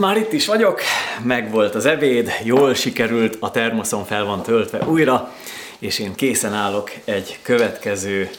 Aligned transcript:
Már 0.00 0.16
itt 0.16 0.32
is 0.32 0.46
vagyok, 0.46 0.80
megvolt 1.22 1.74
az 1.74 1.86
ebéd, 1.86 2.32
jól 2.44 2.74
sikerült, 2.74 3.36
a 3.40 3.50
termoszon 3.50 4.04
fel 4.04 4.24
van 4.24 4.42
töltve 4.42 4.86
újra, 4.86 5.32
és 5.78 5.98
én 5.98 6.14
készen 6.14 6.54
állok 6.54 6.90
egy 7.04 7.38
következő 7.42 8.30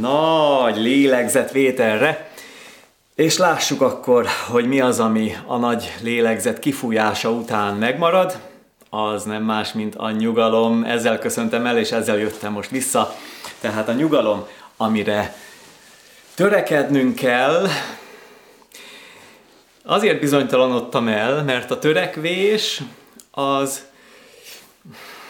nagy 0.00 0.76
lélegzetvételre, 0.76 2.30
és 3.14 3.38
lássuk 3.38 3.80
akkor, 3.80 4.26
hogy 4.48 4.66
mi 4.66 4.80
az, 4.80 5.00
ami 5.00 5.36
a 5.46 5.56
nagy 5.56 5.92
lélegzet 6.02 6.58
kifújása 6.58 7.30
után 7.30 7.74
megmarad. 7.74 8.38
Az 8.90 9.24
nem 9.24 9.42
más, 9.42 9.72
mint 9.72 9.94
a 9.94 10.10
nyugalom. 10.10 10.84
Ezzel 10.84 11.18
köszöntem 11.18 11.66
el, 11.66 11.78
és 11.78 11.90
ezzel 11.90 12.18
jöttem 12.18 12.52
most 12.52 12.70
vissza. 12.70 13.14
Tehát 13.60 13.88
a 13.88 13.92
nyugalom, 13.92 14.46
amire 14.76 15.36
törekednünk 16.34 17.14
kell, 17.14 17.66
Azért 19.84 20.20
bizonytalanodtam 20.20 21.08
el, 21.08 21.42
mert 21.42 21.70
a 21.70 21.78
törekvés 21.78 22.82
az 23.30 23.84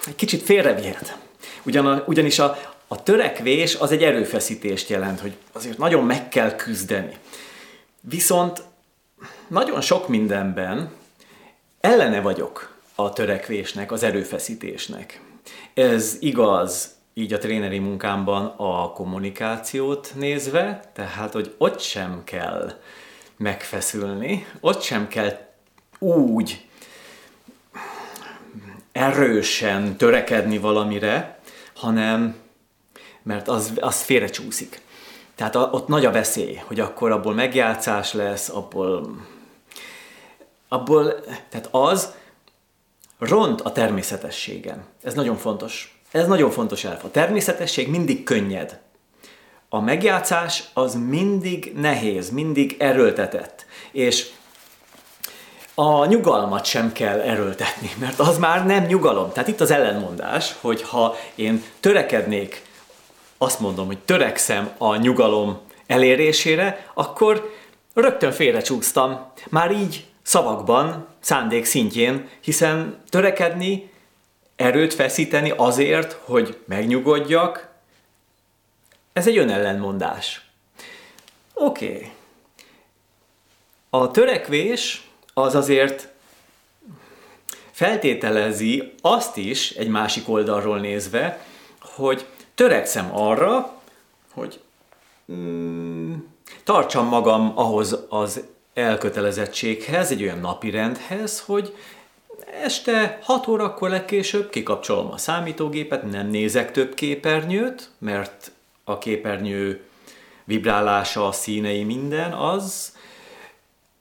egy 0.06 0.14
kicsit 0.14 0.42
félrevihet. 0.42 1.16
Ugyan, 1.62 2.02
ugyanis 2.06 2.38
a, 2.38 2.58
a 2.88 3.02
törekvés 3.02 3.74
az 3.74 3.92
egy 3.92 4.02
erőfeszítést 4.02 4.88
jelent, 4.88 5.20
hogy 5.20 5.32
azért 5.52 5.78
nagyon 5.78 6.04
meg 6.04 6.28
kell 6.28 6.54
küzdeni. 6.54 7.16
Viszont 8.00 8.62
nagyon 9.48 9.80
sok 9.80 10.08
mindenben 10.08 10.90
ellene 11.80 12.20
vagyok 12.20 12.74
a 12.94 13.12
törekvésnek, 13.12 13.92
az 13.92 14.02
erőfeszítésnek. 14.02 15.20
Ez 15.74 16.16
igaz 16.20 16.90
így 17.14 17.32
a 17.32 17.38
tréneri 17.38 17.78
munkámban 17.78 18.54
a 18.56 18.90
kommunikációt 18.90 20.12
nézve, 20.14 20.80
tehát 20.94 21.32
hogy 21.32 21.54
ott 21.58 21.80
sem 21.80 22.22
kell 22.24 22.72
megfeszülni, 23.42 24.46
ott 24.60 24.82
sem 24.82 25.08
kell 25.08 25.46
úgy 25.98 26.66
erősen 28.92 29.96
törekedni 29.96 30.58
valamire, 30.58 31.38
hanem 31.74 32.40
mert 33.22 33.48
az, 33.48 33.72
az 33.80 34.02
félrecsúszik. 34.02 34.80
Tehát 35.34 35.56
ott 35.56 35.88
nagy 35.88 36.04
a 36.04 36.10
veszély, 36.10 36.60
hogy 36.66 36.80
akkor 36.80 37.10
abból 37.10 37.34
megjátszás 37.34 38.12
lesz, 38.12 38.48
abból, 38.48 39.16
abból, 40.68 41.20
tehát 41.48 41.68
az 41.70 42.14
ront 43.18 43.60
a 43.60 43.72
természetességen. 43.72 44.84
Ez 45.02 45.14
nagyon 45.14 45.36
fontos. 45.36 46.00
Ez 46.10 46.26
nagyon 46.26 46.50
fontos 46.50 46.84
elfa. 46.84 47.06
A 47.06 47.10
természetesség 47.10 47.88
mindig 47.88 48.22
könnyed. 48.22 48.80
A 49.74 49.80
megjátszás 49.80 50.64
az 50.72 50.94
mindig 50.94 51.72
nehéz, 51.76 52.30
mindig 52.30 52.76
erőltetett. 52.78 53.66
És 53.92 54.30
a 55.74 56.04
nyugalmat 56.04 56.64
sem 56.64 56.92
kell 56.92 57.20
erőltetni, 57.20 57.90
mert 58.00 58.18
az 58.18 58.38
már 58.38 58.66
nem 58.66 58.84
nyugalom. 58.84 59.32
Tehát 59.32 59.48
itt 59.48 59.60
az 59.60 59.70
ellenmondás, 59.70 60.54
hogy 60.60 60.82
ha 60.82 61.16
én 61.34 61.62
törekednék 61.80 62.62
azt 63.38 63.60
mondom, 63.60 63.86
hogy 63.86 63.98
törekszem 63.98 64.70
a 64.78 64.96
nyugalom 64.96 65.60
elérésére, 65.86 66.86
akkor 66.94 67.52
rögtön 67.94 68.32
félrecsúsztam. 68.32 69.32
Már 69.48 69.70
így 69.70 70.06
szavakban, 70.22 71.06
szándék 71.20 71.64
szintjén, 71.64 72.28
hiszen 72.40 73.02
törekedni, 73.08 73.90
erőt 74.56 74.94
feszíteni 74.94 75.52
azért, 75.56 76.18
hogy 76.24 76.58
megnyugodjak, 76.66 77.71
ez 79.12 79.26
egy 79.26 79.38
önellenmondás. 79.38 80.46
Oké. 81.54 81.94
Okay. 81.94 82.10
A 83.90 84.10
törekvés 84.10 85.08
az 85.34 85.54
azért 85.54 86.08
feltételezi 87.70 88.92
azt 89.00 89.36
is, 89.36 89.70
egy 89.70 89.88
másik 89.88 90.28
oldalról 90.28 90.78
nézve, 90.78 91.44
hogy 91.80 92.26
törekszem 92.54 93.16
arra, 93.16 93.80
hogy 94.32 94.60
mm, 95.32 96.14
tartsam 96.64 97.06
magam 97.06 97.52
ahhoz 97.54 97.98
az 98.08 98.44
elkötelezettséghez, 98.74 100.10
egy 100.10 100.22
olyan 100.22 100.38
napi 100.38 100.70
rendhez, 100.70 101.40
hogy 101.40 101.76
este 102.62 103.18
6 103.22 103.48
órakor 103.48 103.90
legkésőbb 103.90 104.50
kikapcsolom 104.50 105.10
a 105.10 105.16
számítógépet, 105.16 106.10
nem 106.10 106.26
nézek 106.26 106.70
több 106.70 106.94
képernyőt, 106.94 107.90
mert 107.98 108.52
a 108.84 108.98
képernyő 108.98 109.80
vibrálása, 110.44 111.28
a 111.28 111.32
színei, 111.32 111.84
minden, 111.84 112.32
az 112.32 112.96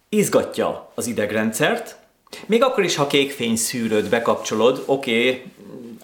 izgatja 0.09 0.91
az 0.95 1.07
idegrendszert, 1.07 1.99
még 2.45 2.63
akkor 2.63 2.83
is, 2.83 2.95
ha 2.95 3.07
kék 3.07 3.57
szűrőt 3.57 4.09
bekapcsolod, 4.09 4.83
oké, 4.85 5.29
okay, 5.29 5.43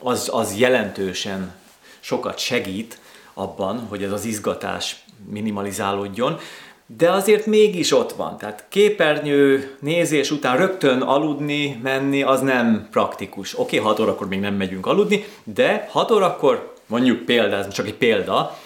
az, 0.02 0.30
az 0.34 0.58
jelentősen 0.58 1.56
sokat 2.00 2.38
segít 2.38 3.00
abban, 3.34 3.80
hogy 3.90 4.04
ez 4.04 4.12
az 4.12 4.26
izgatás 4.26 4.96
minimalizálódjon, 5.30 6.40
de 6.98 7.12
azért 7.12 7.46
mégis 7.46 7.92
ott 7.92 8.12
van. 8.12 8.38
Tehát 8.38 8.66
képernyő 8.70 9.76
nézés 9.80 10.32
után 10.32 10.58
rögtön 10.58 11.02
aludni, 11.02 11.80
menni, 11.84 12.24
az 12.24 12.42
nem 12.42 12.88
praktikus. 12.92 13.60
Oké, 13.60 13.78
okay, 13.78 13.90
6 13.90 14.00
órakor 14.00 14.28
még 14.28 14.40
nem 14.40 14.54
megyünk 14.54 14.86
aludni, 14.86 15.26
de 15.44 15.88
6 15.92 16.12
órakor, 16.12 16.74
mondjuk 16.86 17.26
példa, 17.26 17.56
ez 17.56 17.68
csak 17.74 17.86
egy 17.86 17.96
példa, 17.96 18.58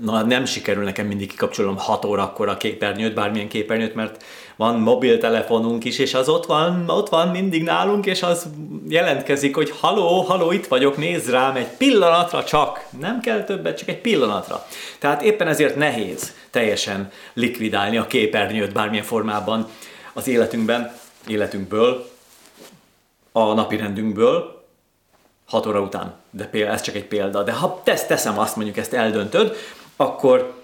na 0.00 0.22
nem 0.22 0.44
sikerül 0.44 0.84
nekem 0.84 1.06
mindig 1.06 1.28
kikapcsolom 1.28 1.78
6 1.78 2.04
órakor 2.04 2.48
a 2.48 2.56
képernyőt, 2.56 3.14
bármilyen 3.14 3.48
képernyőt, 3.48 3.94
mert 3.94 4.24
van 4.56 4.80
mobiltelefonunk 4.80 5.84
is, 5.84 5.98
és 5.98 6.14
az 6.14 6.28
ott 6.28 6.46
van, 6.46 6.88
ott 6.88 7.08
van 7.08 7.28
mindig 7.28 7.62
nálunk, 7.62 8.06
és 8.06 8.22
az 8.22 8.46
jelentkezik, 8.88 9.54
hogy 9.54 9.70
haló, 9.70 10.20
haló, 10.20 10.52
itt 10.52 10.66
vagyok, 10.66 10.96
nézz 10.96 11.30
rám 11.30 11.56
egy 11.56 11.66
pillanatra 11.66 12.44
csak, 12.44 12.86
nem 13.00 13.20
kell 13.20 13.44
többet, 13.44 13.78
csak 13.78 13.88
egy 13.88 14.00
pillanatra. 14.00 14.66
Tehát 14.98 15.22
éppen 15.22 15.48
ezért 15.48 15.76
nehéz 15.76 16.34
teljesen 16.50 17.10
likvidálni 17.32 17.96
a 17.96 18.06
képernyőt 18.06 18.72
bármilyen 18.72 19.04
formában 19.04 19.68
az 20.12 20.28
életünkben, 20.28 20.92
életünkből, 21.26 22.10
a 23.32 23.54
napi 23.54 23.76
rendünkből, 23.76 24.55
6 25.46 25.66
óra 25.66 25.80
után. 25.80 26.14
De 26.30 26.44
például 26.44 26.74
ez 26.74 26.80
csak 26.80 26.94
egy 26.94 27.04
példa. 27.04 27.42
De 27.42 27.52
ha 27.52 27.80
tesz, 27.84 28.06
teszem 28.06 28.38
azt, 28.38 28.56
mondjuk 28.56 28.76
ezt 28.76 28.92
eldöntöd, 28.92 29.56
akkor 29.96 30.54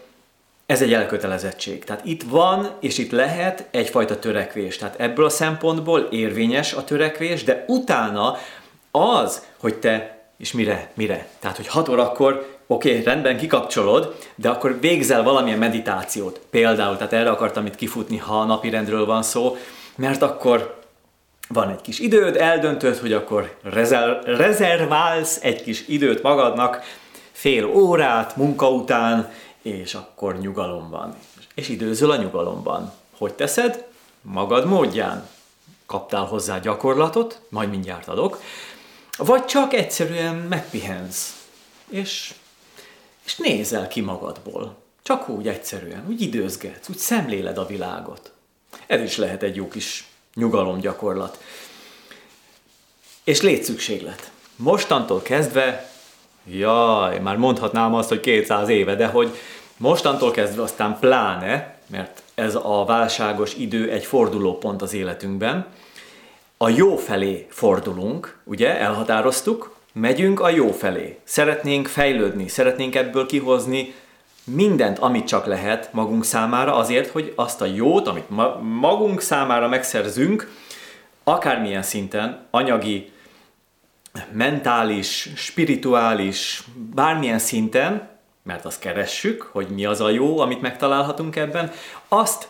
ez 0.66 0.82
egy 0.82 0.92
elkötelezettség. 0.92 1.84
Tehát 1.84 2.04
itt 2.04 2.22
van, 2.22 2.70
és 2.80 2.98
itt 2.98 3.10
lehet 3.10 3.68
egyfajta 3.70 4.18
törekvés. 4.18 4.76
Tehát 4.76 5.00
ebből 5.00 5.24
a 5.24 5.28
szempontból 5.30 6.00
érvényes 6.00 6.72
a 6.72 6.84
törekvés, 6.84 7.44
de 7.44 7.64
utána 7.68 8.36
az, 8.90 9.46
hogy 9.58 9.74
te, 9.74 10.20
és 10.36 10.52
mire, 10.52 10.90
mire? 10.94 11.26
Tehát, 11.38 11.56
hogy 11.56 11.66
6 11.66 11.88
órakor, 11.88 12.58
oké, 12.66 12.90
okay, 12.90 13.02
rendben 13.02 13.36
kikapcsolod, 13.36 14.14
de 14.34 14.48
akkor 14.48 14.80
végzel 14.80 15.22
valamilyen 15.22 15.58
meditációt. 15.58 16.40
Például, 16.50 16.96
tehát 16.96 17.12
erre 17.12 17.30
akartam 17.30 17.66
itt 17.66 17.74
kifutni, 17.74 18.16
ha 18.16 18.40
a 18.40 18.44
napi 18.44 18.70
rendről 18.70 19.06
van 19.06 19.22
szó, 19.22 19.56
mert 19.96 20.22
akkor 20.22 20.81
van 21.52 21.70
egy 21.70 21.80
kis 21.80 21.98
időd, 21.98 22.36
eldöntöd, 22.36 22.96
hogy 22.98 23.12
akkor 23.12 23.56
rezer- 23.62 24.24
rezerválsz 24.24 25.38
egy 25.42 25.62
kis 25.62 25.88
időt 25.88 26.22
magadnak, 26.22 26.82
fél 27.32 27.66
órát 27.66 28.36
munka 28.36 28.70
után, 28.70 29.32
és 29.62 29.94
akkor 29.94 30.38
nyugalom 30.38 30.90
van. 30.90 31.14
És 31.54 31.68
időzöl 31.68 32.10
a 32.10 32.16
nyugalomban. 32.16 32.92
Hogy 33.18 33.32
teszed? 33.32 33.84
Magad 34.22 34.66
módján. 34.66 35.28
Kaptál 35.86 36.24
hozzá 36.24 36.58
gyakorlatot, 36.58 37.40
majd 37.48 37.70
mindjárt 37.70 38.08
adok, 38.08 38.40
vagy 39.16 39.44
csak 39.44 39.74
egyszerűen 39.74 40.34
megpihensz, 40.34 41.36
és, 41.88 42.34
és 43.24 43.36
nézel 43.36 43.88
ki 43.88 44.00
magadból. 44.00 44.76
Csak 45.02 45.28
úgy 45.28 45.48
egyszerűen, 45.48 46.04
úgy 46.08 46.20
időzgetsz, 46.20 46.88
úgy 46.88 46.96
szemléled 46.96 47.58
a 47.58 47.66
világot. 47.66 48.32
Ez 48.86 49.00
is 49.00 49.16
lehet 49.16 49.42
egy 49.42 49.56
jó 49.56 49.68
kis 49.68 50.11
nyugalomgyakorlat. 50.34 51.38
És 53.24 53.40
létszükséglet. 53.40 54.30
Mostantól 54.56 55.22
kezdve, 55.22 55.90
jaj, 56.44 57.18
már 57.18 57.36
mondhatnám 57.36 57.94
azt, 57.94 58.08
hogy 58.08 58.20
200 58.20 58.68
éve, 58.68 58.94
de 58.94 59.06
hogy 59.06 59.36
mostantól 59.76 60.30
kezdve 60.30 60.62
aztán 60.62 60.98
pláne, 61.00 61.78
mert 61.86 62.22
ez 62.34 62.54
a 62.54 62.84
válságos 62.86 63.54
idő 63.54 63.90
egy 63.90 64.04
fordulópont 64.04 64.82
az 64.82 64.92
életünkben, 64.92 65.66
a 66.56 66.68
jó 66.68 66.96
felé 66.96 67.46
fordulunk, 67.50 68.38
ugye, 68.44 68.78
elhatároztuk, 68.78 69.74
megyünk 69.92 70.40
a 70.40 70.48
jó 70.48 70.72
felé. 70.72 71.18
Szeretnénk 71.24 71.86
fejlődni, 71.86 72.48
szeretnénk 72.48 72.94
ebből 72.94 73.26
kihozni 73.26 73.94
mindent, 74.44 74.98
amit 74.98 75.26
csak 75.26 75.46
lehet 75.46 75.92
magunk 75.92 76.24
számára 76.24 76.74
azért, 76.74 77.10
hogy 77.10 77.32
azt 77.36 77.60
a 77.60 77.64
jót, 77.64 78.08
amit 78.08 78.30
ma- 78.30 78.58
magunk 78.62 79.20
számára 79.20 79.68
megszerzünk, 79.68 80.50
akármilyen 81.24 81.82
szinten, 81.82 82.46
anyagi, 82.50 83.12
mentális, 84.32 85.30
spirituális, 85.36 86.62
bármilyen 86.94 87.38
szinten, 87.38 88.08
mert 88.42 88.64
azt 88.64 88.80
keressük, 88.80 89.42
hogy 89.42 89.68
mi 89.68 89.84
az 89.84 90.00
a 90.00 90.10
jó, 90.10 90.38
amit 90.38 90.60
megtalálhatunk 90.60 91.36
ebben, 91.36 91.72
azt 92.08 92.48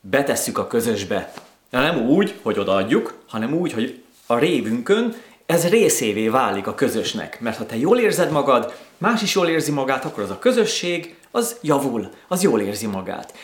betesszük 0.00 0.58
a 0.58 0.66
közösbe. 0.66 1.32
De 1.70 1.80
nem 1.80 1.98
úgy, 1.98 2.38
hogy 2.42 2.58
odaadjuk, 2.58 3.14
hanem 3.28 3.54
úgy, 3.54 3.72
hogy 3.72 4.02
a 4.26 4.38
révünkön 4.38 5.14
ez 5.48 5.68
részévé 5.68 6.28
válik 6.28 6.66
a 6.66 6.74
közösnek. 6.74 7.40
Mert 7.40 7.56
ha 7.56 7.66
te 7.66 7.76
jól 7.76 7.98
érzed 7.98 8.30
magad, 8.30 8.74
más 8.98 9.22
is 9.22 9.34
jól 9.34 9.48
érzi 9.48 9.70
magát, 9.70 10.04
akkor 10.04 10.22
az 10.22 10.30
a 10.30 10.38
közösség, 10.38 11.16
az 11.30 11.56
javul, 11.62 12.08
az 12.28 12.42
jól 12.42 12.60
érzi 12.60 12.86
magát. 12.86 13.34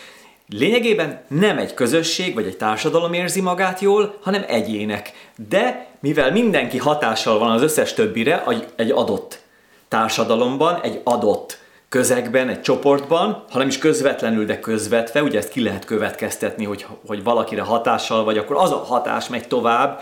Lényegében 0.48 1.20
nem 1.28 1.58
egy 1.58 1.74
közösség 1.74 2.34
vagy 2.34 2.46
egy 2.46 2.56
társadalom 2.56 3.12
érzi 3.12 3.40
magát 3.40 3.80
jól, 3.80 4.18
hanem 4.22 4.44
egyének. 4.48 5.12
De 5.48 5.86
mivel 6.00 6.32
mindenki 6.32 6.78
hatással 6.78 7.38
van 7.38 7.50
az 7.50 7.62
összes 7.62 7.92
többire 7.92 8.44
egy 8.76 8.90
adott 8.90 9.42
társadalomban, 9.88 10.80
egy 10.82 11.00
adott 11.04 11.58
közegben, 11.88 12.48
egy 12.48 12.60
csoportban, 12.60 13.44
ha 13.50 13.58
nem 13.58 13.68
is 13.68 13.78
közvetlenül, 13.78 14.44
de 14.44 14.60
közvetve, 14.60 15.22
ugye 15.22 15.38
ezt 15.38 15.50
ki 15.50 15.62
lehet 15.62 15.84
következtetni, 15.84 16.64
hogy, 16.64 16.86
hogy 17.06 17.22
valakire 17.22 17.62
hatással 17.62 18.24
vagy, 18.24 18.38
akkor 18.38 18.56
az 18.56 18.70
a 18.70 18.76
hatás 18.76 19.28
megy 19.28 19.48
tovább, 19.48 20.00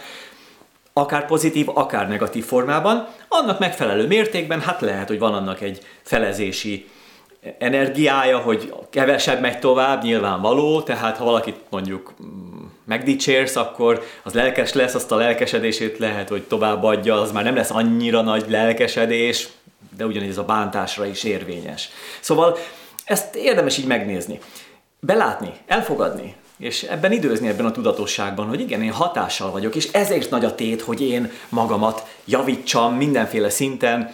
akár 0.93 1.27
pozitív, 1.27 1.69
akár 1.69 2.09
negatív 2.09 2.45
formában, 2.45 3.09
annak 3.29 3.59
megfelelő 3.59 4.07
mértékben, 4.07 4.61
hát 4.61 4.81
lehet, 4.81 5.09
hogy 5.09 5.19
van 5.19 5.35
annak 5.35 5.61
egy 5.61 5.81
felezési 6.03 6.89
energiája, 7.59 8.39
hogy 8.39 8.75
kevesebb 8.91 9.41
megy 9.41 9.59
tovább, 9.59 10.03
nyilvánvaló, 10.03 10.83
tehát 10.83 11.17
ha 11.17 11.25
valakit 11.25 11.57
mondjuk 11.71 12.15
mm, 12.23 12.65
megdicsérsz, 12.85 13.57
akkor 13.57 14.03
az 14.23 14.33
lelkes 14.33 14.73
lesz, 14.73 14.95
azt 14.95 15.13
a 15.13 15.17
lelkesedését 15.17 15.99
lehet, 15.99 16.29
hogy 16.29 16.43
továbbadja, 16.43 17.21
az 17.21 17.33
már 17.33 17.45
nem 17.45 17.55
lesz 17.55 17.71
annyira 17.71 18.21
nagy 18.21 18.45
lelkesedés, 18.49 19.49
de 19.97 20.07
ugyanígy 20.07 20.29
ez 20.29 20.39
a 20.39 20.45
bántásra 20.45 21.07
is 21.07 21.25
érvényes. 21.25 21.89
Szóval 22.21 22.57
ezt 23.05 23.35
érdemes 23.35 23.79
így 23.79 23.87
megnézni. 23.87 24.41
Belátni, 25.01 25.53
elfogadni, 25.67 26.35
és 26.63 26.83
ebben 26.83 27.13
időzni 27.13 27.49
ebben 27.49 27.67
a 27.67 27.71
tudatosságban, 27.71 28.47
hogy 28.47 28.61
igen, 28.61 28.83
én 28.83 28.93
hatással 28.93 29.51
vagyok, 29.51 29.75
és 29.75 29.89
ezért 29.93 30.31
nagy 30.31 30.45
a 30.45 30.55
tét, 30.55 30.83
hogy 30.83 31.01
én 31.01 31.31
magamat 31.49 32.07
javítsam 32.25 32.95
mindenféle 32.95 33.51
szinten, 33.51 34.11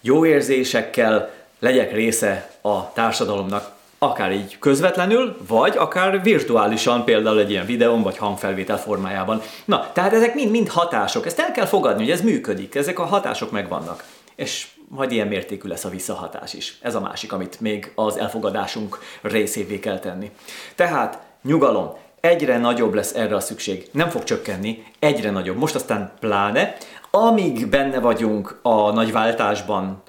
jó 0.00 0.26
érzésekkel 0.26 1.30
legyek 1.58 1.92
része 1.92 2.50
a 2.60 2.92
társadalomnak, 2.92 3.72
akár 3.98 4.32
így 4.32 4.58
közvetlenül, 4.58 5.36
vagy 5.46 5.76
akár 5.76 6.22
virtuálisan, 6.22 7.04
például 7.04 7.38
egy 7.38 7.50
ilyen 7.50 7.66
videón 7.66 8.02
vagy 8.02 8.16
hangfelvétel 8.16 8.78
formájában. 8.78 9.42
Na, 9.64 9.90
tehát 9.92 10.12
ezek 10.12 10.34
mind-mind 10.34 10.68
hatások, 10.68 11.26
ezt 11.26 11.38
el 11.38 11.52
kell 11.52 11.66
fogadni, 11.66 12.02
hogy 12.02 12.12
ez 12.12 12.20
működik, 12.20 12.74
ezek 12.74 12.98
a 12.98 13.04
hatások 13.04 13.50
megvannak. 13.50 14.04
És 14.34 14.66
majd 14.88 15.12
ilyen 15.12 15.26
mértékű 15.26 15.68
lesz 15.68 15.84
a 15.84 15.88
visszahatás 15.88 16.54
is. 16.54 16.78
Ez 16.82 16.94
a 16.94 17.00
másik, 17.00 17.32
amit 17.32 17.60
még 17.60 17.92
az 17.94 18.16
elfogadásunk 18.16 18.98
részévé 19.22 19.78
kell 19.78 19.98
tenni. 19.98 20.30
Tehát 20.74 21.28
nyugalom, 21.42 21.92
egyre 22.20 22.58
nagyobb 22.58 22.94
lesz 22.94 23.14
erre 23.14 23.34
a 23.34 23.40
szükség. 23.40 23.88
Nem 23.92 24.08
fog 24.08 24.24
csökkenni, 24.24 24.82
egyre 24.98 25.30
nagyobb. 25.30 25.56
Most 25.56 25.74
aztán 25.74 26.12
pláne, 26.20 26.76
amíg 27.10 27.66
benne 27.66 28.00
vagyunk 28.00 28.58
a 28.62 28.90
nagy 28.90 29.12
váltásban, 29.12 30.02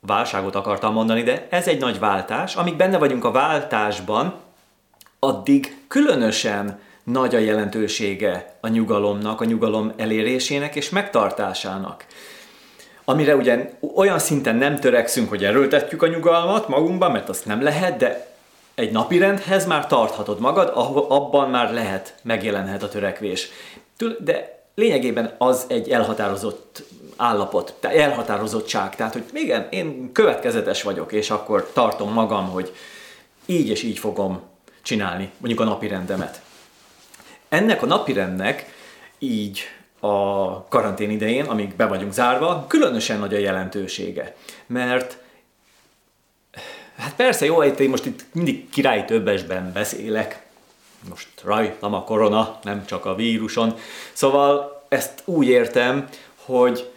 válságot 0.00 0.54
akartam 0.54 0.92
mondani, 0.92 1.22
de 1.22 1.46
ez 1.50 1.68
egy 1.68 1.80
nagy 1.80 1.98
váltás, 1.98 2.56
amíg 2.56 2.76
benne 2.76 2.98
vagyunk 2.98 3.24
a 3.24 3.30
váltásban, 3.30 4.34
addig 5.18 5.76
különösen 5.88 6.80
nagy 7.04 7.34
a 7.34 7.38
jelentősége 7.38 8.56
a 8.60 8.68
nyugalomnak, 8.68 9.40
a 9.40 9.44
nyugalom 9.44 9.92
elérésének 9.96 10.76
és 10.76 10.90
megtartásának 10.90 12.06
amire 13.04 13.36
ugye 13.36 13.70
olyan 13.94 14.18
szinten 14.18 14.56
nem 14.56 14.76
törekszünk, 14.76 15.28
hogy 15.28 15.44
erőltetjük 15.44 16.02
a 16.02 16.06
nyugalmat 16.06 16.68
magunkban, 16.68 17.10
mert 17.12 17.28
azt 17.28 17.46
nem 17.46 17.62
lehet, 17.62 17.96
de 17.96 18.31
egy 18.82 18.92
napirendhez 18.92 19.66
már 19.66 19.86
tarthatod 19.86 20.40
magad, 20.40 20.72
abban 21.08 21.50
már 21.50 21.72
lehet, 21.72 22.14
megjelenhet 22.22 22.82
a 22.82 22.88
törekvés. 22.88 23.48
De 24.18 24.64
lényegében 24.74 25.34
az 25.38 25.64
egy 25.68 25.90
elhatározott 25.90 26.82
állapot, 27.16 27.74
elhatározottság. 27.80 28.96
Tehát, 28.96 29.12
hogy 29.12 29.24
igen, 29.32 29.66
én 29.70 30.12
következetes 30.12 30.82
vagyok, 30.82 31.12
és 31.12 31.30
akkor 31.30 31.70
tartom 31.72 32.12
magam, 32.12 32.48
hogy 32.48 32.74
így 33.46 33.68
és 33.68 33.82
így 33.82 33.98
fogom 33.98 34.40
csinálni, 34.82 35.30
mondjuk 35.38 35.60
a 35.60 35.64
napirendemet. 35.64 36.40
Ennek 37.48 37.82
a 37.82 37.86
napirendnek 37.86 38.74
így 39.18 39.60
a 40.00 40.68
karantén 40.68 41.10
idején, 41.10 41.44
amíg 41.44 41.76
be 41.76 41.86
vagyunk 41.86 42.12
zárva, 42.12 42.64
különösen 42.68 43.18
nagy 43.18 43.34
a 43.34 43.38
jelentősége. 43.38 44.34
Mert 44.66 45.18
hát 46.96 47.14
persze 47.14 47.44
jó, 47.44 47.62
én 47.62 47.90
most 47.90 48.06
itt 48.06 48.24
mindig 48.32 48.68
királyi 48.70 49.04
többesben 49.04 49.72
beszélek, 49.72 50.46
most 51.08 51.28
rajtam 51.44 51.94
a 51.94 52.04
korona, 52.04 52.58
nem 52.62 52.86
csak 52.86 53.04
a 53.04 53.14
víruson. 53.14 53.74
Szóval 54.12 54.82
ezt 54.88 55.22
úgy 55.24 55.48
értem, 55.48 56.08
hogy 56.36 56.90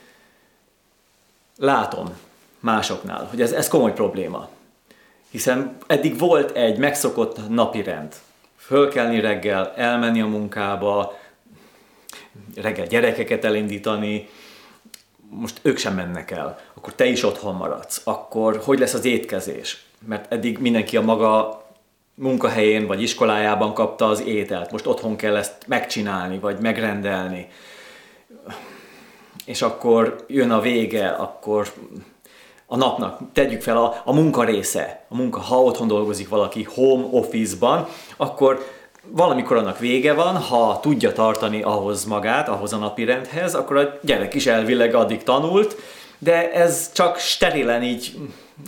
látom 1.58 2.18
másoknál, 2.60 3.28
hogy 3.30 3.42
ez, 3.42 3.52
ez 3.52 3.68
komoly 3.68 3.94
probléma. 3.94 4.50
Hiszen 5.30 5.78
eddig 5.88 6.18
volt 6.18 6.52
egy 6.52 6.78
megszokott 6.78 7.50
napirend. 7.50 8.14
Fölkelni 8.58 9.20
reggel, 9.20 9.74
elmenni 9.76 10.22
a 10.22 10.28
munkába, 10.28 11.18
reggel 12.56 12.86
gyerekeket 12.86 13.46
elindítani, 13.46 14.30
most 15.40 15.60
ők 15.62 15.78
sem 15.78 15.96
mennek 15.96 16.32
el, 16.32 16.60
akkor 16.74 16.94
te 16.94 17.06
is 17.06 17.24
otthon 17.24 17.56
maradsz, 17.56 18.02
akkor 18.04 18.62
hogy 18.64 18.80
lesz 18.80 18.94
az 18.94 19.06
étkezés? 19.06 19.86
Mert 20.08 20.32
eddig 20.34 20.58
mindenki 20.58 20.98
a 20.98 21.02
maga 21.02 21.64
munkahelyén 22.16 22.88
vagy 22.88 23.02
iskolájában 23.02 23.74
kapta 23.74 24.08
az 24.08 24.22
ételt, 24.22 24.72
most 24.72 24.88
otthon 24.88 25.16
kell 25.16 25.36
ezt 25.36 25.56
megcsinálni, 25.68 26.40
vagy 26.40 26.60
megrendelni. 26.60 27.48
És 29.46 29.62
akkor 29.62 30.26
jön 30.28 30.52
a 30.52 30.60
vége, 30.60 31.08
akkor 31.08 31.74
a 32.66 32.78
napnak 32.78 33.20
tegyük 33.34 33.62
fel 33.62 33.78
a, 33.78 34.02
a 34.06 34.14
munka 34.14 34.44
része, 34.44 35.06
a 35.10 35.16
munka, 35.16 35.40
ha 35.40 35.62
otthon 35.62 35.88
dolgozik 35.88 36.30
valaki 36.30 36.64
home 36.64 37.06
office-ban, 37.12 37.88
akkor 38.18 38.66
valamikor 39.12 39.58
annak 39.58 39.80
vége 39.80 40.14
van, 40.14 40.38
ha 40.38 40.80
tudja 40.80 41.12
tartani 41.14 41.62
ahhoz 41.62 42.06
magát, 42.06 42.50
ahhoz 42.50 42.74
a 42.74 42.78
napirendhez, 42.78 43.56
akkor 43.56 43.78
a 43.78 44.00
gyerek 44.02 44.34
is 44.34 44.46
elvileg 44.46 44.96
addig 44.96 45.24
tanult, 45.24 45.76
de 46.18 46.52
ez 46.52 46.92
csak 46.94 47.18
sterilen 47.18 47.84
így, 47.84 48.18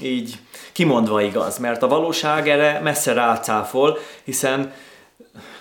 így 0.01 0.35
kimondva 0.71 1.21
igaz, 1.21 1.57
mert 1.57 1.83
a 1.83 1.87
valóság 1.87 2.49
erre 2.49 2.79
messze 2.79 3.13
rácáfol, 3.13 3.97
hiszen 4.23 4.73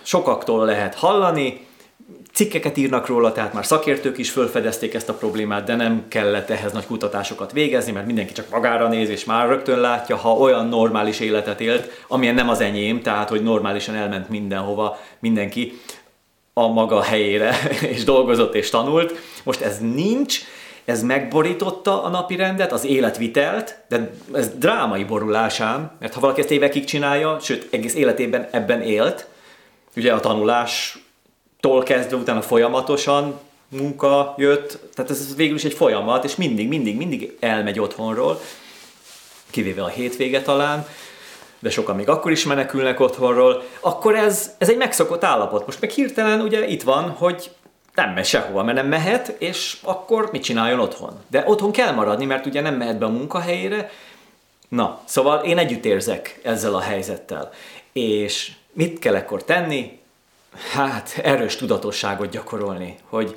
sokaktól 0.03 0.65
lehet 0.65 0.95
hallani, 0.95 1.66
cikkeket 2.37 2.77
írnak 2.77 3.07
róla, 3.07 3.33
tehát 3.33 3.53
már 3.53 3.67
szakértők 3.67 4.19
is 4.19 4.31
felfedezték 4.31 4.95
ezt 4.95 5.09
a 5.09 5.15
problémát, 5.15 5.65
de 5.65 5.75
nem 5.75 6.05
kellett 6.09 6.51
ehhez 6.51 6.73
nagy 6.73 6.87
kutatásokat 6.87 7.53
végezni, 7.53 7.93
mert 7.93 8.07
mindenki 8.07 8.33
csak 8.33 8.51
magára 8.51 8.89
néz, 8.89 9.09
és 9.09 9.25
már 9.25 9.49
rögtön 9.49 9.81
látja, 9.81 10.17
ha 10.17 10.33
olyan 10.33 10.69
normális 10.69 11.21
életet 11.21 11.61
élt, 11.61 12.05
amilyen 12.09 12.35
nem 12.35 12.49
az 12.49 12.61
enyém, 12.61 13.03
tehát 13.03 13.29
hogy 13.29 13.43
normálisan 13.43 13.95
elment 13.95 14.29
mindenhova 14.29 14.99
mindenki 15.19 15.81
a 16.53 16.67
maga 16.67 17.03
helyére, 17.03 17.59
és 17.95 18.05
dolgozott 18.05 18.55
és 18.55 18.71
tanult. 18.71 19.15
Most 19.45 19.61
ez 19.61 19.79
nincs, 19.79 20.41
ez 20.85 21.03
megborította 21.03 22.03
a 22.03 22.09
napi 22.09 22.37
rendet, 22.37 22.73
az 22.73 22.85
életvitelt, 22.85 23.79
de 23.89 24.11
ez 24.33 24.49
drámai 24.49 25.05
borulásám, 25.05 25.91
mert 26.01 26.15
ha 26.15 26.21
valaki 26.21 26.41
ezt 26.41 26.51
évekig 26.51 26.85
csinálja, 26.85 27.39
sőt 27.41 27.69
egész 27.71 27.95
életében 27.95 28.49
ebben 28.51 28.83
élt, 28.83 29.27
ugye 29.95 30.13
a 30.13 30.21
tanulás 30.21 30.99
tól 31.67 31.83
kezdve 31.83 32.17
utána 32.17 32.43
folyamatosan 32.43 33.39
munka 33.69 34.35
jött, 34.37 34.79
tehát 34.95 35.11
ez 35.11 35.37
végül 35.37 35.57
is 35.57 35.65
egy 35.65 35.73
folyamat, 35.73 36.25
és 36.25 36.37
mindig, 36.37 36.69
mindig, 36.69 36.97
mindig 36.97 37.37
elmegy 37.41 37.81
otthonról, 37.81 38.41
kivéve 39.51 39.83
a 39.83 39.89
hétvége 39.89 40.43
talán, 40.43 40.87
de 41.59 41.71
sokan 41.71 41.97
még 41.97 42.09
akkor 42.09 42.31
is 42.31 42.45
menekülnek 42.45 43.01
otthonról, 43.01 43.63
akkor 43.81 44.15
ez, 44.15 44.55
ez 44.59 44.69
egy 44.69 44.77
megszokott 44.77 45.25
állapot. 45.25 45.67
Most 45.67 45.81
meg 45.81 45.91
hirtelen 45.91 46.41
ugye 46.41 46.67
itt 46.67 46.83
van, 46.83 47.11
hogy 47.11 47.51
nem 47.95 48.11
megy 48.11 48.25
sehova, 48.25 48.63
mert 48.63 48.77
nem 48.77 48.89
mehet, 48.89 49.35
és 49.39 49.77
akkor 49.83 50.29
mit 50.33 50.43
csináljon 50.43 50.81
otthon? 50.81 51.21
De 51.31 51.45
otthon 51.47 51.73
kell 51.73 51.93
maradni, 51.93 52.25
mert 52.25 52.47
ugye 52.47 52.61
nem 52.61 52.75
mehet 52.75 52.99
be 52.99 53.05
a 53.07 53.11
munkahelyére. 53.11 53.91
Na, 54.69 55.01
szóval 55.05 55.45
én 55.45 55.59
együtt 55.59 55.85
érzek 55.85 56.41
ezzel 56.43 56.75
a 56.75 56.81
helyzettel. 56.81 57.51
És 57.93 58.53
mit 58.73 58.99
kell 58.99 59.15
ekkor 59.15 59.45
tenni? 59.45 60.05
Hát 60.73 61.21
erős 61.23 61.57
tudatosságot 61.57 62.31
gyakorolni, 62.31 62.97
hogy 63.09 63.37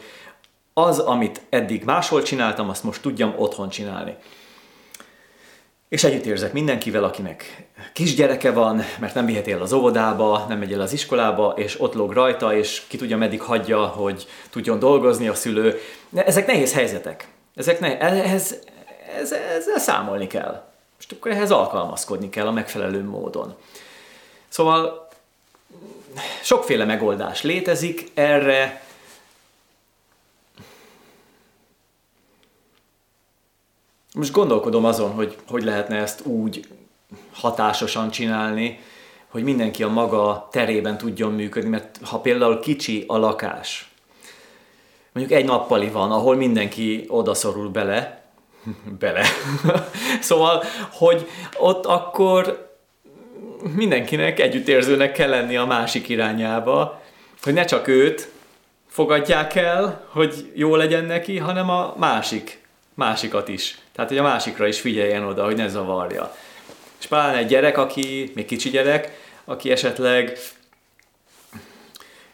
az, 0.73 0.99
amit 0.99 1.41
eddig 1.49 1.83
máshol 1.83 2.21
csináltam, 2.21 2.69
azt 2.69 2.83
most 2.83 3.01
tudjam 3.01 3.33
otthon 3.38 3.69
csinálni. 3.69 4.15
És 5.89 6.03
együtt 6.03 6.25
érzek 6.25 6.53
mindenkivel, 6.53 7.03
akinek 7.03 7.67
kisgyereke 7.93 8.51
van, 8.51 8.81
mert 8.99 9.13
nem 9.13 9.25
viheti 9.25 9.51
el 9.51 9.61
az 9.61 9.73
óvodába, 9.73 10.45
nem 10.47 10.57
megy 10.57 10.73
el 10.73 10.81
az 10.81 10.93
iskolába, 10.93 11.53
és 11.55 11.81
ott 11.81 11.93
lóg 11.93 12.11
rajta, 12.11 12.55
és 12.55 12.83
ki 12.88 12.97
tudja, 12.97 13.17
meddig 13.17 13.41
hagyja, 13.41 13.85
hogy 13.85 14.27
tudjon 14.49 14.79
dolgozni 14.79 15.27
a 15.27 15.33
szülő. 15.33 15.79
Ezek 16.15 16.47
nehéz 16.47 16.73
helyzetek. 16.73 17.27
Ezek 17.55 17.79
ne, 17.79 17.99
ehhez, 17.99 18.59
ez, 19.19 19.31
ezzel 19.31 19.79
számolni 19.79 20.27
kell. 20.27 20.63
És 20.99 21.05
akkor 21.17 21.31
ehhez 21.31 21.51
alkalmazkodni 21.51 22.29
kell 22.29 22.47
a 22.47 22.51
megfelelő 22.51 23.03
módon. 23.03 23.55
Szóval 24.47 25.08
sokféle 26.41 26.85
megoldás 26.85 27.41
létezik 27.41 28.11
erre, 28.13 28.87
Most 34.13 34.31
gondolkodom 34.31 34.85
azon, 34.85 35.11
hogy 35.11 35.37
hogy 35.47 35.63
lehetne 35.63 35.95
ezt 35.95 36.25
úgy 36.25 36.67
hatásosan 37.33 38.09
csinálni, 38.09 38.79
hogy 39.27 39.43
mindenki 39.43 39.83
a 39.83 39.87
maga 39.89 40.47
terében 40.51 40.97
tudjon 40.97 41.33
működni, 41.33 41.69
mert 41.69 41.99
ha 42.03 42.19
például 42.19 42.59
kicsi 42.59 43.03
a 43.07 43.17
lakás, 43.17 43.91
mondjuk 45.11 45.39
egy 45.39 45.45
nappali 45.45 45.89
van, 45.89 46.11
ahol 46.11 46.35
mindenki 46.35 47.05
odaszorul 47.07 47.69
bele, 47.69 48.23
bele, 48.99 49.25
szóval, 50.21 50.63
hogy 50.91 51.27
ott 51.57 51.85
akkor 51.85 52.68
mindenkinek 53.75 54.39
együttérzőnek 54.39 55.12
kell 55.12 55.29
lenni 55.29 55.58
a 55.58 55.65
másik 55.65 56.10
irányába, 56.10 57.01
hogy 57.41 57.53
ne 57.53 57.65
csak 57.65 57.88
őt 57.88 58.29
fogadják 58.88 59.55
el, 59.55 60.05
hogy 60.10 60.51
jó 60.53 60.75
legyen 60.75 61.05
neki, 61.05 61.38
hanem 61.38 61.69
a 61.69 61.96
másik, 61.98 62.62
másikat 62.93 63.48
is. 63.48 63.77
Tehát, 63.91 64.10
hogy 64.10 64.19
a 64.19 64.24
másikra 64.24 64.67
is 64.67 64.79
figyeljen 64.79 65.24
oda, 65.24 65.43
hogy 65.43 65.55
ne 65.55 65.67
zavarja. 65.67 66.36
És 67.00 67.08
pláne 67.08 67.38
egy 67.38 67.48
gyerek, 67.48 67.77
aki, 67.77 68.31
még 68.36 68.46
kicsi 68.46 68.69
gyerek, 68.69 69.17
aki 69.46 69.72
esetleg 69.72 70.38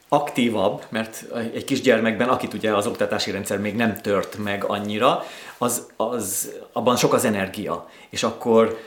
aktívabb, 0.08 0.86
mert 0.90 1.26
egy 1.54 1.64
kisgyermekben, 1.64 2.30
akit 2.30 2.54
ugye 2.54 2.76
az 2.76 2.88
oktatási 2.88 3.32
rendszer 3.32 3.60
még 3.60 3.76
nem 3.76 4.02
tört 4.02 4.38
meg 4.38 4.64
annyira, 4.64 5.26
az, 5.58 5.88
az 5.96 6.52
abban 6.72 6.96
sok 6.96 7.14
az 7.14 7.26
energia, 7.26 7.90
és 8.10 8.24
akkor 8.24 8.80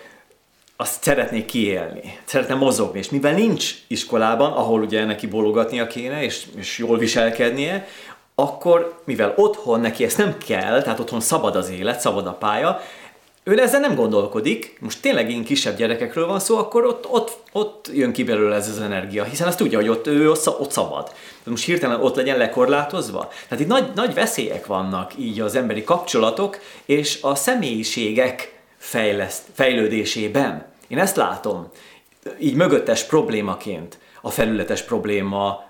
azt 0.81 1.03
szeretnék 1.03 1.45
kiélni, 1.45 2.19
szeretne 2.25 2.55
mozogni, 2.55 2.99
és 2.99 3.11
mivel 3.11 3.33
nincs 3.33 3.75
iskolában, 3.87 4.53
ahol 4.53 4.83
ugye 4.83 5.05
neki 5.05 5.27
bologatnia 5.27 5.87
kéne, 5.87 6.23
és, 6.23 6.47
és 6.57 6.79
jól 6.79 6.99
viselkednie, 6.99 7.87
akkor 8.35 9.01
mivel 9.05 9.33
otthon 9.37 9.81
neki 9.81 10.05
ezt 10.05 10.19
nem 10.19 10.37
kell, 10.47 10.83
tehát 10.83 10.99
otthon 10.99 11.21
szabad 11.21 11.57
az 11.57 11.71
élet, 11.71 12.01
szabad 12.01 12.27
a 12.27 12.33
pálya, 12.33 12.81
ő 13.43 13.61
ezzel 13.61 13.81
nem 13.81 13.95
gondolkodik, 13.95 14.77
most 14.81 15.01
tényleg 15.01 15.31
én 15.31 15.45
kisebb 15.45 15.77
gyerekekről 15.77 16.27
van 16.27 16.41
szó, 16.41 16.57
akkor 16.57 16.85
ott, 16.85 17.07
ott, 17.11 17.37
ott 17.53 17.91
jön 17.93 18.13
ki 18.13 18.25
belőle 18.25 18.55
ez 18.55 18.69
az 18.69 18.81
energia, 18.81 19.25
hiszen 19.25 19.47
azt 19.47 19.59
tudja, 19.59 19.79
hogy 19.79 19.89
ott 19.89 20.07
ő 20.07 20.31
ott 20.31 20.71
szabad. 20.71 21.13
De 21.45 21.51
most 21.51 21.65
hirtelen 21.65 22.01
ott 22.01 22.17
legyen 22.17 22.39
lekorlátozva. 22.39 23.29
Tehát 23.49 23.65
itt 23.65 23.71
nagy, 23.71 23.91
nagy 23.95 24.15
veszélyek 24.15 24.67
vannak 24.67 25.13
így 25.19 25.41
az 25.41 25.55
emberi 25.55 25.85
kapcsolatok 25.85 26.59
és 26.85 27.19
a 27.23 27.35
személyiségek 27.35 28.58
fejleszt, 28.79 29.43
fejlődésében. 29.53 30.67
Én 30.89 30.99
ezt 30.99 31.17
látom, 31.17 31.71
így 32.39 32.55
mögöttes 32.55 33.05
problémaként 33.05 33.99
a 34.23 34.31
felületes 34.31 34.83
probléma 34.83 35.67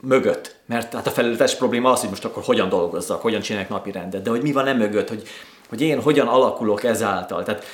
mögött. 0.00 0.56
Mert 0.66 0.92
hát 0.92 1.06
a 1.06 1.10
felületes 1.10 1.56
probléma 1.56 1.90
az, 1.90 2.00
hogy 2.00 2.08
most 2.08 2.24
akkor 2.24 2.42
hogyan 2.42 2.68
dolgozzak, 2.68 3.22
hogyan 3.22 3.40
csinálják 3.40 3.70
napi 3.70 3.90
rendet, 3.90 4.22
de 4.22 4.30
hogy 4.30 4.42
mi 4.42 4.52
van 4.52 4.66
e 4.66 4.72
mögött, 4.72 5.08
hogy 5.08 5.28
hogy 5.72 5.80
én 5.80 6.02
hogyan 6.02 6.28
alakulok 6.28 6.84
ezáltal. 6.84 7.42
Tehát 7.42 7.64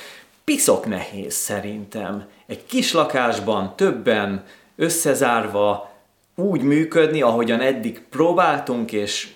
piszok 0.43 0.85
nehéz 0.85 1.33
szerintem 1.33 2.27
egy 2.45 2.65
kis 2.65 2.93
lakásban 2.93 3.75
többen 3.75 4.43
összezárva 4.75 5.91
úgy 6.35 6.61
működni, 6.61 7.21
ahogyan 7.21 7.61
eddig 7.61 8.01
próbáltunk 8.09 8.91
és 8.91 9.27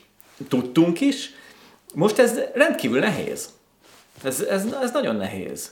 tudtunk 0.48 1.02
is. 1.02 1.30
Most 1.94 2.20
ez 2.20 2.40
rendkívül 2.54 3.00
nehéz. 3.00 3.50
Ez, 4.24 4.42
ez, 4.42 4.66
ez 4.82 4.92
nagyon 4.92 5.16
nehéz. 5.16 5.72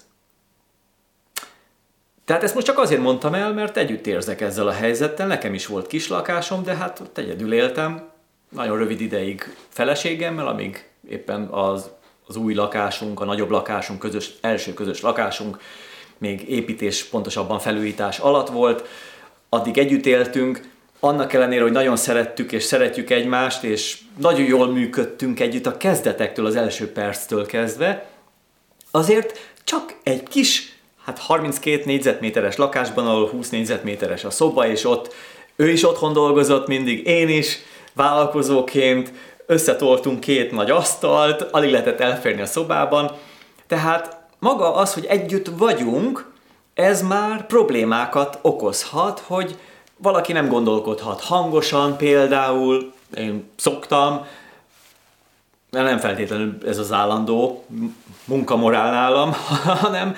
Tehát 2.25 2.43
ezt 2.43 2.53
most 2.53 2.65
csak 2.65 2.79
azért 2.79 3.01
mondtam 3.01 3.33
el, 3.33 3.53
mert 3.53 3.77
együtt 3.77 4.07
érzek 4.07 4.41
ezzel 4.41 4.67
a 4.67 4.71
helyzettel. 4.71 5.27
Nekem 5.27 5.53
is 5.53 5.65
volt 5.65 5.87
kis 5.87 6.07
lakásom, 6.07 6.63
de 6.63 6.75
hát 6.75 6.99
ott 6.99 7.17
egyedül 7.17 7.53
éltem. 7.53 8.09
Nagyon 8.49 8.77
rövid 8.77 9.01
ideig 9.01 9.55
feleségemmel, 9.69 10.47
amíg 10.47 10.89
éppen 11.09 11.47
az 11.47 11.89
az 12.27 12.35
új 12.35 12.53
lakásunk, 12.53 13.19
a 13.19 13.25
nagyobb 13.25 13.49
lakásunk, 13.49 13.99
közös, 13.99 14.31
első 14.41 14.73
közös 14.73 15.01
lakásunk 15.01 15.57
még 16.17 16.49
építés, 16.49 17.03
pontosabban 17.03 17.59
felújítás 17.59 18.19
alatt 18.19 18.49
volt, 18.49 18.87
addig 19.49 19.77
együtt 19.77 20.05
éltünk, 20.05 20.69
annak 20.99 21.33
ellenére, 21.33 21.61
hogy 21.61 21.71
nagyon 21.71 21.95
szerettük 21.95 22.51
és 22.51 22.63
szeretjük 22.63 23.09
egymást, 23.09 23.63
és 23.63 23.97
nagyon 24.17 24.45
jól 24.45 24.67
működtünk 24.67 25.39
együtt 25.39 25.65
a 25.65 25.77
kezdetektől, 25.77 26.45
az 26.45 26.55
első 26.55 26.91
perctől 26.91 27.45
kezdve, 27.45 28.10
azért 28.91 29.39
csak 29.63 29.95
egy 30.03 30.23
kis, 30.23 30.75
hát 31.05 31.19
32 31.19 31.81
négyzetméteres 31.85 32.55
lakásban, 32.55 33.07
ahol 33.07 33.27
20 33.27 33.49
négyzetméteres 33.49 34.23
a 34.23 34.29
szoba, 34.29 34.67
és 34.67 34.85
ott 34.85 35.13
ő 35.55 35.69
is 35.69 35.87
otthon 35.87 36.13
dolgozott 36.13 36.67
mindig, 36.67 37.07
én 37.07 37.29
is, 37.29 37.57
vállalkozóként, 37.93 39.11
összetoltunk 39.45 40.19
két 40.19 40.51
nagy 40.51 40.69
asztalt, 40.69 41.41
alig 41.41 41.71
lehetett 41.71 41.99
elférni 41.99 42.41
a 42.41 42.45
szobában, 42.45 43.11
tehát 43.67 44.17
maga 44.39 44.75
az, 44.75 44.93
hogy 44.93 45.05
együtt 45.05 45.47
vagyunk, 45.57 46.31
ez 46.73 47.01
már 47.01 47.45
problémákat 47.45 48.39
okozhat, 48.41 49.19
hogy 49.19 49.57
valaki 49.97 50.31
nem 50.31 50.47
gondolkodhat 50.47 51.21
hangosan 51.21 51.97
például, 51.97 52.93
én 53.17 53.49
szoktam, 53.55 54.25
de 55.69 55.81
nem 55.81 55.97
feltétlenül 55.97 56.57
ez 56.65 56.77
az 56.77 56.91
állandó 56.91 57.65
munkamorál 58.31 58.91
nálam, 58.91 59.31
hanem, 59.83 60.15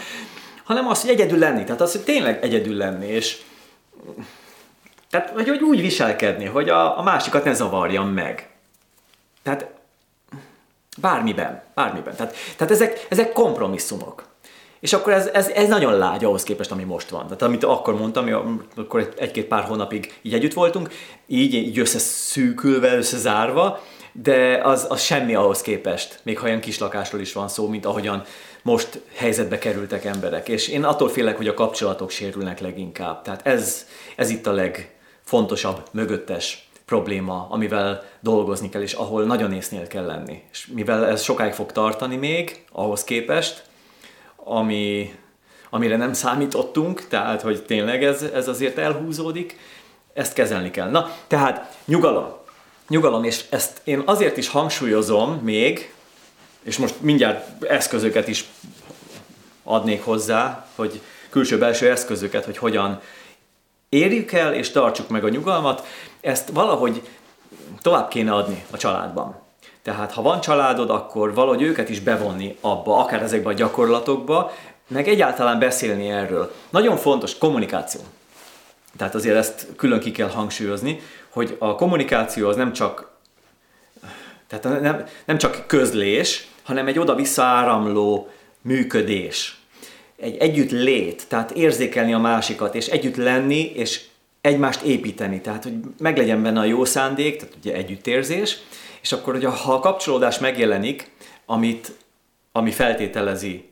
hanem 0.63 0.87
az, 0.87 1.01
hogy 1.01 1.09
egyedül 1.09 1.37
lenni, 1.37 1.63
tehát 1.63 1.81
az, 1.81 1.91
hogy 1.91 2.01
tényleg 2.01 2.43
egyedül 2.43 2.77
lenni, 2.77 3.07
és 3.07 3.41
tehát, 5.09 5.31
vagy 5.33 5.47
hogy 5.47 5.61
úgy 5.61 5.81
viselkedni, 5.81 6.45
hogy 6.45 6.69
a, 6.69 6.99
a 6.99 7.01
másikat 7.01 7.43
ne 7.43 7.53
zavarjam 7.53 8.09
meg. 8.09 8.49
Tehát 9.43 9.65
bármiben, 10.97 11.63
bármiben. 11.75 12.15
Tehát, 12.15 12.35
tehát 12.57 12.73
ezek, 12.73 13.05
ezek 13.09 13.31
kompromisszumok. 13.31 14.23
És 14.79 14.93
akkor 14.93 15.13
ez, 15.13 15.27
ez, 15.33 15.47
ez 15.47 15.67
nagyon 15.67 15.97
lágy 15.97 16.25
ahhoz 16.25 16.43
képest, 16.43 16.71
ami 16.71 16.83
most 16.83 17.09
van. 17.09 17.23
Tehát 17.23 17.41
amit 17.41 17.63
akkor 17.63 17.97
mondtam, 17.97 18.49
akkor 18.75 19.13
egy-két 19.17 19.45
pár 19.45 19.63
hónapig 19.63 20.13
így 20.21 20.33
együtt 20.33 20.53
voltunk, 20.53 20.89
így, 21.27 21.53
így 21.53 21.79
összeszűkülve, 21.79 22.95
összezárva, 22.95 23.83
de 24.13 24.59
az, 24.63 24.85
az 24.89 25.01
semmi 25.01 25.35
ahhoz 25.35 25.61
képest, 25.61 26.19
még 26.23 26.39
ha 26.39 26.45
olyan 26.45 26.59
kis 26.59 26.79
lakásról 26.79 27.21
is 27.21 27.33
van 27.33 27.47
szó, 27.47 27.67
mint 27.67 27.85
ahogyan 27.85 28.23
most 28.61 28.99
helyzetbe 29.15 29.57
kerültek 29.57 30.05
emberek. 30.05 30.49
És 30.49 30.67
én 30.67 30.83
attól 30.83 31.09
félek, 31.09 31.37
hogy 31.37 31.47
a 31.47 31.53
kapcsolatok 31.53 32.09
sérülnek 32.09 32.59
leginkább. 32.59 33.21
Tehát 33.21 33.47
ez, 33.47 33.87
ez 34.15 34.29
itt 34.29 34.47
a 34.47 34.51
legfontosabb 34.51 35.87
mögöttes 35.91 36.67
probléma, 36.85 37.47
amivel 37.49 38.03
dolgozni 38.19 38.69
kell, 38.69 38.81
és 38.81 38.93
ahol 38.93 39.23
nagyon 39.23 39.53
észnél 39.53 39.87
kell 39.87 40.05
lenni. 40.05 40.41
És 40.51 40.67
mivel 40.67 41.05
ez 41.05 41.21
sokáig 41.21 41.53
fog 41.53 41.71
tartani 41.71 42.15
még, 42.15 42.65
ahhoz 42.71 43.03
képest, 43.03 43.63
ami, 44.35 45.15
amire 45.69 45.97
nem 45.97 46.13
számítottunk, 46.13 47.07
tehát 47.07 47.41
hogy 47.41 47.63
tényleg 47.63 48.03
ez, 48.03 48.21
ez 48.21 48.47
azért 48.47 48.77
elhúzódik, 48.77 49.59
ezt 50.13 50.33
kezelni 50.33 50.71
kell. 50.71 50.89
Na, 50.89 51.11
tehát 51.27 51.77
nyugalom. 51.85 52.41
Nyugalom, 52.87 53.23
és 53.23 53.45
ezt 53.49 53.81
én 53.83 54.01
azért 54.05 54.37
is 54.37 54.47
hangsúlyozom 54.49 55.33
még, 55.33 55.93
és 56.63 56.77
most 56.77 57.01
mindjárt 57.01 57.63
eszközöket 57.63 58.27
is 58.27 58.45
adnék 59.63 60.03
hozzá, 60.03 60.67
hogy 60.75 61.01
külső-belső 61.29 61.89
eszközöket, 61.89 62.45
hogy 62.45 62.57
hogyan 62.57 63.01
érjük 63.89 64.31
el 64.31 64.53
és 64.53 64.71
tartsuk 64.71 65.09
meg 65.09 65.23
a 65.23 65.29
nyugalmat, 65.29 65.87
ezt 66.21 66.49
valahogy 66.49 67.01
tovább 67.81 68.07
kéne 68.07 68.33
adni 68.33 68.65
a 68.71 68.77
családban. 68.77 69.41
Tehát 69.81 70.11
ha 70.11 70.21
van 70.21 70.41
családod, 70.41 70.89
akkor 70.89 71.33
valahogy 71.33 71.61
őket 71.61 71.89
is 71.89 71.99
bevonni 71.99 72.57
abba, 72.61 72.97
akár 72.97 73.21
ezekbe 73.21 73.49
a 73.49 73.53
gyakorlatokba, 73.53 74.51
meg 74.87 75.07
egyáltalán 75.07 75.59
beszélni 75.59 76.09
erről. 76.09 76.53
Nagyon 76.69 76.97
fontos 76.97 77.37
kommunikáció. 77.37 78.01
Tehát 78.97 79.15
azért 79.15 79.35
ezt 79.35 79.67
külön 79.75 79.99
ki 79.99 80.11
kell 80.11 80.29
hangsúlyozni, 80.29 81.01
hogy 81.33 81.55
a 81.59 81.75
kommunikáció 81.75 82.47
az 82.47 82.55
nem 82.55 82.73
csak 82.73 83.11
tehát 84.47 84.81
nem, 84.81 85.05
nem 85.25 85.37
csak 85.37 85.63
közlés, 85.67 86.47
hanem 86.63 86.87
egy 86.87 86.99
oda-vissza 86.99 87.43
áramló 87.43 88.29
működés. 88.61 89.57
Egy 90.17 90.37
együtt 90.37 90.71
lét, 90.71 91.27
tehát 91.27 91.51
érzékelni 91.51 92.13
a 92.13 92.19
másikat, 92.19 92.75
és 92.75 92.87
együtt 92.87 93.15
lenni, 93.15 93.71
és 93.75 94.01
egymást 94.41 94.81
építeni, 94.81 95.41
tehát 95.41 95.63
hogy 95.63 95.73
meglegyen 95.99 96.43
benne 96.43 96.59
a 96.59 96.63
jó 96.63 96.85
szándék, 96.85 97.37
tehát 97.37 97.55
ugye 97.59 97.73
együttérzés, 97.73 98.57
és 99.01 99.11
akkor, 99.11 99.33
hogy 99.33 99.43
ha 99.43 99.73
a 99.73 99.79
kapcsolódás 99.79 100.39
megjelenik, 100.39 101.11
amit, 101.45 101.91
ami 102.51 102.71
feltételezi, 102.71 103.69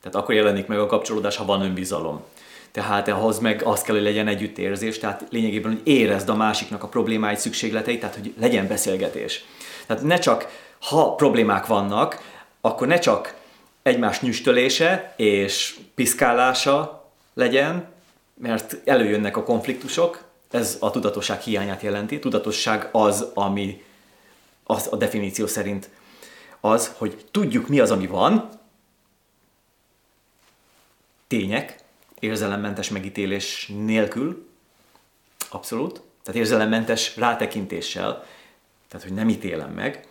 tehát 0.00 0.16
akkor 0.16 0.34
jelenik 0.34 0.66
meg 0.66 0.78
a 0.78 0.86
kapcsolódás, 0.86 1.36
ha 1.36 1.44
van 1.44 1.62
önbizalom. 1.62 2.22
Tehát 2.72 3.08
ahhoz 3.08 3.38
meg 3.38 3.62
az 3.62 3.82
kell, 3.82 3.94
hogy 3.94 4.04
legyen 4.04 4.28
együttérzés, 4.28 4.98
tehát 4.98 5.24
lényegében, 5.30 5.72
hogy 5.72 5.80
érezd 5.84 6.28
a 6.28 6.34
másiknak 6.34 6.82
a 6.82 6.88
problémáit, 6.88 7.38
szükségleteit, 7.38 8.00
tehát 8.00 8.14
hogy 8.14 8.34
legyen 8.38 8.66
beszélgetés. 8.66 9.44
Tehát 9.86 10.02
ne 10.02 10.18
csak, 10.18 10.46
ha 10.80 11.14
problémák 11.14 11.66
vannak, 11.66 12.20
akkor 12.60 12.86
ne 12.86 12.98
csak 12.98 13.34
egymás 13.82 14.20
nyüstölése 14.20 15.14
és 15.16 15.78
piszkálása 15.94 17.10
legyen, 17.34 17.88
mert 18.34 18.76
előjönnek 18.84 19.36
a 19.36 19.42
konfliktusok, 19.42 20.24
ez 20.50 20.76
a 20.80 20.90
tudatosság 20.90 21.40
hiányát 21.40 21.82
jelenti. 21.82 22.18
Tudatosság 22.18 22.88
az, 22.92 23.26
ami 23.34 23.84
az 24.64 24.88
a 24.90 24.96
definíció 24.96 25.46
szerint 25.46 25.90
az, 26.60 26.94
hogy 26.96 27.24
tudjuk 27.30 27.68
mi 27.68 27.80
az, 27.80 27.90
ami 27.90 28.06
van, 28.06 28.48
tények, 31.26 31.81
érzelemmentes 32.22 32.88
megítélés 32.88 33.72
nélkül, 33.84 34.46
abszolút, 35.50 36.00
tehát 36.22 36.40
érzelemmentes 36.40 37.16
rátekintéssel, 37.16 38.26
tehát 38.88 39.06
hogy 39.06 39.16
nem 39.16 39.28
ítélem 39.28 39.70
meg, 39.70 40.06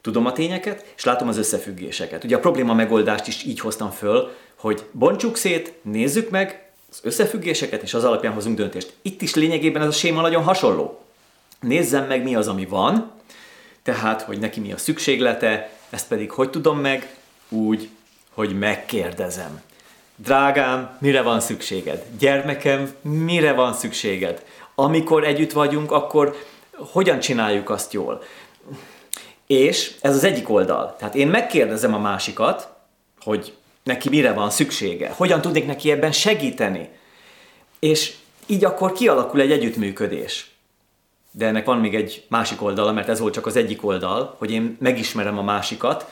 tudom 0.00 0.26
a 0.26 0.32
tényeket, 0.32 0.92
és 0.96 1.04
látom 1.04 1.28
az 1.28 1.36
összefüggéseket. 1.36 2.24
Ugye 2.24 2.36
a 2.36 2.40
probléma 2.40 2.74
megoldást 2.74 3.26
is 3.26 3.44
így 3.44 3.60
hoztam 3.60 3.90
föl, 3.90 4.30
hogy 4.54 4.84
bontsuk 4.92 5.36
szét, 5.36 5.74
nézzük 5.82 6.30
meg 6.30 6.70
az 6.90 7.00
összefüggéseket, 7.02 7.82
és 7.82 7.94
az 7.94 8.04
alapján 8.04 8.32
hozunk 8.32 8.56
döntést. 8.56 8.92
Itt 9.02 9.22
is 9.22 9.34
lényegében 9.34 9.82
ez 9.82 9.88
a 9.88 9.92
séma 9.92 10.20
nagyon 10.20 10.42
hasonló. 10.42 11.04
Nézzem 11.60 12.06
meg, 12.06 12.22
mi 12.22 12.34
az, 12.34 12.48
ami 12.48 12.66
van, 12.66 13.10
tehát, 13.82 14.22
hogy 14.22 14.38
neki 14.38 14.60
mi 14.60 14.72
a 14.72 14.76
szükséglete, 14.76 15.70
ezt 15.90 16.08
pedig 16.08 16.30
hogy 16.30 16.50
tudom 16.50 16.78
meg? 16.78 17.14
Úgy, 17.48 17.88
hogy 18.30 18.58
megkérdezem. 18.58 19.62
Drágám, 20.22 20.96
mire 20.98 21.22
van 21.22 21.40
szükséged? 21.40 22.04
Gyermekem, 22.18 22.94
mire 23.00 23.52
van 23.52 23.72
szükséged? 23.72 24.44
Amikor 24.74 25.24
együtt 25.24 25.52
vagyunk, 25.52 25.92
akkor 25.92 26.36
hogyan 26.72 27.20
csináljuk 27.20 27.70
azt 27.70 27.92
jól? 27.92 28.22
És 29.46 29.94
ez 30.00 30.14
az 30.14 30.24
egyik 30.24 30.48
oldal. 30.48 30.96
Tehát 30.98 31.14
én 31.14 31.28
megkérdezem 31.28 31.94
a 31.94 31.98
másikat, 31.98 32.68
hogy 33.20 33.54
neki 33.82 34.08
mire 34.08 34.32
van 34.32 34.50
szüksége, 34.50 35.12
hogyan 35.16 35.40
tudnék 35.40 35.66
neki 35.66 35.90
ebben 35.90 36.12
segíteni. 36.12 36.88
És 37.78 38.14
így 38.46 38.64
akkor 38.64 38.92
kialakul 38.92 39.40
egy 39.40 39.52
együttműködés. 39.52 40.50
De 41.30 41.46
ennek 41.46 41.64
van 41.64 41.78
még 41.78 41.94
egy 41.94 42.24
másik 42.28 42.62
oldala, 42.62 42.92
mert 42.92 43.08
ez 43.08 43.20
volt 43.20 43.34
csak 43.34 43.46
az 43.46 43.56
egyik 43.56 43.84
oldal, 43.84 44.34
hogy 44.38 44.50
én 44.50 44.76
megismerem 44.80 45.38
a 45.38 45.42
másikat, 45.42 46.10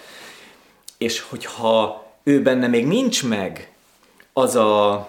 és 0.98 1.20
hogyha 1.20 2.06
ő 2.22 2.42
benne 2.42 2.66
még 2.66 2.86
nincs 2.86 3.24
meg 3.24 3.72
az 4.38 4.56
a 4.56 5.08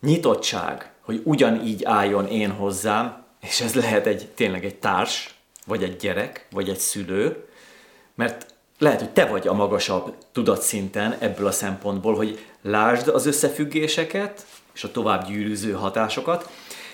nyitottság, 0.00 0.90
hogy 1.00 1.20
ugyanígy 1.24 1.84
álljon 1.84 2.26
én 2.26 2.50
hozzám, 2.50 3.24
és 3.40 3.60
ez 3.60 3.74
lehet 3.74 4.06
egy 4.06 4.28
tényleg 4.34 4.64
egy 4.64 4.74
társ, 4.74 5.34
vagy 5.66 5.82
egy 5.82 5.96
gyerek, 5.96 6.46
vagy 6.50 6.68
egy 6.68 6.78
szülő, 6.78 7.48
mert 8.14 8.46
lehet, 8.78 8.98
hogy 8.98 9.10
te 9.10 9.26
vagy 9.26 9.48
a 9.48 9.52
magasabb 9.52 10.14
tudatszinten 10.32 11.16
ebből 11.18 11.46
a 11.46 11.50
szempontból, 11.50 12.14
hogy 12.14 12.44
lásd 12.62 13.08
az 13.08 13.26
összefüggéseket 13.26 14.46
és 14.74 14.84
a 14.84 14.90
tovább 14.90 15.26
gyűrűző 15.26 15.72
hatásokat, 15.72 16.48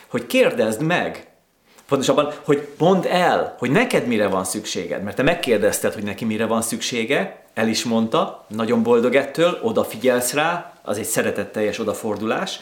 hogy 0.08 0.26
kérdezd 0.26 0.82
meg, 0.82 1.28
pontosabban, 1.88 2.32
hogy 2.44 2.68
mondd 2.78 3.06
el, 3.06 3.54
hogy 3.58 3.70
neked 3.70 4.06
mire 4.06 4.28
van 4.28 4.44
szükséged, 4.44 5.02
mert 5.02 5.16
te 5.16 5.22
megkérdezted, 5.22 5.94
hogy 5.94 6.02
neki 6.02 6.24
mire 6.24 6.46
van 6.46 6.62
szüksége, 6.62 7.44
el 7.54 7.68
is 7.68 7.84
mondta, 7.84 8.46
nagyon 8.48 8.82
boldog 8.82 9.14
ettől, 9.14 9.58
odafigyelsz 9.62 10.32
rá, 10.32 10.73
az 10.86 10.98
egy 10.98 11.04
szeretetteljes 11.04 11.78
odafordulás, 11.78 12.58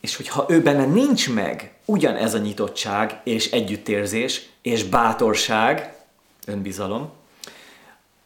és 0.00 0.16
hogyha 0.16 0.46
ő 0.48 0.62
benne 0.62 0.84
nincs 0.84 1.30
meg 1.30 1.72
ugyanez 1.84 2.34
a 2.34 2.38
nyitottság 2.38 3.20
és 3.24 3.50
együttérzés 3.50 4.42
és 4.62 4.84
bátorság, 4.84 5.94
önbizalom, 6.46 7.10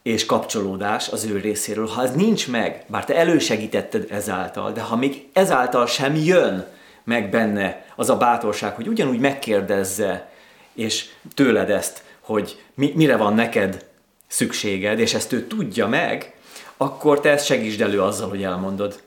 és 0.01 0.25
kapcsolódás 0.25 1.09
az 1.09 1.23
ő 1.23 1.39
részéről. 1.39 1.87
Ha 1.87 2.03
ez 2.03 2.11
nincs 2.11 2.49
meg, 2.49 2.83
bár 2.87 3.05
te 3.05 3.15
elősegítetted 3.15 4.11
ezáltal, 4.11 4.71
de 4.71 4.81
ha 4.81 4.95
még 4.95 5.29
ezáltal 5.33 5.87
sem 5.87 6.15
jön 6.15 6.67
meg 7.03 7.29
benne 7.29 7.85
az 7.95 8.09
a 8.09 8.17
bátorság, 8.17 8.75
hogy 8.75 8.87
ugyanúgy 8.87 9.19
megkérdezze, 9.19 10.29
és 10.73 11.05
tőled 11.33 11.69
ezt, 11.69 12.03
hogy 12.19 12.61
mi, 12.73 12.91
mire 12.95 13.15
van 13.15 13.33
neked 13.33 13.85
szükséged, 14.27 14.99
és 14.99 15.13
ezt 15.13 15.31
ő 15.31 15.47
tudja 15.47 15.87
meg, 15.87 16.33
akkor 16.81 17.19
te 17.19 17.29
ezt 17.29 17.45
segítsd 17.45 17.81
elő 17.81 18.01
azzal, 18.01 18.29
hogy 18.29 18.43
elmondod. 18.43 19.01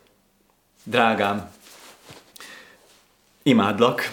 Drágám, 0.85 1.51
imádlak. 3.43 4.11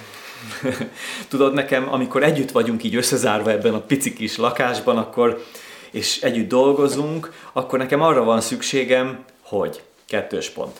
Tudod, 1.30 1.54
nekem, 1.54 1.94
amikor 1.94 2.24
együtt 2.24 2.52
vagyunk 2.52 2.84
így 2.84 2.96
összezárva 2.96 3.52
ebben 3.52 3.74
a 3.74 3.82
pici 3.82 4.14
kis 4.14 4.38
lakásban, 4.38 4.98
akkor 4.98 5.46
és 5.92 6.22
együtt 6.22 6.48
dolgozunk, 6.48 7.34
akkor 7.52 7.80
nekem 7.80 8.02
arra 8.02 8.24
van 8.24 8.42
szükségem, 8.42 9.26
hogy 9.42 9.84
kettős 10.06 10.50
pont. 10.50 10.80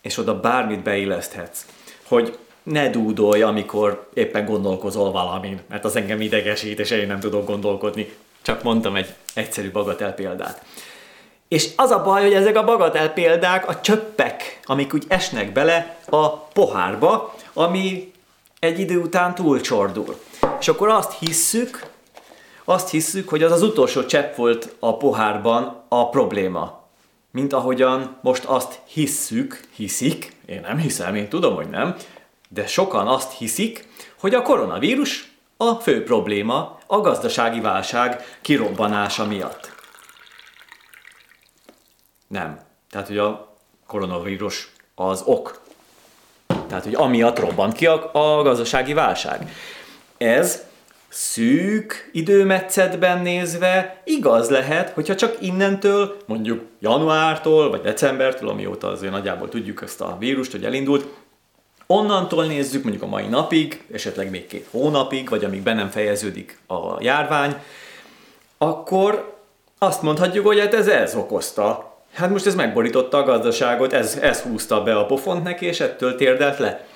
És 0.00 0.18
oda 0.18 0.40
bármit 0.40 0.82
beilleszthetsz. 0.82 1.66
Hogy 2.02 2.38
ne 2.62 2.90
dúdolj, 2.90 3.42
amikor 3.42 4.08
éppen 4.14 4.44
gondolkozol 4.44 5.12
valamin, 5.12 5.60
mert 5.68 5.84
az 5.84 5.96
engem 5.96 6.20
idegesít, 6.20 6.78
és 6.78 6.90
én 6.90 7.06
nem 7.06 7.20
tudok 7.20 7.46
gondolkodni. 7.46 8.12
Csak 8.42 8.62
mondtam 8.62 8.96
egy 8.96 9.14
egyszerű 9.34 9.70
bagatel 9.70 10.14
példát. 10.14 10.64
És 11.52 11.68
az 11.76 11.90
a 11.90 12.02
baj, 12.02 12.22
hogy 12.22 12.32
ezek 12.32 12.56
a 12.56 12.64
bagatel 12.64 13.12
példák 13.12 13.68
a 13.68 13.80
csöppek, 13.80 14.60
amik 14.64 14.94
úgy 14.94 15.04
esnek 15.08 15.52
bele 15.52 15.98
a 16.10 16.28
pohárba, 16.30 17.34
ami 17.52 18.12
egy 18.58 18.78
idő 18.78 18.98
után 18.98 19.34
túlcsordul. 19.34 20.16
És 20.60 20.68
akkor 20.68 20.88
azt 20.88 21.18
hisszük, 21.18 21.86
azt 22.64 22.90
hisszük, 22.90 23.28
hogy 23.28 23.42
az 23.42 23.52
az 23.52 23.62
utolsó 23.62 24.06
csepp 24.06 24.36
volt 24.36 24.74
a 24.78 24.96
pohárban 24.96 25.82
a 25.88 26.08
probléma. 26.08 26.80
Mint 27.30 27.52
ahogyan 27.52 28.16
most 28.20 28.44
azt 28.44 28.80
hisszük, 28.84 29.60
hiszik, 29.74 30.36
én 30.46 30.60
nem 30.60 30.78
hiszem, 30.78 31.14
én 31.14 31.28
tudom, 31.28 31.54
hogy 31.54 31.68
nem, 31.68 31.96
de 32.48 32.66
sokan 32.66 33.06
azt 33.06 33.32
hiszik, 33.32 33.88
hogy 34.20 34.34
a 34.34 34.42
koronavírus 34.42 35.32
a 35.56 35.74
fő 35.74 36.04
probléma 36.04 36.78
a 36.86 37.00
gazdasági 37.00 37.60
válság 37.60 38.38
kirobbanása 38.40 39.26
miatt. 39.26 39.71
Nem. 42.32 42.58
Tehát, 42.90 43.06
hogy 43.06 43.18
a 43.18 43.56
koronavírus 43.86 44.72
az 44.94 45.22
ok. 45.24 45.60
Tehát, 46.66 46.84
hogy 46.84 46.94
amiatt 46.94 47.38
robbant 47.38 47.72
ki 47.72 47.86
a, 47.86 48.10
a 48.12 48.42
gazdasági 48.42 48.92
válság. 48.92 49.52
Ez 50.16 50.62
szűk 51.08 52.10
időmetszetben 52.12 53.22
nézve 53.22 54.02
igaz 54.04 54.50
lehet, 54.50 54.90
hogyha 54.90 55.14
csak 55.14 55.36
innentől, 55.40 56.16
mondjuk 56.26 56.64
januártól 56.78 57.70
vagy 57.70 57.80
decembertől, 57.80 58.48
amióta 58.48 58.88
azért 58.88 59.12
nagyjából 59.12 59.48
tudjuk 59.48 59.82
ezt 59.82 60.00
a 60.00 60.16
vírust, 60.18 60.52
hogy 60.52 60.64
elindult, 60.64 61.06
onnantól 61.86 62.44
nézzük 62.44 62.82
mondjuk 62.82 63.04
a 63.04 63.06
mai 63.08 63.26
napig, 63.26 63.84
esetleg 63.92 64.30
még 64.30 64.46
két 64.46 64.66
hónapig, 64.70 65.28
vagy 65.28 65.44
amíg 65.44 65.62
be 65.62 65.74
nem 65.74 65.90
fejeződik 65.90 66.58
a 66.66 67.02
járvány, 67.02 67.54
akkor 68.58 69.36
azt 69.78 70.02
mondhatjuk, 70.02 70.46
hogy 70.46 70.60
hát 70.60 70.74
ez 70.74 70.88
ez 70.88 71.14
okozta. 71.14 71.91
Hát 72.12 72.30
most 72.30 72.46
ez 72.46 72.54
megborította 72.54 73.16
a 73.16 73.22
gazdaságot, 73.22 73.92
ez, 73.92 74.16
ez 74.16 74.40
húzta 74.40 74.82
be 74.82 74.98
a 74.98 75.06
pofont 75.06 75.42
neki, 75.42 75.66
és 75.66 75.80
ettől 75.80 76.16
térdelt 76.16 76.58
le. 76.58 76.86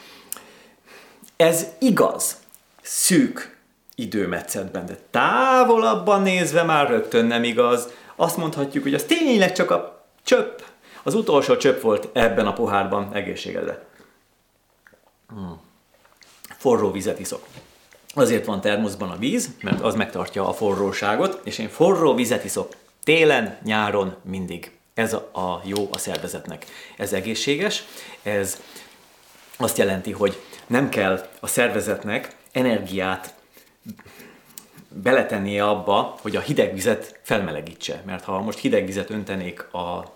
Ez 1.36 1.66
igaz, 1.78 2.36
szűk 2.82 3.56
időmetszetben, 3.94 4.86
de 4.86 4.98
távolabban 5.10 6.22
nézve 6.22 6.62
már 6.62 6.88
rögtön 6.88 7.24
nem 7.24 7.44
igaz. 7.44 7.88
Azt 8.16 8.36
mondhatjuk, 8.36 8.82
hogy 8.82 8.94
az 8.94 9.02
tényleg 9.02 9.52
csak 9.52 9.70
a 9.70 10.04
csöpp, 10.22 10.58
az 11.02 11.14
utolsó 11.14 11.56
csöpp 11.56 11.80
volt 11.80 12.08
ebben 12.12 12.46
a 12.46 12.52
pohárban 12.52 13.10
egészségedre. 13.12 13.84
Hmm. 15.28 15.60
Forró 16.56 16.90
vizet 16.90 17.18
iszok. 17.18 17.46
Azért 18.14 18.46
van 18.46 18.60
termoszban 18.60 19.10
a 19.10 19.16
víz, 19.16 19.50
mert 19.62 19.80
az 19.80 19.94
megtartja 19.94 20.48
a 20.48 20.52
forróságot, 20.52 21.40
és 21.44 21.58
én 21.58 21.68
forró 21.68 22.14
vizet 22.14 22.44
iszok 22.44 22.74
télen, 23.04 23.58
nyáron, 23.62 24.16
mindig. 24.22 24.75
Ez 24.96 25.12
a, 25.12 25.60
jó 25.64 25.88
a 25.92 25.98
szervezetnek. 25.98 26.66
Ez 26.96 27.12
egészséges, 27.12 27.84
ez 28.22 28.60
azt 29.56 29.78
jelenti, 29.78 30.12
hogy 30.12 30.42
nem 30.66 30.88
kell 30.88 31.28
a 31.40 31.46
szervezetnek 31.46 32.36
energiát 32.52 33.34
beletennie 34.88 35.68
abba, 35.68 36.16
hogy 36.20 36.36
a 36.36 36.40
hideg 36.40 36.74
vizet 36.74 37.20
felmelegítse. 37.22 38.02
Mert 38.06 38.24
ha 38.24 38.40
most 38.40 38.58
hideg 38.58 38.86
vizet 38.86 39.10
öntenék 39.10 39.72
a 39.72 40.14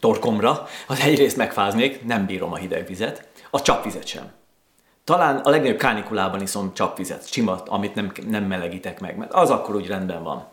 torkomra, 0.00 0.68
az 0.86 1.00
egyrészt 1.00 1.36
megfáznék, 1.36 2.04
nem 2.04 2.26
bírom 2.26 2.52
a 2.52 2.56
hideg 2.56 2.86
vizet, 2.86 3.28
a 3.50 3.62
csapvizet 3.62 4.06
sem. 4.06 4.32
Talán 5.04 5.36
a 5.36 5.50
legnagyobb 5.50 5.78
kánikulában 5.78 6.40
iszom 6.40 6.74
csapvizet, 6.74 7.30
csimat, 7.30 7.68
amit 7.68 7.94
nem, 7.94 8.12
nem 8.28 8.44
melegítek 8.44 9.00
meg, 9.00 9.16
mert 9.16 9.32
az 9.32 9.50
akkor 9.50 9.74
úgy 9.74 9.86
rendben 9.86 10.22
van. 10.22 10.48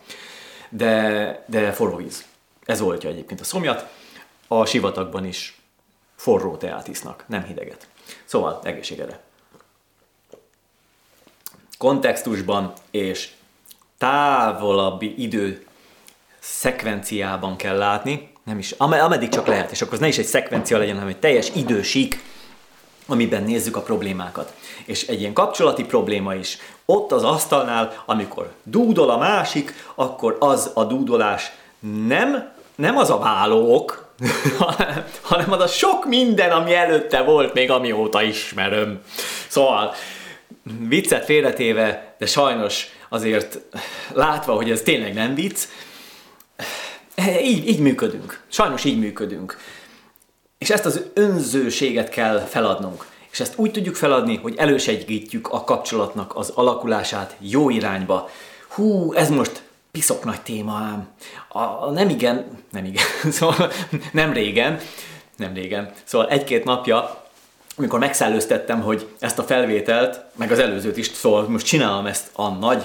De, 0.68 1.44
de 1.46 1.72
forró 1.72 1.96
víz. 1.96 2.24
Ez 2.64 2.80
oltja 2.80 3.10
egyébként 3.10 3.40
a 3.40 3.44
szomjat. 3.44 3.86
A 4.48 4.64
sivatagban 4.64 5.24
is 5.26 5.60
forró 6.16 6.56
teát 6.56 6.88
isznak, 6.88 7.24
nem 7.28 7.44
hideget. 7.44 7.88
Szóval 8.24 8.60
egészségedre 8.62 9.22
kontextusban 11.84 12.72
és 12.90 13.28
távolabbi 13.98 15.14
idő 15.22 15.66
szekvenciában 16.38 17.56
kell 17.56 17.76
látni, 17.76 18.32
nem 18.44 18.58
is, 18.58 18.70
ameddig 18.70 19.28
csak 19.28 19.46
lehet, 19.46 19.70
és 19.70 19.82
akkor 19.82 19.98
ne 19.98 20.06
is 20.06 20.18
egy 20.18 20.24
szekvencia 20.24 20.78
legyen, 20.78 20.94
hanem 20.94 21.08
egy 21.08 21.18
teljes 21.18 21.50
idősík, 21.54 22.22
amiben 23.06 23.42
nézzük 23.42 23.76
a 23.76 23.80
problémákat. 23.80 24.54
És 24.84 25.06
egy 25.06 25.20
ilyen 25.20 25.32
kapcsolati 25.32 25.84
probléma 25.84 26.34
is. 26.34 26.58
Ott 26.84 27.12
az 27.12 27.24
asztalnál, 27.24 28.02
amikor 28.06 28.52
dúdol 28.62 29.10
a 29.10 29.18
másik, 29.18 29.74
akkor 29.94 30.36
az 30.40 30.70
a 30.74 30.84
dúdolás 30.84 31.52
nem, 32.06 32.52
nem 32.76 32.96
az 32.96 33.10
a 33.10 33.18
válók, 33.18 34.12
hanem 35.22 35.52
az 35.52 35.60
a 35.60 35.66
sok 35.66 36.06
minden, 36.06 36.50
ami 36.50 36.74
előtte 36.74 37.22
volt, 37.22 37.54
még 37.54 37.70
amióta 37.70 38.22
ismeröm. 38.22 39.00
Szóval, 39.48 39.94
viccet 40.88 41.24
félretéve, 41.24 42.14
de 42.18 42.26
sajnos 42.26 42.86
azért 43.08 43.58
látva, 44.12 44.54
hogy 44.54 44.70
ez 44.70 44.80
tényleg 44.80 45.14
nem 45.14 45.34
vicc, 45.34 45.64
így, 47.42 47.68
így 47.68 47.80
működünk. 47.80 48.40
Sajnos 48.48 48.84
így 48.84 48.98
működünk. 48.98 49.58
És 50.58 50.70
ezt 50.70 50.86
az 50.86 51.00
önzőséget 51.14 52.08
kell 52.08 52.38
feladnunk. 52.38 53.06
És 53.30 53.40
ezt 53.40 53.54
úgy 53.56 53.70
tudjuk 53.70 53.94
feladni, 53.94 54.36
hogy 54.36 54.54
elősegítjük 54.56 55.48
a 55.48 55.64
kapcsolatnak 55.64 56.36
az 56.36 56.50
alakulását 56.54 57.36
jó 57.38 57.70
irányba. 57.70 58.30
Hú, 58.68 59.12
ez 59.12 59.28
most 59.30 59.62
piszok 59.94 60.24
nagy 60.24 60.40
téma 60.40 60.72
ám. 60.72 61.08
A, 61.48 61.90
nem 61.90 62.08
igen, 62.08 62.44
nem 62.70 62.84
igen, 62.84 63.04
szóval 63.38 63.72
nem 64.12 64.32
régen, 64.32 64.80
nem 65.36 65.54
régen. 65.54 65.92
Szóval 66.04 66.28
egy-két 66.28 66.64
napja, 66.64 67.24
amikor 67.76 67.98
megszellőztettem, 67.98 68.80
hogy 68.80 69.08
ezt 69.18 69.38
a 69.38 69.42
felvételt, 69.42 70.24
meg 70.36 70.52
az 70.52 70.58
előzőt 70.58 70.96
is, 70.96 71.06
szóval 71.06 71.48
most 71.48 71.66
csinálom 71.66 72.06
ezt 72.06 72.30
a 72.32 72.48
nagy 72.48 72.84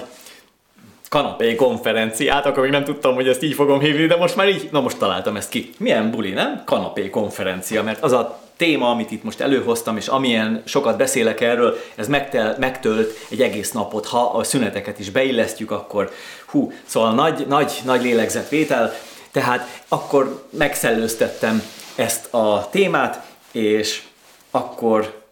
kanapé 1.08 1.54
konferenciát, 1.54 2.46
akkor 2.46 2.62
még 2.62 2.70
nem 2.70 2.84
tudtam, 2.84 3.14
hogy 3.14 3.28
ezt 3.28 3.42
így 3.42 3.54
fogom 3.54 3.80
hívni, 3.80 4.06
de 4.06 4.16
most 4.16 4.36
már 4.36 4.48
így, 4.48 4.68
na 4.72 4.80
most 4.80 4.98
találtam 4.98 5.36
ezt 5.36 5.50
ki. 5.50 5.72
Milyen 5.78 6.10
buli, 6.10 6.30
nem? 6.30 6.62
Kanapé 6.64 7.10
konferencia, 7.10 7.82
mert 7.82 8.02
az 8.02 8.12
a 8.12 8.40
téma, 8.60 8.90
amit 8.90 9.10
itt 9.10 9.22
most 9.22 9.40
előhoztam, 9.40 9.96
és 9.96 10.08
amilyen 10.08 10.62
sokat 10.64 10.96
beszélek 10.96 11.40
erről, 11.40 11.76
ez 11.94 12.08
megtel, 12.08 12.56
megtölt 12.58 13.16
egy 13.30 13.42
egész 13.42 13.72
napot. 13.72 14.06
Ha 14.06 14.30
a 14.30 14.44
szüneteket 14.44 14.98
is 14.98 15.10
beillesztjük, 15.10 15.70
akkor 15.70 16.10
hú, 16.46 16.72
szóval 16.84 17.14
nagy, 17.14 17.46
nagy, 17.46 17.80
nagy 17.84 18.02
lélegzetvétel, 18.02 18.92
tehát 19.30 19.82
akkor 19.88 20.46
megszellőztettem 20.50 21.62
ezt 21.94 22.34
a 22.34 22.68
témát, 22.70 23.26
és 23.52 24.02
akkor 24.50 25.22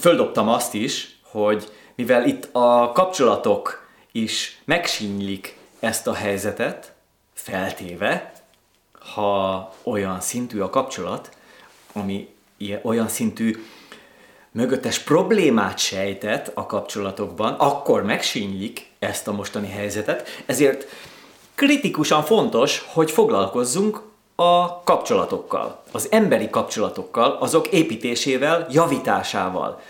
földobtam 0.00 0.48
azt 0.48 0.74
is, 0.74 1.18
hogy 1.22 1.68
mivel 1.94 2.26
itt 2.26 2.48
a 2.52 2.92
kapcsolatok 2.92 3.88
is 4.12 4.60
megsínylik 4.64 5.56
ezt 5.80 6.06
a 6.06 6.14
helyzetet, 6.14 6.92
feltéve, 7.34 8.32
ha 9.14 9.72
olyan 9.82 10.20
szintű 10.20 10.60
a 10.60 10.70
kapcsolat, 10.70 11.30
ami 11.92 12.28
olyan 12.82 13.08
szintű 13.08 13.64
mögöttes 14.52 14.98
problémát 14.98 15.78
sejtett 15.78 16.50
a 16.54 16.66
kapcsolatokban, 16.66 17.52
akkor 17.52 18.02
megsínylik 18.02 18.86
ezt 18.98 19.28
a 19.28 19.32
mostani 19.32 19.68
helyzetet, 19.68 20.28
ezért 20.46 20.86
kritikusan 21.54 22.22
fontos, 22.22 22.84
hogy 22.92 23.10
foglalkozzunk 23.10 24.02
a 24.34 24.82
kapcsolatokkal, 24.82 25.82
az 25.92 26.08
emberi 26.10 26.50
kapcsolatokkal, 26.50 27.30
azok 27.40 27.68
építésével, 27.68 28.66
javításával. 28.70 29.80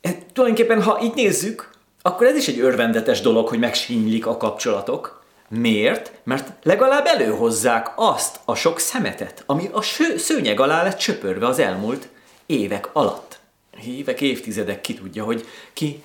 E, 0.00 0.18
tulajdonképpen, 0.32 0.82
ha 0.82 1.00
így 1.02 1.14
nézzük, 1.14 1.70
akkor 2.02 2.26
ez 2.26 2.36
is 2.36 2.48
egy 2.48 2.60
örvendetes 2.60 3.20
dolog, 3.20 3.48
hogy 3.48 3.58
megsínylik 3.58 4.26
a 4.26 4.36
kapcsolatok. 4.36 5.17
Miért? 5.48 6.12
Mert 6.24 6.52
legalább 6.62 7.06
előhozzák 7.06 7.92
azt 7.96 8.40
a 8.44 8.54
sok 8.54 8.78
szemetet, 8.78 9.42
ami 9.46 9.68
a 9.72 9.82
szőnyeg 10.16 10.60
alá 10.60 10.82
lett 10.82 10.98
csöpörve 10.98 11.46
az 11.46 11.58
elmúlt 11.58 12.08
évek 12.46 12.88
alatt. 12.92 13.38
Évek, 13.86 14.20
évtizedek 14.20 14.80
ki 14.80 14.94
tudja, 14.94 15.24
hogy 15.24 15.46
ki 15.72 16.02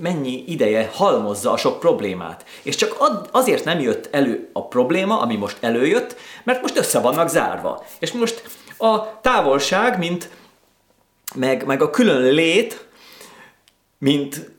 mennyi 0.00 0.44
ideje 0.46 0.90
halmozza 0.92 1.52
a 1.52 1.56
sok 1.56 1.80
problémát. 1.80 2.44
És 2.62 2.76
csak 2.76 2.96
azért 3.30 3.64
nem 3.64 3.80
jött 3.80 4.08
elő 4.10 4.50
a 4.52 4.66
probléma, 4.66 5.20
ami 5.20 5.36
most 5.36 5.56
előjött, 5.60 6.16
mert 6.44 6.62
most 6.62 6.76
össze 6.76 7.00
vannak 7.00 7.28
zárva. 7.28 7.84
És 7.98 8.12
most 8.12 8.42
a 8.78 9.20
távolság, 9.20 9.98
mint 9.98 10.30
meg, 11.34 11.66
meg 11.66 11.82
a 11.82 11.90
külön 11.90 12.32
lét, 12.32 12.86
mint 13.98 14.50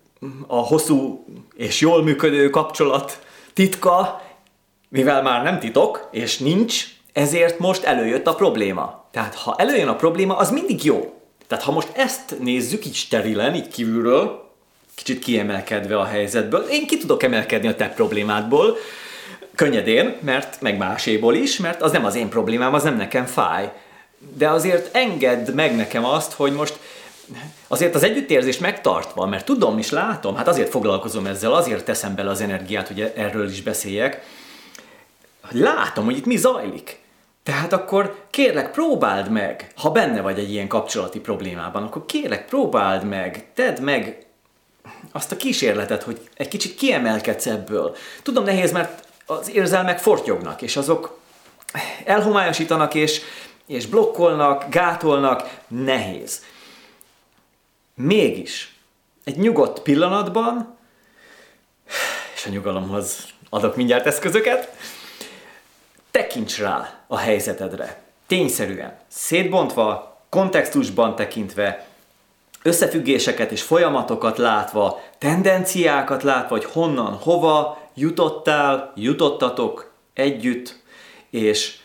a 0.48 0.56
hosszú 0.56 1.26
és 1.56 1.80
jól 1.80 2.04
működő 2.04 2.50
kapcsolat 2.50 3.28
titka, 3.60 4.22
mivel 4.90 5.22
már 5.22 5.44
nem 5.44 5.60
titok, 5.60 6.08
és 6.12 6.38
nincs, 6.38 6.86
ezért 7.14 7.60
most 7.60 7.84
előjött 7.84 8.28
a 8.28 8.36
probléma. 8.36 9.06
Tehát 9.12 9.36
ha 9.36 9.56
előjön 9.58 9.88
a 9.88 9.96
probléma, 9.96 10.38
az 10.38 10.52
mindig 10.52 10.84
jó. 10.84 11.14
Tehát 11.48 11.64
ha 11.64 11.72
most 11.72 11.90
ezt 11.94 12.40
nézzük 12.40 12.86
így 12.86 12.94
sterilen, 12.96 13.56
így 13.56 13.68
kívülről, 13.68 14.50
kicsit 14.96 15.20
kiemelkedve 15.20 16.00
a 16.00 16.06
helyzetből, 16.06 16.62
én 16.62 16.88
ki 16.88 16.98
tudok 16.98 17.24
emelkedni 17.24 17.68
a 17.68 17.76
te 17.76 17.90
problémádból, 17.90 18.78
könnyedén, 19.56 20.16
mert 20.20 20.62
meg 20.62 20.78
máséból 20.78 21.36
is, 21.36 21.58
mert 21.58 21.82
az 21.82 21.92
nem 21.92 22.06
az 22.06 22.16
én 22.16 22.30
problémám, 22.30 22.74
az 22.74 22.84
nem 22.84 22.98
nekem 22.98 23.26
fáj. 23.26 23.72
De 24.38 24.50
azért 24.50 24.96
engedd 24.96 25.52
meg 25.52 25.76
nekem 25.76 26.06
azt, 26.06 26.34
hogy 26.34 26.54
most 26.54 26.80
azért 27.68 27.96
az 27.96 28.04
együttérzés 28.04 28.58
megtartva, 28.58 29.26
mert 29.26 29.46
tudom 29.46 29.78
és 29.78 29.90
látom, 29.90 30.36
hát 30.36 30.48
azért 30.48 30.70
foglalkozom 30.70 31.26
ezzel, 31.26 31.54
azért 31.54 31.86
teszem 31.86 32.16
bele 32.16 32.30
az 32.30 32.42
energiát, 32.42 32.88
hogy 32.88 33.14
erről 33.16 33.50
is 33.50 33.62
beszéljek, 33.62 34.22
hogy 35.42 35.60
látom, 35.60 36.06
hogy 36.06 36.18
itt 36.18 36.26
mi 36.26 36.38
zajlik. 36.38 37.00
Tehát 37.44 37.74
akkor 37.74 38.26
kérlek, 38.30 38.72
próbáld 38.72 39.30
meg, 39.30 39.72
ha 39.76 39.92
benne 39.92 40.22
vagy 40.22 40.40
egy 40.40 40.52
ilyen 40.52 40.68
kapcsolati 40.68 41.20
problémában, 41.20 41.84
akkor 41.84 42.06
kérlek, 42.06 42.46
próbáld 42.46 43.04
meg, 43.04 43.48
tedd 43.54 43.82
meg 43.82 44.26
azt 45.12 45.32
a 45.32 45.36
kísérletet, 45.36 46.04
hogy 46.04 46.30
egy 46.36 46.48
kicsit 46.48 46.76
kiemelkedsz 46.76 47.46
ebből. 47.46 47.96
Tudom, 48.24 48.44
nehéz, 48.44 48.72
mert 48.72 49.08
az 49.26 49.56
érzelmek 49.56 50.00
fortyognak, 50.00 50.62
és 50.62 50.78
azok 50.78 51.20
elhomályosítanak, 52.06 52.94
és, 52.94 53.22
és 53.68 53.86
blokkolnak, 53.86 54.66
gátolnak, 54.70 55.50
nehéz. 55.68 56.44
Mégis, 58.02 58.76
egy 59.24 59.38
nyugodt 59.38 59.80
pillanatban, 59.80 60.78
és 62.36 62.46
a 62.46 62.50
nyugalomhoz 62.50 63.28
adok 63.50 63.76
mindjárt 63.76 64.06
eszközöket, 64.06 64.76
tekints 66.12 66.58
rá 66.58 67.04
a 67.08 67.18
helyzetedre. 67.18 68.02
Tényszerűen, 68.28 68.98
szétbontva, 69.08 70.18
kontextusban 70.30 71.16
tekintve, 71.16 71.88
összefüggéseket 72.64 73.52
és 73.52 73.62
folyamatokat 73.62 74.38
látva, 74.38 75.02
tendenciákat 75.18 76.24
látva, 76.24 76.56
hogy 76.56 76.66
honnan, 76.66 77.14
hova 77.14 77.82
jutottál, 77.94 78.92
jutottatok 78.96 79.92
együtt, 80.14 80.82
és 81.30 81.78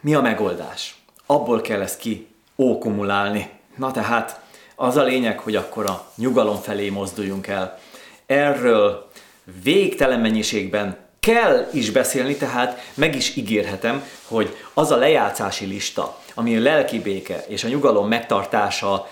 mi 0.00 0.14
a 0.14 0.20
megoldás. 0.20 0.96
Abból 1.26 1.60
kell 1.60 1.80
ezt 1.80 1.98
ki 1.98 2.28
ókumulálni. 2.56 3.50
Na 3.76 3.90
tehát, 3.90 4.42
az 4.74 4.96
a 4.96 5.02
lényeg, 5.02 5.38
hogy 5.38 5.56
akkor 5.56 5.86
a 5.86 6.06
nyugalom 6.16 6.60
felé 6.60 6.88
mozduljunk 6.88 7.46
el. 7.46 7.78
Erről 8.26 9.10
végtelen 9.62 10.20
mennyiségben 10.20 10.96
kell 11.20 11.68
is 11.72 11.90
beszélni, 11.90 12.36
tehát 12.36 12.80
meg 12.94 13.14
is 13.14 13.36
ígérhetem, 13.36 14.04
hogy 14.26 14.56
az 14.74 14.90
a 14.90 14.96
lejátszási 14.96 15.64
lista, 15.64 16.18
ami 16.34 16.56
a 16.56 16.60
lelki 16.60 17.00
béke 17.00 17.44
és 17.48 17.64
a 17.64 17.68
nyugalom 17.68 18.08
megtartása 18.08 19.08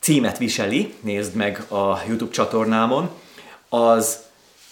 címet 0.00 0.38
viseli, 0.38 0.94
nézd 1.00 1.34
meg 1.34 1.64
a 1.68 2.00
YouTube 2.06 2.32
csatornámon, 2.32 3.10
az 3.68 4.18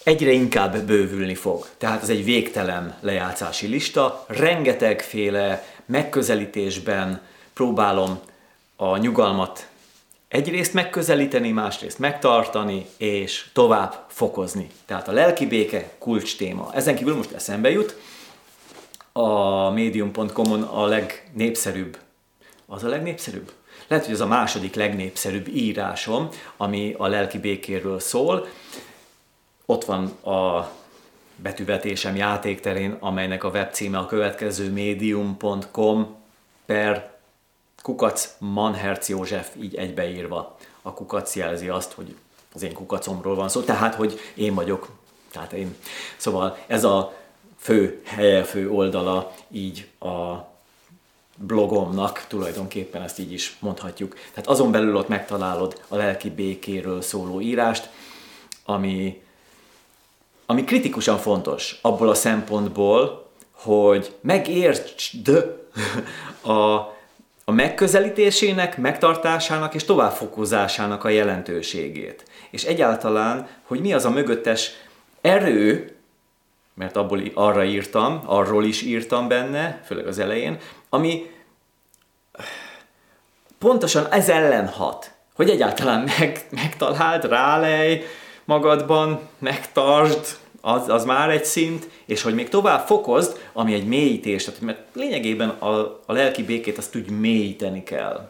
egyre 0.03 0.31
inkább 0.31 0.77
bővülni 0.77 1.35
fog. 1.35 1.67
Tehát 1.77 2.01
ez 2.01 2.09
egy 2.09 2.23
végtelen 2.23 2.97
lejátszási 3.01 3.67
lista, 3.67 4.25
rengetegféle 4.27 5.65
megközelítésben 5.85 7.21
próbálom 7.53 8.19
a 8.75 8.97
nyugalmat 8.97 9.67
egyrészt 10.31 10.73
megközelíteni, 10.73 11.51
másrészt 11.51 11.99
megtartani, 11.99 12.85
és 12.97 13.45
tovább 13.53 14.05
fokozni. 14.07 14.69
Tehát 14.85 15.07
a 15.07 15.11
lelki 15.11 15.45
béke 15.45 15.89
kulcs 15.97 16.37
téma. 16.37 16.69
Ezen 16.73 16.95
kívül 16.95 17.15
most 17.15 17.31
eszembe 17.31 17.71
jut, 17.71 17.95
a 19.11 19.69
medium.com-on 19.69 20.61
a 20.61 20.85
legnépszerűbb, 20.85 21.97
az 22.65 22.83
a 22.83 22.87
legnépszerűbb? 22.87 23.51
Lehet, 23.87 24.05
hogy 24.05 24.13
ez 24.13 24.21
a 24.21 24.27
második 24.27 24.75
legnépszerűbb 24.75 25.47
írásom, 25.47 26.29
ami 26.57 26.95
a 26.97 27.07
lelki 27.07 27.37
békéről 27.39 27.99
szól. 27.99 28.47
Ott 29.65 29.85
van 29.85 30.05
a 30.23 30.71
betűvetésem 31.35 32.15
játékterén, 32.15 32.97
amelynek 32.99 33.43
a 33.43 33.49
webcíme 33.49 33.97
a 33.97 34.05
következő 34.05 34.71
medium.com 34.71 36.15
per 36.65 37.10
kukac 37.81 38.35
Manherc 38.37 39.09
József 39.09 39.55
így 39.61 39.75
egybeírva. 39.75 40.57
A 40.81 40.93
kukac 40.93 41.35
jelzi 41.35 41.69
azt, 41.69 41.91
hogy 41.91 42.15
az 42.53 42.61
én 42.61 42.73
kukacomról 42.73 43.35
van 43.35 43.49
szó, 43.49 43.61
tehát, 43.61 43.95
hogy 43.95 44.19
én 44.33 44.53
vagyok, 44.53 44.89
tehát 45.31 45.53
én. 45.53 45.75
Szóval 46.17 46.57
ez 46.67 46.83
a 46.83 47.13
fő 47.57 48.01
helye, 48.05 48.43
fő 48.43 48.69
oldala 48.69 49.33
így 49.51 49.87
a 49.99 50.49
blogomnak 51.35 52.25
tulajdonképpen 52.27 53.01
ezt 53.01 53.19
így 53.19 53.31
is 53.31 53.57
mondhatjuk. 53.59 54.15
Tehát 54.33 54.49
azon 54.49 54.71
belül 54.71 54.95
ott 54.95 55.07
megtalálod 55.07 55.81
a 55.87 55.95
lelki 55.95 56.29
békéről 56.29 57.01
szóló 57.01 57.41
írást, 57.41 57.89
ami, 58.65 59.21
ami 60.45 60.63
kritikusan 60.63 61.17
fontos 61.17 61.79
abból 61.81 62.09
a 62.09 62.13
szempontból, 62.13 63.29
hogy 63.51 64.15
megértsd 64.21 65.29
a, 66.41 66.90
a 67.51 67.53
megközelítésének, 67.53 68.77
megtartásának 68.77 69.73
és 69.73 69.83
továbbfokozásának 69.83 71.03
a 71.03 71.09
jelentőségét. 71.09 72.23
És 72.49 72.63
egyáltalán, 72.63 73.47
hogy 73.63 73.79
mi 73.79 73.93
az 73.93 74.05
a 74.05 74.09
mögöttes 74.09 74.71
erő, 75.21 75.95
mert 76.73 76.95
abból 76.95 77.21
arra 77.33 77.63
írtam, 77.63 78.21
arról 78.25 78.65
is 78.65 78.81
írtam 78.81 79.27
benne, 79.27 79.81
főleg 79.85 80.07
az 80.07 80.19
elején, 80.19 80.57
ami 80.89 81.31
pontosan 83.59 84.07
ez 84.11 84.29
ellen 84.29 84.67
hat, 84.67 85.11
hogy 85.35 85.49
egyáltalán 85.49 86.09
meg, 86.19 86.45
megtaláld, 86.49 87.25
rálej 87.25 88.03
magadban, 88.45 89.19
megtartsd, 89.39 90.37
az, 90.61 90.89
az 90.89 91.05
már 91.05 91.29
egy 91.29 91.45
szint, 91.45 91.89
és 92.05 92.21
hogy 92.21 92.33
még 92.33 92.49
tovább 92.49 92.87
fokozd, 92.87 93.49
ami 93.53 93.73
egy 93.73 93.85
mélyítés, 93.85 94.43
tehát, 94.43 94.61
mert 94.61 94.79
lényegében 94.93 95.49
a, 95.49 95.69
a 96.05 96.13
lelki 96.13 96.43
békét 96.43 96.77
azt 96.77 96.95
úgy 96.95 97.09
mélyíteni 97.09 97.83
kell. 97.83 98.29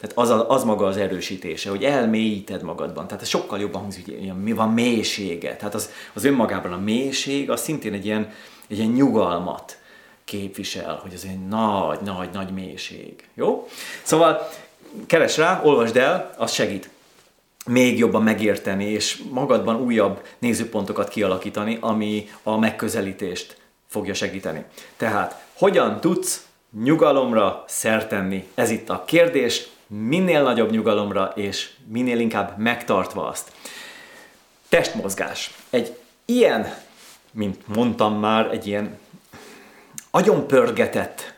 Tehát 0.00 0.16
az, 0.18 0.30
a, 0.30 0.50
az 0.50 0.64
maga 0.64 0.86
az 0.86 0.96
erősítése, 0.96 1.70
hogy 1.70 1.84
elmélyíted 1.84 2.62
magadban. 2.62 3.06
Tehát 3.06 3.22
ez 3.22 3.28
sokkal 3.28 3.60
jobban 3.60 3.80
hangzik, 3.80 4.04
hogy 4.04 4.22
ilyen, 4.22 4.36
mi 4.36 4.52
van 4.52 4.72
mélysége. 4.72 5.56
Tehát 5.56 5.74
az, 5.74 5.90
az 6.12 6.24
önmagában 6.24 6.72
a 6.72 6.78
mélység, 6.78 7.50
az 7.50 7.60
szintén 7.60 7.92
egy 7.92 8.04
ilyen, 8.04 8.32
egy 8.68 8.78
ilyen 8.78 8.90
nyugalmat 8.90 9.78
képvisel, 10.24 10.98
hogy 11.02 11.12
ez 11.12 11.24
egy 11.24 11.46
nagy, 11.46 12.00
nagy, 12.00 12.28
nagy 12.32 12.52
mélység. 12.52 13.28
Jó? 13.34 13.68
Szóval 14.02 14.48
keres 15.06 15.36
rá, 15.36 15.60
olvasd 15.64 15.96
el, 15.96 16.34
az 16.36 16.52
segít 16.52 16.90
még 17.70 17.98
jobban 17.98 18.22
megérteni, 18.22 18.84
és 18.84 19.22
magadban 19.30 19.76
újabb 19.76 20.26
nézőpontokat 20.38 21.08
kialakítani, 21.08 21.78
ami 21.80 22.28
a 22.42 22.58
megközelítést 22.58 23.56
fogja 23.86 24.14
segíteni. 24.14 24.64
Tehát, 24.96 25.44
hogyan 25.52 26.00
tudsz 26.00 26.46
nyugalomra 26.82 27.64
szertenni? 27.66 28.46
Ez 28.54 28.70
itt 28.70 28.90
a 28.90 29.04
kérdés, 29.06 29.68
minél 29.86 30.42
nagyobb 30.42 30.70
nyugalomra, 30.70 31.32
és 31.34 31.70
minél 31.86 32.18
inkább 32.18 32.58
megtartva 32.58 33.28
azt. 33.28 33.52
Testmozgás. 34.68 35.54
Egy 35.70 35.96
ilyen, 36.24 36.74
mint 37.32 37.56
mondtam 37.66 38.18
már, 38.18 38.46
egy 38.52 38.66
ilyen 38.66 38.98
agyonpörgetett 40.10 41.34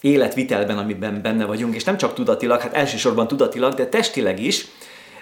életvitelben, 0.00 0.78
amiben 0.78 1.22
benne 1.22 1.44
vagyunk, 1.44 1.74
és 1.74 1.84
nem 1.84 1.96
csak 1.96 2.14
tudatilag, 2.14 2.60
hát 2.60 2.74
elsősorban 2.74 3.28
tudatilag, 3.28 3.74
de 3.74 3.86
testileg 3.86 4.40
is, 4.40 4.66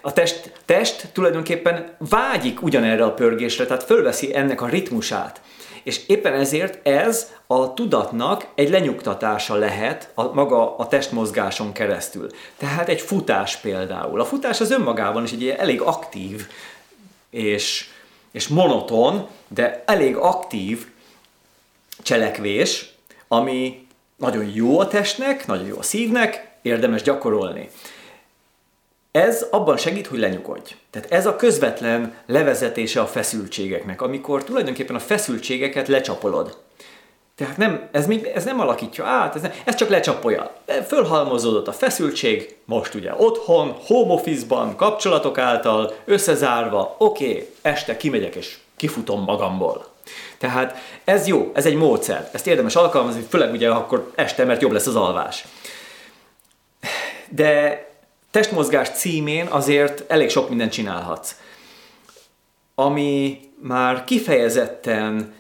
a 0.05 0.13
test, 0.13 0.53
test 0.65 1.09
tulajdonképpen 1.13 1.97
vágyik 1.99 2.63
ugyanerre 2.63 3.05
a 3.05 3.15
pörgésre, 3.15 3.67
tehát 3.67 3.85
fölveszi 3.85 4.35
ennek 4.35 4.61
a 4.61 4.67
ritmusát. 4.67 5.41
És 5.83 6.07
éppen 6.07 6.33
ezért 6.33 6.87
ez 6.87 7.33
a 7.47 7.75
tudatnak 7.75 8.47
egy 8.55 8.71
lenyugtatása 8.71 9.55
lehet 9.55 10.11
a, 10.15 10.35
maga 10.35 10.77
a 10.77 10.89
testmozgáson 10.89 11.73
keresztül. 11.73 12.31
Tehát 12.57 12.89
egy 12.89 13.01
futás 13.01 13.57
például. 13.57 14.21
A 14.21 14.25
futás 14.25 14.61
az 14.61 14.71
önmagában 14.71 15.25
is 15.25 15.33
egy 15.33 15.49
elég 15.49 15.81
aktív 15.81 16.47
és, 17.31 17.89
és 18.33 18.49
monoton, 18.49 19.27
de 19.49 19.83
elég 19.87 20.17
aktív 20.17 20.87
cselekvés, 22.03 22.95
ami 23.29 23.87
nagyon 24.17 24.51
jó 24.55 24.79
a 24.79 24.89
testnek, 24.89 25.47
nagyon 25.47 25.67
jó 25.67 25.79
a 25.79 25.83
szívnek, 25.83 26.51
érdemes 26.63 27.03
gyakorolni. 27.03 27.71
Ez 29.15 29.47
abban 29.51 29.77
segít, 29.77 30.07
hogy 30.07 30.19
lenyugodj. 30.19 30.75
Tehát 30.91 31.11
ez 31.11 31.27
a 31.27 31.37
közvetlen 31.37 32.15
levezetése 32.27 33.01
a 33.01 33.07
feszültségeknek, 33.07 34.03
amikor 34.03 34.45
tulajdonképpen 34.45 34.97
a 34.97 35.01
feszültségeket 35.01 35.89
lecsapolod. 35.89 36.59
Tehát 37.35 37.57
nem, 37.57 37.89
ez, 37.93 38.07
még, 38.07 38.25
ez 38.27 38.45
nem 38.45 38.61
alakítja 38.61 39.05
át, 39.07 39.35
ez, 39.35 39.43
nem, 39.43 39.53
ez 39.65 39.75
csak 39.75 39.89
lecsapolja. 39.89 40.55
Fölhalmozódott 40.87 41.69
a 41.69 41.73
feszültség, 41.73 42.57
most 42.65 42.95
ugye 42.95 43.13
otthon, 43.17 43.77
home 43.87 44.13
office-ban, 44.13 44.77
kapcsolatok 44.77 45.39
által, 45.39 45.95
összezárva, 46.05 46.95
oké, 46.99 47.31
okay, 47.31 47.49
este 47.63 47.97
kimegyek 47.97 48.35
és 48.35 48.59
kifutom 48.77 49.23
magamból. 49.23 49.87
Tehát 50.39 50.79
ez 51.05 51.27
jó, 51.27 51.51
ez 51.55 51.67
egy 51.67 51.77
módszer, 51.77 52.29
ezt 52.33 52.47
érdemes 52.47 52.77
alkalmazni, 52.77 53.27
főleg 53.29 53.53
ugye 53.53 53.69
akkor 53.71 54.13
este, 54.15 54.45
mert 54.45 54.63
jobb 54.63 54.73
lesz 54.73 54.87
az 54.87 54.97
alvás. 54.97 55.45
De 57.29 57.93
testmozgás 58.35 58.89
címén 58.89 59.47
azért 59.47 60.11
elég 60.11 60.31
sok 60.31 60.49
mindent 60.49 60.73
csinálhatsz. 60.73 61.35
Ami 62.75 63.41
már 63.61 64.05
kifejezetten 64.05 65.35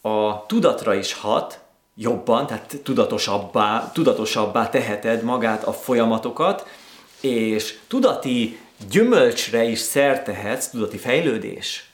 a 0.00 0.46
tudatra 0.46 0.94
is 0.94 1.12
hat, 1.12 1.60
jobban, 1.94 2.46
tehát 2.46 2.76
tudatosabbá, 2.82 3.90
tudatosabbá 3.94 4.68
teheted 4.68 5.22
magát 5.22 5.64
a 5.64 5.72
folyamatokat, 5.72 6.66
és 7.20 7.78
tudati 7.88 8.58
gyümölcsre 8.90 9.64
is 9.64 9.78
szertehetsz, 9.78 10.68
tudati 10.68 10.98
fejlődés 10.98 11.90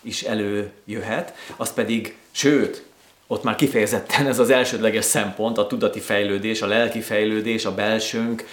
is 0.00 0.22
előjöhet, 0.22 1.34
az 1.56 1.72
pedig, 1.72 2.16
sőt, 2.30 2.84
ott 3.26 3.42
már 3.42 3.54
kifejezetten 3.54 4.26
ez 4.26 4.38
az 4.38 4.50
elsődleges 4.50 5.04
szempont, 5.04 5.58
a 5.58 5.66
tudati 5.66 6.00
fejlődés, 6.00 6.62
a 6.62 6.66
lelki 6.66 7.00
fejlődés, 7.00 7.64
a 7.64 7.74
belsőnk 7.74 8.44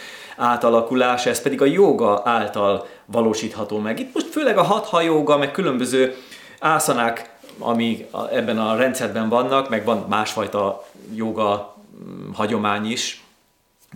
átalakulása, 0.41 1.29
ez 1.29 1.41
pedig 1.41 1.61
a 1.61 1.65
joga 1.65 2.21
által 2.25 2.87
valósítható 3.05 3.77
meg. 3.77 3.99
Itt 3.99 4.13
most 4.13 4.27
főleg 4.27 4.57
a 4.57 4.63
hatha 4.63 5.01
joga, 5.01 5.37
meg 5.37 5.51
különböző 5.51 6.15
ászanák, 6.59 7.35
ami 7.59 8.07
ebben 8.31 8.59
a 8.59 8.75
rendszerben 8.75 9.29
vannak, 9.29 9.69
meg 9.69 9.85
van 9.85 10.05
másfajta 10.09 10.85
joga 11.13 11.75
mm, 12.03 12.31
hagyomány 12.33 12.91
is, 12.91 13.23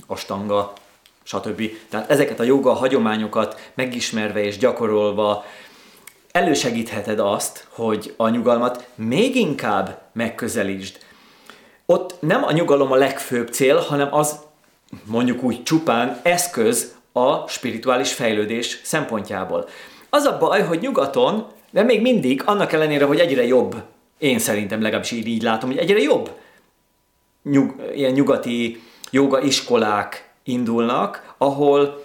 astanga, 0.07 0.73
stb. 1.23 1.61
Tehát 1.89 2.09
ezeket 2.09 2.39
a 2.39 2.43
joga 2.43 2.73
hagyományokat 2.73 3.71
megismerve 3.73 4.43
és 4.43 4.57
gyakorolva 4.57 5.45
elősegítheted 6.31 7.19
azt, 7.19 7.67
hogy 7.69 8.13
a 8.17 8.29
nyugalmat 8.29 8.87
még 8.95 9.35
inkább 9.35 10.01
megközelítsd. 10.13 10.97
Ott 11.85 12.15
nem 12.19 12.43
a 12.43 12.51
nyugalom 12.51 12.91
a 12.91 12.95
legfőbb 12.95 13.53
cél, 13.53 13.77
hanem 13.77 14.13
az 14.13 14.44
mondjuk 15.05 15.43
úgy 15.43 15.63
csupán 15.63 16.19
eszköz 16.23 16.95
a 17.11 17.47
spirituális 17.47 18.13
fejlődés 18.13 18.79
szempontjából. 18.83 19.67
Az 20.09 20.23
a 20.23 20.37
baj, 20.37 20.61
hogy 20.61 20.79
nyugaton, 20.79 21.47
de 21.71 21.83
még 21.83 22.01
mindig, 22.01 22.41
annak 22.45 22.71
ellenére, 22.71 23.05
hogy 23.05 23.19
egyre 23.19 23.45
jobb, 23.45 23.75
én 24.17 24.39
szerintem 24.39 24.81
legalábbis 24.81 25.11
így, 25.11 25.41
látom, 25.41 25.69
hogy 25.69 25.79
egyre 25.79 25.99
jobb 25.99 26.31
nyug, 27.43 27.75
ilyen 27.93 28.11
nyugati 28.11 28.81
joga 29.11 29.41
iskolák 29.41 30.33
indulnak, 30.43 31.33
ahol 31.37 32.03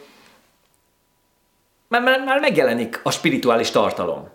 már, 1.89 2.03
már, 2.03 2.25
már 2.25 2.41
megjelenik 2.41 3.01
a 3.03 3.11
spirituális 3.11 3.71
tartalom. 3.71 4.29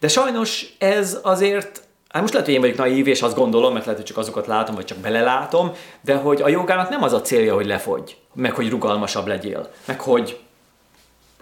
De 0.00 0.08
sajnos 0.08 0.74
ez 0.78 1.18
azért 1.22 1.82
Hát 2.12 2.22
most 2.22 2.32
lehet, 2.32 2.48
hogy 2.48 2.56
én 2.56 2.62
vagyok 2.62 2.76
naív, 2.76 3.06
és 3.06 3.22
azt 3.22 3.36
gondolom, 3.36 3.72
mert 3.72 3.84
lehet, 3.84 4.00
hogy 4.00 4.08
csak 4.08 4.18
azokat 4.18 4.46
látom, 4.46 4.74
vagy 4.74 4.84
csak 4.84 4.98
belelátom, 4.98 5.72
de 6.00 6.14
hogy 6.14 6.42
a 6.42 6.48
jogának 6.48 6.88
nem 6.88 7.02
az 7.02 7.12
a 7.12 7.20
célja, 7.20 7.54
hogy 7.54 7.66
lefogy, 7.66 8.16
meg 8.34 8.54
hogy 8.54 8.70
rugalmasabb 8.70 9.26
legyél, 9.26 9.70
meg 9.84 10.00
hogy 10.00 10.38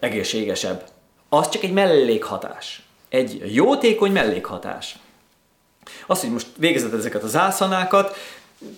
egészségesebb. 0.00 0.84
Az 1.28 1.48
csak 1.48 1.62
egy 1.62 1.72
mellékhatás. 1.72 2.82
Egy 3.08 3.54
jótékony 3.54 4.12
mellékhatás. 4.12 4.96
Az, 6.06 6.20
hogy 6.20 6.30
most 6.30 6.46
végezed 6.56 6.94
ezeket 6.94 7.22
az 7.22 7.36
ászanákat, 7.36 8.16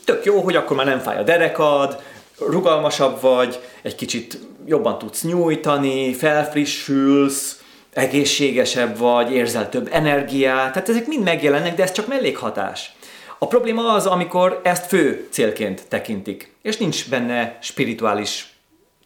tök 0.05 0.25
jó, 0.25 0.41
hogy 0.41 0.57
akkor 0.57 0.77
már 0.77 0.87
nem 0.87 0.99
fáj 0.99 1.19
a 1.19 1.23
derekad, 1.23 2.03
rugalmasabb 2.39 3.21
vagy, 3.21 3.61
egy 3.83 3.95
kicsit 3.95 4.39
jobban 4.67 4.99
tudsz 4.99 5.23
nyújtani, 5.23 6.15
felfrissülsz, 6.15 7.60
egészségesebb 7.93 8.99
vagy, 8.99 9.33
érzel 9.33 9.69
több 9.69 9.89
energiát, 9.93 10.73
tehát 10.73 10.89
ezek 10.89 11.07
mind 11.07 11.23
megjelennek, 11.23 11.75
de 11.75 11.83
ez 11.83 11.93
csak 11.93 12.07
mellékhatás. 12.07 12.93
A 13.39 13.47
probléma 13.47 13.93
az, 13.93 14.07
amikor 14.07 14.61
ezt 14.65 14.87
fő 14.87 15.29
célként 15.31 15.89
tekintik, 15.89 16.55
és 16.63 16.77
nincs 16.77 17.09
benne 17.09 17.59
spirituális 17.61 18.53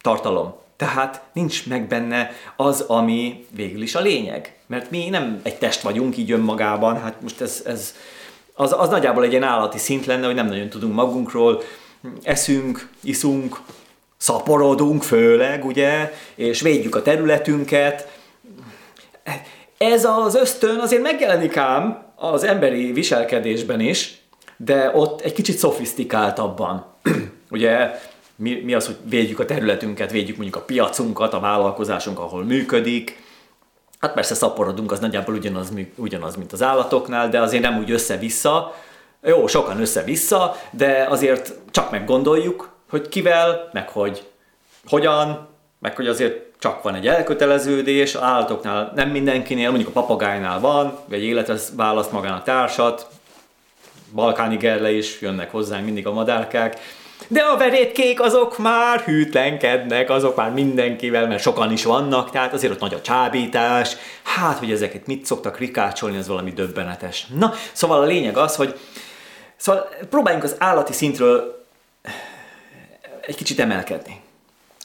tartalom. 0.01 0.55
Tehát 0.77 1.21
nincs 1.33 1.67
meg 1.67 1.87
benne 1.87 2.31
az, 2.55 2.81
ami 2.81 3.45
végül 3.55 3.81
is 3.81 3.95
a 3.95 4.01
lényeg. 4.01 4.53
Mert 4.67 4.91
mi 4.91 5.09
nem 5.09 5.39
egy 5.43 5.55
test 5.55 5.81
vagyunk 5.81 6.17
így 6.17 6.31
önmagában, 6.31 7.01
hát 7.01 7.21
most 7.21 7.41
ez, 7.41 7.63
ez 7.65 7.95
az, 8.53 8.75
az 8.77 8.89
nagyjából 8.89 9.23
egy 9.23 9.31
ilyen 9.31 9.43
állati 9.43 9.77
szint 9.77 10.05
lenne, 10.05 10.25
hogy 10.25 10.35
nem 10.35 10.47
nagyon 10.47 10.69
tudunk 10.69 10.93
magunkról, 10.93 11.61
eszünk, 12.23 12.89
iszunk, 13.03 13.61
szaporodunk 14.17 15.03
főleg, 15.03 15.65
ugye, 15.65 16.13
és 16.35 16.61
védjük 16.61 16.95
a 16.95 17.01
területünket, 17.01 18.14
ez 19.77 20.05
az 20.05 20.35
ösztön 20.35 20.79
azért 20.79 21.01
megjelenik 21.01 21.57
ám 21.57 22.03
az 22.15 22.43
emberi 22.43 22.91
viselkedésben 22.91 23.79
is, 23.79 24.17
de 24.57 24.91
ott 24.93 25.21
egy 25.21 25.33
kicsit 25.33 25.57
szofisztikáltabban. 25.57 26.85
ugye 27.51 27.99
mi, 28.35 28.61
mi 28.63 28.73
az, 28.73 28.85
hogy 28.85 28.97
védjük 29.03 29.39
a 29.39 29.45
területünket, 29.45 30.11
védjük 30.11 30.37
mondjuk 30.37 30.57
a 30.57 30.65
piacunkat, 30.65 31.33
a 31.33 31.39
vállalkozásunk, 31.39 32.19
ahol 32.19 32.43
működik, 32.43 33.23
Hát 33.99 34.13
persze 34.13 34.35
szaporodunk, 34.35 34.91
az 34.91 34.99
nagyjából 34.99 35.35
ugyanaz, 35.35 35.71
ugyanaz, 35.95 36.35
mint 36.35 36.51
az 36.51 36.61
állatoknál, 36.61 37.29
de 37.29 37.41
azért 37.41 37.63
nem 37.63 37.77
úgy 37.77 37.91
össze-vissza. 37.91 38.75
Jó, 39.23 39.47
sokan 39.47 39.79
össze-vissza, 39.79 40.55
de 40.71 41.05
azért 41.09 41.53
csak 41.71 41.91
meggondoljuk, 41.91 42.69
hogy 42.89 43.09
kivel, 43.09 43.69
meg 43.73 43.89
hogy 43.89 44.29
hogyan, 44.85 45.47
meg 45.79 45.95
hogy 45.95 46.07
azért 46.07 46.44
csak 46.65 46.83
van 46.83 46.95
egy 46.95 47.07
elköteleződés, 47.07 48.15
állatoknál 48.15 48.91
nem 48.95 49.09
mindenkinél, 49.09 49.69
mondjuk 49.69 49.89
a 49.89 50.01
papagájnál 50.01 50.59
van, 50.59 50.99
egy 51.09 51.23
életre 51.23 51.55
választ 51.75 52.11
magának 52.11 52.43
társat, 52.43 53.07
balkáni 54.13 54.57
gerle 54.57 54.91
is 54.91 55.21
jönnek 55.21 55.51
hozzánk 55.51 55.85
mindig 55.85 56.07
a 56.07 56.13
madárkák, 56.13 56.79
de 57.27 57.41
a 57.41 57.57
verétkék 57.57 58.21
azok 58.21 58.57
már 58.57 58.99
hűtlenkednek, 58.99 60.09
azok 60.09 60.35
már 60.35 60.51
mindenkivel, 60.51 61.27
mert 61.27 61.41
sokan 61.41 61.71
is 61.71 61.83
vannak, 61.83 62.31
tehát 62.31 62.53
azért 62.53 62.73
ott 62.73 62.79
nagy 62.79 62.93
a 62.93 63.01
csábítás. 63.01 63.95
Hát, 64.23 64.57
hogy 64.57 64.71
ezeket 64.71 65.07
mit 65.07 65.25
szoktak 65.25 65.57
rikácsolni, 65.57 66.17
ez 66.17 66.27
valami 66.27 66.51
döbbenetes. 66.51 67.27
Na, 67.39 67.53
szóval 67.71 68.01
a 68.01 68.05
lényeg 68.05 68.37
az, 68.37 68.55
hogy 68.55 68.79
szóval 69.55 69.89
próbáljunk 70.09 70.43
az 70.45 70.55
állati 70.59 70.93
szintről 70.93 71.65
egy 73.21 73.35
kicsit 73.35 73.59
emelkedni. 73.59 74.23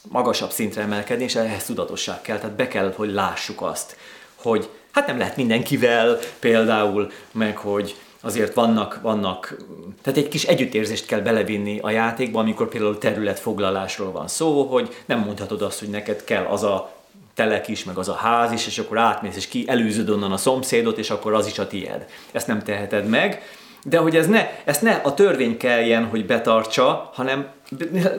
Magasabb 0.09 0.51
szintre 0.51 0.81
emelkedni, 0.81 1.23
és 1.23 1.35
ehhez 1.35 1.65
tudatosság 1.65 2.21
kell. 2.21 2.37
Tehát 2.37 2.55
be 2.55 2.67
kell, 2.67 2.93
hogy 2.95 3.11
lássuk 3.11 3.61
azt, 3.61 3.95
hogy 4.35 4.69
hát 4.91 5.07
nem 5.07 5.17
lehet 5.17 5.35
mindenkivel 5.35 6.19
például, 6.39 7.11
meg 7.31 7.57
hogy 7.57 7.95
azért 8.21 8.53
vannak, 8.53 8.99
vannak, 9.01 9.55
tehát 10.01 10.19
egy 10.19 10.27
kis 10.27 10.43
együttérzést 10.43 11.05
kell 11.05 11.19
belevinni 11.19 11.79
a 11.79 11.89
játékba, 11.89 12.39
amikor 12.39 12.67
például 12.67 12.97
területfoglalásról 12.97 14.11
van 14.11 14.27
szó, 14.27 14.63
hogy 14.63 15.03
nem 15.05 15.19
mondhatod 15.19 15.61
azt, 15.61 15.79
hogy 15.79 15.89
neked 15.89 16.23
kell 16.23 16.45
az 16.45 16.63
a 16.63 16.93
telek 17.33 17.67
is, 17.67 17.83
meg 17.83 17.97
az 17.97 18.09
a 18.09 18.13
ház 18.13 18.51
is, 18.51 18.67
és 18.67 18.79
akkor 18.79 18.97
átmész, 18.97 19.35
és 19.35 19.47
ki 19.47 19.63
előzöd 19.67 20.09
onnan 20.09 20.31
a 20.31 20.37
szomszédot, 20.37 20.97
és 20.97 21.09
akkor 21.09 21.33
az 21.33 21.47
is 21.47 21.59
a 21.59 21.67
tied. 21.67 22.05
Ezt 22.31 22.47
nem 22.47 22.63
teheted 22.63 23.07
meg, 23.07 23.41
de 23.83 23.97
hogy 23.97 24.15
ez 24.15 24.27
ne, 24.27 24.49
ezt 24.63 24.81
ne 24.81 24.91
a 24.91 25.13
törvény 25.13 25.57
kelljen, 25.57 26.05
hogy 26.05 26.25
betartsa, 26.25 27.09
hanem 27.13 27.47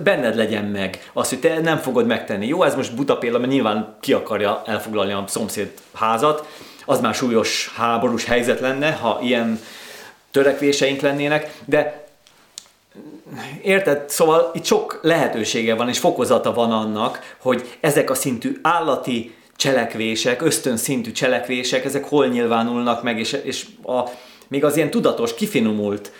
benned 0.03 0.37
legyen 0.37 0.65
meg 0.65 1.11
az, 1.13 1.29
hogy 1.29 1.41
te 1.41 1.61
nem 1.61 1.79
fogod 1.79 2.07
megtenni. 2.07 2.47
Jó, 2.47 2.63
ez 2.63 2.75
most 2.75 2.95
buta 2.95 3.19
példa, 3.19 3.39
mert 3.39 3.51
nyilván 3.51 3.97
ki 4.01 4.13
akarja 4.13 4.63
elfoglalni 4.67 5.13
a 5.13 5.25
szomszéd 5.27 5.73
házat, 5.95 6.47
az 6.85 7.01
már 7.01 7.15
súlyos 7.15 7.73
háborús 7.77 8.25
helyzet 8.25 8.61
lenne, 8.61 8.93
ha 8.93 9.19
ilyen 9.23 9.61
törekvéseink 10.31 11.01
lennének, 11.01 11.51
de 11.65 12.05
érted? 13.63 14.11
Szóval 14.11 14.51
itt 14.55 14.65
sok 14.65 14.99
lehetősége 15.03 15.75
van, 15.75 15.89
és 15.89 15.99
fokozata 15.99 16.53
van 16.53 16.73
annak, 16.73 17.35
hogy 17.39 17.77
ezek 17.81 18.11
a 18.11 18.15
szintű 18.15 18.59
állati 18.63 19.35
cselekvések, 19.57 20.43
ösztönszintű 20.43 21.13
cselekvések, 21.13 21.85
ezek 21.85 22.05
hol 22.05 22.27
nyilvánulnak 22.27 23.03
meg, 23.03 23.19
és, 23.19 23.33
és 23.33 23.67
a, 23.83 24.01
még 24.49 24.65
az 24.65 24.77
ilyen 24.77 24.91
tudatos, 24.91 25.35
kifinomult 25.35 26.13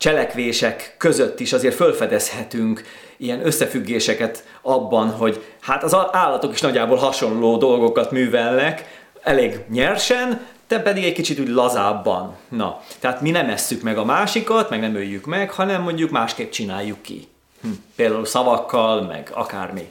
cselekvések 0.00 0.94
között 0.98 1.40
is 1.40 1.52
azért 1.52 1.74
felfedezhetünk 1.74 2.82
ilyen 3.16 3.46
összefüggéseket 3.46 4.44
abban, 4.62 5.10
hogy 5.10 5.44
hát 5.60 5.82
az 5.82 5.96
állatok 6.10 6.52
is 6.52 6.60
nagyjából 6.60 6.96
hasonló 6.96 7.56
dolgokat 7.56 8.10
művelnek, 8.10 9.02
elég 9.22 9.60
nyersen, 9.68 10.46
te 10.66 10.80
pedig 10.80 11.04
egy 11.04 11.12
kicsit 11.12 11.40
úgy 11.40 11.48
lazábban. 11.48 12.36
Na, 12.48 12.80
tehát 12.98 13.20
mi 13.20 13.30
nem 13.30 13.48
esszük 13.48 13.82
meg 13.82 13.98
a 13.98 14.04
másikat, 14.04 14.70
meg 14.70 14.80
nem 14.80 14.94
öljük 14.94 15.26
meg, 15.26 15.50
hanem 15.50 15.82
mondjuk 15.82 16.10
másképp 16.10 16.50
csináljuk 16.50 17.02
ki. 17.02 17.28
Hm. 17.62 17.68
Például 17.96 18.24
szavakkal, 18.24 19.02
meg 19.02 19.30
akármi. 19.34 19.88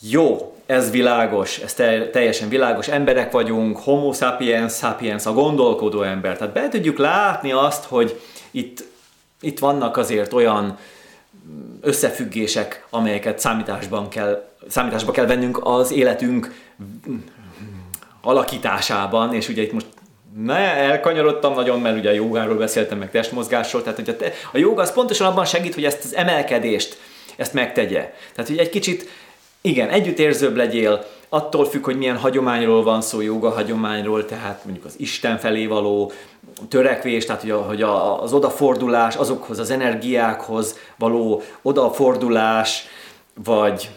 Jó, 0.00 0.56
ez 0.66 0.90
világos, 0.90 1.58
ez 1.58 1.74
te- 1.74 2.10
teljesen 2.10 2.48
világos. 2.48 2.88
Emberek 2.88 3.32
vagyunk, 3.32 3.78
homo 3.78 4.12
sapiens 4.12 4.74
sapiens, 4.74 5.26
a 5.26 5.32
gondolkodó 5.32 6.02
ember. 6.02 6.36
Tehát 6.36 6.52
be 6.52 6.68
tudjuk 6.68 6.98
látni 6.98 7.52
azt, 7.52 7.84
hogy 7.84 8.20
itt, 8.50 8.84
itt 9.40 9.58
vannak 9.58 9.96
azért 9.96 10.32
olyan 10.32 10.78
összefüggések, 11.80 12.86
amelyeket 12.90 13.38
számításban 13.38 14.08
kell, 14.08 14.48
számításba 14.68 15.12
kell 15.12 15.26
vennünk 15.26 15.60
az 15.62 15.92
életünk 15.92 16.54
alakításában, 18.22 19.34
és 19.34 19.48
ugye 19.48 19.62
itt 19.62 19.72
most 19.72 19.86
ne, 20.44 20.74
elkanyarodtam 20.74 21.54
nagyon, 21.54 21.80
mert 21.80 21.98
ugye 21.98 22.10
a 22.10 22.12
jogáról 22.12 22.56
beszéltem, 22.56 22.98
meg 22.98 23.10
testmozgásról, 23.10 23.82
tehát 23.82 23.98
hogy 23.98 24.08
a, 24.08 24.16
te, 24.16 24.32
a 24.52 24.58
joga 24.58 24.82
az 24.82 24.92
pontosan 24.92 25.26
abban 25.26 25.44
segít, 25.44 25.74
hogy 25.74 25.84
ezt 25.84 26.04
az 26.04 26.14
emelkedést, 26.14 26.98
ezt 27.36 27.52
megtegye. 27.52 28.14
Tehát, 28.34 28.50
hogy 28.50 28.58
egy 28.58 28.68
kicsit, 28.68 29.08
igen, 29.60 29.88
együttérzőbb 29.88 30.56
legyél, 30.56 31.06
attól 31.28 31.64
függ, 31.64 31.84
hogy 31.84 31.96
milyen 31.96 32.16
hagyományról 32.16 32.82
van 32.82 33.00
szó, 33.00 33.20
joga 33.20 33.50
hagyományról, 33.50 34.24
tehát 34.24 34.64
mondjuk 34.64 34.84
az 34.84 34.94
Isten 34.96 35.38
felé 35.38 35.66
való 35.66 36.12
törekvés, 36.68 37.24
tehát 37.24 37.40
hogy, 37.40 37.50
a, 37.50 37.62
hogy 37.62 37.82
a, 37.82 38.22
az 38.22 38.32
odafordulás, 38.32 39.16
azokhoz 39.16 39.58
az 39.58 39.70
energiákhoz 39.70 40.78
való 40.96 41.42
odafordulás, 41.62 42.86
vagy 43.44 43.90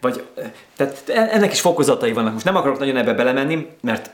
vagy, 0.00 0.24
tehát 0.76 1.08
ennek 1.08 1.52
is 1.52 1.60
fokozatai 1.60 2.12
vannak. 2.12 2.32
Most 2.32 2.44
nem 2.44 2.56
akarok 2.56 2.78
nagyon 2.78 2.96
ebbe 2.96 3.12
belemenni, 3.12 3.68
mert 3.80 4.10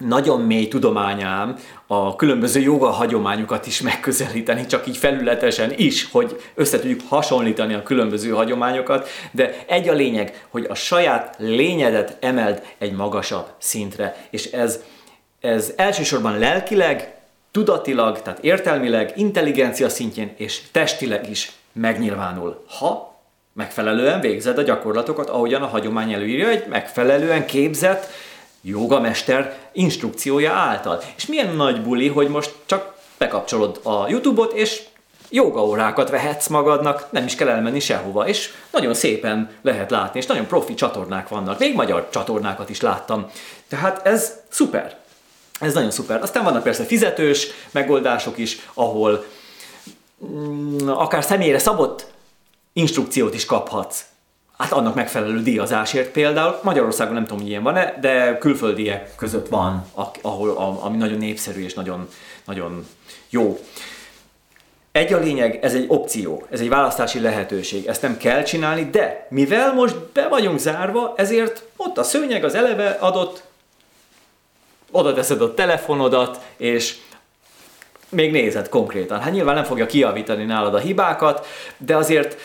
nagyon 0.00 0.40
mély 0.40 0.68
tudományám 0.68 1.56
a 1.86 2.16
különböző 2.16 2.60
joga 2.60 2.90
hagyományokat 2.90 3.66
is 3.66 3.80
megközelíteni, 3.80 4.66
csak 4.66 4.86
így 4.86 4.96
felületesen 4.96 5.72
is, 5.76 6.08
hogy 6.10 6.40
össze 6.54 6.78
tudjuk 6.78 7.00
hasonlítani 7.08 7.74
a 7.74 7.82
különböző 7.82 8.30
hagyományokat, 8.30 9.08
de 9.30 9.64
egy 9.66 9.88
a 9.88 9.92
lényeg, 9.92 10.46
hogy 10.48 10.66
a 10.68 10.74
saját 10.74 11.34
lényedet 11.38 12.16
emeld 12.20 12.62
egy 12.78 12.92
magasabb 12.92 13.46
szintre, 13.58 14.26
és 14.30 14.44
ez, 14.44 14.80
ez 15.40 15.72
elsősorban 15.76 16.38
lelkileg, 16.38 17.14
tudatilag, 17.50 18.22
tehát 18.22 18.44
értelmileg, 18.44 19.12
intelligencia 19.16 19.88
szintjén 19.88 20.32
és 20.36 20.60
testileg 20.72 21.30
is 21.30 21.52
megnyilvánul, 21.72 22.64
ha 22.78 23.20
megfelelően 23.52 24.20
végzed 24.20 24.58
a 24.58 24.62
gyakorlatokat, 24.62 25.28
ahogyan 25.28 25.62
a 25.62 25.66
hagyomány 25.66 26.12
előírja, 26.12 26.48
egy 26.48 26.66
megfelelően 26.68 27.46
képzett 27.46 28.06
jogamester 28.62 29.58
instrukciója 29.72 30.52
által. 30.52 31.02
És 31.16 31.26
milyen 31.26 31.54
nagy 31.54 31.82
buli, 31.82 32.08
hogy 32.08 32.28
most 32.28 32.54
csak 32.66 32.94
bekapcsolod 33.18 33.80
a 33.82 34.08
YouTube-ot, 34.08 34.52
és 34.52 34.82
jogaórákat 35.30 36.10
vehetsz 36.10 36.46
magadnak, 36.46 37.06
nem 37.10 37.24
is 37.24 37.34
kell 37.34 37.48
elmenni 37.48 37.80
sehova, 37.80 38.28
és 38.28 38.50
nagyon 38.70 38.94
szépen 38.94 39.50
lehet 39.62 39.90
látni, 39.90 40.18
és 40.18 40.26
nagyon 40.26 40.46
profi 40.46 40.74
csatornák 40.74 41.28
vannak, 41.28 41.58
még 41.58 41.74
magyar 41.74 42.08
csatornákat 42.10 42.70
is 42.70 42.80
láttam. 42.80 43.30
Tehát 43.68 44.06
ez 44.06 44.32
szuper. 44.48 44.98
Ez 45.60 45.74
nagyon 45.74 45.90
szuper. 45.90 46.22
Aztán 46.22 46.44
vannak 46.44 46.62
persze 46.62 46.84
fizetős 46.84 47.46
megoldások 47.70 48.38
is, 48.38 48.68
ahol 48.74 49.24
mm, 50.26 50.88
akár 50.88 51.24
személyre 51.24 51.58
szabott 51.58 52.06
instrukciót 52.72 53.34
is 53.34 53.44
kaphatsz. 53.44 54.04
Hát 54.60 54.72
annak 54.72 54.94
megfelelő 54.94 55.42
díjazásért 55.42 56.10
például. 56.10 56.58
Magyarországon 56.62 57.14
nem 57.14 57.26
tudom, 57.26 57.46
ilyen 57.46 57.62
van-e, 57.62 57.94
de 58.00 58.38
külföldiek 58.38 59.14
között 59.16 59.48
van, 59.48 59.86
ahol, 60.22 60.78
ami 60.80 60.96
nagyon 60.96 61.18
népszerű 61.18 61.64
és 61.64 61.74
nagyon, 61.74 62.08
nagyon 62.44 62.86
jó. 63.30 63.58
Egy 64.92 65.12
a 65.12 65.18
lényeg, 65.18 65.58
ez 65.62 65.74
egy 65.74 65.84
opció, 65.88 66.46
ez 66.50 66.60
egy 66.60 66.68
választási 66.68 67.20
lehetőség, 67.20 67.86
ezt 67.86 68.02
nem 68.02 68.16
kell 68.16 68.42
csinálni, 68.42 68.90
de 68.90 69.26
mivel 69.30 69.72
most 69.72 69.96
be 70.12 70.28
vagyunk 70.28 70.58
zárva, 70.58 71.14
ezért 71.16 71.64
ott 71.76 71.98
a 71.98 72.02
szőnyeg 72.02 72.44
az 72.44 72.54
eleve 72.54 72.88
adott, 73.00 73.42
oda 74.90 75.12
teszed 75.12 75.42
a 75.42 75.54
telefonodat, 75.54 76.40
és 76.56 76.96
még 78.08 78.30
nézed 78.30 78.68
konkrétan. 78.68 79.20
Hát 79.20 79.32
nyilván 79.32 79.54
nem 79.54 79.64
fogja 79.64 79.86
kiavítani 79.86 80.44
nálad 80.44 80.74
a 80.74 80.78
hibákat, 80.78 81.46
de 81.76 81.96
azért 81.96 82.36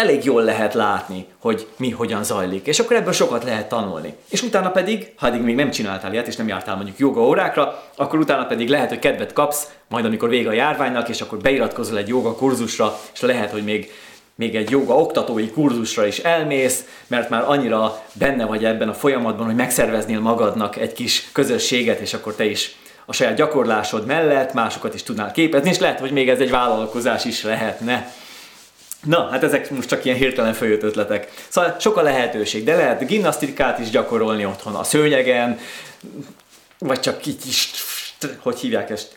elég 0.00 0.24
jól 0.24 0.42
lehet 0.42 0.74
látni, 0.74 1.26
hogy 1.38 1.66
mi 1.76 1.90
hogyan 1.90 2.24
zajlik, 2.24 2.66
és 2.66 2.78
akkor 2.78 2.96
ebből 2.96 3.12
sokat 3.12 3.44
lehet 3.44 3.68
tanulni. 3.68 4.14
És 4.28 4.42
utána 4.42 4.70
pedig, 4.70 5.12
ha 5.16 5.26
eddig 5.26 5.42
még 5.42 5.54
nem 5.54 5.70
csináltál 5.70 6.12
ilyet, 6.12 6.26
és 6.26 6.36
nem 6.36 6.48
jártál 6.48 6.76
mondjuk 6.76 6.98
joga 6.98 7.20
órákra, 7.20 7.82
akkor 7.96 8.18
utána 8.18 8.46
pedig 8.46 8.68
lehet, 8.68 8.88
hogy 8.88 8.98
kedvet 8.98 9.32
kapsz, 9.32 9.68
majd 9.88 10.04
amikor 10.04 10.28
vége 10.28 10.48
a 10.48 10.52
járványnak, 10.52 11.08
és 11.08 11.20
akkor 11.20 11.38
beiratkozol 11.38 11.98
egy 11.98 12.08
joga 12.08 12.34
kurzusra, 12.34 12.98
és 13.12 13.20
lehet, 13.20 13.50
hogy 13.50 13.64
még 13.64 13.90
még 14.34 14.56
egy 14.56 14.70
joga 14.70 14.96
oktatói 14.96 15.50
kurzusra 15.50 16.06
is 16.06 16.18
elmész, 16.18 16.84
mert 17.06 17.30
már 17.30 17.42
annyira 17.46 18.02
benne 18.12 18.44
vagy 18.44 18.64
ebben 18.64 18.88
a 18.88 18.94
folyamatban, 18.94 19.46
hogy 19.46 19.54
megszerveznél 19.54 20.20
magadnak 20.20 20.76
egy 20.76 20.92
kis 20.92 21.28
közösséget, 21.32 22.00
és 22.00 22.14
akkor 22.14 22.34
te 22.34 22.44
is 22.44 22.76
a 23.04 23.12
saját 23.12 23.36
gyakorlásod 23.36 24.06
mellett 24.06 24.52
másokat 24.52 24.94
is 24.94 25.02
tudnál 25.02 25.32
képezni, 25.32 25.70
és 25.70 25.78
lehet, 25.78 26.00
hogy 26.00 26.10
még 26.10 26.28
ez 26.28 26.38
egy 26.38 26.50
vállalkozás 26.50 27.24
is 27.24 27.42
lehetne. 27.42 28.12
Na, 29.04 29.28
hát 29.30 29.42
ezek 29.42 29.70
most 29.70 29.88
csak 29.88 30.04
ilyen 30.04 30.16
hirtelen 30.16 30.54
följött 30.54 30.82
ötletek. 30.82 31.32
Szóval 31.48 31.76
sok 31.78 31.96
a 31.96 32.02
lehetőség, 32.02 32.64
de 32.64 32.76
lehet 32.76 33.06
gimnasztikát 33.06 33.78
is 33.78 33.90
gyakorolni 33.90 34.46
otthon 34.46 34.74
a 34.74 34.84
szőnyegen, 34.84 35.58
vagy 36.78 37.00
csak 37.00 37.26
így 37.26 37.46
is, 37.46 37.70
hogy 38.38 38.58
hívják 38.58 38.90
ezt? 38.90 39.16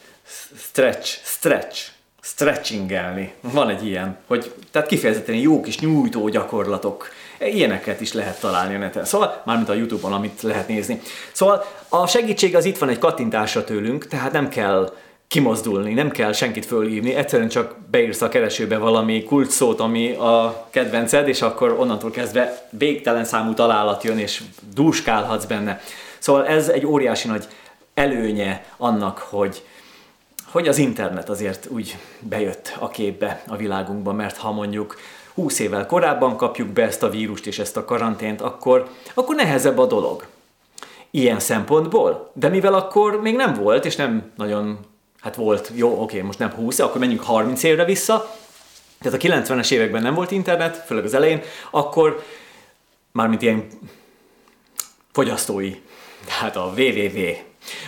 Stretch, 0.57 1.19
stretch. 1.23 1.88
stretchingelni. 2.21 3.34
Van 3.41 3.69
egy 3.69 3.86
ilyen, 3.86 4.17
hogy 4.27 4.53
tehát 4.71 4.88
kifejezetten 4.88 5.36
jó 5.36 5.61
kis 5.61 5.79
nyújtó 5.79 6.27
gyakorlatok. 6.27 7.09
Ilyeneket 7.39 8.01
is 8.01 8.13
lehet 8.13 8.39
találni 8.39 8.75
a 8.75 8.77
neten. 8.77 9.05
Szóval, 9.05 9.41
mármint 9.45 9.69
a 9.69 9.73
Youtube-on, 9.73 10.13
amit 10.13 10.41
lehet 10.41 10.67
nézni. 10.67 11.01
Szóval 11.31 11.65
a 11.89 12.07
segítség 12.07 12.55
az 12.55 12.65
itt 12.65 12.77
van 12.77 12.89
egy 12.89 12.99
kattintásra 12.99 13.63
tőlünk, 13.63 14.07
tehát 14.07 14.31
nem 14.31 14.49
kell 14.49 14.93
kimozdulni, 15.34 15.93
nem 15.93 16.11
kell 16.11 16.31
senkit 16.31 16.65
fölhívni, 16.65 17.13
egyszerűen 17.13 17.49
csak 17.49 17.75
beírsz 17.91 18.21
a 18.21 18.29
keresőbe 18.29 18.77
valami 18.77 19.23
kulcsszót, 19.23 19.79
ami 19.79 20.11
a 20.11 20.67
kedvenced, 20.69 21.27
és 21.27 21.41
akkor 21.41 21.75
onnantól 21.79 22.11
kezdve 22.11 22.67
végtelen 22.69 23.25
számú 23.25 23.53
találat 23.53 24.03
jön, 24.03 24.17
és 24.17 24.41
dúskálhatsz 24.73 25.45
benne. 25.45 25.81
Szóval 26.19 26.47
ez 26.47 26.69
egy 26.69 26.86
óriási 26.86 27.27
nagy 27.27 27.47
előnye 27.93 28.65
annak, 28.77 29.17
hogy, 29.17 29.63
hogy 30.45 30.67
az 30.67 30.77
internet 30.77 31.29
azért 31.29 31.67
úgy 31.69 31.97
bejött 32.19 32.75
a 32.79 32.89
képbe 32.89 33.43
a 33.47 33.55
világunkba, 33.55 34.13
mert 34.13 34.38
ha 34.38 34.51
mondjuk 34.51 34.95
20 35.34 35.59
évvel 35.59 35.86
korábban 35.86 36.38
kapjuk 36.38 36.67
be 36.67 36.84
ezt 36.84 37.03
a 37.03 37.09
vírust 37.09 37.47
és 37.47 37.59
ezt 37.59 37.77
a 37.77 37.86
karantént, 37.86 38.41
akkor, 38.41 38.89
akkor 39.13 39.36
nehezebb 39.36 39.77
a 39.77 39.86
dolog. 39.86 40.25
Ilyen 41.11 41.39
szempontból. 41.39 42.31
De 42.34 42.49
mivel 42.49 42.73
akkor 42.73 43.21
még 43.21 43.36
nem 43.36 43.53
volt, 43.53 43.86
és 43.86 43.95
nem 43.95 44.31
nagyon, 44.36 44.79
hát 45.24 45.36
volt, 45.36 45.71
jó, 45.76 46.01
oké, 46.01 46.21
most 46.21 46.39
nem 46.39 46.51
20, 46.51 46.80
akkor 46.80 46.99
menjünk 46.99 47.24
30 47.24 47.63
évre 47.63 47.86
vissza, 47.86 48.36
tehát 49.01 49.24
a 49.24 49.28
90-es 49.28 49.71
években 49.71 50.01
nem 50.01 50.13
volt 50.13 50.32
internet, 50.32 50.78
főleg 50.86 51.03
az 51.03 51.13
elején, 51.13 51.41
akkor 51.71 52.24
mármint 53.11 53.41
ilyen 53.41 53.67
fogyasztói, 55.11 55.76
tehát 56.26 56.55
a 56.55 56.74
www 56.78 57.36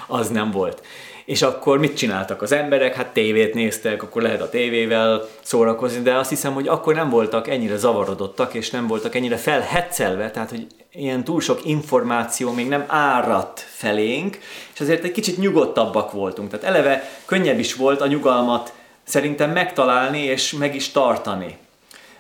az 0.08 0.30
nem 0.30 0.52
volt. 0.52 0.86
És 1.26 1.42
akkor 1.42 1.78
mit 1.78 1.98
csináltak 1.98 2.42
az 2.42 2.52
emberek? 2.52 2.96
Hát 2.96 3.14
tévét 3.14 3.54
néztek, 3.54 4.04
akkor 4.04 4.22
lehet 4.22 4.42
a 4.42 4.50
tévével 4.50 5.28
szórakozni, 5.42 6.02
de 6.02 6.16
azt 6.16 6.30
hiszem, 6.30 6.54
hogy 6.54 6.68
akkor 6.68 6.96
nem 6.96 7.10
voltak 7.10 7.48
ennyire 7.48 7.78
zavarodottak, 7.78 8.54
és 8.54 8.70
nem 8.70 8.88
voltak 8.88 9.16
ennyire 9.16 9.38
felhetszelve, 9.38 10.32
tehát 10.32 10.50
hogy 10.50 10.68
ilyen 10.92 11.24
túl 11.24 11.42
sok 11.42 11.66
információ 11.66 12.52
még 12.52 12.68
nem 12.68 12.84
áradt 12.88 13.60
felénk, 13.60 14.38
és 14.74 14.80
azért 14.80 15.04
egy 15.04 15.12
kicsit 15.12 15.38
nyugodtabbak 15.38 16.12
voltunk. 16.12 16.50
Tehát 16.50 16.66
eleve 16.66 17.10
könnyebb 17.26 17.60
is 17.60 17.76
volt 17.76 18.02
a 18.02 18.08
nyugalmat 18.08 18.74
szerintem 19.04 19.52
megtalálni 19.52 20.20
és 20.20 20.52
meg 20.52 20.76
is 20.76 20.92
tartani. 20.92 21.58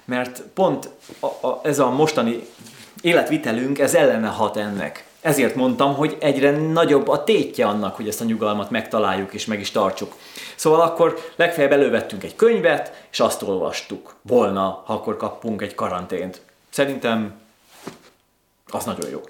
Mert 0.05 0.43
pont 0.53 0.89
a, 1.19 1.25
a, 1.25 1.61
ez 1.63 1.79
a 1.79 1.89
mostani 1.89 2.47
életvitelünk, 3.01 3.79
ez 3.79 3.95
ellene 3.95 4.27
hat 4.27 4.57
ennek. 4.57 5.05
Ezért 5.25 5.55
mondtam, 5.55 5.95
hogy 5.95 6.17
egyre 6.19 6.51
nagyobb 6.51 7.07
a 7.07 7.23
tétje 7.23 7.65
annak, 7.65 7.95
hogy 7.95 8.07
ezt 8.07 8.21
a 8.21 8.25
nyugalmat 8.25 8.69
megtaláljuk 8.69 9.33
és 9.33 9.45
meg 9.45 9.59
is 9.59 9.71
tartsuk. 9.71 10.15
Szóval 10.55 10.81
akkor 10.81 11.31
legfeljebb 11.35 11.71
elővettünk 11.71 12.23
egy 12.23 12.35
könyvet, 12.35 13.07
és 13.11 13.19
azt 13.19 13.41
olvastuk 13.41 14.15
volna, 14.21 14.83
ha 14.85 14.93
akkor 14.93 15.17
kapunk 15.17 15.61
egy 15.61 15.75
karantént. 15.75 16.41
Szerintem 16.69 17.33
az 18.67 18.85
nagyon 18.85 19.09
jó. 19.09 19.21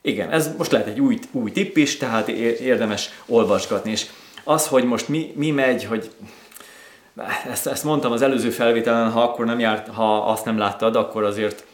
Igen, 0.00 0.30
ez 0.30 0.56
most 0.56 0.70
lehet 0.70 0.86
egy 0.86 1.00
új, 1.00 1.18
új 1.30 1.52
tipp 1.52 1.76
is, 1.76 1.96
tehát 1.96 2.28
érdemes 2.28 3.10
olvasgatni. 3.26 3.90
És 3.90 4.06
az, 4.44 4.66
hogy 4.66 4.84
most 4.84 5.08
mi, 5.08 5.32
mi 5.36 5.50
megy, 5.50 5.84
hogy 5.84 6.10
ezt, 7.50 7.66
ezt 7.66 7.84
mondtam 7.84 8.12
az 8.12 8.22
előző 8.22 8.50
felvételen, 8.50 9.10
ha 9.10 9.22
akkor 9.22 9.44
nem 9.44 9.58
járt, 9.58 9.88
ha 9.88 10.30
azt 10.30 10.44
nem 10.44 10.58
láttad, 10.58 10.96
akkor 10.96 11.24
azért 11.24 11.64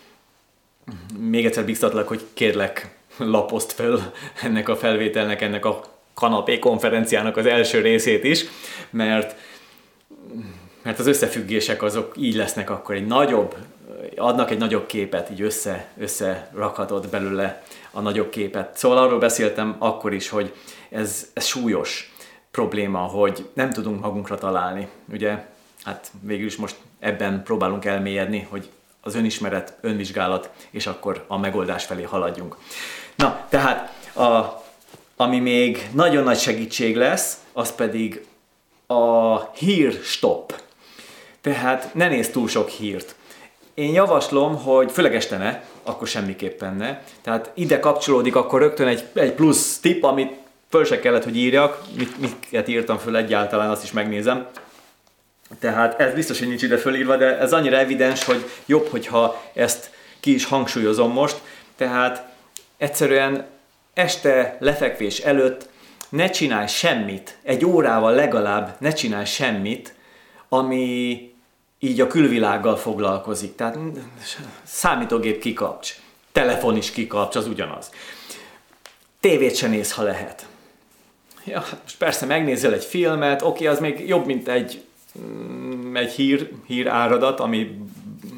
még 1.19 1.47
egyszer 1.47 1.65
biztatlak, 1.65 2.09
hogy 2.09 2.27
kérlek, 2.35 2.99
lapozt 3.21 3.73
fel 3.73 4.13
ennek 4.43 4.69
a 4.69 4.77
felvételnek, 4.77 5.43
ennek 5.43 5.65
a 5.65 5.81
kanapé 6.15 6.59
konferenciának 6.59 7.37
az 7.37 7.47
első 7.47 7.81
részét 7.81 8.25
is, 8.25 8.45
mert, 8.91 9.37
mert 10.83 10.99
az 10.99 11.07
összefüggések 11.07 11.83
azok 11.83 12.13
így 12.17 12.35
lesznek 12.35 12.71
akkor 12.71 12.95
egy 12.95 13.07
nagyobb, 13.07 13.57
adnak 14.17 14.51
egy 14.51 14.59
nagyobb 14.59 14.87
képet, 14.87 15.31
így 15.31 15.41
össze, 15.43 15.89
összerakhatod 15.99 17.09
belőle 17.09 17.63
a 17.91 18.01
nagyobb 18.01 18.31
képet. 18.31 18.77
Szóval 18.77 18.99
arról 18.99 19.19
beszéltem 19.19 19.77
akkor 19.79 20.13
is, 20.13 20.29
hogy 20.29 20.55
ez, 20.89 21.31
ez 21.33 21.45
súlyos 21.45 22.15
probléma, 22.51 22.99
hogy 22.99 23.49
nem 23.53 23.71
tudunk 23.71 24.01
magunkra 24.01 24.39
találni. 24.39 24.89
Ugye, 25.13 25.47
hát 25.85 26.11
végül 26.21 26.47
is 26.47 26.57
most 26.57 26.77
ebben 26.99 27.43
próbálunk 27.43 27.85
elmélyedni, 27.85 28.47
hogy 28.51 28.69
az 29.01 29.15
önismeret, 29.15 29.77
önvizsgálat, 29.81 30.51
és 30.71 30.87
akkor 30.87 31.25
a 31.27 31.39
megoldás 31.39 31.85
felé 31.85 32.03
haladjunk. 32.03 32.57
Na, 33.21 33.47
tehát 33.49 33.93
a, 34.15 34.63
ami 35.17 35.39
még 35.39 35.89
nagyon 35.93 36.25
nagy 36.25 36.39
segítség 36.39 36.97
lesz, 36.97 37.37
az 37.53 37.75
pedig 37.75 38.27
a 38.87 39.41
hír 39.53 40.01
stop. 40.03 40.63
Tehát 41.41 41.95
ne 41.95 42.09
nézz 42.09 42.29
túl 42.29 42.49
sok 42.49 42.69
hírt. 42.69 43.15
Én 43.75 43.93
javaslom, 43.93 44.63
hogy 44.63 44.93
főleg 44.93 45.15
este 45.15 45.37
ne, 45.37 45.63
akkor 45.83 46.07
semmiképpen 46.09 46.77
ne. 46.77 47.01
Tehát 47.23 47.51
ide 47.55 47.79
kapcsolódik 47.79 48.37
akkor 48.37 48.61
rögtön 48.61 48.87
egy, 48.87 49.05
egy 49.13 49.33
plusz 49.33 49.79
tip, 49.79 50.05
amit 50.05 50.39
föl 50.69 50.85
se 50.85 51.01
kellett, 51.01 51.25
hogy 51.25 51.37
írjak, 51.37 51.83
mit, 51.97 52.21
miket 52.21 52.69
írtam 52.69 52.99
föl 52.99 53.17
egyáltalán, 53.17 53.71
azt 53.71 53.83
is 53.83 53.93
megnézem. 53.93 54.47
Tehát 55.59 56.01
ez 56.01 56.15
biztos, 56.15 56.39
hogy 56.39 56.49
nincs 56.49 56.63
ide 56.63 56.77
fölírva, 56.77 57.17
de 57.17 57.39
ez 57.39 57.53
annyira 57.53 57.77
evidens, 57.77 58.25
hogy 58.25 58.51
jobb, 58.67 58.87
hogyha 58.87 59.43
ezt 59.55 59.91
ki 60.21 60.35
is 60.35 60.45
hangsúlyozom 60.45 61.13
most. 61.13 61.41
Tehát 61.77 62.30
egyszerűen 62.81 63.47
este 63.95 64.57
lefekvés 64.61 65.19
előtt 65.19 65.69
ne 66.09 66.31
csinálj 66.31 66.67
semmit, 66.67 67.39
egy 67.43 67.65
órával 67.65 68.15
legalább 68.15 68.77
ne 68.79 68.93
csinálj 68.93 69.25
semmit, 69.25 69.95
ami 70.49 71.33
így 71.79 72.01
a 72.01 72.07
külvilággal 72.07 72.77
foglalkozik. 72.77 73.55
Tehát 73.55 73.79
számítógép 74.63 75.41
kikapcs, 75.41 75.95
telefon 76.33 76.77
is 76.77 76.91
kikapcs, 76.91 77.37
az 77.37 77.47
ugyanaz. 77.47 77.91
Tévét 79.21 79.57
se 79.57 79.69
néz, 79.69 79.93
ha 79.93 80.03
lehet. 80.03 80.47
Ja, 81.45 81.61
hát 81.61 81.81
most 81.83 81.97
persze 81.97 82.27
megnézel 82.27 82.73
egy 82.73 82.85
filmet, 82.85 83.43
oké, 83.43 83.67
az 83.67 83.79
még 83.79 84.09
jobb, 84.09 84.27
mint 84.27 84.49
egy, 84.49 84.85
mm, 85.19 85.97
egy 85.97 86.13
hír, 86.13 86.51
hír 86.67 86.89
áradat, 86.89 87.41
ami 87.41 87.79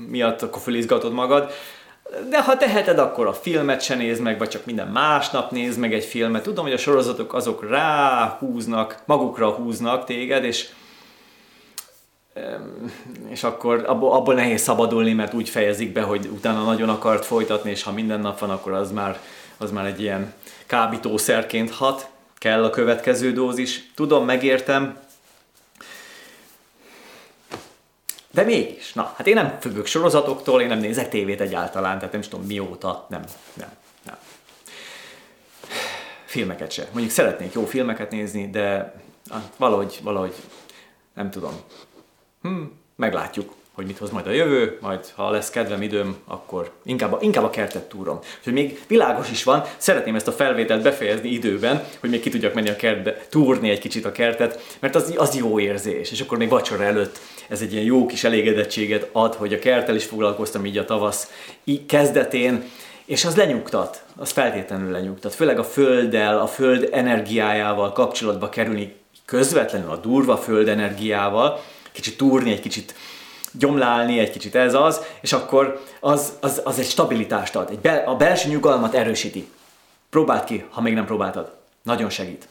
miatt 0.09 0.43
akkor 0.43 0.62
fölizgatod 0.62 1.12
magad, 1.12 1.53
de 2.29 2.43
ha 2.43 2.57
teheted, 2.57 2.99
akkor 2.99 3.27
a 3.27 3.33
filmet 3.33 3.81
se 3.81 3.95
nézd 3.95 4.23
meg, 4.23 4.39
vagy 4.39 4.49
csak 4.49 4.65
minden 4.65 4.89
másnap 4.89 5.51
nézd 5.51 5.79
meg 5.79 5.95
egy 5.95 6.05
filmet. 6.05 6.43
Tudom, 6.43 6.65
hogy 6.65 6.73
a 6.73 6.79
sorozatok 6.79 7.35
azok 7.35 7.69
ráhúznak, 7.69 9.03
magukra 9.05 9.51
húznak 9.51 10.05
téged, 10.05 10.45
és 10.45 10.69
és 13.29 13.45
akkor 13.45 13.85
abból, 13.87 14.13
abból 14.13 14.35
nehéz 14.35 14.63
szabadulni, 14.63 15.13
mert 15.13 15.35
úgy 15.35 15.49
fejezik 15.49 15.93
be, 15.93 16.03
hogy 16.03 16.29
utána 16.33 16.65
nagyon 16.65 16.89
akart 16.89 17.25
folytatni, 17.25 17.71
és 17.71 17.83
ha 17.83 17.93
minden 17.93 18.21
nap 18.21 18.39
van, 18.39 18.51
akkor 18.51 18.73
az 18.73 18.93
már, 18.93 19.21
az 19.57 19.71
már 19.71 19.87
egy 19.87 20.01
ilyen 20.01 20.33
kábítószerként 20.67 21.71
hat, 21.71 22.09
kell 22.39 22.65
a 22.65 22.71
következő 22.71 23.33
dózis. 23.33 23.91
Tudom, 23.95 24.25
megértem, 24.25 24.97
De 28.33 28.43
mégis, 28.43 28.93
na, 28.93 29.14
hát 29.16 29.26
én 29.26 29.35
nem 29.35 29.57
függök 29.61 29.87
sorozatoktól, 29.87 30.61
én 30.61 30.66
nem 30.66 30.78
nézek 30.78 31.09
tévét 31.09 31.41
egyáltalán, 31.41 31.97
tehát 31.97 32.12
nem 32.12 32.20
is 32.20 32.28
tudom 32.28 32.47
mióta, 32.47 33.07
nem, 33.09 33.24
nem, 33.55 33.72
nem. 34.03 34.16
Filmeket 36.24 36.70
se. 36.70 36.89
Mondjuk 36.93 37.12
szeretnék 37.12 37.53
jó 37.53 37.64
filmeket 37.64 38.11
nézni, 38.11 38.51
de 38.51 38.95
valahogy, 39.57 39.99
valahogy 40.03 40.35
nem 41.14 41.30
tudom. 41.30 41.53
Hm, 42.43 42.62
meglátjuk 42.97 43.53
hogy 43.72 43.87
mit 43.87 43.99
hoz 43.99 44.11
majd 44.11 44.26
a 44.26 44.30
jövő, 44.30 44.78
majd 44.80 45.12
ha 45.14 45.30
lesz 45.30 45.51
kedvem, 45.51 45.83
időm, 45.83 46.16
akkor 46.24 46.70
inkább 46.85 47.12
a, 47.12 47.18
inkább 47.20 47.45
a 47.45 47.51
kertet 47.51 47.89
túrom. 47.89 48.18
Hogy 48.45 48.53
még 48.53 48.80
világos 48.89 49.30
is 49.30 49.45
van, 49.45 49.64
szeretném 49.76 50.14
ezt 50.14 50.28
a 50.28 50.33
felvételt 50.33 50.83
befejezni 50.83 51.28
időben, 51.28 51.85
hogy 52.01 52.11
még 52.11 52.20
ki 52.20 52.30
tudjak 52.30 52.55
menni 52.55 52.68
a 52.68 52.76
kertbe, 52.76 53.26
túrni 53.28 53.70
egy 53.70 53.78
kicsit 53.78 54.05
a 54.05 54.12
kertet, 54.12 54.76
mert 54.80 54.95
az, 54.95 55.14
az 55.16 55.35
jó 55.35 55.59
érzés, 55.59 56.11
és 56.11 56.20
akkor 56.20 56.39
még 56.39 56.49
vacsora 56.49 56.85
előtt 56.85 57.18
ez 57.49 57.61
egy 57.61 57.72
ilyen 57.72 57.84
jó 57.84 58.07
kis 58.07 58.24
elégedettséget 58.24 59.09
ad, 59.12 59.34
hogy 59.34 59.53
a 59.53 59.59
kerttel 59.59 59.95
is 59.95 60.05
foglalkoztam 60.05 60.66
így 60.66 60.78
a 60.78 60.84
tavasz 60.84 61.30
kezdetén, 61.86 62.64
és 63.05 63.24
az 63.24 63.36
lenyugtat, 63.36 64.05
az 64.16 64.30
feltétlenül 64.30 64.90
lenyugtat. 64.90 65.34
Főleg 65.34 65.59
a 65.59 65.64
földdel, 65.64 66.38
a 66.38 66.47
föld 66.47 66.88
energiájával 66.93 67.93
kapcsolatba 67.93 68.49
kerülni 68.49 68.95
közvetlenül 69.24 69.90
a 69.90 69.97
durva 69.97 70.36
föld 70.36 70.68
energiával, 70.68 71.61
kicsit 71.93 72.16
túrni, 72.16 72.53
egy 72.53 72.61
kicsit 72.61 72.95
gyomlálni, 73.53 74.18
egy 74.18 74.30
kicsit 74.30 74.55
ez 74.55 74.74
az, 74.74 75.01
és 75.20 75.32
akkor 75.32 75.80
az, 76.01 76.32
az, 76.40 76.61
az 76.64 76.78
egy 76.78 76.86
stabilitást 76.86 77.57
ad, 77.57 77.70
egy 77.70 77.78
bel, 77.78 78.05
a 78.07 78.16
belső 78.16 78.49
nyugalmat 78.49 78.95
erősíti. 78.95 79.49
Próbáld 80.11 80.45
ki, 80.45 80.64
ha 80.70 80.80
még 80.80 80.95
nem 80.95 81.05
próbáltad. 81.05 81.53
Nagyon 81.82 82.11
segít. 82.11 82.49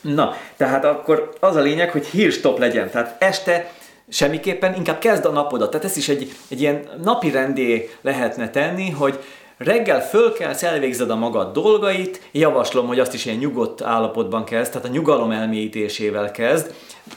Na, 0.00 0.36
tehát 0.56 0.84
akkor 0.84 1.32
az 1.40 1.56
a 1.56 1.60
lényeg, 1.60 1.90
hogy 1.90 2.06
hírstop 2.06 2.58
legyen. 2.58 2.90
Tehát 2.90 3.22
este 3.22 3.72
semmiképpen 4.12 4.74
inkább 4.74 4.98
kezd 4.98 5.24
a 5.24 5.30
napodat. 5.30 5.70
Tehát 5.70 5.86
ez 5.86 5.96
is 5.96 6.08
egy, 6.08 6.32
egy 6.48 6.60
ilyen 6.60 6.88
napi 7.02 7.30
rendé 7.30 7.90
lehetne 8.00 8.50
tenni, 8.50 8.90
hogy 8.90 9.18
reggel 9.56 10.08
fölkelsz, 10.08 10.62
elvégzed 10.62 11.10
a 11.10 11.16
magad 11.16 11.52
dolgait, 11.52 12.20
javaslom, 12.32 12.86
hogy 12.86 12.98
azt 12.98 13.14
is 13.14 13.24
ilyen 13.24 13.38
nyugodt 13.38 13.82
állapotban 13.82 14.44
kezd, 14.44 14.72
tehát 14.72 14.88
a 14.88 14.90
nyugalom 14.90 15.30
elmélyítésével 15.30 16.30
kezd. 16.30 16.74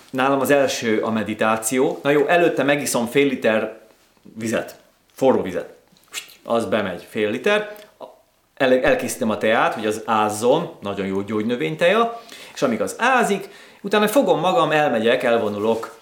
Nálam 0.10 0.40
az 0.40 0.50
első 0.50 1.02
a 1.02 1.10
meditáció. 1.10 2.00
Na 2.04 2.10
jó, 2.10 2.28
előtte 2.28 2.64
megiszom 2.64 3.06
fél 3.06 3.28
liter 3.28 3.80
vizet, 4.38 4.76
forró 5.14 5.42
vizet. 5.42 5.74
Az 6.44 6.66
bemegy 6.66 7.06
fél 7.10 7.30
liter, 7.30 7.76
el, 8.56 8.80
elkészítem 8.84 9.30
a 9.30 9.38
teát, 9.38 9.74
hogy 9.74 9.86
az 9.86 10.02
ázzon, 10.06 10.70
nagyon 10.82 11.06
jó 11.06 11.22
gyógynövényteja, 11.22 12.22
és 12.54 12.62
amíg 12.62 12.82
az 12.82 12.96
ázik, 12.98 13.50
utána 13.82 14.08
fogom 14.08 14.40
magam, 14.40 14.72
elmegyek, 14.72 15.24
elvonulok 15.24 15.98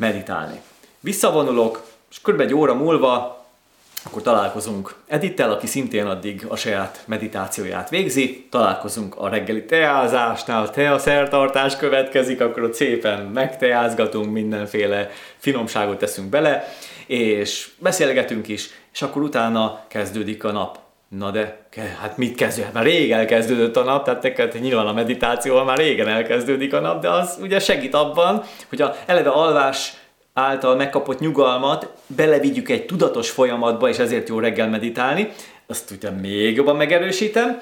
meditálni. 0.00 0.60
Visszavonulok, 1.00 1.82
és 2.10 2.20
kb. 2.20 2.40
egy 2.40 2.54
óra 2.54 2.74
múlva 2.74 3.38
akkor 4.04 4.22
találkozunk 4.22 4.94
Edittel, 5.06 5.52
aki 5.52 5.66
szintén 5.66 6.06
addig 6.06 6.46
a 6.48 6.56
saját 6.56 7.02
meditációját 7.06 7.90
végzi, 7.90 8.46
találkozunk 8.50 9.16
a 9.16 9.28
reggeli 9.28 9.64
teázásnál, 9.64 10.70
tea 10.70 10.98
szertartás 10.98 11.76
következik, 11.76 12.40
akkor 12.40 12.62
ott 12.62 12.74
szépen 12.74 13.26
megteázgatunk, 13.26 14.32
mindenféle 14.32 15.10
finomságot 15.36 15.98
teszünk 15.98 16.28
bele, 16.28 16.68
és 17.06 17.70
beszélgetünk 17.78 18.48
is, 18.48 18.68
és 18.92 19.02
akkor 19.02 19.22
utána 19.22 19.84
kezdődik 19.88 20.44
a 20.44 20.52
nap. 20.52 20.89
Na 21.18 21.30
de, 21.30 21.66
hát 22.00 22.16
mit 22.16 22.34
kezdő? 22.34 22.62
Hát 22.62 22.72
már 22.72 22.84
rég 22.84 23.12
elkezdődött 23.12 23.76
a 23.76 23.82
nap, 23.82 24.04
tehát 24.04 24.22
neked 24.22 24.60
nyilván 24.60 24.86
a 24.86 24.92
meditációval 24.92 25.64
már 25.64 25.76
régen 25.76 26.08
elkezdődik 26.08 26.74
a 26.74 26.80
nap, 26.80 27.00
de 27.00 27.10
az 27.10 27.38
ugye 27.40 27.58
segít 27.58 27.94
abban, 27.94 28.42
hogy 28.68 28.82
a 28.82 28.94
eleve 29.06 29.30
alvás 29.30 29.92
által 30.32 30.76
megkapott 30.76 31.20
nyugalmat 31.20 31.92
belevigyük 32.06 32.68
egy 32.68 32.86
tudatos 32.86 33.30
folyamatba, 33.30 33.88
és 33.88 33.98
ezért 33.98 34.28
jó 34.28 34.38
reggel 34.38 34.68
meditálni, 34.68 35.32
azt 35.66 35.90
ugye 35.90 36.10
még 36.10 36.56
jobban 36.56 36.76
megerősítem, 36.76 37.60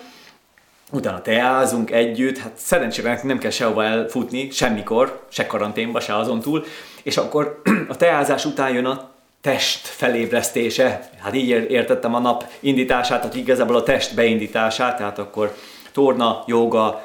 utána 0.93 1.23
teázunk 1.23 1.91
együtt, 1.91 2.39
hát 2.39 2.53
szerencsére 2.57 3.21
nem 3.23 3.39
kell 3.39 3.51
sehova 3.51 3.85
elfutni, 3.85 4.51
semmikor, 4.51 5.21
se 5.29 5.47
karanténba, 5.47 6.01
se 6.01 6.17
azon 6.17 6.41
túl, 6.41 6.65
és 7.03 7.17
akkor 7.17 7.63
a 7.89 7.97
teázás 7.97 8.45
után 8.45 8.73
jön 8.73 8.87
a 8.87 9.11
test 9.41 9.87
felébresztése, 9.87 11.09
hát 11.21 11.35
így 11.35 11.49
értettem 11.49 12.15
a 12.15 12.19
nap 12.19 12.45
indítását, 12.61 13.21
tehát 13.21 13.35
igazából 13.37 13.77
a 13.77 13.83
test 13.83 14.15
beindítását, 14.15 14.97
tehát 14.97 15.19
akkor 15.19 15.55
torna, 15.93 16.43
joga, 16.47 17.05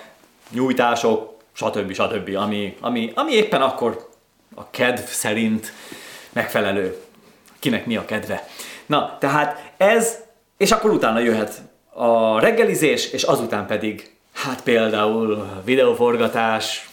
nyújtások, 0.50 1.38
stb. 1.54 1.94
stb. 1.94 2.36
Ami, 2.36 2.78
ami, 2.80 3.12
ami 3.16 3.32
éppen 3.32 3.62
akkor 3.62 4.10
a 4.56 4.70
kedv 4.70 5.04
szerint 5.04 5.74
megfelelő. 6.34 6.98
Kinek 7.60 7.86
mi 7.86 7.96
a 7.96 8.06
kedve. 8.06 8.48
Na, 8.86 9.18
tehát 9.20 9.72
ez, 9.78 10.18
és 10.58 10.72
akkor 10.72 10.92
utána 10.92 11.20
jöhet 11.20 11.62
a 11.94 12.40
reggelizés, 12.40 13.12
és 13.12 13.24
azután 13.24 13.66
pedig, 13.66 14.12
hát 14.34 14.64
például 14.64 15.48
videóforgatás, 15.64 16.90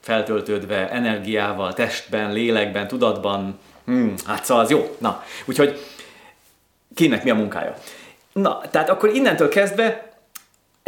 feltöltődve 0.00 0.90
energiával, 0.90 1.72
testben, 1.72 2.32
lélekben, 2.32 2.88
tudatban, 2.88 3.58
hmm, 3.88 4.14
hát 4.26 4.44
szóval 4.44 4.64
az 4.64 4.70
jó. 4.70 4.96
Na, 4.98 5.24
úgyhogy 5.44 5.80
kinek 6.94 7.24
mi 7.24 7.30
a 7.30 7.34
munkája. 7.34 7.74
Na, 8.32 8.60
tehát 8.70 8.88
akkor 8.88 9.14
innentől 9.14 9.48
kezdve 9.48 10.08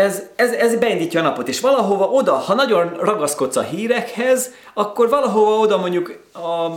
ez, 0.01 0.23
ez, 0.37 0.53
ez 0.53 0.77
beindítja 0.77 1.21
a 1.21 1.23
napot, 1.23 1.49
és 1.49 1.61
valahova 1.61 2.09
oda, 2.09 2.35
ha 2.35 2.55
nagyon 2.55 2.97
ragaszkodsz 3.01 3.57
a 3.57 3.63
hírekhez, 3.63 4.51
akkor 4.75 5.09
valahova 5.09 5.59
oda 5.59 5.77
mondjuk 5.77 6.23
a, 6.33 6.71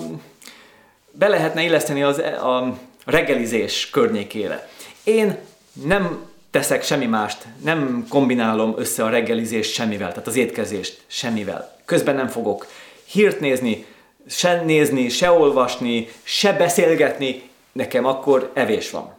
be 1.12 1.28
lehetne 1.28 1.64
illeszteni 1.64 2.04
az, 2.04 2.18
a 2.20 2.78
reggelizés 3.06 3.90
környékére. 3.90 4.70
Én 5.04 5.38
nem 5.84 6.26
teszek 6.52 6.84
semmi 6.84 7.06
mást, 7.06 7.46
nem 7.64 8.06
kombinálom 8.10 8.74
össze 8.78 9.04
a 9.04 9.10
reggelizést 9.10 9.74
semmivel, 9.74 10.10
tehát 10.10 10.28
az 10.28 10.36
étkezést 10.36 11.02
semmivel. 11.08 11.76
Közben 11.86 12.16
nem 12.16 12.28
fogok 12.28 12.68
hírt 13.06 13.40
nézni, 13.40 13.86
se 14.28 14.62
nézni, 14.62 15.10
se 15.10 15.32
olvasni, 15.32 16.08
se 16.24 16.54
beszélgetni, 16.54 17.50
nekem 17.72 18.06
akkor 18.06 18.52
evés 18.54 18.90
van. 18.90 19.14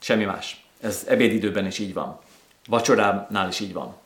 Semmi 0.00 0.24
más. 0.24 0.64
Ez 0.80 1.04
ebédidőben 1.08 1.66
is 1.66 1.78
így 1.78 1.94
van. 1.94 2.18
Vacsoránál 2.66 3.48
is 3.48 3.60
így 3.60 3.72
van. 3.72 3.96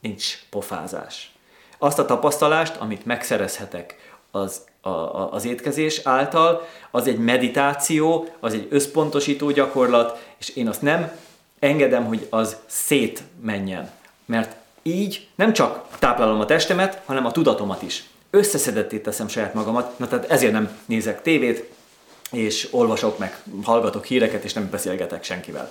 Nincs 0.00 0.38
pofázás. 0.50 1.32
Azt 1.78 1.98
a 1.98 2.04
tapasztalást, 2.04 2.76
amit 2.76 3.06
megszerezhetek 3.06 4.14
az, 4.30 4.64
a, 4.80 4.88
a, 4.88 5.32
az 5.32 5.44
étkezés 5.44 6.00
által, 6.04 6.68
az 6.90 7.06
egy 7.06 7.18
meditáció, 7.18 8.28
az 8.40 8.54
egy 8.54 8.66
összpontosító 8.70 9.50
gyakorlat, 9.50 10.26
és 10.38 10.48
én 10.48 10.68
azt 10.68 10.82
nem 10.82 11.12
engedem, 11.58 12.04
hogy 12.04 12.26
az 12.30 12.56
szétmenjen. 12.66 13.90
Mert 14.24 14.56
így 14.82 15.28
nem 15.34 15.52
csak 15.52 15.86
táplálom 15.98 16.40
a 16.40 16.44
testemet, 16.44 17.02
hanem 17.04 17.26
a 17.26 17.32
tudatomat 17.32 17.82
is. 17.82 18.04
Összeszedetté 18.34 18.98
teszem 18.98 19.28
saját 19.28 19.54
magamat, 19.54 19.98
na 19.98 20.08
tehát 20.08 20.30
ezért 20.30 20.52
nem 20.52 20.78
nézek 20.86 21.22
tévét, 21.22 21.70
és 22.30 22.68
olvasok 22.70 23.18
meg, 23.18 23.36
hallgatok 23.64 24.04
híreket, 24.04 24.44
és 24.44 24.52
nem 24.52 24.70
beszélgetek 24.70 25.24
senkivel. 25.24 25.70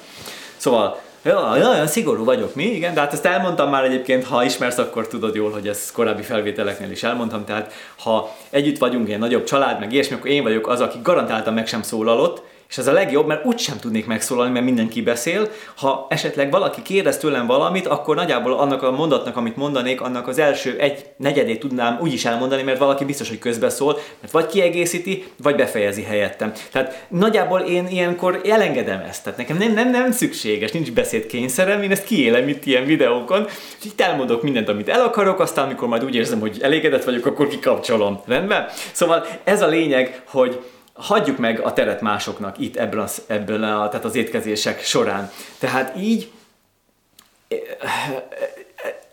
Szóval 0.57 1.01
Ja, 1.23 1.49
olyan 1.51 1.87
szigorú 1.87 2.23
vagyok, 2.23 2.55
mi? 2.55 2.63
Igen, 2.63 2.93
de 2.93 2.99
hát 2.99 3.13
ezt 3.13 3.25
elmondtam 3.25 3.69
már 3.69 3.83
egyébként, 3.83 4.25
ha 4.25 4.43
ismersz, 4.43 4.77
akkor 4.77 5.07
tudod 5.07 5.35
jól, 5.35 5.51
hogy 5.51 5.67
ezt 5.67 5.91
korábbi 5.91 6.21
felvételeknél 6.21 6.91
is 6.91 7.03
elmondtam, 7.03 7.45
tehát 7.45 7.73
ha 7.97 8.35
együtt 8.49 8.77
vagyunk, 8.77 9.07
ilyen 9.07 9.19
nagyobb 9.19 9.43
család, 9.43 9.79
meg 9.79 9.93
ilyesmi, 9.93 10.15
akkor 10.15 10.29
én 10.29 10.43
vagyok 10.43 10.67
az, 10.67 10.81
aki 10.81 10.99
garantáltan 11.03 11.53
meg 11.53 11.67
sem 11.67 11.81
szólalott, 11.81 12.43
és 12.71 12.77
ez 12.77 12.87
a 12.87 12.91
legjobb, 12.91 13.27
mert 13.27 13.45
úgy 13.45 13.59
sem 13.59 13.77
tudnék 13.77 14.05
megszólalni, 14.05 14.51
mert 14.51 14.65
mindenki 14.65 15.01
beszél. 15.01 15.49
Ha 15.75 16.07
esetleg 16.09 16.51
valaki 16.51 16.81
kérdez 16.81 17.17
tőlem 17.17 17.47
valamit, 17.47 17.87
akkor 17.87 18.15
nagyjából 18.15 18.53
annak 18.53 18.83
a 18.83 18.91
mondatnak, 18.91 19.37
amit 19.37 19.55
mondanék, 19.55 20.01
annak 20.01 20.27
az 20.27 20.39
első 20.39 20.75
egy 20.79 21.05
negyedét 21.17 21.59
tudnám 21.59 21.97
úgy 22.01 22.13
is 22.13 22.25
elmondani, 22.25 22.61
mert 22.61 22.77
valaki 22.77 23.05
biztos, 23.05 23.29
hogy 23.29 23.39
közbeszól, 23.39 23.99
mert 24.21 24.33
vagy 24.33 24.45
kiegészíti, 24.45 25.23
vagy 25.43 25.55
befejezi 25.55 26.03
helyettem. 26.03 26.53
Tehát 26.71 27.05
nagyjából 27.09 27.59
én 27.59 27.87
ilyenkor 27.87 28.41
elengedem 28.45 29.03
ezt. 29.09 29.23
Tehát 29.23 29.39
nekem 29.39 29.57
nem, 29.57 29.73
nem, 29.73 29.89
nem 29.89 30.11
szükséges, 30.11 30.71
nincs 30.71 30.91
beszédkényszerem, 30.91 31.81
én 31.81 31.91
ezt 31.91 32.03
kiélem 32.03 32.47
itt 32.47 32.65
ilyen 32.65 32.85
videókon, 32.85 33.45
és 33.79 33.85
itt 33.85 34.01
elmondok 34.01 34.43
mindent, 34.43 34.69
amit 34.69 34.89
el 34.89 35.01
akarok, 35.01 35.39
aztán 35.39 35.65
amikor 35.65 35.87
majd 35.87 36.03
úgy 36.03 36.15
érzem, 36.15 36.39
hogy 36.39 36.57
elégedett 36.61 37.03
vagyok, 37.03 37.25
akkor 37.25 37.47
kikapcsolom. 37.47 38.21
Rendben? 38.27 38.67
Szóval 38.91 39.25
ez 39.43 39.61
a 39.61 39.67
lényeg, 39.67 40.21
hogy 40.25 40.59
hagyjuk 41.01 41.37
meg 41.37 41.59
a 41.59 41.73
teret 41.73 42.01
másoknak 42.01 42.57
itt 42.57 42.75
ebből, 42.75 42.99
az, 42.99 43.21
ebből 43.27 43.63
a, 43.63 43.89
tehát 43.89 44.05
az 44.05 44.15
étkezések 44.15 44.83
során. 44.83 45.31
Tehát 45.59 45.97
így 45.97 46.31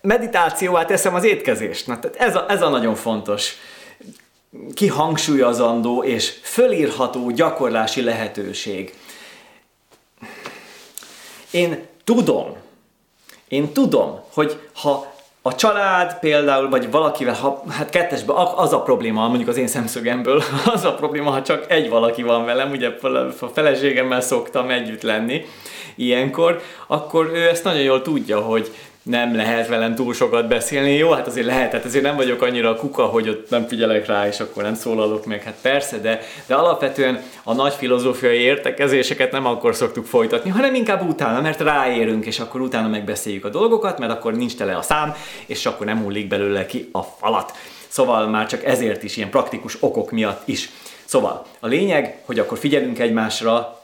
meditációvá 0.01 0.85
teszem 0.85 1.15
az 1.15 1.25
étkezést. 1.25 1.87
Na, 1.87 1.99
tehát 1.99 2.17
ez, 2.17 2.37
a, 2.37 2.51
ez 2.51 2.63
a 2.63 2.69
nagyon 2.69 2.95
fontos 2.95 3.57
kihangsúlyozandó 4.75 6.03
és 6.03 6.39
fölírható 6.43 7.31
gyakorlási 7.31 8.03
lehetőség. 8.03 8.95
Én 11.51 11.87
tudom, 12.05 12.57
én 13.49 13.73
tudom, 13.73 14.21
hogy 14.33 14.61
ha 14.75 15.15
a 15.43 15.55
család 15.55 16.19
például, 16.19 16.69
vagy 16.69 16.91
valakivel, 16.91 17.35
ha, 17.35 17.63
hát 17.69 17.91
kettesben 17.91 18.37
az 18.57 18.73
a 18.73 18.83
probléma, 18.83 19.29
mondjuk 19.29 19.49
az 19.49 19.57
én 19.57 19.67
szemszögemből, 19.67 20.43
az 20.75 20.85
a 20.85 20.95
probléma, 20.95 21.31
ha 21.31 21.43
csak 21.43 21.65
egy 21.69 21.89
valaki 21.89 22.23
van 22.23 22.45
velem, 22.45 22.71
ugye 22.71 22.89
a 23.41 23.49
feleségemmel 23.53 24.21
szoktam 24.21 24.71
együtt 24.71 25.03
lenni 25.03 25.45
ilyenkor, 25.97 26.61
akkor 26.87 27.31
ő 27.35 27.49
ezt 27.49 27.65
nagyon 27.65 27.83
jól 27.83 28.03
tudja, 28.03 28.41
hogy 28.41 28.71
nem 29.03 29.37
lehet 29.37 29.69
velem 29.69 29.95
túl 29.95 30.15
sokat 30.15 30.49
beszélni. 30.49 30.93
Jó, 30.93 31.11
hát 31.11 31.27
azért 31.27 31.47
lehet, 31.47 31.73
hát 31.73 31.85
azért 31.85 32.05
nem 32.05 32.17
vagyok 32.17 32.43
annyira 32.43 32.71
a 32.71 32.77
kuka, 32.77 33.05
hogy 33.05 33.29
ott 33.29 33.51
nem 33.51 33.67
figyelek 33.67 34.07
rá, 34.07 34.27
és 34.27 34.41
akkor 34.41 34.63
nem 34.63 34.75
szólalok 34.75 35.27
meg. 35.27 35.43
Hát 35.43 35.57
persze, 35.63 35.99
de, 35.99 36.21
de 36.47 36.55
alapvetően 36.55 37.23
a 37.43 37.55
nagy 37.55 37.73
filozófiai 37.73 38.39
értekezéseket 38.39 39.33
nem 39.33 39.47
akkor 39.47 39.75
szoktuk 39.75 40.07
folytatni, 40.07 40.51
hanem 40.51 40.75
inkább 40.75 41.09
utána, 41.09 41.41
mert 41.41 41.61
ráérünk, 41.61 42.27
és 42.27 42.39
akkor 42.39 42.61
utána 42.61 42.89
megbeszéljük 42.89 43.45
a 43.45 43.49
dolgokat, 43.49 43.99
mert 43.99 44.13
akkor 44.13 44.35
nincs 44.35 44.57
tele 44.57 44.77
a 44.77 44.83
szám, 44.83 45.15
és 45.47 45.67
akkor 45.67 45.87
nem 45.87 46.03
hullik 46.03 46.29
belőle 46.29 46.67
ki 46.67 46.89
a 46.93 47.03
falat. 47.03 47.53
Szóval 47.89 48.27
már 48.27 48.47
csak 48.47 48.65
ezért 48.65 49.03
is, 49.03 49.17
ilyen 49.17 49.31
praktikus 49.31 49.77
okok 49.81 50.11
miatt 50.11 50.43
is. 50.45 50.71
Szóval 51.05 51.47
a 51.61 51.67
lényeg, 51.67 52.23
hogy 52.25 52.39
akkor 52.39 52.59
figyelünk 52.59 52.99
egymásra, 52.99 53.78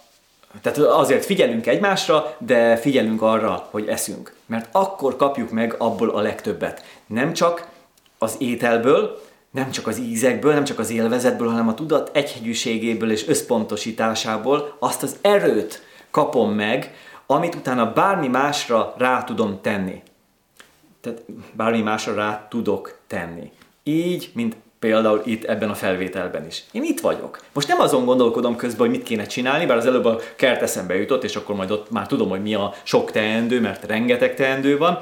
tehát 0.62 0.78
azért 0.78 1.24
figyelünk 1.24 1.66
egymásra, 1.66 2.36
de 2.38 2.76
figyelünk 2.76 3.22
arra, 3.22 3.68
hogy 3.70 3.88
eszünk. 3.88 4.34
Mert 4.46 4.68
akkor 4.72 5.16
kapjuk 5.16 5.50
meg 5.50 5.74
abból 5.78 6.10
a 6.10 6.20
legtöbbet. 6.20 6.84
Nem 7.06 7.32
csak 7.32 7.68
az 8.18 8.36
ételből, 8.38 9.22
nem 9.50 9.70
csak 9.70 9.86
az 9.86 9.98
ízekből, 9.98 10.52
nem 10.52 10.64
csak 10.64 10.78
az 10.78 10.90
élvezetből, 10.90 11.48
hanem 11.48 11.68
a 11.68 11.74
tudat 11.74 12.10
egyhegyűségéből 12.12 13.10
és 13.10 13.28
összpontosításából 13.28 14.76
azt 14.78 15.02
az 15.02 15.16
erőt 15.20 15.82
kapom 16.10 16.52
meg, 16.52 16.94
amit 17.26 17.54
utána 17.54 17.92
bármi 17.92 18.28
másra 18.28 18.94
rá 18.98 19.24
tudom 19.24 19.58
tenni. 19.60 20.02
Tehát 21.00 21.22
bármi 21.52 21.80
másra 21.80 22.14
rá 22.14 22.46
tudok 22.50 22.98
tenni. 23.06 23.52
Így, 23.82 24.30
mint 24.34 24.56
például 24.84 25.22
itt 25.24 25.44
ebben 25.44 25.70
a 25.70 25.74
felvételben 25.74 26.46
is. 26.46 26.64
Én 26.72 26.82
itt 26.82 27.00
vagyok. 27.00 27.40
Most 27.52 27.68
nem 27.68 27.80
azon 27.80 28.04
gondolkodom 28.04 28.56
közben, 28.56 28.80
hogy 28.80 28.96
mit 28.96 29.02
kéne 29.02 29.26
csinálni, 29.26 29.66
bár 29.66 29.76
az 29.76 29.86
előbb 29.86 30.04
a 30.04 30.20
kert 30.36 30.62
eszembe 30.62 30.94
jutott, 30.94 31.24
és 31.24 31.36
akkor 31.36 31.54
majd 31.56 31.70
ott 31.70 31.90
már 31.90 32.06
tudom, 32.06 32.28
hogy 32.28 32.42
mi 32.42 32.54
a 32.54 32.74
sok 32.82 33.10
teendő, 33.10 33.60
mert 33.60 33.84
rengeteg 33.84 34.34
teendő 34.34 34.78
van, 34.78 34.98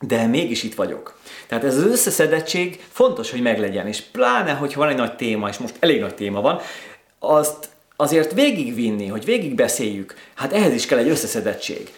de 0.00 0.26
mégis 0.26 0.62
itt 0.62 0.74
vagyok. 0.74 1.18
Tehát 1.46 1.64
ez 1.64 1.76
az 1.76 1.84
összeszedettség 1.84 2.80
fontos, 2.90 3.30
hogy 3.30 3.42
meglegyen, 3.42 3.86
és 3.86 4.00
pláne, 4.00 4.52
hogy 4.52 4.74
van 4.74 4.88
egy 4.88 4.96
nagy 4.96 5.16
téma, 5.16 5.48
és 5.48 5.58
most 5.58 5.74
elég 5.78 6.00
nagy 6.00 6.14
téma 6.14 6.40
van, 6.40 6.60
azt 7.18 7.68
azért 7.96 8.32
végigvinni, 8.32 9.06
hogy 9.06 9.24
végigbeszéljük, 9.24 10.14
hát 10.34 10.52
ehhez 10.52 10.72
is 10.72 10.86
kell 10.86 10.98
egy 10.98 11.08
összeszedettség. 11.08 11.92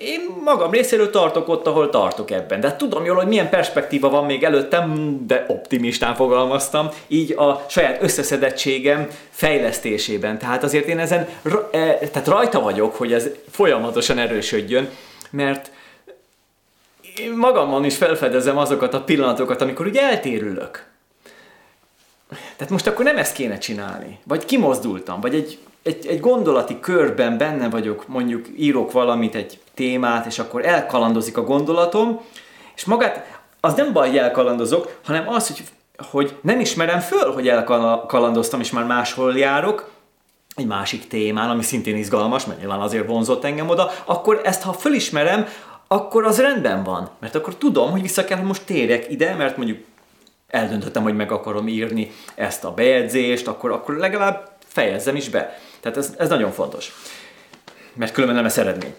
Én 0.00 0.20
magam 0.44 0.70
részéről 0.70 1.10
tartok 1.10 1.48
ott, 1.48 1.66
ahol 1.66 1.90
tartok 1.90 2.30
ebben, 2.30 2.60
de 2.60 2.76
tudom 2.76 3.04
jól, 3.04 3.16
hogy 3.16 3.26
milyen 3.26 3.48
perspektíva 3.48 4.08
van 4.08 4.24
még 4.24 4.42
előttem, 4.44 5.16
de 5.26 5.44
optimistán 5.48 6.14
fogalmaztam, 6.14 6.88
így 7.06 7.32
a 7.32 7.64
saját 7.68 8.02
összeszedettségem 8.02 9.08
fejlesztésében. 9.30 10.38
Tehát 10.38 10.62
azért 10.62 10.86
én 10.86 10.98
ezen, 10.98 11.28
e, 11.70 11.94
tehát 11.94 12.26
rajta 12.26 12.60
vagyok, 12.60 12.94
hogy 12.94 13.12
ez 13.12 13.28
folyamatosan 13.50 14.18
erősödjön, 14.18 14.90
mert 15.30 15.70
én 17.16 17.32
magamon 17.32 17.84
is 17.84 17.96
felfedezem 17.96 18.58
azokat 18.58 18.94
a 18.94 19.00
pillanatokat, 19.00 19.62
amikor 19.62 19.86
úgy 19.86 19.96
eltérülök. 19.96 20.86
Tehát 22.28 22.72
most 22.72 22.86
akkor 22.86 23.04
nem 23.04 23.16
ezt 23.16 23.34
kéne 23.34 23.58
csinálni. 23.58 24.18
Vagy 24.24 24.44
kimozdultam, 24.44 25.20
vagy 25.20 25.34
egy, 25.34 25.58
egy, 25.82 26.06
egy 26.06 26.20
gondolati 26.20 26.80
körben 26.80 27.38
benne 27.38 27.68
vagyok, 27.68 28.08
mondjuk 28.08 28.46
írok 28.56 28.92
valamit, 28.92 29.34
egy 29.34 29.58
témát, 29.80 30.26
és 30.26 30.38
akkor 30.38 30.66
elkalandozik 30.66 31.36
a 31.36 31.44
gondolatom, 31.44 32.20
és 32.76 32.84
magát, 32.84 33.40
az 33.60 33.74
nem 33.74 33.92
baj, 33.92 34.08
hogy 34.08 34.16
elkalandozok, 34.16 34.98
hanem 35.04 35.28
az, 35.28 35.46
hogy, 35.46 35.62
hogy 36.10 36.38
nem 36.42 36.60
ismerem 36.60 37.00
föl, 37.00 37.32
hogy 37.32 37.48
elkalandoztam, 37.48 38.60
és 38.60 38.70
már 38.70 38.84
máshol 38.84 39.38
járok, 39.38 39.90
egy 40.54 40.66
másik 40.66 41.08
témán, 41.08 41.50
ami 41.50 41.62
szintén 41.62 41.96
izgalmas, 41.96 42.44
mert 42.44 42.58
nyilván 42.58 42.80
azért 42.80 43.06
vonzott 43.06 43.44
engem 43.44 43.68
oda, 43.68 43.90
akkor 44.04 44.40
ezt 44.44 44.62
ha 44.62 44.72
fölismerem, 44.72 45.46
akkor 45.88 46.24
az 46.24 46.40
rendben 46.40 46.82
van. 46.82 47.10
Mert 47.18 47.34
akkor 47.34 47.56
tudom, 47.56 47.90
hogy 47.90 48.02
vissza 48.02 48.24
kell, 48.24 48.36
hogy 48.36 48.46
most 48.46 48.64
térjek 48.64 49.10
ide, 49.10 49.34
mert 49.34 49.56
mondjuk 49.56 49.78
eldöntöttem, 50.48 51.02
hogy 51.02 51.16
meg 51.16 51.32
akarom 51.32 51.68
írni 51.68 52.10
ezt 52.34 52.64
a 52.64 52.74
bejegyzést, 52.74 53.46
akkor, 53.46 53.70
akkor 53.70 53.96
legalább 53.96 54.48
fejezzem 54.66 55.16
is 55.16 55.28
be. 55.28 55.58
Tehát 55.80 55.98
ez, 55.98 56.14
ez 56.18 56.28
nagyon 56.28 56.50
fontos. 56.50 56.92
Mert 57.94 58.12
különben 58.12 58.36
nem 58.36 58.44
lesz 58.44 58.58
eredmény. 58.58 58.94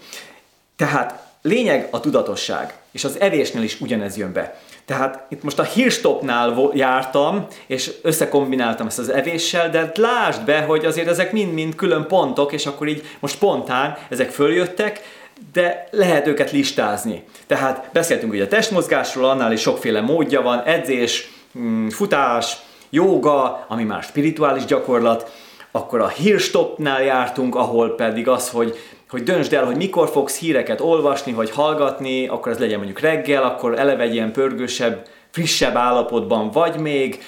Tehát 0.82 1.22
lényeg 1.42 1.88
a 1.90 2.00
tudatosság, 2.00 2.74
és 2.92 3.04
az 3.04 3.20
evésnél 3.20 3.62
is 3.62 3.80
ugyanez 3.80 4.16
jön 4.16 4.32
be. 4.32 4.60
Tehát 4.84 5.26
itt 5.28 5.42
most 5.42 5.58
a 5.58 5.62
hírstopnál 5.62 6.70
jártam, 6.74 7.46
és 7.66 7.92
összekombináltam 8.02 8.86
ezt 8.86 8.98
az 8.98 9.08
evéssel, 9.08 9.70
de 9.70 9.92
lásd 9.94 10.44
be, 10.44 10.60
hogy 10.60 10.84
azért 10.84 11.08
ezek 11.08 11.32
mind-mind 11.32 11.74
külön 11.74 12.06
pontok, 12.06 12.52
és 12.52 12.66
akkor 12.66 12.88
így 12.88 13.02
most 13.20 13.34
spontán 13.34 13.96
ezek 14.08 14.30
följöttek, 14.30 15.00
de 15.52 15.88
lehet 15.90 16.26
őket 16.26 16.50
listázni. 16.50 17.24
Tehát 17.46 17.88
beszéltünk 17.92 18.32
ugye 18.32 18.44
a 18.44 18.48
testmozgásról, 18.48 19.24
annál 19.24 19.52
is 19.52 19.60
sokféle 19.60 20.00
módja 20.00 20.42
van, 20.42 20.62
edzés, 20.62 21.30
mm, 21.58 21.88
futás, 21.88 22.56
joga, 22.90 23.64
ami 23.68 23.84
már 23.84 24.02
spirituális 24.02 24.64
gyakorlat, 24.64 25.32
akkor 25.72 26.00
a 26.00 26.08
hírstopnál 26.08 27.02
jártunk, 27.02 27.54
ahol 27.54 27.94
pedig 27.94 28.28
az, 28.28 28.48
hogy 28.50 28.78
hogy 29.12 29.22
döntsd 29.22 29.52
el, 29.52 29.64
hogy 29.64 29.76
mikor 29.76 30.08
fogsz 30.08 30.38
híreket 30.38 30.80
olvasni 30.80 31.32
vagy 31.32 31.50
hallgatni, 31.50 32.28
akkor 32.28 32.52
ez 32.52 32.58
legyen 32.58 32.76
mondjuk 32.76 33.00
reggel, 33.00 33.42
akkor 33.42 33.78
eleve 33.78 34.02
egy 34.02 34.14
ilyen 34.14 34.32
pörgősebb, 34.32 35.06
frissebb 35.30 35.76
állapotban 35.76 36.50
vagy 36.50 36.76
még, 36.76 37.22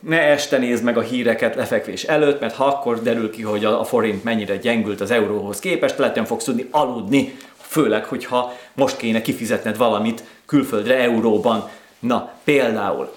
ne 0.00 0.20
este 0.20 0.58
nézd 0.58 0.84
meg 0.84 0.96
a 0.98 1.00
híreket 1.00 1.54
lefekvés 1.54 2.04
előtt, 2.04 2.40
mert 2.40 2.54
ha 2.54 2.64
akkor 2.64 3.02
derül 3.02 3.30
ki, 3.30 3.42
hogy 3.42 3.64
a 3.64 3.84
forint 3.84 4.24
mennyire 4.24 4.56
gyengült 4.56 5.00
az 5.00 5.10
euróhoz 5.10 5.58
képest, 5.58 5.98
lehet, 5.98 6.26
fogsz 6.26 6.44
tudni 6.44 6.68
aludni, 6.70 7.36
főleg, 7.56 8.04
hogyha 8.04 8.52
most 8.74 8.96
kéne 8.96 9.22
kifizetned 9.22 9.76
valamit 9.76 10.24
külföldre 10.46 10.98
euróban. 10.98 11.68
Na, 11.98 12.32
például. 12.44 13.14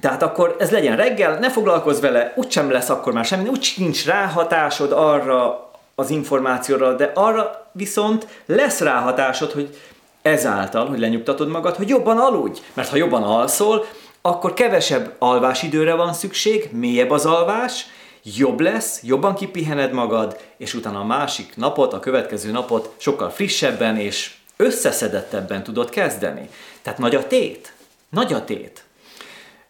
Tehát 0.00 0.22
akkor 0.22 0.56
ez 0.58 0.70
legyen 0.70 0.96
reggel, 0.96 1.38
ne 1.38 1.50
foglalkozz 1.50 2.00
vele, 2.00 2.32
úgysem 2.36 2.70
lesz 2.70 2.88
akkor 2.88 3.12
már 3.12 3.24
semmi, 3.24 3.48
úgy 3.48 3.74
nincs 3.76 4.06
ráhatásod 4.06 4.92
arra 4.92 5.69
az 6.00 6.10
információra, 6.10 6.94
de 6.94 7.12
arra 7.14 7.70
viszont 7.72 8.26
lesz 8.46 8.80
ráhatásod, 8.80 9.52
hogy 9.52 9.76
ezáltal, 10.22 10.86
hogy 10.86 10.98
lenyugtatod 10.98 11.48
magad, 11.48 11.76
hogy 11.76 11.88
jobban 11.88 12.18
aludj. 12.18 12.60
Mert 12.74 12.88
ha 12.88 12.96
jobban 12.96 13.22
alszol, 13.22 13.86
akkor 14.22 14.54
kevesebb 14.54 15.14
alvásidőre 15.18 15.94
van 15.94 16.12
szükség, 16.12 16.68
mélyebb 16.72 17.10
az 17.10 17.26
alvás, 17.26 17.86
jobb 18.22 18.60
lesz, 18.60 19.02
jobban 19.02 19.34
kipihened 19.34 19.92
magad, 19.92 20.40
és 20.56 20.74
utána 20.74 20.98
a 20.98 21.04
másik 21.04 21.56
napot, 21.56 21.92
a 21.92 22.00
következő 22.00 22.50
napot 22.50 22.94
sokkal 22.96 23.30
frissebben 23.30 23.96
és 23.96 24.34
összeszedettebben 24.56 25.62
tudod 25.62 25.90
kezdeni. 25.90 26.48
Tehát 26.82 26.98
nagy 26.98 27.14
a 27.14 27.26
tét. 27.26 27.72
Nagy 28.10 28.32
a 28.32 28.44
tét. 28.44 28.84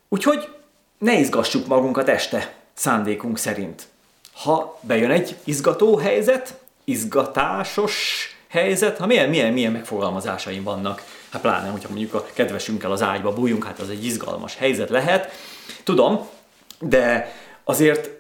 Úgyhogy 0.09 0.49
ne 0.99 1.19
izgassuk 1.19 1.67
magunkat 1.67 2.09
este 2.09 2.55
szándékunk 2.75 3.39
szerint. 3.39 3.89
Ha 4.43 4.79
bejön 4.81 5.11
egy 5.11 5.37
izgató 5.45 5.97
helyzet, 5.97 6.59
izgatásos 6.85 8.27
helyzet, 8.49 8.99
ha 8.99 9.07
milyen, 9.07 9.29
milyen, 9.29 9.53
milyen 9.53 9.73
megfogalmazásaim 9.73 10.63
vannak, 10.63 11.03
hát 11.31 11.41
pláne, 11.41 11.69
hogyha 11.69 11.89
mondjuk 11.89 12.15
a 12.15 12.27
kedvesünkkel 12.33 12.91
az 12.93 13.03
ágyba 13.03 13.33
bújunk, 13.33 13.65
hát 13.65 13.79
az 13.79 13.89
egy 13.89 14.05
izgalmas 14.05 14.57
helyzet 14.57 14.89
lehet. 14.89 15.33
Tudom, 15.85 16.29
de 16.79 17.33
azért 17.65 18.11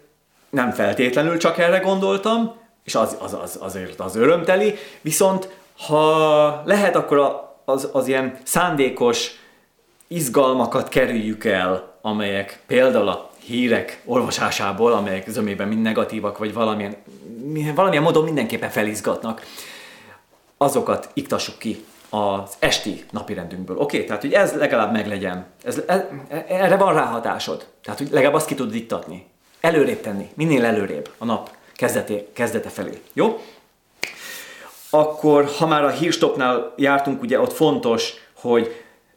nem 0.51 0.71
feltétlenül 0.71 1.39
csak 1.39 1.59
erre 1.59 1.79
gondoltam, 1.79 2.55
és 2.85 2.95
az, 2.95 3.16
az, 3.21 3.37
az 3.41 3.59
azért 3.61 4.01
az 4.01 4.16
örömteli, 4.16 4.75
viszont 5.01 5.49
ha 5.87 6.62
lehet, 6.64 6.97
akkor 6.97 7.49
az, 7.64 7.89
az 7.93 8.09
ilyen 8.09 8.39
szándékos 8.43 9.31
izgalmakat 10.07 10.89
kerüljük 10.89 11.45
el, 11.45 11.99
amelyek 12.01 12.62
például 12.66 13.09
a 13.09 13.30
hírek 13.45 14.03
olvasásából, 14.05 14.93
amelyek 14.93 15.28
zömében 15.28 15.68
mind 15.68 15.82
negatívak, 15.82 16.38
vagy 16.38 16.53
valamilyen, 16.53 16.97
valamilyen 17.74 18.03
módon 18.03 18.24
mindenképpen 18.24 18.70
felizgatnak, 18.70 19.43
azokat 20.57 21.11
iktassuk 21.12 21.59
ki 21.59 21.84
az 22.11 22.55
esti 22.59 23.05
napirendünkből. 23.11 23.76
Oké, 23.76 23.97
okay? 23.97 24.07
tehát 24.07 24.22
hogy 24.22 24.32
ez 24.32 24.53
legalább 24.53 24.93
meglegyen. 24.93 25.47
Ez, 25.64 25.82
ez, 25.86 26.01
erre 26.49 26.76
van 26.76 26.95
ráhatásod. 26.95 27.66
Tehát 27.82 27.99
hogy 27.99 28.09
legalább 28.11 28.34
azt 28.34 28.47
ki 28.47 28.55
tudod 28.55 28.74
iktatni. 28.74 29.26
Előrébb 29.61 30.01
tenni, 30.01 30.30
minél 30.34 30.64
előrébb 30.64 31.11
a 31.18 31.24
nap 31.24 31.51
kezdeté, 31.74 32.28
kezdete 32.32 32.68
felé. 32.68 33.03
Jó? 33.12 33.41
Akkor, 34.91 35.49
ha 35.59 35.66
már 35.66 35.84
a 35.84 35.91
hírstopnál 35.91 36.72
jártunk, 36.76 37.22
ugye 37.22 37.41
ott 37.41 37.53
fontos, 37.53 38.12
hogy 38.34 38.62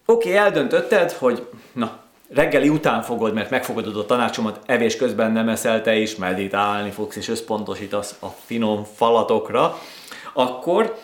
oké, 0.06 0.30
okay, 0.30 0.42
eldöntötted, 0.42 1.12
hogy 1.12 1.48
na, 1.72 2.03
reggeli 2.30 2.70
után 2.70 3.02
fogod, 3.02 3.34
mert 3.34 3.50
megfogadod 3.50 3.98
a 3.98 4.06
tanácsomat, 4.06 4.60
evés 4.66 4.96
közben 4.96 5.32
nem 5.32 5.50
eszel 5.50 5.82
te 5.82 5.96
is, 5.96 6.16
meditálni 6.16 6.92
fogsz 6.92 7.16
és 7.16 7.30
összpontosítasz 7.30 8.16
a 8.20 8.28
finom 8.46 8.84
falatokra, 8.96 9.78
akkor 10.34 10.98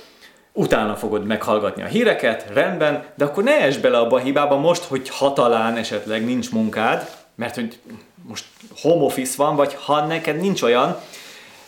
utána 0.53 0.95
fogod 0.95 1.25
meghallgatni 1.25 1.81
a 1.81 1.85
híreket, 1.85 2.45
rendben, 2.53 3.03
de 3.15 3.25
akkor 3.25 3.43
ne 3.43 3.61
esd 3.61 3.81
bele 3.81 3.97
abba 3.97 4.15
a 4.15 4.19
hibába 4.19 4.57
most, 4.57 4.83
hogy 4.83 5.09
hatalán 5.09 5.77
esetleg 5.77 6.25
nincs 6.25 6.51
munkád, 6.51 7.09
mert 7.35 7.55
hogy 7.55 7.79
most 8.27 8.45
home 8.81 9.03
office 9.03 9.33
van, 9.37 9.55
vagy 9.55 9.77
ha 9.85 10.05
neked 10.05 10.39
nincs 10.39 10.61
olyan, 10.61 10.97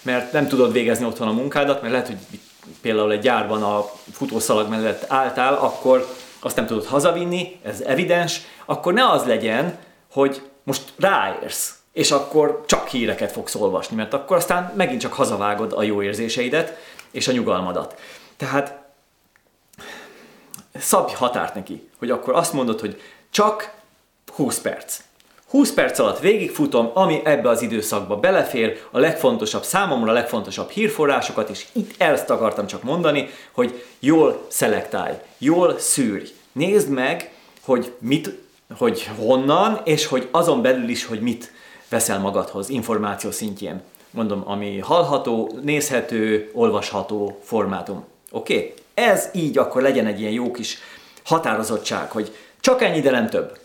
mert 0.02 0.32
nem 0.32 0.48
tudod 0.48 0.72
végezni 0.72 1.06
otthon 1.06 1.28
a 1.28 1.32
munkádat, 1.32 1.82
mert 1.82 1.94
lehet, 1.94 2.08
hogy 2.08 2.40
például 2.82 3.12
egy 3.12 3.20
gyárban 3.20 3.64
a 3.64 3.86
futószalag 4.12 4.70
mellett 4.70 5.06
álltál, 5.08 5.54
akkor 5.54 6.08
azt 6.42 6.56
nem 6.56 6.66
tudod 6.66 6.86
hazavinni, 6.86 7.60
ez 7.64 7.82
evidens, 7.82 8.42
akkor 8.66 8.94
ne 8.94 9.10
az 9.10 9.26
legyen, 9.26 9.78
hogy 10.12 10.42
most 10.64 10.94
ráérsz, 10.98 11.76
és 11.94 12.12
akkor 12.12 12.64
csak 12.66 12.88
híreket 12.88 13.32
fogsz 13.32 13.56
olvasni, 13.56 13.96
mert 13.96 14.14
akkor 14.14 14.38
aztán 14.38 14.74
megint 14.76 15.02
csak 15.02 15.14
hazavágod 15.14 15.74
a 15.74 15.84
jó 15.84 16.02
érzéseidet 16.02 16.78
és 17.12 17.28
a 17.28 17.32
nyugalmadat. 17.32 18.00
Tehát 18.38 18.82
szabj 20.76 21.14
határt 21.14 21.54
neki, 21.54 21.90
hogy 21.98 22.12
akkor 22.12 22.36
azt 22.36 22.54
mondod, 22.54 22.80
hogy 22.80 23.02
csak 23.30 23.74
20 24.34 24.60
perc. 24.60 25.02
20 25.52 25.74
perc 25.74 26.00
alatt 26.00 26.20
végigfutom, 26.20 26.92
ami 26.94 27.22
ebbe 27.24 27.50
az 27.50 27.62
időszakba 27.62 28.16
belefér, 28.16 28.82
a 28.92 29.00
legfontosabb, 29.00 29.64
számomra 29.64 30.12
a 30.12 30.14
legfontosabb 30.14 30.70
hírforrásokat, 30.70 31.50
és 31.50 31.66
itt 31.72 32.02
ezt 32.02 32.30
akartam 32.30 32.68
csak 32.68 32.84
mondani, 32.84 33.30
hogy 33.52 33.84
jól 34.00 34.46
szelektálj, 34.48 35.14
jól 35.38 35.80
szűrj. 35.80 36.26
Nézd 36.52 36.90
meg, 36.90 37.32
hogy 37.62 37.94
mit, 38.00 38.38
hogy 38.78 39.10
honnan, 39.18 39.82
és 39.84 40.06
hogy 40.06 40.28
azon 40.32 40.62
belül 40.62 40.90
is, 40.90 41.06
hogy 41.06 41.22
mit 41.22 41.52
veszel 41.90 42.20
magadhoz 42.20 42.70
információ 42.70 43.32
szintjén. 43.32 43.82
Mondom, 44.12 44.44
ami 44.46 44.80
hallható, 44.80 45.60
nézhető, 45.64 46.52
olvasható 46.54 47.40
formátum. 47.44 48.04
Oké? 48.32 48.56
Okay? 48.56 48.74
Ez 48.94 49.30
így 49.34 49.58
akkor 49.58 49.82
legyen 49.82 50.06
egy 50.06 50.20
ilyen 50.20 50.32
jó 50.32 50.52
kis 50.52 50.78
határozottság, 51.24 52.12
hogy 52.12 52.36
csak 52.60 52.82
ennyi, 52.82 53.00
de 53.00 53.12
nem 53.12 53.30
több. 53.30 53.60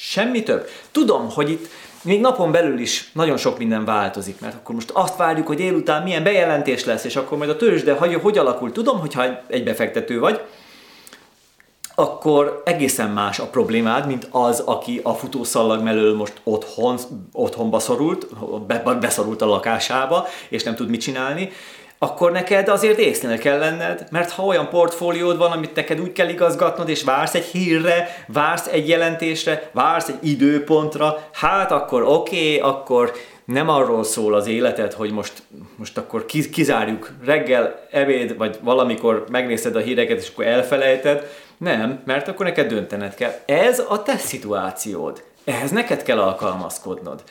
Semmi 0.00 0.42
több. 0.42 0.68
Tudom, 0.90 1.30
hogy 1.30 1.50
itt 1.50 1.68
még 2.02 2.20
napon 2.20 2.52
belül 2.52 2.78
is 2.78 3.10
nagyon 3.12 3.36
sok 3.36 3.58
minden 3.58 3.84
változik, 3.84 4.40
mert 4.40 4.54
akkor 4.54 4.74
most 4.74 4.90
azt 4.90 5.16
várjuk, 5.16 5.46
hogy 5.46 5.56
délután 5.56 6.02
milyen 6.02 6.22
bejelentés 6.22 6.84
lesz, 6.84 7.04
és 7.04 7.16
akkor 7.16 7.38
majd 7.38 7.50
a 7.50 7.56
tőzsde 7.56 7.92
hogy, 7.92 8.14
hogy 8.14 8.38
alakul. 8.38 8.72
Tudom, 8.72 8.98
hogyha 8.98 9.24
egy 9.46 9.64
befektető 9.64 10.18
vagy, 10.18 10.40
akkor 11.94 12.62
egészen 12.64 13.10
más 13.10 13.38
a 13.38 13.46
problémád, 13.46 14.06
mint 14.06 14.28
az, 14.30 14.60
aki 14.60 15.00
a 15.02 15.14
futószallag 15.14 15.82
mellől 15.82 16.16
most 16.16 16.40
otthon, 16.42 16.98
otthonba 17.32 17.78
szorult, 17.78 18.26
be, 18.66 18.78
beszorult 19.00 19.42
a 19.42 19.46
lakásába, 19.46 20.26
és 20.48 20.62
nem 20.62 20.74
tud 20.74 20.88
mit 20.88 21.00
csinálni, 21.00 21.50
akkor 21.98 22.32
neked 22.32 22.68
azért 22.68 22.98
észnél 22.98 23.38
kell 23.38 23.58
lenned, 23.58 24.06
mert 24.10 24.30
ha 24.30 24.44
olyan 24.44 24.68
portfóliód 24.68 25.36
van, 25.36 25.52
amit 25.52 25.74
neked 25.74 26.00
úgy 26.00 26.12
kell 26.12 26.28
igazgatnod, 26.28 26.88
és 26.88 27.04
vársz 27.04 27.34
egy 27.34 27.44
hírre, 27.44 28.24
vársz 28.26 28.66
egy 28.66 28.88
jelentésre, 28.88 29.70
vársz 29.72 30.08
egy 30.08 30.28
időpontra, 30.28 31.28
hát 31.32 31.70
akkor 31.70 32.02
oké, 32.02 32.56
okay, 32.56 32.70
akkor 32.70 33.12
nem 33.44 33.68
arról 33.68 34.04
szól 34.04 34.34
az 34.34 34.46
életed, 34.46 34.92
hogy 34.92 35.12
most, 35.12 35.32
most 35.76 35.98
akkor 35.98 36.26
kizárjuk 36.26 37.10
reggel, 37.24 37.86
ebéd, 37.90 38.36
vagy 38.36 38.58
valamikor 38.62 39.24
megnézed 39.30 39.76
a 39.76 39.80
híreket, 39.80 40.18
és 40.20 40.28
akkor 40.28 40.46
elfelejted. 40.46 41.30
Nem, 41.56 42.02
mert 42.04 42.28
akkor 42.28 42.46
neked 42.46 42.68
döntened 42.68 43.14
kell. 43.14 43.32
Ez 43.46 43.82
a 43.88 44.02
te 44.02 44.16
szituációd. 44.16 45.22
Ehhez 45.44 45.70
neked 45.70 46.02
kell 46.02 46.18
alkalmazkodnod 46.18 47.22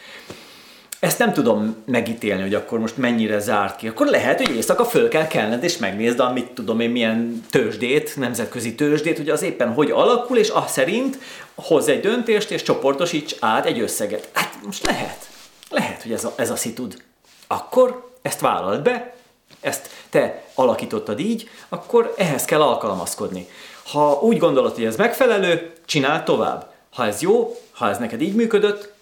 ezt 1.00 1.20
nem 1.20 1.34
tudom 1.34 1.76
megítélni, 1.86 2.41
hogy 2.41 2.54
akkor 2.54 2.80
most 2.80 2.98
mennyire 2.98 3.39
zárt 3.39 3.76
ki. 3.76 3.88
Akkor 3.88 4.08
lehet, 4.08 4.38
hogy 4.38 4.56
éjszaka 4.56 4.86
föl 4.86 5.08
kell 5.08 5.28
kelned, 5.28 5.64
és 5.64 5.78
megnézd 5.78 6.20
a 6.20 6.32
mit 6.32 6.52
tudom 6.52 6.80
én 6.80 6.89
milyen 6.89 7.45
tőzsdét, 7.50 8.16
nemzetközi 8.16 8.76
tőzsdét, 8.76 9.18
hogy 9.18 9.30
az 9.30 9.41
éppen 9.41 9.74
hogy 9.74 9.91
alakul, 9.91 10.38
és 10.38 10.50
azt 10.50 10.74
szerint 10.74 11.18
hoz 11.56 11.88
egy 11.88 12.00
döntést, 12.00 12.52
és 12.52 12.62
csoportosíts 12.62 13.36
át 13.39 13.66
egy 13.66 13.80
összeget. 13.80 14.30
Hát 14.34 14.58
most 14.66 14.86
lehet. 14.86 15.30
Lehet, 15.70 16.02
hogy 16.02 16.12
ez 16.12 16.24
a, 16.24 16.34
ez 16.36 16.50
a 16.50 16.56
szitud. 16.56 17.02
Akkor 17.48 18.12
ezt 18.22 18.39
vállald 18.39 18.82
be, 18.82 19.16
ezt 19.60 19.89
te 20.10 20.43
alakítottad 20.54 21.20
így, 21.20 21.50
akkor 21.70 22.14
ehhez 22.18 22.45
kell 22.45 22.62
alkalmazkodni. 22.62 23.48
Ha 23.91 24.20
úgy 24.22 24.38
gondolod, 24.38 24.74
hogy 24.74 24.86
ez 24.86 24.95
megfelelő, 24.95 25.74
csinál 25.86 26.24
tovább. 26.24 26.72
Ha 26.93 27.06
ez 27.06 27.22
jó, 27.22 27.58
ha 27.72 27.89
ez 27.89 27.98
neked 27.98 28.22
így 28.22 28.36
működött, 28.36 28.95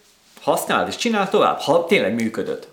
használd 0.45 0.87
és 0.87 0.95
csinál 0.95 1.29
tovább, 1.29 1.59
ha 1.59 1.85
tényleg 1.85 2.13
működött. 2.13 2.67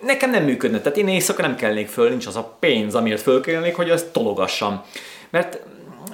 Nekem 0.00 0.30
nem 0.30 0.44
működne, 0.44 0.80
tehát 0.80 0.98
én 0.98 1.08
éjszaka 1.08 1.42
nem 1.42 1.56
kelnék 1.56 1.88
föl, 1.88 2.08
nincs 2.08 2.26
az 2.26 2.36
a 2.36 2.56
pénz, 2.60 2.94
amiért 2.94 3.20
fölkelnék, 3.22 3.76
hogy 3.76 3.90
ezt 3.90 4.06
tologassam. 4.06 4.82
Mert 5.30 5.58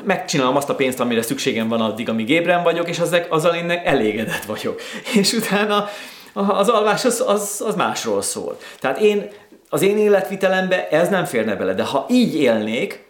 megcsinálom 0.04 0.56
azt 0.56 0.68
a 0.68 0.74
pénzt, 0.74 1.00
amire 1.00 1.22
szükségem 1.22 1.68
van 1.68 1.80
addig, 1.80 2.08
amíg 2.08 2.28
ébren 2.28 2.62
vagyok, 2.62 2.88
és 2.88 2.98
azzal, 2.98 3.26
azzal 3.28 3.54
én 3.54 3.70
elégedett 3.70 4.44
vagyok. 4.44 4.80
És 5.20 5.32
utána 5.32 5.88
az 6.32 6.68
alvás 6.68 7.04
az, 7.04 7.24
az, 7.26 7.62
az 7.66 7.74
másról 7.74 8.22
szól. 8.22 8.58
Tehát 8.80 8.98
én, 8.98 9.30
az 9.68 9.82
én 9.82 9.98
életvitelembe 9.98 10.88
ez 10.88 11.08
nem 11.08 11.24
férne 11.24 11.54
bele, 11.54 11.74
de 11.74 11.84
ha 11.84 12.06
így 12.08 12.34
élnék, 12.34 13.04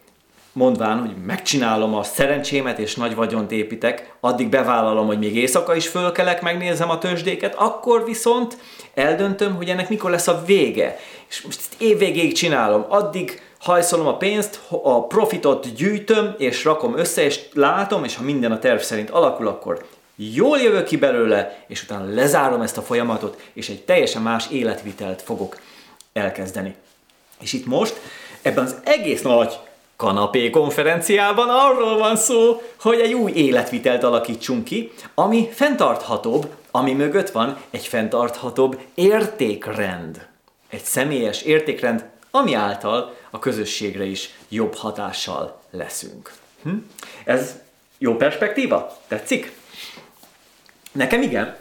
mondván, 0.53 0.99
hogy 0.99 1.15
megcsinálom 1.27 1.95
a 1.95 2.03
szerencsémet 2.03 2.79
és 2.79 2.95
nagy 2.95 3.15
vagyont 3.15 3.53
építek, 3.53 4.15
addig 4.21 4.49
bevállalom, 4.49 5.07
hogy 5.07 5.19
még 5.19 5.37
éjszaka 5.37 5.75
is 5.75 5.89
fölkelek, 5.89 6.43
megnézem 6.43 6.91
a 6.91 6.99
tőzsdéket, 6.99 7.55
akkor 7.55 8.05
viszont 8.05 8.57
eldöntöm, 8.95 9.55
hogy 9.55 9.69
ennek 9.69 9.89
mikor 9.89 10.11
lesz 10.11 10.29
a 10.29 10.43
vége. 10.47 10.99
És 11.29 11.43
most 11.43 11.59
ezt 11.59 11.83
évvégéig 11.83 12.33
csinálom, 12.33 12.85
addig 12.89 13.43
hajszolom 13.59 14.07
a 14.07 14.17
pénzt, 14.17 14.61
a 14.69 15.07
profitot 15.07 15.75
gyűjtöm, 15.75 16.35
és 16.39 16.65
rakom 16.65 16.99
össze, 16.99 17.23
és 17.25 17.41
látom, 17.53 18.05
és 18.05 18.17
ha 18.17 18.23
minden 18.23 18.53
a 18.53 18.59
terv 18.59 18.81
szerint 18.81 19.11
alakul, 19.11 19.47
akkor 19.47 19.87
jól 20.17 20.59
jövök 20.59 20.85
ki 20.85 20.97
belőle, 20.97 21.65
és 21.67 21.83
utána 21.83 22.15
lezárom 22.15 22.61
ezt 22.61 22.77
a 22.77 22.83
folyamatot, 22.83 23.41
és 23.53 23.69
egy 23.69 23.83
teljesen 23.83 24.23
más 24.23 24.47
életvitelt 24.51 25.23
fogok 25.23 25.61
elkezdeni. 26.13 26.75
És 27.41 27.53
itt 27.53 27.67
most, 27.67 28.01
ebben 28.43 28.65
az 28.65 28.77
egész 28.85 29.23
nagy 29.23 29.59
kanapé 30.03 30.51
konferenciában 30.51 31.49
arról 31.49 31.99
van 31.99 32.17
szó, 32.17 32.63
hogy 32.81 33.01
egy 33.01 33.13
új 33.13 33.33
életvitelt 33.33 34.03
alakítsunk 34.03 34.65
ki, 34.65 34.93
ami 35.15 35.49
fenntarthatóbb, 35.53 36.55
ami 36.71 36.93
mögött 36.93 37.31
van 37.31 37.57
egy 37.71 37.87
fenntarthatóbb 37.87 38.81
értékrend. 38.95 40.27
Egy 40.69 40.83
személyes 40.83 41.43
értékrend, 41.43 42.05
ami 42.31 42.55
által 42.55 43.15
a 43.31 43.39
közösségre 43.39 44.05
is 44.05 44.35
jobb 44.49 44.75
hatással 44.75 45.61
leszünk. 45.71 46.33
Hm? 46.63 46.71
Ez 47.25 47.55
jó 47.99 48.17
perspektíva? 48.17 48.97
Tetszik? 49.09 49.53
Nekem 50.93 51.23
igen. 51.23 51.57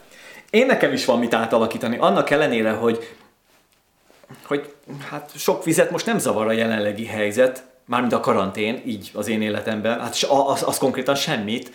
Én 0.49 0.65
nekem 0.65 0.93
is 0.93 1.05
van 1.05 1.19
mit 1.19 1.33
átalakítani, 1.33 1.97
annak 1.97 2.29
ellenére, 2.29 2.71
hogy 2.71 3.15
hogy 4.45 4.73
hát 5.09 5.31
sok 5.35 5.63
vizet 5.63 5.91
most 5.91 6.05
nem 6.05 6.19
zavar 6.19 6.47
a 6.47 6.51
jelenlegi 6.51 7.05
helyzet, 7.05 7.69
mármint 7.91 8.13
a 8.13 8.19
karantén, 8.19 8.81
így 8.85 9.11
az 9.13 9.27
én 9.27 9.41
életemben, 9.41 9.99
hát 9.99 10.27
az, 10.29 10.63
az 10.63 10.77
konkrétan 10.77 11.15
semmit. 11.15 11.71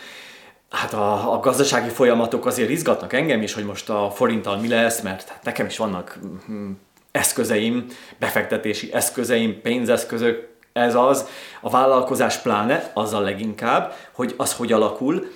Hát 0.71 0.93
a, 0.93 1.33
a 1.33 1.41
gazdasági 1.41 1.89
folyamatok 1.89 2.47
azért 2.47 2.71
izgatnak 2.71 3.13
engem 3.13 3.43
is, 3.43 3.53
hogy 3.53 3.65
most 3.65 3.91
a 3.91 4.11
forinttal 4.15 4.59
mi 4.59 4.69
lesz, 4.69 5.01
mert 5.01 5.29
hát 5.29 5.45
nekem 5.45 5.67
is 5.67 5.77
vannak 5.77 6.19
mm, 6.51 6.71
eszközeim, 7.11 7.87
befektetési 8.19 8.93
eszközeim, 8.93 9.61
pénzeszközök, 9.61 10.49
ez 10.73 10.95
az, 10.95 11.27
a 11.61 11.71
vállalkozás 11.71 12.37
pláne, 12.37 12.91
azzal 12.95 13.23
leginkább, 13.23 13.95
hogy 14.13 14.35
az 14.37 14.53
hogy 14.53 14.73
alakul, 14.73 15.27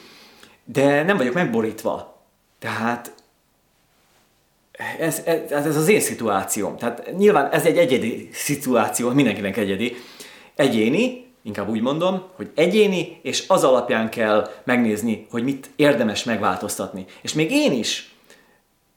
de 0.64 1.02
nem 1.02 1.16
vagyok 1.16 1.34
megborítva. 1.34 2.22
Tehát 2.58 3.12
ez, 4.98 5.22
ez, 5.24 5.66
ez 5.66 5.76
az 5.76 5.88
én 5.88 6.00
szituációm. 6.00 6.76
Tehát 6.76 7.16
nyilván 7.16 7.50
ez 7.50 7.66
egy 7.66 7.78
egyedi 7.78 8.28
szituáció, 8.32 9.10
mindenkinek 9.10 9.56
egyedi, 9.56 9.96
egyéni, 10.61 11.26
inkább 11.42 11.68
úgy 11.68 11.80
mondom, 11.80 12.22
hogy 12.36 12.50
egyéni, 12.54 13.18
és 13.22 13.44
az 13.48 13.64
alapján 13.64 14.11
kell 14.11 14.50
megnézni, 14.64 15.26
hogy 15.30 15.42
mit 15.42 15.70
érdemes 15.76 16.24
megváltoztatni. 16.24 17.04
És 17.22 17.32
még 17.32 17.50
én 17.50 17.72
is 17.72 18.14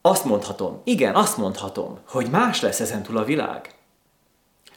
azt 0.01 0.25
mondhatom, 0.25 0.81
igen, 0.83 1.15
azt 1.15 1.37
mondhatom, 1.37 1.99
hogy 2.09 2.27
más 2.31 2.61
lesz 2.61 2.79
ezentúl 2.79 3.17
a 3.17 3.23
világ. 3.23 3.75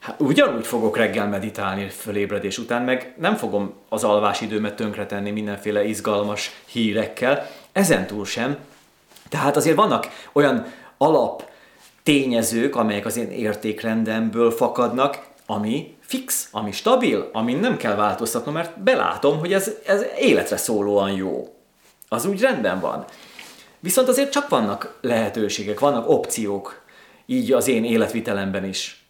Hát 0.01 0.20
ugyanúgy 0.20 0.66
fogok 0.66 0.97
reggel 0.97 1.28
meditálni 1.28 1.89
fölébredés 1.89 2.59
után, 2.59 2.82
meg 2.82 3.14
nem 3.18 3.34
fogom 3.34 3.72
az 3.89 4.05
alvásidőmet 4.05 4.76
tönkretenni 4.76 5.30
mindenféle 5.30 5.84
izgalmas 5.84 6.51
hírekkel, 6.66 7.51
ezentúl 7.72 8.24
sem. 8.24 8.57
Tehát 9.28 9.57
azért 9.57 9.76
vannak 9.76 10.09
olyan 10.32 10.66
alap 10.99 11.49
tényezők, 12.03 12.76
amelyek 12.76 13.07
az 13.07 13.16
én 13.16 13.30
értékrendemből 13.30 14.51
fakadnak, 14.51 15.26
ami 15.47 15.97
fix, 16.01 16.49
ami 16.53 16.72
stabil, 16.72 17.30
amin 17.32 17.59
nem 17.59 17.76
kell 17.76 17.94
változtatnom, 17.94 18.55
mert 18.55 18.80
belátom, 18.80 19.38
hogy 19.38 19.53
ez, 19.53 19.70
ez 19.86 20.05
életre 20.18 20.57
szólóan 20.57 21.11
jó. 21.11 21.55
Az 22.09 22.26
úgy 22.26 22.40
rendben 22.40 22.80
van. 22.80 23.05
Viszont 23.80 24.09
azért 24.09 24.32
csak 24.32 24.49
vannak 24.49 24.99
lehetőségek, 25.01 25.80
vannak 25.80 26.09
opciók, 26.09 26.84
így 27.26 27.53
az 27.53 27.68
én 27.68 27.84
életvitelemben 27.84 28.64
is. 28.64 29.07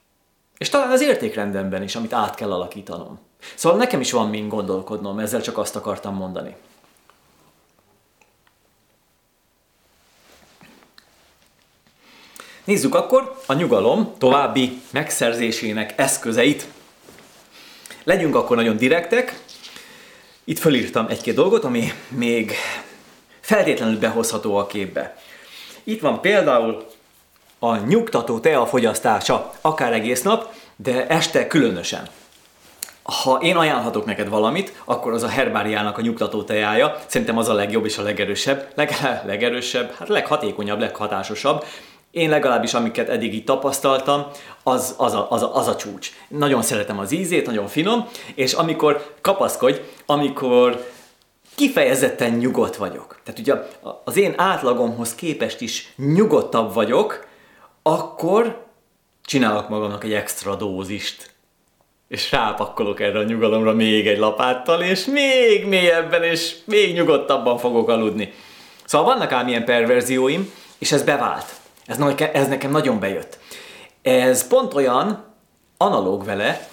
És 0.59 0.69
talán 0.69 0.91
az 0.91 1.01
értékrendemben 1.01 1.83
is, 1.83 1.97
amit 1.97 2.13
át 2.13 2.35
kell 2.35 2.53
alakítanom. 2.53 3.19
Szóval 3.55 3.79
nekem 3.79 4.01
is 4.01 4.13
van 4.13 4.29
mind 4.29 4.51
gondolkodnom, 4.51 5.19
ezzel 5.19 5.41
csak 5.41 5.59
azt 5.59 5.77
akartam 5.77 6.15
mondani. 6.15 6.57
Nézzük 12.67 12.95
akkor 12.95 13.37
a 13.47 13.53
nyugalom 13.53 14.15
további 14.19 14.81
megszerzésének 14.91 15.93
eszközeit. 15.97 16.67
Legyünk 18.05 18.35
akkor 18.35 18.57
nagyon 18.57 18.77
direktek. 18.77 19.41
Itt 20.45 20.59
fölírtam 20.59 21.07
egy-két 21.09 21.35
dolgot, 21.35 21.65
ami 21.65 21.93
még 22.09 22.53
feltétlenül 23.41 23.99
behozható 23.99 24.57
a 24.57 24.67
képbe. 24.67 25.17
Itt 25.85 26.01
van 26.01 26.21
például 26.21 26.87
a 27.59 27.77
nyugtató 27.77 28.39
tea 28.39 28.67
fogyasztása, 28.67 29.53
akár 29.61 29.93
egész 29.93 30.23
nap, 30.23 30.55
de 30.77 31.07
este 31.07 31.47
különösen. 31.47 32.09
Ha 33.03 33.39
én 33.43 33.57
ajánlhatok 33.57 34.05
neked 34.05 34.29
valamit, 34.29 34.73
akkor 34.85 35.13
az 35.13 35.23
a 35.23 35.29
herbáriának 35.29 35.99
a 35.99 36.01
nyugtató 36.01 36.43
teája. 36.43 36.97
Szerintem 37.07 37.39
az 37.39 37.49
a 37.49 37.55
legjobb 37.55 37.85
és 37.85 37.99
a 37.99 38.03
legerősebb, 38.03 38.69
leg, 38.75 38.91
legerősebb, 39.25 39.95
hát 39.99 40.09
leghatékonyabb, 40.09 40.81
leghatásosabb. 40.81 41.65
Én 42.17 42.31
legalábbis, 42.31 42.75
amiket 42.75 43.09
eddig 43.09 43.35
így 43.35 43.45
tapasztaltam, 43.45 44.27
az, 44.63 44.95
az, 44.99 45.15
a, 45.15 45.27
az, 45.31 45.43
a, 45.43 45.57
az 45.57 45.69
a 45.69 45.77
csúcs. 45.77 46.11
Nagyon 46.29 46.63
szeretem 46.63 46.99
az 46.99 47.13
ízét, 47.13 47.47
nagyon 47.47 47.67
finom, 47.67 48.09
és 48.35 48.53
amikor 48.53 49.15
kapaszkodj, 49.21 49.81
amikor 50.07 50.91
kifejezetten 51.55 52.33
nyugodt 52.33 52.77
vagyok, 52.77 53.21
tehát 53.25 53.41
ugye 53.41 53.55
az 54.05 54.17
én 54.17 54.35
átlagomhoz 54.37 55.15
képest 55.15 55.61
is 55.61 55.93
nyugodtabb 55.97 56.75
vagyok, 56.75 57.27
akkor 57.83 58.65
csinálok 59.25 59.69
magamnak 59.69 60.05
egy 60.05 60.13
extra 60.13 60.55
dózist. 60.55 61.31
És 62.09 62.31
rápakkolok 62.33 63.01
erre 63.01 63.19
a 63.19 63.23
nyugalomra 63.23 63.73
még 63.73 64.07
egy 64.07 64.19
lapáttal, 64.19 64.83
és 64.83 65.05
még 65.05 65.67
mélyebben, 65.67 66.23
és 66.23 66.57
még 66.65 66.95
nyugodtabban 66.95 67.59
fogok 67.59 67.89
aludni. 67.89 68.33
Szóval 68.85 69.15
vannak 69.15 69.33
ám 69.33 69.49
ilyen 69.49 69.65
perverzióim, 69.65 70.53
és 70.79 70.93
ez 70.93 71.03
bevált. 71.03 71.65
Ez, 71.87 71.99
ez 72.33 72.49
nekem 72.49 72.71
nagyon 72.71 73.01
bejött. 73.01 73.39
Ez 74.03 74.47
pont 74.47 74.75
olyan 74.75 75.25
analóg 75.77 76.25
vele, 76.25 76.69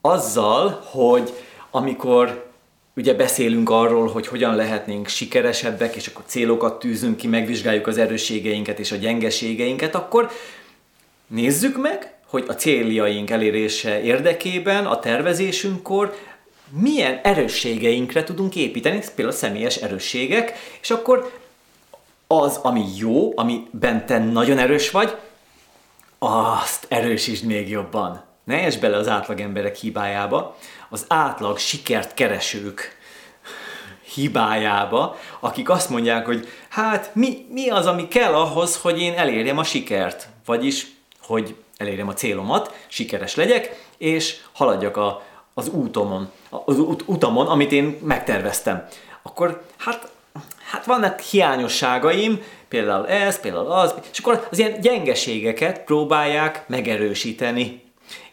azzal, 0.00 0.82
hogy 0.84 1.32
amikor 1.70 2.50
ugye 2.96 3.14
beszélünk 3.14 3.70
arról, 3.70 4.08
hogy 4.08 4.26
hogyan 4.26 4.54
lehetnénk 4.54 5.08
sikeresebbek, 5.08 5.96
és 5.96 6.06
akkor 6.06 6.24
célokat 6.26 6.78
tűzünk 6.78 7.16
ki, 7.16 7.26
megvizsgáljuk 7.26 7.86
az 7.86 7.98
erősségeinket 7.98 8.78
és 8.78 8.92
a 8.92 8.96
gyengeségeinket, 8.96 9.94
akkor 9.94 10.30
nézzük 11.26 11.80
meg, 11.80 12.14
hogy 12.26 12.44
a 12.48 12.54
céljaink 12.54 13.30
elérése 13.30 14.02
érdekében, 14.02 14.86
a 14.86 14.98
tervezésünkkor 14.98 16.14
milyen 16.80 17.20
erősségeinkre 17.22 18.24
tudunk 18.24 18.56
építeni, 18.56 19.00
például 19.14 19.36
személyes 19.36 19.76
erősségek, 19.76 20.52
és 20.80 20.90
akkor 20.90 21.32
az, 22.40 22.56
ami 22.56 22.84
jó, 22.96 23.38
amiben 23.38 24.06
te 24.06 24.18
nagyon 24.18 24.58
erős 24.58 24.90
vagy, 24.90 25.16
azt 26.18 26.86
erősítsd 26.88 27.44
még 27.44 27.68
jobban. 27.68 28.22
Ne 28.44 28.60
esd 28.60 28.80
bele 28.80 28.96
az 28.96 29.08
átlag 29.08 29.40
emberek 29.40 29.76
hibájába, 29.76 30.56
az 30.88 31.04
átlag 31.08 31.58
sikert 31.58 32.14
keresők 32.14 32.96
hibájába, 34.14 35.16
akik 35.40 35.68
azt 35.68 35.88
mondják, 35.88 36.26
hogy 36.26 36.48
hát 36.68 37.10
mi, 37.14 37.46
mi 37.50 37.68
az, 37.68 37.86
ami 37.86 38.08
kell 38.08 38.34
ahhoz, 38.34 38.76
hogy 38.76 39.00
én 39.00 39.14
elérjem 39.14 39.58
a 39.58 39.64
sikert, 39.64 40.28
vagyis, 40.44 40.86
hogy 41.22 41.56
elérjem 41.76 42.08
a 42.08 42.14
célomat, 42.14 42.84
sikeres 42.88 43.34
legyek, 43.34 43.84
és 43.98 44.40
haladjak 44.52 44.96
a, 44.96 45.22
az 45.54 45.68
útomon, 45.68 46.30
az 46.50 46.78
út, 46.78 47.02
utamon, 47.06 47.46
amit 47.46 47.72
én 47.72 47.98
megterveztem. 48.02 48.88
Akkor 49.22 49.62
hát, 49.76 50.10
hát 50.72 50.84
vannak 50.84 51.20
hiányosságaim, 51.20 52.42
például 52.68 53.08
ez, 53.08 53.40
például 53.40 53.70
az, 53.70 53.94
és 54.12 54.18
akkor 54.18 54.46
az 54.50 54.58
ilyen 54.58 54.80
gyengeségeket 54.80 55.80
próbálják 55.84 56.64
megerősíteni. 56.68 57.82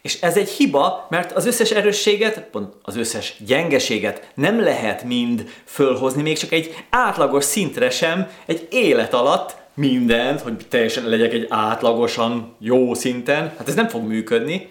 És 0.02 0.22
ez 0.22 0.38
egy 0.38 0.50
hiba, 0.50 1.08
mert 1.10 1.32
az 1.32 1.46
összes 1.46 1.72
erősséget, 1.72 2.40
pont 2.52 2.74
az 2.82 2.98
összes 2.98 3.36
gyengeséget 3.46 4.32
nem 4.34 4.60
lehet 4.60 5.04
mind 5.04 5.50
fölhozni, 5.66 6.22
még 6.22 6.38
csak 6.38 6.52
egy 6.52 6.76
átlagos 6.90 7.44
szintre 7.44 7.90
sem, 7.90 8.28
egy 8.46 8.68
élet 8.72 9.14
alatt 9.14 9.56
mindent, 9.74 10.42
hogy 10.42 10.66
teljesen 10.70 11.10
legyek 11.10 11.34
egy 11.34 11.46
átlagosan 11.50 12.56
jó 12.60 12.94
szinten, 12.94 13.54
hát 13.58 13.68
ez 13.68 13.76
nem 13.76 13.88
fog 13.88 14.04
működni. 14.04 14.70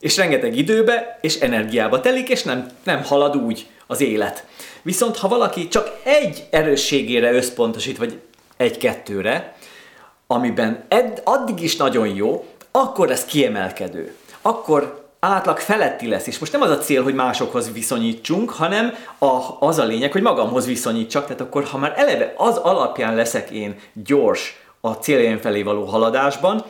És 0.00 0.16
rengeteg 0.16 0.56
időbe 0.56 1.18
és 1.22 1.34
energiába 1.40 2.00
telik, 2.00 2.28
és 2.28 2.42
nem, 2.42 2.70
nem 2.82 3.04
halad 3.04 3.36
úgy 3.36 3.66
az 3.86 4.00
élet. 4.00 4.46
Viszont 4.82 5.16
ha 5.16 5.28
valaki 5.28 5.68
csak 5.68 5.98
egy 6.02 6.46
erősségére 6.50 7.32
összpontosít, 7.32 7.98
vagy 7.98 8.20
egy-kettőre, 8.56 9.56
amiben 10.26 10.84
ed, 10.88 11.20
addig 11.24 11.62
is 11.62 11.76
nagyon 11.76 12.08
jó, 12.08 12.46
akkor 12.70 13.10
ez 13.10 13.24
kiemelkedő. 13.24 14.14
Akkor 14.42 15.06
átlag 15.20 15.58
feletti 15.58 16.08
lesz. 16.08 16.26
És 16.26 16.38
most 16.38 16.52
nem 16.52 16.60
az 16.60 16.70
a 16.70 16.78
cél, 16.78 17.02
hogy 17.02 17.14
másokhoz 17.14 17.72
viszonyítsunk, 17.72 18.50
hanem 18.50 18.94
a, 19.18 19.40
az 19.60 19.78
a 19.78 19.84
lényeg, 19.84 20.12
hogy 20.12 20.22
magamhoz 20.22 20.66
viszonyítsak. 20.66 21.22
Tehát 21.22 21.40
akkor, 21.40 21.64
ha 21.64 21.78
már 21.78 21.94
eleve 21.96 22.34
az 22.36 22.56
alapján 22.56 23.14
leszek 23.14 23.50
én 23.50 23.78
gyors 23.92 24.62
a 24.80 24.92
céljaim 24.92 25.38
felé 25.38 25.62
való 25.62 25.84
haladásban, 25.84 26.64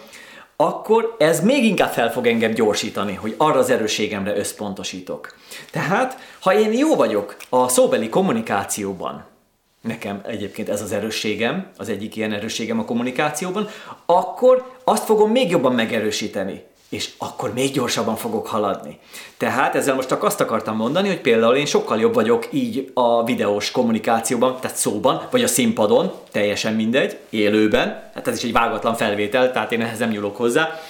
akkor 0.57 1.15
ez 1.19 1.41
még 1.41 1.65
inkább 1.65 1.93
fel 1.93 2.13
fog 2.13 2.27
engem 2.27 2.53
gyorsítani, 2.53 3.15
hogy 3.15 3.35
arra 3.37 3.59
az 3.59 3.71
erősségemre 3.71 4.37
összpontosítok. 4.37 5.35
Tehát, 5.71 6.19
ha 6.49 6.59
én 6.59 6.73
jó 6.73 6.95
vagyok 6.95 7.37
a 7.49 7.69
szóbeli 7.69 8.09
kommunikációban, 8.09 9.25
nekem 9.81 10.21
egyébként 10.27 10.69
ez 10.69 10.83
az 10.83 10.93
erősségem, 10.93 11.71
az 11.77 11.89
egyik 11.89 12.17
ilyen 12.17 12.33
erősségem 12.33 12.79
a 12.79 12.85
kommunikációban, 12.85 13.69
akkor 14.07 14.77
azt 14.85 15.05
fogom 15.05 15.31
még 15.31 15.51
jobban 15.51 15.73
megerősíteni 15.73 16.65
és 16.89 17.11
akkor 17.19 17.53
még 17.53 17.73
gyorsabban 17.73 18.17
fogok 18.17 18.47
haladni. 18.47 18.99
Tehát 19.37 19.75
ezzel 19.75 19.95
most 19.95 20.09
csak 20.09 20.23
azt 20.23 20.41
akartam 20.41 20.77
mondani, 20.77 21.09
hogy 21.09 21.21
például 21.21 21.57
én 21.57 21.67
sokkal 21.67 22.01
jobb 22.01 22.15
vagyok 22.15 22.49
így 22.51 22.91
a 22.95 23.25
videós 23.25 23.71
kommunikációban, 23.71 24.57
tehát 24.61 24.77
szóban, 24.77 25.29
vagy 25.31 25.43
a 25.43 25.47
színpadon, 25.47 26.13
teljesen 26.33 26.75
mindegy, 26.75 27.19
élőben, 27.31 28.11
hát 28.15 28.29
ez 28.29 28.37
is 28.37 28.43
egy 28.43 28.53
vágatlan 28.53 28.95
felvétel, 28.95 29.53
tehát 29.53 29.73
én 29.73 29.81
ehhez 29.81 29.99
nem 29.99 30.11
nyúlok 30.11 30.37
hozzá. 30.37 30.81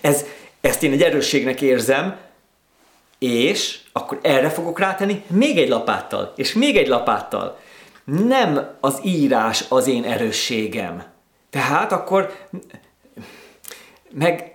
Ez, 0.00 0.24
ezt 0.60 0.82
én 0.82 0.92
egy 0.92 1.02
erősségnek 1.02 1.60
érzem, 1.60 2.27
és 3.18 3.78
akkor 3.92 4.18
erre 4.22 4.50
fogok 4.50 4.78
rátenni 4.78 5.22
még 5.26 5.58
egy 5.58 5.68
lapáttal, 5.68 6.32
és 6.36 6.52
még 6.52 6.76
egy 6.76 6.88
lapáttal. 6.88 7.58
Nem 8.04 8.76
az 8.80 9.00
írás 9.02 9.64
az 9.68 9.86
én 9.86 10.04
erősségem. 10.04 11.02
Tehát 11.50 11.92
akkor 11.92 12.46
meg, 14.10 14.54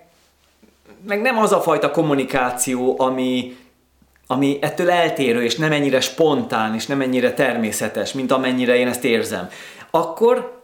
meg 1.06 1.20
nem 1.20 1.38
az 1.38 1.52
a 1.52 1.60
fajta 1.60 1.90
kommunikáció, 1.90 2.94
ami, 2.98 3.56
ami 4.26 4.58
ettől 4.60 4.90
eltérő, 4.90 5.42
és 5.42 5.56
nem 5.56 5.72
ennyire 5.72 6.00
spontán, 6.00 6.74
és 6.74 6.86
nem 6.86 7.00
ennyire 7.00 7.32
természetes, 7.32 8.12
mint 8.12 8.32
amennyire 8.32 8.76
én 8.76 8.88
ezt 8.88 9.04
érzem. 9.04 9.48
Akkor, 9.90 10.62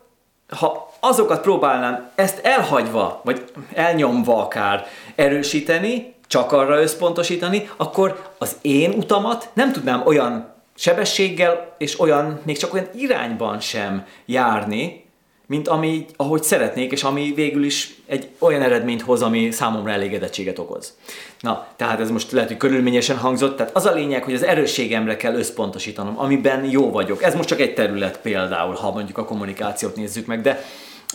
ha 0.49 0.93
azokat 1.01 1.41
próbálnám 1.41 2.11
ezt 2.15 2.39
elhagyva, 2.45 3.21
vagy 3.25 3.45
elnyomva 3.75 4.43
akár 4.43 4.87
erősíteni, 5.15 6.15
csak 6.31 6.53
arra 6.53 6.81
összpontosítani, 6.81 7.69
akkor 7.77 8.31
az 8.39 8.57
én 8.61 8.93
utamat 8.93 9.49
nem 9.53 9.73
tudnám 9.73 10.03
olyan 10.07 10.55
sebességgel 10.75 11.75
és 11.79 12.01
olyan, 12.01 12.41
még 12.43 12.57
csak 12.57 12.73
olyan 12.75 12.89
irányban 12.95 13.61
sem 13.61 14.07
járni, 14.27 15.05
mint 15.47 15.69
ami, 15.69 16.07
ahogy 16.17 16.43
szeretnék, 16.43 16.93
és 16.93 17.03
ami 17.03 17.33
végül 17.35 17.65
is 17.65 17.95
egy 18.07 18.29
olyan 18.39 18.63
eredményt 18.63 19.03
hoz, 19.03 19.23
ami 19.23 19.51
számomra 19.51 19.91
elégedettséget 19.91 20.59
okoz. 20.59 20.97
Na, 21.41 21.67
tehát 21.77 22.01
ez 22.01 22.11
most 22.11 22.33
lehet, 22.33 22.49
hogy 22.49 22.59
körülményesen 22.59 23.17
hangzott, 23.17 23.57
tehát 23.57 23.77
az 23.77 23.87
a 23.87 23.93
lényeg, 23.93 24.25
hogy 24.25 24.35
az 24.35 24.43
erősségemre 24.43 25.17
kell 25.17 25.35
összpontosítanom, 25.35 26.19
amiben 26.19 26.65
jó 26.65 26.91
vagyok. 26.91 27.23
Ez 27.23 27.35
most 27.35 27.49
csak 27.49 27.61
egy 27.61 27.75
terület 27.75 28.21
például, 28.21 28.75
ha 28.75 28.93
mondjuk 28.93 29.19
a 29.19 29.25
kommunikációt 29.25 29.97
nézzük 29.97 30.27
meg, 30.27 30.41
de 30.41 30.65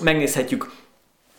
megnézhetjük 0.02 0.72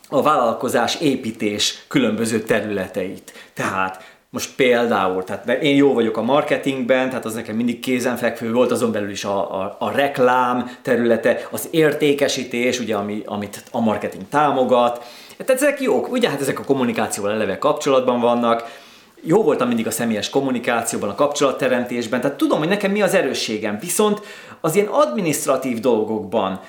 a 0.08 0.22
vállalkozás 0.22 1.00
építés 1.00 1.84
különböző 1.88 2.40
területeit. 2.40 3.32
Tehát 3.54 4.04
most 4.30 4.54
például, 4.54 5.24
tehát 5.24 5.62
én 5.62 5.76
jó 5.76 5.92
vagyok 5.92 6.16
a 6.16 6.22
marketingben, 6.22 7.08
tehát 7.08 7.24
az 7.24 7.34
nekem 7.34 7.56
mindig 7.56 7.80
kézenfekvő 7.80 8.52
volt, 8.52 8.70
azon 8.70 8.92
belül 8.92 9.10
is 9.10 9.24
a, 9.24 9.60
a, 9.62 9.76
a 9.78 9.90
reklám 9.90 10.70
területe, 10.82 11.48
az 11.50 11.68
értékesítés, 11.70 12.78
ugye, 12.78 12.96
ami, 12.96 13.22
amit 13.26 13.62
a 13.70 13.80
marketing 13.80 14.22
támogat. 14.30 15.04
Tehát 15.36 15.62
ezek 15.62 15.80
jók, 15.80 16.10
ugye 16.10 16.28
hát 16.28 16.40
ezek 16.40 16.58
a 16.58 16.64
kommunikációval 16.64 17.32
eleve 17.32 17.58
kapcsolatban 17.58 18.20
vannak, 18.20 18.84
jó 19.22 19.42
voltam 19.42 19.68
mindig 19.68 19.86
a 19.86 19.90
személyes 19.90 20.30
kommunikációban, 20.30 21.08
a 21.08 21.14
kapcsolatteremtésben, 21.14 22.20
tehát 22.20 22.36
tudom, 22.36 22.58
hogy 22.58 22.68
nekem 22.68 22.90
mi 22.90 23.02
az 23.02 23.14
erősségem, 23.14 23.78
viszont 23.78 24.20
az 24.60 24.74
ilyen 24.74 24.86
administratív 24.86 25.80
dolgokban 25.80 26.60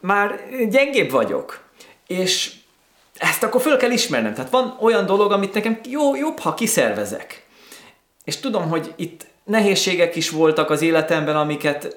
már 0.00 0.40
gyengébb 0.70 1.10
vagyok. 1.10 1.60
És 2.06 2.52
ezt 3.24 3.42
akkor 3.42 3.60
föl 3.60 3.76
kell 3.76 3.90
ismernem. 3.90 4.34
Tehát 4.34 4.50
van 4.50 4.76
olyan 4.80 5.06
dolog, 5.06 5.32
amit 5.32 5.54
nekem 5.54 5.80
jó, 5.88 6.16
jobb, 6.16 6.38
ha 6.38 6.54
kiszervezek. 6.54 7.46
És 8.24 8.36
tudom, 8.36 8.68
hogy 8.68 8.92
itt 8.96 9.26
nehézségek 9.44 10.16
is 10.16 10.30
voltak 10.30 10.70
az 10.70 10.82
életemben, 10.82 11.36
amiket 11.36 11.96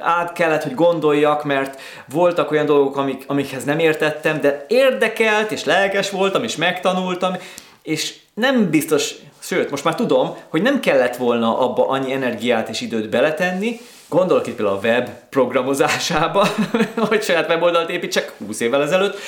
át 0.00 0.32
kellett, 0.32 0.62
hogy 0.62 0.74
gondoljak, 0.74 1.44
mert 1.44 1.80
voltak 2.12 2.50
olyan 2.50 2.66
dolgok, 2.66 2.96
amik, 2.96 3.24
amikhez 3.26 3.64
nem 3.64 3.78
értettem, 3.78 4.40
de 4.40 4.64
érdekelt, 4.68 5.52
és 5.52 5.64
lelkes 5.64 6.10
voltam, 6.10 6.42
és 6.42 6.56
megtanultam, 6.56 7.36
és 7.82 8.14
nem 8.34 8.70
biztos, 8.70 9.14
sőt, 9.38 9.70
most 9.70 9.84
már 9.84 9.94
tudom, 9.94 10.36
hogy 10.48 10.62
nem 10.62 10.80
kellett 10.80 11.16
volna 11.16 11.58
abba 11.58 11.88
annyi 11.88 12.12
energiát 12.12 12.68
és 12.68 12.80
időt 12.80 13.08
beletenni, 13.08 13.80
Gondolok 14.08 14.46
itt 14.46 14.54
például 14.54 14.76
a 14.76 14.80
web 14.80 15.08
programozásába, 15.30 16.48
hogy 17.08 17.22
saját 17.22 17.48
weboldalt 17.48 17.90
építsek 17.90 18.32
20 18.46 18.60
évvel 18.60 18.82
ezelőtt, 18.82 19.18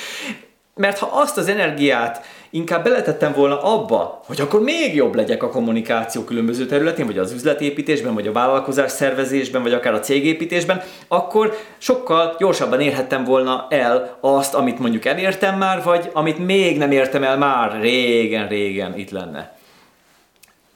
mert 0.75 0.97
ha 0.97 1.09
azt 1.13 1.37
az 1.37 1.47
energiát 1.47 2.25
inkább 2.49 2.83
beletettem 2.83 3.33
volna 3.33 3.61
abba, 3.61 4.21
hogy 4.25 4.41
akkor 4.41 4.61
még 4.61 4.95
jobb 4.95 5.15
legyek 5.15 5.43
a 5.43 5.49
kommunikáció 5.49 6.23
különböző 6.23 6.65
területén, 6.65 7.05
vagy 7.05 7.17
az 7.17 7.31
üzletépítésben, 7.31 8.13
vagy 8.13 8.27
a 8.27 8.31
vállalkozás 8.31 8.91
szervezésben, 8.91 9.61
vagy 9.61 9.73
akár 9.73 9.93
a 9.93 9.99
cégépítésben, 9.99 10.81
akkor 11.07 11.57
sokkal 11.77 12.35
gyorsabban 12.39 12.81
érhettem 12.81 13.23
volna 13.23 13.67
el 13.69 14.17
azt, 14.21 14.53
amit 14.53 14.79
mondjuk 14.79 15.05
elértem 15.05 15.57
már, 15.57 15.83
vagy 15.83 16.09
amit 16.13 16.45
még 16.45 16.77
nem 16.77 16.91
értem 16.91 17.23
el 17.23 17.37
már 17.37 17.81
régen-régen 17.81 18.97
itt 18.97 19.09
lenne. 19.09 19.57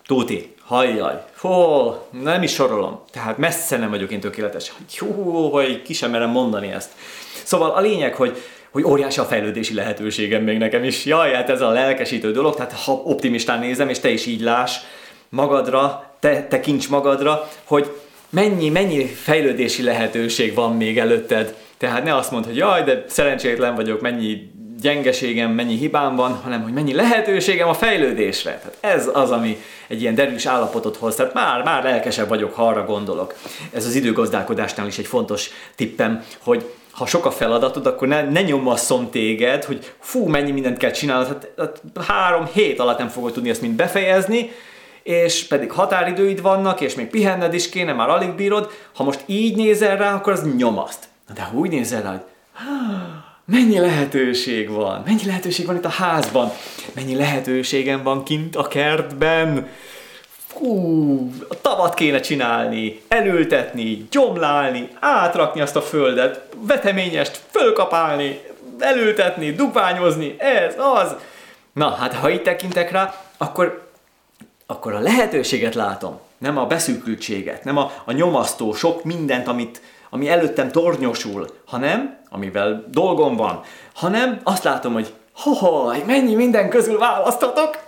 Tuti, 0.05 0.53
hajjaj, 0.65 1.23
hol, 1.37 2.07
nem 2.23 2.43
is 2.43 2.53
sorolom. 2.53 2.99
Tehát 3.11 3.37
messze 3.37 3.77
nem 3.77 3.89
vagyok 3.89 4.11
én 4.11 4.19
tökéletes. 4.19 4.73
Jó, 4.99 5.49
hogy 5.49 5.81
ki 5.81 5.93
sem 5.93 6.11
merem 6.11 6.29
mondani 6.29 6.71
ezt. 6.71 6.89
Szóval 7.43 7.69
a 7.69 7.79
lényeg, 7.79 8.15
hogy 8.15 8.37
hogy 8.75 8.83
óriási 8.83 9.19
a 9.19 9.23
fejlődési 9.23 9.73
lehetőségem 9.73 10.43
még 10.43 10.57
nekem 10.57 10.83
is. 10.83 11.05
Jaj, 11.05 11.33
hát 11.33 11.49
ez 11.49 11.61
a 11.61 11.69
lelkesítő 11.69 12.31
dolog, 12.31 12.55
tehát 12.55 12.73
ha 12.73 12.91
optimistán 12.91 13.59
nézem, 13.59 13.89
és 13.89 13.99
te 13.99 14.09
is 14.09 14.25
így 14.25 14.41
láss 14.41 14.77
magadra, 15.29 16.11
te 16.19 16.47
tekints 16.47 16.89
magadra, 16.89 17.49
hogy 17.63 17.91
mennyi, 18.29 18.69
mennyi 18.69 19.05
fejlődési 19.05 19.83
lehetőség 19.83 20.53
van 20.53 20.75
még 20.75 20.99
előtted. 20.99 21.55
Tehát 21.77 22.03
ne 22.03 22.15
azt 22.15 22.31
mondd, 22.31 22.45
hogy 22.45 22.55
jaj, 22.55 22.83
de 22.83 23.05
szerencsétlen 23.07 23.75
vagyok, 23.75 24.01
mennyi 24.01 24.51
gyengeségem, 24.81 25.51
mennyi 25.51 25.75
hibám 25.75 26.15
van, 26.15 26.33
hanem 26.33 26.63
hogy 26.63 26.73
mennyi 26.73 26.93
lehetőségem 26.93 27.67
a 27.67 27.73
fejlődésre. 27.73 28.51
Tehát 28.51 28.77
ez 28.97 29.09
az, 29.13 29.31
ami 29.31 29.57
egy 29.87 30.01
ilyen 30.01 30.15
derűs 30.15 30.45
állapotot 30.45 30.95
hoz. 30.95 31.15
Tehát 31.15 31.33
már, 31.33 31.63
már 31.63 31.83
lelkesebb 31.83 32.27
vagyok, 32.27 32.53
ha 32.53 32.67
arra 32.67 32.85
gondolok. 32.85 33.35
Ez 33.73 33.85
az 33.85 33.95
időgazdálkodásnál 33.95 34.87
is 34.87 34.97
egy 34.97 35.07
fontos 35.07 35.49
tippem, 35.75 36.23
hogy 36.39 36.65
ha 36.95 37.05
sok 37.05 37.25
a 37.25 37.31
feladatod, 37.31 37.85
akkor 37.85 38.07
ne, 38.07 38.21
ne 38.21 38.41
nyomasszon 38.41 39.09
téged, 39.09 39.63
hogy 39.63 39.93
fú, 39.99 40.27
mennyi 40.27 40.51
mindent 40.51 40.77
kell 40.77 40.91
csinálnod, 40.91 41.27
hát, 41.27 41.51
hát 41.57 41.81
három 42.07 42.45
hét 42.53 42.79
alatt 42.79 42.97
nem 42.97 43.07
fogod 43.07 43.33
tudni 43.33 43.49
ezt 43.49 43.61
mind 43.61 43.75
befejezni, 43.75 44.51
és 45.03 45.47
pedig 45.47 45.71
határidőid 45.71 46.41
vannak, 46.41 46.81
és 46.81 46.95
még 46.95 47.07
pihenned 47.07 47.53
is 47.53 47.69
kéne, 47.69 47.93
már 47.93 48.09
alig 48.09 48.31
bírod. 48.31 48.71
Ha 48.93 49.03
most 49.03 49.23
így 49.25 49.55
nézel 49.55 49.97
rá, 49.97 50.13
akkor 50.13 50.33
az 50.33 50.55
nyomaszt. 50.57 51.03
De 51.33 51.41
ha 51.41 51.57
úgy 51.57 51.69
nézel 51.69 52.01
rá, 52.01 52.09
hogy 52.09 52.21
mennyi 53.45 53.79
lehetőség 53.79 54.69
van, 54.69 55.03
mennyi 55.05 55.25
lehetőség 55.25 55.65
van 55.65 55.75
itt 55.75 55.85
a 55.85 55.89
házban, 55.89 56.51
mennyi 56.93 57.15
lehetőségem 57.15 58.03
van 58.03 58.23
kint 58.23 58.55
a 58.55 58.67
kertben, 58.67 59.67
hú, 60.57 61.31
a 61.47 61.61
tavat 61.61 61.93
kéne 61.93 62.19
csinálni, 62.19 63.01
elültetni, 63.07 64.07
gyomlálni, 64.11 64.89
átrakni 64.99 65.61
azt 65.61 65.75
a 65.75 65.81
földet, 65.81 66.41
veteményest 66.59 67.41
fölkapálni, 67.51 68.41
elültetni, 68.79 69.51
dugványozni, 69.51 70.35
ez, 70.37 70.75
az. 70.77 71.15
Na, 71.73 71.89
hát 71.89 72.13
ha 72.13 72.29
itt 72.29 72.43
tekintek 72.43 72.91
rá, 72.91 73.15
akkor, 73.37 73.87
akkor 74.65 74.93
a 74.93 74.99
lehetőséget 74.99 75.75
látom, 75.75 76.19
nem 76.37 76.57
a 76.57 76.65
beszűkültséget, 76.65 77.63
nem 77.63 77.77
a, 77.77 77.91
a 78.05 78.11
nyomasztó 78.11 78.73
sok 78.73 79.03
mindent, 79.03 79.47
amit, 79.47 79.81
ami 80.09 80.29
előttem 80.29 80.71
tornyosul, 80.71 81.47
hanem, 81.65 82.17
amivel 82.29 82.85
dolgom 82.87 83.35
van, 83.35 83.61
hanem 83.93 84.39
azt 84.43 84.63
látom, 84.63 84.93
hogy 84.93 85.13
hohoj, 85.35 86.03
mennyi 86.05 86.35
minden 86.35 86.69
közül 86.69 86.97
választhatok, 86.97 87.84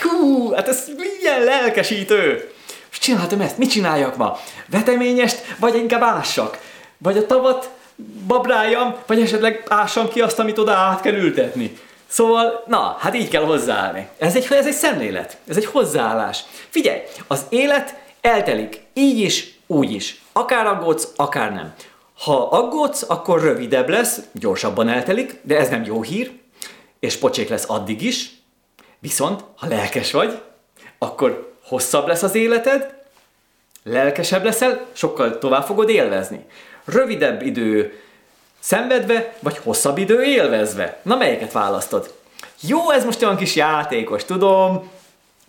Hú, 0.00 0.52
hát 0.52 0.68
ez 0.68 0.84
milyen 0.96 1.44
lelkesítő! 1.44 2.50
És 2.90 2.98
csináltam 2.98 3.40
ezt, 3.40 3.58
mit 3.58 3.70
csináljak 3.70 4.16
ma? 4.16 4.38
Veteményest, 4.66 5.42
vagy 5.58 5.74
inkább 5.74 6.02
ássak? 6.02 6.58
Vagy 6.98 7.16
a 7.16 7.26
tavat 7.26 7.70
babráljam, 8.26 8.96
vagy 9.06 9.20
esetleg 9.20 9.64
ássam 9.68 10.08
ki 10.08 10.20
azt, 10.20 10.38
amit 10.38 10.58
oda 10.58 10.72
át 10.72 11.00
kell 11.00 11.14
ültetni. 11.14 11.78
Szóval, 12.06 12.64
na, 12.66 12.96
hát 12.98 13.14
így 13.14 13.28
kell 13.28 13.44
hozzáállni. 13.44 14.08
Ez 14.18 14.36
egy, 14.36 14.46
ez 14.50 14.66
egy 14.66 14.72
szemlélet, 14.72 15.36
ez 15.48 15.56
egy 15.56 15.66
hozzáállás. 15.66 16.44
Figyelj, 16.68 17.00
az 17.26 17.44
élet 17.48 17.94
eltelik, 18.20 18.80
így 18.94 19.18
is, 19.18 19.58
úgy 19.66 19.92
is. 19.92 20.22
Akár 20.32 20.66
aggódsz, 20.66 21.08
akár 21.16 21.52
nem. 21.52 21.74
Ha 22.18 22.48
aggódsz, 22.48 23.04
akkor 23.08 23.42
rövidebb 23.42 23.88
lesz, 23.88 24.20
gyorsabban 24.32 24.88
eltelik, 24.88 25.40
de 25.42 25.58
ez 25.58 25.68
nem 25.68 25.84
jó 25.84 26.02
hír, 26.02 26.32
és 27.00 27.16
pocsék 27.16 27.48
lesz 27.48 27.64
addig 27.68 28.02
is, 28.02 28.30
Viszont, 28.98 29.44
ha 29.56 29.66
lelkes 29.66 30.12
vagy, 30.12 30.40
akkor 30.98 31.52
hosszabb 31.62 32.06
lesz 32.06 32.22
az 32.22 32.34
életed, 32.34 32.94
lelkesebb 33.82 34.44
leszel, 34.44 34.86
sokkal 34.92 35.38
tovább 35.38 35.64
fogod 35.64 35.88
élvezni. 35.88 36.44
Rövidebb 36.84 37.42
idő 37.42 38.00
szenvedve, 38.58 39.34
vagy 39.40 39.58
hosszabb 39.58 39.98
idő 39.98 40.22
élvezve. 40.22 41.00
Na, 41.02 41.16
melyiket 41.16 41.52
választod? 41.52 42.14
Jó, 42.60 42.90
ez 42.90 43.04
most 43.04 43.22
olyan 43.22 43.36
kis 43.36 43.56
játékos, 43.56 44.24
tudom, 44.24 44.90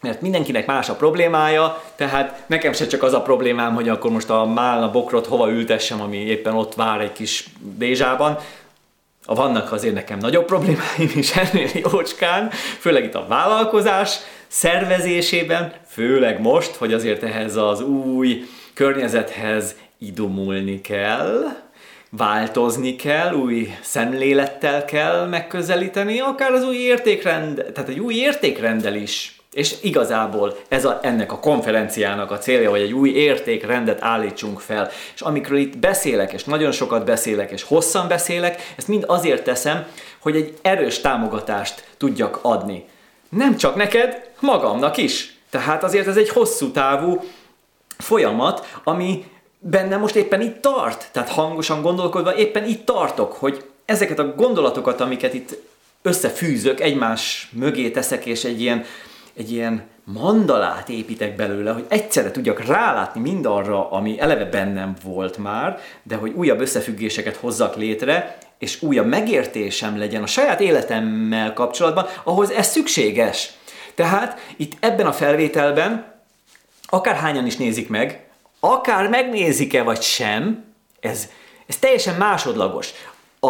mert 0.02 0.22
mindenkinek 0.22 0.66
más 0.66 0.90
a 0.90 0.96
problémája, 0.96 1.84
tehát 1.96 2.44
nekem 2.48 2.74
se 2.74 2.88
csak 2.88 3.04
az 3.04 3.14
a 3.14 3.22
problémám, 3.22 3.74
hogy 3.74 3.90
akkor 3.90 4.12
most 4.12 4.30
a 4.30 4.46
málna 4.46 4.92
bokrot 4.92 5.26
hova 5.26 5.50
ültessem, 5.50 6.02
ami 6.02 6.18
éppen 6.18 6.56
ott 6.56 6.76
vár 6.76 7.02
egy 7.02 7.14
kis 7.14 7.50
dézsában, 7.60 8.40
vannak 9.36 9.72
azért 9.72 9.94
nekem 9.94 10.18
nagyobb 10.18 10.46
problémáim 10.46 11.12
is 11.16 11.36
ennél 11.36 11.70
jócskán, 11.92 12.50
főleg 12.80 13.04
itt 13.04 13.16
a 13.16 13.26
vállalkozás 13.28 14.18
szervezésében, 14.48 15.74
főleg 15.88 16.42
most, 16.42 16.76
hogy 16.76 16.94
azért 16.94 17.24
ehhez 17.24 17.56
az 17.56 17.82
új 17.82 18.44
környezethez 18.74 19.76
idomulni 20.00 20.82
kell, 20.82 21.44
változni 22.10 22.96
kell, 22.96 23.34
új 23.34 23.68
szemlélettel 23.82 24.86
kell 24.86 25.26
megközelíteni, 25.26 26.20
akár 26.20 26.52
az 26.52 26.64
új 26.64 26.76
értékrend, 26.76 27.66
tehát 27.74 27.90
egy 27.90 28.00
új 28.00 28.16
értékrendel 28.16 28.96
is 28.96 29.37
és 29.58 29.76
igazából 29.82 30.58
ez 30.68 30.86
a, 30.86 31.00
ennek 31.02 31.32
a 31.32 31.40
konferenciának 31.40 32.32
a 32.32 32.38
célja, 32.38 32.70
hogy 32.70 32.82
egy 32.82 32.94
új 32.94 33.10
értékrendet 33.10 34.02
állítsunk 34.02 34.60
fel. 34.60 34.90
És 35.14 35.22
amikről 35.22 35.58
itt 35.58 35.78
beszélek, 35.78 36.34
és 36.34 36.44
nagyon 36.44 36.72
sokat 36.72 37.06
beszélek, 37.06 37.52
és 37.52 37.64
hosszan 37.64 38.08
beszélek, 38.08 38.74
ezt 38.76 38.88
mind 38.88 39.04
azért 39.08 39.44
teszem, 39.44 39.86
hogy 40.20 40.36
egy 40.36 40.58
erős 40.62 41.00
támogatást 41.02 41.84
tudjak 41.98 42.40
adni. 42.42 42.86
Nem 43.30 43.56
csak 43.56 43.76
neked, 43.76 44.30
magamnak 44.40 44.98
is. 44.98 45.38
Tehát 45.50 45.84
azért 45.84 46.08
ez 46.08 46.18
egy 46.18 46.30
hosszú 46.30 46.72
távú 46.72 47.24
folyamat, 47.98 48.80
ami 48.84 49.26
bennem 49.60 50.00
most 50.00 50.16
éppen 50.16 50.42
itt 50.42 50.62
tart. 50.62 51.10
Tehát 51.12 51.30
hangosan 51.30 51.82
gondolkodva 51.82 52.36
éppen 52.36 52.66
itt 52.66 52.86
tartok, 52.86 53.34
hogy 53.34 53.66
ezeket 53.86 54.20
a 54.20 54.34
gondolatokat, 54.36 55.02
amiket 55.02 55.34
itt 55.34 55.58
összefűzök, 56.02 56.80
egymás 56.80 57.50
mögé 57.52 57.90
teszek, 57.90 58.26
és 58.26 58.44
egy 58.44 58.62
ilyen 58.62 58.86
egy 59.38 59.52
ilyen 59.52 59.84
mandalát 60.04 60.90
építek 60.90 61.36
belőle, 61.36 61.72
hogy 61.72 61.86
egyszerre 61.88 62.32
tudjak 62.32 62.66
rálátni 62.66 63.22
mindarra, 63.22 63.92
ami 63.92 64.20
eleve 64.20 64.46
bennem 64.46 64.94
volt 65.04 65.38
már, 65.38 65.80
de 66.04 66.16
hogy 66.16 66.32
újabb 66.32 66.60
összefüggéseket 66.60 67.36
hozzak 67.36 67.76
létre, 67.76 68.38
és 68.60 68.82
újabb 68.82 69.08
megértésem 69.08 69.98
legyen 69.98 70.24
a 70.24 70.28
saját 70.28 70.60
életemmel 70.60 71.54
kapcsolatban, 71.54 72.06
ahhoz 72.24 72.52
ez 72.52 72.68
szükséges. 72.68 73.54
Tehát 73.96 74.40
itt 74.56 74.74
ebben 74.80 75.06
a 75.06 75.12
felvételben, 75.12 76.16
akárhányan 76.86 77.46
is 77.46 77.58
nézik 77.58 77.90
meg, 77.90 78.28
akár 78.60 79.10
megnézik-e 79.10 79.84
vagy 79.84 80.02
sem, 80.02 80.66
ez, 81.00 81.30
ez 81.68 81.78
teljesen 81.78 82.16
másodlagos. 82.16 82.92
A, 83.40 83.48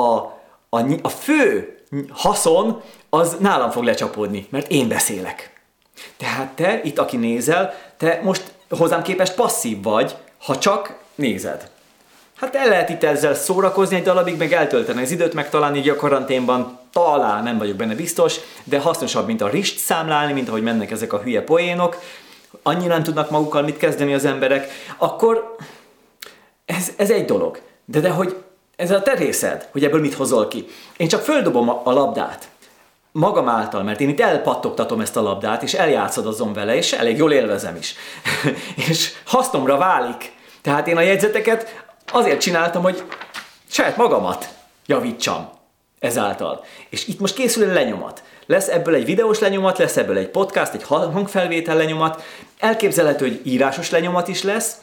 a, 0.70 1.00
a 1.02 1.10
fő 1.10 1.78
haszon 2.10 2.82
az 3.10 3.36
nálam 3.40 3.72
fog 3.72 3.84
lecsapódni, 3.84 4.48
mert 4.50 4.72
én 4.72 4.88
beszélek. 4.88 5.57
Tehát 6.18 6.48
te, 6.48 6.82
itt 6.84 7.00
aki 7.00 7.18
nézel, 7.18 7.74
te 7.98 8.20
most 8.24 8.44
hozzám 8.70 9.02
képest 9.02 9.36
passzív 9.36 9.84
vagy, 9.84 10.16
ha 10.38 10.58
csak 10.58 10.98
nézed. 11.16 11.70
Hát 12.36 12.56
el 12.56 12.68
lehet 12.68 12.90
itt 12.90 13.04
ezzel 13.04 13.34
szórakozni 13.34 13.96
egy 13.96 14.04
darabig, 14.04 14.38
meg 14.38 14.54
eltölteni 14.54 15.02
az 15.02 15.12
időt, 15.12 15.34
meg 15.34 15.50
talán 15.50 15.76
így 15.76 15.90
a 15.90 15.96
karanténban 15.96 16.80
talán 16.92 17.44
nem 17.44 17.58
vagyok 17.58 17.76
benne 17.76 17.96
biztos, 17.96 18.36
de 18.64 18.80
hasznosabb, 18.80 19.26
mint 19.26 19.42
a 19.42 19.50
rist 19.50 19.78
számlálni, 19.78 20.34
mint 20.34 20.48
ahogy 20.48 20.62
mennek 20.62 20.92
ezek 20.92 21.14
a 21.14 21.22
hülye 21.22 21.42
poénok, 21.42 22.02
annyira 22.64 22.94
nem 22.94 23.04
tudnak 23.04 23.30
magukkal 23.30 23.62
mit 23.62 23.78
kezdeni 23.78 24.14
az 24.14 24.26
emberek, 24.26 24.72
akkor 24.98 25.56
ez, 26.66 26.92
ez 26.98 27.10
egy 27.10 27.26
dolog. 27.26 27.62
De 27.86 28.00
de 28.00 28.10
hogy 28.10 28.36
ez 28.76 28.92
a 28.92 29.02
te 29.02 29.14
részed, 29.14 29.68
hogy 29.72 29.84
ebből 29.84 30.02
mit 30.02 30.14
hozol 30.14 30.48
ki. 30.48 30.68
Én 30.98 31.08
csak 31.08 31.22
földobom 31.22 31.70
a, 31.70 31.82
a 31.84 31.92
labdát 31.92 32.48
magam 33.18 33.50
által, 33.50 33.84
mert 33.84 34.02
én 34.02 34.10
itt 34.10 34.20
elpattogtatom 34.20 35.02
ezt 35.02 35.18
a 35.18 35.22
labdát, 35.22 35.64
és 35.64 35.74
eljátszadozom 35.74 36.54
vele, 36.54 36.76
és 36.76 36.92
elég 36.92 37.18
jól 37.18 37.32
élvezem 37.32 37.76
is. 37.76 37.96
és 38.90 39.14
hasznomra 39.26 39.78
válik. 39.78 40.32
Tehát 40.62 40.88
én 40.88 40.98
a 40.98 41.02
jegyzeteket 41.02 41.86
azért 42.12 42.42
csináltam, 42.42 42.82
hogy 42.82 43.04
saját 43.70 43.98
magamat 43.98 44.50
javítsam 44.86 45.50
ezáltal. 46.00 46.64
És 46.90 47.08
itt 47.08 47.20
most 47.20 47.36
készül 47.36 47.64
egy 47.64 47.74
lenyomat. 47.74 48.24
Lesz 48.46 48.68
ebből 48.68 48.96
egy 48.96 49.06
videós 49.06 49.40
lenyomat, 49.40 49.78
lesz 49.78 49.98
ebből 49.98 50.18
egy 50.18 50.30
podcast, 50.30 50.74
egy 50.74 50.84
hangfelvétel 50.84 51.78
lenyomat, 51.78 52.24
elképzelhető, 52.60 53.28
hogy 53.28 53.42
írásos 53.44 53.90
lenyomat 53.90 54.28
is 54.28 54.44
lesz, 54.44 54.76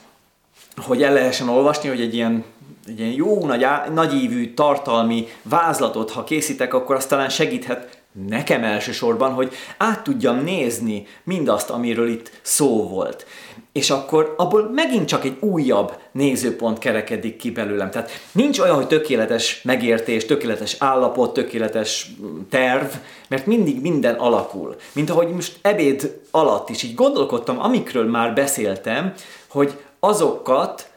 hogy 0.77 1.03
el 1.03 1.13
lehessen 1.13 1.49
olvasni, 1.49 1.89
hogy 1.89 2.01
egy 2.01 2.15
ilyen, 2.15 2.45
egy 2.87 2.99
ilyen 2.99 3.13
jó, 3.13 3.47
nagy, 3.47 3.67
nagyívű, 3.93 4.55
tartalmi 4.55 5.29
vázlatot, 5.43 6.11
ha 6.11 6.25
készítek, 6.25 6.75
akkor 6.75 6.97
azt 6.97 7.09
talán 7.09 7.29
segíthet 7.29 7.94
nekem 8.29 8.65
elsősorban, 8.65 9.33
hogy 9.33 9.55
át 9.79 10.03
tudjam 10.03 10.45
nézni 10.45 11.07
mindazt, 11.25 11.71
amiről 11.71 12.09
itt 12.09 12.31
szó 12.43 12.89
volt. 12.89 13.27
És 13.73 13.91
akkor 13.91 14.35
abból 14.37 14.71
megint 14.73 15.09
csak 15.09 15.25
egy 15.25 15.37
újabb 15.41 15.99
nézőpont 16.13 16.79
kerekedik 16.79 17.37
ki 17.37 17.51
belőlem. 17.51 17.91
Tehát 17.91 18.11
nincs 18.33 18.59
olyan, 18.59 18.75
hogy 18.75 18.87
tökéletes 18.87 19.63
megértés, 19.63 20.27
tökéletes 20.27 20.77
állapot, 20.79 21.33
tökéletes 21.33 22.11
terv, 22.51 22.87
mert 23.29 23.47
mindig 23.47 23.81
minden 23.81 24.15
alakul. 24.15 24.77
Mint 24.93 25.11
ahogy 25.11 25.29
most 25.29 25.59
ebéd 25.63 26.21
alatt 26.31 26.69
is 26.69 26.83
így 26.83 26.95
gondolkodtam, 26.95 27.61
amikről 27.61 28.05
már 28.11 28.35
beszéltem, 28.35 29.13
hogy 29.49 29.79
azokat 30.01 30.93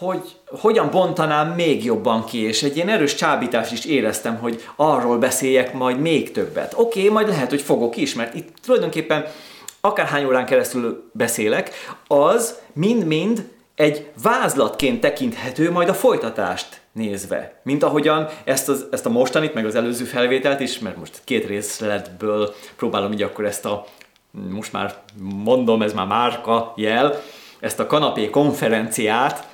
hogy 0.00 0.36
hogyan 0.46 0.90
bontanám 0.90 1.48
még 1.48 1.84
jobban 1.84 2.24
ki, 2.24 2.42
és 2.42 2.62
egy 2.62 2.76
ilyen 2.76 2.88
erős 2.88 3.14
csábítást 3.14 3.72
is 3.72 3.84
éreztem, 3.84 4.36
hogy 4.36 4.64
arról 4.76 5.18
beszéljek 5.18 5.72
majd 5.72 6.00
még 6.00 6.32
többet. 6.32 6.72
Oké, 6.76 7.00
okay, 7.00 7.12
majd 7.12 7.28
lehet, 7.28 7.50
hogy 7.50 7.60
fogok 7.60 7.96
is, 7.96 8.14
mert 8.14 8.34
itt 8.34 8.48
tulajdonképpen 8.62 9.24
akárhány 9.80 10.24
órán 10.24 10.46
keresztül 10.46 11.10
beszélek, 11.12 11.70
az 12.06 12.58
mind-mind 12.72 13.48
egy 13.74 14.10
vázlatként 14.22 15.00
tekinthető 15.00 15.70
majd 15.70 15.88
a 15.88 15.94
folytatást 15.94 16.80
nézve. 16.92 17.60
Mint 17.62 17.82
ahogyan 17.82 18.28
ezt, 18.44 18.68
az, 18.68 18.86
ezt 18.90 19.06
a 19.06 19.10
mostanit, 19.10 19.54
meg 19.54 19.66
az 19.66 19.74
előző 19.74 20.04
felvételt 20.04 20.60
is, 20.60 20.78
mert 20.78 20.96
most 20.96 21.20
két 21.24 21.46
részletből 21.46 22.54
próbálom 22.76 23.12
így 23.12 23.22
akkor 23.22 23.44
ezt 23.44 23.64
a, 23.64 23.86
most 24.50 24.72
már 24.72 24.94
mondom, 25.44 25.82
ez 25.82 25.92
már 25.92 26.06
márka 26.06 26.72
jel, 26.76 27.22
ezt 27.60 27.80
a 27.80 27.86
kanapé 27.86 28.30
konferenciát, 28.30 29.48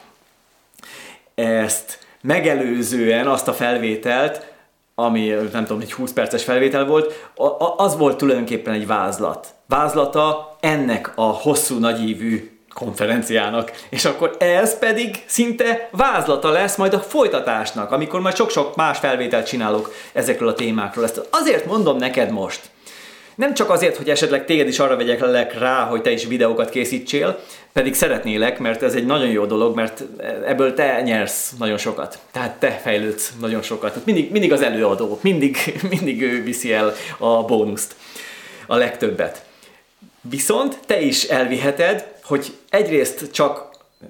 ezt 1.44 1.98
megelőzően 2.20 3.26
azt 3.26 3.48
a 3.48 3.52
felvételt, 3.52 4.54
ami 4.94 5.26
nem 5.52 5.64
tudom, 5.64 5.80
egy 5.80 5.92
20 5.92 6.12
perces 6.12 6.44
felvétel 6.44 6.84
volt, 6.84 7.30
az 7.76 7.96
volt 7.96 8.16
tulajdonképpen 8.16 8.74
egy 8.74 8.86
vázlat. 8.86 9.54
Vázlata 9.66 10.56
ennek 10.60 11.12
a 11.14 11.22
hosszú, 11.22 11.78
nagyívű 11.78 12.50
konferenciának, 12.74 13.72
és 13.88 14.04
akkor 14.04 14.36
ez 14.38 14.78
pedig 14.78 15.24
szinte 15.26 15.88
vázlata 15.90 16.50
lesz 16.50 16.76
majd 16.76 16.94
a 16.94 17.00
folytatásnak, 17.00 17.92
amikor 17.92 18.20
majd 18.20 18.36
sok-sok 18.36 18.76
más 18.76 18.98
felvételt 18.98 19.46
csinálok 19.46 19.92
ezekről 20.12 20.48
a 20.48 20.54
témákról. 20.54 21.04
Ezt 21.04 21.28
azért 21.30 21.66
mondom 21.66 21.96
neked 21.96 22.30
most. 22.30 22.60
Nem 23.36 23.54
csak 23.54 23.70
azért, 23.70 23.96
hogy 23.96 24.10
esetleg 24.10 24.44
téged 24.44 24.68
is 24.68 24.78
arra 24.78 24.96
vegyek 24.96 25.58
rá, 25.58 25.84
hogy 25.84 26.02
te 26.02 26.10
is 26.10 26.26
videókat 26.26 26.70
készítsél, 26.70 27.38
pedig 27.72 27.94
szeretnélek, 27.94 28.58
mert 28.58 28.82
ez 28.82 28.94
egy 28.94 29.06
nagyon 29.06 29.28
jó 29.28 29.46
dolog, 29.46 29.76
mert 29.76 30.04
ebből 30.46 30.74
te 30.74 31.02
nyersz 31.02 31.52
nagyon 31.58 31.78
sokat. 31.78 32.18
Tehát 32.32 32.58
te 32.58 32.70
fejlődsz 32.70 33.32
nagyon 33.40 33.62
sokat. 33.62 34.04
Mindig, 34.04 34.30
mindig 34.30 34.52
az 34.52 34.62
előadó, 34.62 35.18
mindig, 35.22 35.56
mindig 35.94 36.22
ő 36.22 36.42
viszi 36.42 36.72
el 36.72 36.94
a 37.18 37.44
bónuszt, 37.44 37.94
a 38.66 38.76
legtöbbet. 38.76 39.44
Viszont 40.20 40.78
te 40.86 41.00
is 41.00 41.24
elviheted, 41.24 42.06
hogy 42.22 42.52
egyrészt 42.70 43.30
csak 43.30 43.68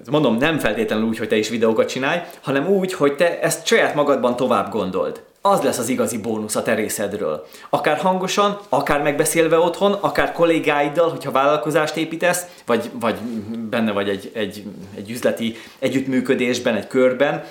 mondom, 0.09 0.37
nem 0.37 0.59
feltétlenül 0.59 1.07
úgy, 1.07 1.17
hogy 1.17 1.27
te 1.27 1.37
is 1.37 1.49
videókat 1.49 1.89
csinálj, 1.89 2.19
hanem 2.41 2.67
úgy, 2.67 2.93
hogy 2.93 3.15
te 3.15 3.39
ezt 3.39 3.65
saját 3.65 3.95
magadban 3.95 4.35
tovább 4.35 4.71
gondold. 4.71 5.21
Az 5.41 5.61
lesz 5.61 5.77
az 5.77 5.89
igazi 5.89 6.17
bónusz 6.17 6.55
a 6.55 6.61
te 6.61 6.73
részedről. 6.73 7.47
Akár 7.69 7.97
hangosan, 7.97 8.59
akár 8.69 9.01
megbeszélve 9.01 9.57
otthon, 9.57 9.91
akár 9.93 10.31
kollégáiddal, 10.31 11.09
hogyha 11.09 11.31
vállalkozást 11.31 11.97
építesz, 11.97 12.45
vagy, 12.65 12.89
vagy 12.99 13.15
benne 13.69 13.91
vagy 13.91 14.09
egy, 14.09 14.31
egy, 14.33 14.63
egy 14.95 15.09
üzleti 15.11 15.55
együttműködésben, 15.79 16.75
egy 16.75 16.87
körben, 16.87 17.43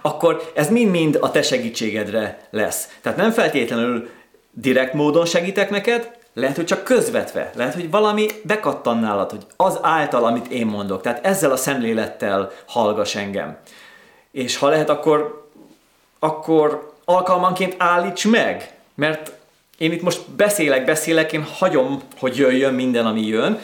akkor 0.00 0.50
ez 0.54 0.70
mind-mind 0.70 1.18
a 1.20 1.30
te 1.30 1.42
segítségedre 1.42 2.48
lesz. 2.50 2.88
Tehát 3.00 3.18
nem 3.18 3.30
feltétlenül 3.30 4.08
direkt 4.50 4.92
módon 4.92 5.24
segítek 5.24 5.70
neked, 5.70 6.20
lehet, 6.34 6.56
hogy 6.56 6.64
csak 6.64 6.84
közvetve, 6.84 7.50
lehet, 7.54 7.74
hogy 7.74 7.90
valami 7.90 8.26
bekattan 8.42 8.98
nálad, 8.98 9.30
hogy 9.30 9.46
az 9.56 9.78
által, 9.82 10.24
amit 10.24 10.46
én 10.46 10.66
mondok. 10.66 11.00
Tehát 11.00 11.26
ezzel 11.26 11.50
a 11.50 11.56
szemlélettel 11.56 12.50
hallgass 12.66 13.14
engem. 13.14 13.56
És 14.30 14.56
ha 14.56 14.68
lehet, 14.68 14.88
akkor, 14.88 15.41
akkor 16.24 16.92
alkalmanként 17.04 17.74
állíts 17.78 18.26
meg, 18.28 18.74
mert 18.94 19.32
én 19.78 19.92
itt 19.92 20.02
most 20.02 20.30
beszélek, 20.30 20.84
beszélek, 20.84 21.32
én 21.32 21.46
hagyom, 21.58 22.02
hogy 22.18 22.36
jöjjön 22.36 22.74
minden, 22.74 23.06
ami 23.06 23.26
jön, 23.26 23.60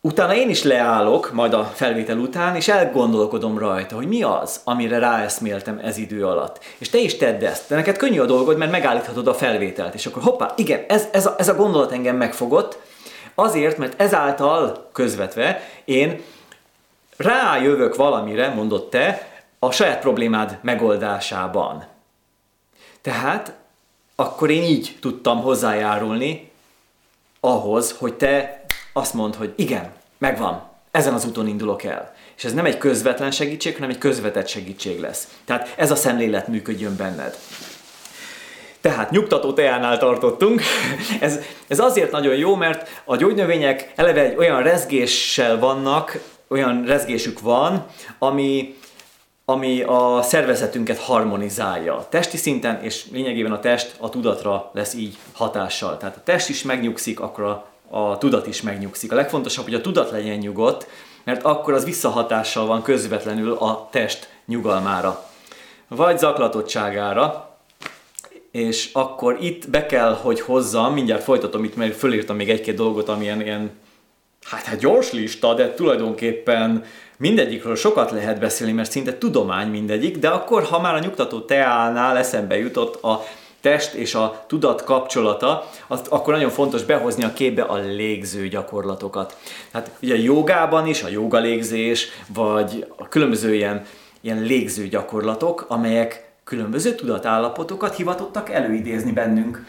Utána 0.00 0.34
én 0.34 0.48
is 0.48 0.62
leállok, 0.62 1.32
majd 1.32 1.52
a 1.52 1.64
felvétel 1.64 2.18
után, 2.18 2.56
és 2.56 2.68
elgondolkodom 2.68 3.58
rajta, 3.58 3.94
hogy 3.94 4.08
mi 4.08 4.22
az, 4.22 4.60
amire 4.64 4.98
ráeszméltem 4.98 5.80
ez 5.82 5.96
idő 5.96 6.26
alatt. 6.26 6.64
És 6.78 6.88
te 6.88 6.98
is 6.98 7.16
tedd 7.16 7.44
ezt. 7.44 7.68
De 7.68 7.74
neked 7.74 7.96
könnyű 7.96 8.20
a 8.20 8.24
dolgod, 8.24 8.56
mert 8.56 8.70
megállíthatod 8.70 9.28
a 9.28 9.34
felvételt. 9.34 9.94
És 9.94 10.06
akkor 10.06 10.22
hoppá, 10.22 10.52
igen, 10.56 10.84
ez, 10.88 11.08
ez, 11.12 11.26
a, 11.26 11.34
ez 11.38 11.48
a 11.48 11.54
gondolat 11.54 11.92
engem 11.92 12.16
megfogott, 12.16 12.78
azért, 13.34 13.78
mert 13.78 14.00
ezáltal 14.00 14.88
közvetve 14.92 15.62
én 15.84 16.22
rájövök 17.16 17.96
valamire, 17.96 18.48
mondott 18.48 18.90
te, 18.90 19.28
a 19.66 19.70
saját 19.70 20.00
problémád 20.00 20.58
megoldásában. 20.62 21.84
Tehát 23.00 23.52
akkor 24.14 24.50
én 24.50 24.62
így 24.62 24.96
tudtam 25.00 25.40
hozzájárulni 25.42 26.50
ahhoz, 27.40 27.96
hogy 27.98 28.14
te 28.14 28.64
azt 28.92 29.14
mond, 29.14 29.34
hogy 29.34 29.52
igen, 29.56 29.92
megvan, 30.18 30.62
ezen 30.90 31.14
az 31.14 31.26
úton 31.26 31.46
indulok 31.46 31.82
el. 31.82 32.14
És 32.36 32.44
ez 32.44 32.54
nem 32.54 32.64
egy 32.64 32.78
közvetlen 32.78 33.30
segítség, 33.30 33.74
hanem 33.74 33.90
egy 33.90 33.98
közvetett 33.98 34.48
segítség 34.48 35.00
lesz. 35.00 35.28
Tehát 35.44 35.74
ez 35.76 35.90
a 35.90 35.96
szemlélet 35.96 36.48
működjön 36.48 36.96
benned. 36.96 37.38
Tehát 38.80 39.10
nyugtató 39.10 39.52
teánál 39.52 39.98
tartottunk. 39.98 40.62
Ez, 41.20 41.38
ez 41.66 41.78
azért 41.78 42.10
nagyon 42.10 42.34
jó, 42.34 42.54
mert 42.54 43.02
a 43.04 43.16
gyógynövények 43.16 43.92
eleve 43.96 44.20
egy 44.20 44.36
olyan 44.36 44.62
rezgéssel 44.62 45.58
vannak, 45.58 46.18
olyan 46.48 46.84
rezgésük 46.84 47.40
van, 47.40 47.86
ami, 48.18 48.78
ami 49.48 49.82
a 49.82 50.22
szervezetünket 50.22 50.98
harmonizálja. 50.98 52.06
Testi 52.08 52.36
szinten, 52.36 52.82
és 52.82 53.10
lényegében 53.12 53.52
a 53.52 53.60
test 53.60 53.96
a 53.98 54.08
tudatra 54.08 54.70
lesz 54.74 54.94
így 54.94 55.16
hatással. 55.32 55.96
Tehát 55.96 56.16
a 56.16 56.22
test 56.24 56.48
is 56.48 56.62
megnyugszik, 56.62 57.20
akkor 57.20 57.44
a 57.44 57.66
a 57.90 58.18
tudat 58.18 58.46
is 58.46 58.62
megnyugszik. 58.62 59.12
A 59.12 59.14
legfontosabb, 59.14 59.64
hogy 59.64 59.74
a 59.74 59.80
tudat 59.80 60.10
legyen 60.10 60.38
nyugodt, 60.38 60.86
mert 61.24 61.42
akkor 61.42 61.74
az 61.74 61.84
visszahatással 61.84 62.66
van 62.66 62.82
közvetlenül 62.82 63.52
a 63.52 63.88
test 63.90 64.28
nyugalmára, 64.46 65.24
vagy 65.88 66.18
zaklatottságára, 66.18 67.50
és 68.50 68.90
akkor 68.92 69.36
itt 69.40 69.70
be 69.70 69.86
kell, 69.86 70.14
hogy 70.14 70.40
hozzam, 70.40 70.92
mindjárt 70.92 71.22
folytatom 71.22 71.64
itt, 71.64 71.76
mert 71.76 71.96
fölírtam 71.96 72.36
még 72.36 72.50
egy-két 72.50 72.74
dolgot, 72.74 73.08
amilyen 73.08 73.40
ilyen, 73.40 73.70
hát, 74.42 74.62
hát 74.64 74.78
gyors 74.78 75.12
lista, 75.12 75.54
de 75.54 75.74
tulajdonképpen 75.74 76.84
mindegyikről 77.16 77.76
sokat 77.76 78.10
lehet 78.10 78.38
beszélni, 78.38 78.72
mert 78.72 78.90
szinte 78.90 79.18
tudomány 79.18 79.68
mindegyik, 79.68 80.18
de 80.18 80.28
akkor, 80.28 80.62
ha 80.62 80.80
már 80.80 80.94
a 80.94 80.98
nyugtató 80.98 81.40
teánál 81.40 82.16
eszembe 82.16 82.58
jutott 82.58 83.02
a 83.02 83.24
test 83.60 83.94
és 83.94 84.14
a 84.14 84.44
tudat 84.46 84.84
kapcsolata, 84.84 85.68
azt 85.86 86.06
akkor 86.08 86.34
nagyon 86.34 86.50
fontos 86.50 86.84
behozni 86.84 87.24
a 87.24 87.32
képbe 87.32 87.62
a 87.62 87.76
légző 87.76 88.48
gyakorlatokat. 88.48 89.36
Tehát 89.70 89.90
ugye 90.02 90.14
a 90.14 90.18
jogában 90.18 90.86
is, 90.86 91.02
a 91.02 91.08
joga 91.08 91.38
légzés, 91.38 92.08
vagy 92.34 92.86
a 92.96 93.08
különböző 93.08 93.54
ilyen, 93.54 93.84
ilyen 94.20 94.42
légző 94.42 94.88
gyakorlatok, 94.88 95.64
amelyek 95.68 96.30
különböző 96.44 96.94
tudatállapotokat 96.94 97.96
hivatottak 97.96 98.50
előidézni 98.50 99.12
bennünk. 99.12 99.66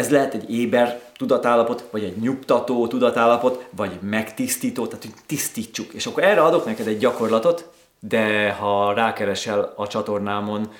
Ez 0.00 0.10
lehet 0.10 0.34
egy 0.34 0.54
éber 0.54 1.00
tudatállapot, 1.16 1.84
vagy 1.90 2.04
egy 2.04 2.16
nyugtató 2.16 2.86
tudatállapot, 2.86 3.66
vagy 3.70 3.98
megtisztító, 4.00 4.86
tehát 4.86 5.04
hogy 5.04 5.14
tisztítsuk. 5.26 5.92
És 5.92 6.06
akkor 6.06 6.22
erre 6.22 6.42
adok 6.42 6.64
neked 6.64 6.86
egy 6.86 6.98
gyakorlatot, 6.98 7.70
de 7.98 8.52
ha 8.52 8.92
rákeresel 8.92 9.72
a 9.76 9.86
csatornámon, 9.86 10.72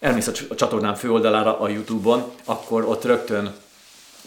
elmész 0.00 0.26
a 0.26 0.54
csatornám 0.54 0.94
főoldalára 0.94 1.60
a 1.60 1.68
Youtube-on, 1.68 2.24
akkor 2.44 2.84
ott 2.84 3.04
rögtön 3.04 3.54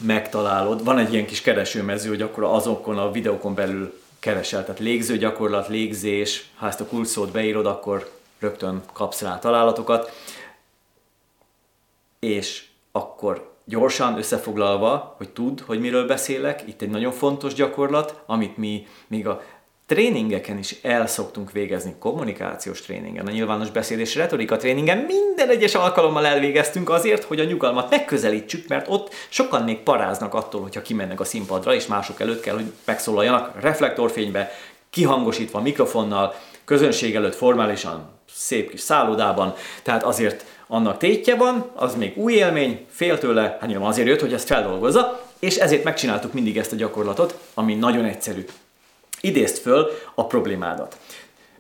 megtalálod. 0.02 0.84
Van 0.84 0.98
egy 0.98 1.14
ilyen 1.14 1.26
kis 1.26 1.42
keresőmező, 1.42 2.10
hogy 2.10 2.22
akkor 2.22 2.44
azokon 2.44 2.98
a 2.98 3.12
videókon 3.12 3.54
belül 3.54 4.00
keresel, 4.20 4.66
tehát 4.66 4.80
légző 4.80 5.18
gyakorlat, 5.18 5.68
légzés, 5.68 6.50
ha 6.56 6.68
ezt 6.68 6.82
a 6.82 6.86
kulcsszót 6.86 7.32
beírod, 7.32 7.66
akkor 7.66 8.12
rögtön 8.40 8.82
kapsz 8.94 9.22
rá 9.22 9.40
találatokat. 9.40 10.12
És 12.20 12.68
akkor 12.92 13.58
gyorsan 13.70 14.18
összefoglalva, 14.18 15.16
hogy 15.18 15.30
tudd, 15.30 15.60
hogy 15.66 15.80
miről 15.80 16.08
beszélek, 16.08 16.64
itt 16.68 16.82
egy 16.82 16.90
nagyon 16.90 17.12
fontos 17.12 17.54
gyakorlat, 17.54 18.22
amit 18.26 18.58
mi 18.58 18.88
még 19.08 19.28
a 19.28 19.42
tréningeken 19.86 20.58
is 20.58 20.76
el 20.82 21.08
szoktunk 21.08 21.52
végezni, 21.52 21.96
kommunikációs 22.00 22.82
tréningen, 22.82 23.28
a 23.28 23.32
nyilvános 23.32 23.70
beszéd 23.70 24.00
és 24.00 24.16
retorika 24.16 24.58
tréningen. 24.58 24.98
Minden 24.98 25.50
egyes 25.50 25.76
alkalommal 25.76 26.26
elvégeztünk 26.26 26.90
azért, 26.90 27.24
hogy 27.24 27.40
a 27.40 27.44
nyugalmat 27.44 27.90
megközelítsük, 27.90 28.68
mert 28.68 28.88
ott 28.90 29.14
sokan 29.30 29.64
még 29.64 29.80
paráznak 29.80 30.34
attól, 30.34 30.62
hogyha 30.62 30.82
kimennek 30.82 31.20
a 31.20 31.24
színpadra, 31.24 31.74
és 31.74 31.88
mások 31.88 32.20
előtt 32.20 32.42
kell, 32.42 32.56
hogy 32.56 32.72
megszólaljanak 32.86 33.62
reflektorfénybe, 33.62 34.52
kihangosítva 34.90 35.62
mikrofonnal, 35.62 36.36
közönség 36.66 37.16
előtt 37.16 37.36
formálisan, 37.36 38.10
szép 38.34 38.70
kis 38.70 38.80
szállodában, 38.80 39.54
tehát 39.84 40.04
azért 40.04 40.46
annak 40.72 40.98
tétje 40.98 41.36
van, 41.36 41.70
az 41.76 41.96
még 41.96 42.18
új 42.18 42.34
élmény, 42.34 42.86
fél 42.90 43.18
tőle, 43.18 43.42
hát 43.42 43.68
nyilván 43.68 43.88
azért 43.88 44.08
jött, 44.08 44.20
hogy 44.20 44.34
ezt 44.34 44.48
feldolgozza, 44.48 45.26
és 45.40 45.56
ezért 45.56 45.84
megcsináltuk 45.84 46.34
mindig 46.34 46.58
ezt 46.58 46.72
a 46.72 46.76
gyakorlatot, 46.76 47.40
ami 47.54 47.76
nagyon 47.76 48.06
egyszerű. 48.06 48.46
Idézd 49.22 49.58
föl 49.58 49.92
a 50.16 50.26
problémádat. 50.26 50.98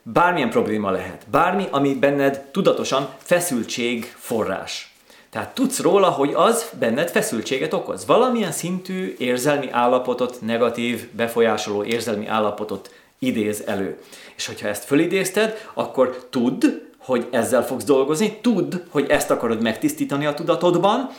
Bármilyen 0.03 0.49
probléma 0.49 0.91
lehet, 0.91 1.25
bármi, 1.31 1.67
ami 1.71 1.93
benned 1.93 2.39
tudatosan 2.51 3.09
feszültség 3.17 4.13
forrás. 4.17 4.93
Tehát 5.29 5.53
tudsz 5.53 5.79
róla, 5.79 6.09
hogy 6.09 6.33
az 6.33 6.69
benned 6.79 7.09
feszültséget 7.09 7.73
okoz. 7.73 8.05
Valamilyen 8.05 8.51
szintű 8.51 9.15
érzelmi 9.17 9.69
állapotot, 9.71 10.41
negatív, 10.41 11.07
befolyásoló 11.11 11.83
érzelmi 11.83 12.27
állapotot 12.27 12.91
idéz 13.19 13.63
elő. 13.65 13.99
És 14.35 14.45
hogyha 14.45 14.67
ezt 14.67 14.85
fölidézted, 14.85 15.69
akkor 15.73 16.27
tudd, 16.29 16.65
hogy 17.09 17.27
ezzel 17.31 17.65
fogsz 17.65 17.83
dolgozni, 17.83 18.37
tudd, 18.41 18.75
hogy 18.89 19.09
ezt 19.09 19.31
akarod 19.31 19.61
megtisztítani 19.61 20.25
a 20.25 20.33
tudatodban, 20.33 21.09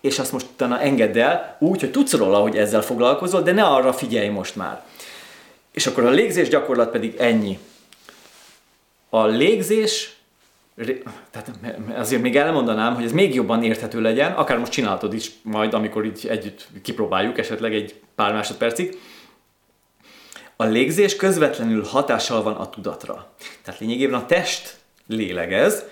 és 0.00 0.18
azt 0.18 0.32
most 0.32 0.46
utána 0.52 0.80
engedd 0.80 1.18
el 1.18 1.56
úgy, 1.60 1.80
hogy 1.80 1.90
tudsz 1.90 2.12
róla, 2.12 2.38
hogy 2.38 2.56
ezzel 2.56 2.82
foglalkozol, 2.82 3.42
de 3.42 3.52
ne 3.52 3.64
arra 3.64 3.92
figyelj 3.92 4.28
most 4.28 4.56
már. 4.56 4.84
És 5.72 5.86
akkor 5.86 6.04
a 6.04 6.10
légzés 6.10 6.48
gyakorlat 6.48 6.90
pedig 6.90 7.14
ennyi. 7.18 7.58
A 9.08 9.26
légzés, 9.26 10.16
tehát 11.30 11.50
azért 11.96 12.22
még 12.22 12.36
elmondanám, 12.36 12.94
hogy 12.94 13.04
ez 13.04 13.12
még 13.12 13.34
jobban 13.34 13.62
érthető 13.62 14.00
legyen, 14.00 14.32
akár 14.32 14.58
most 14.58 14.72
csinálhatod 14.72 15.14
is 15.14 15.30
majd, 15.42 15.74
amikor 15.74 16.04
így 16.04 16.26
együtt 16.28 16.68
kipróbáljuk, 16.82 17.38
esetleg 17.38 17.74
egy 17.74 18.00
pár 18.14 18.32
másodpercig. 18.32 18.98
A 20.56 20.64
légzés 20.64 21.16
közvetlenül 21.16 21.84
hatással 21.84 22.42
van 22.42 22.54
a 22.54 22.70
tudatra. 22.70 23.32
Tehát 23.62 23.80
lényegében 23.80 24.20
a 24.20 24.26
test 24.26 24.84
lélegez, 25.06 25.84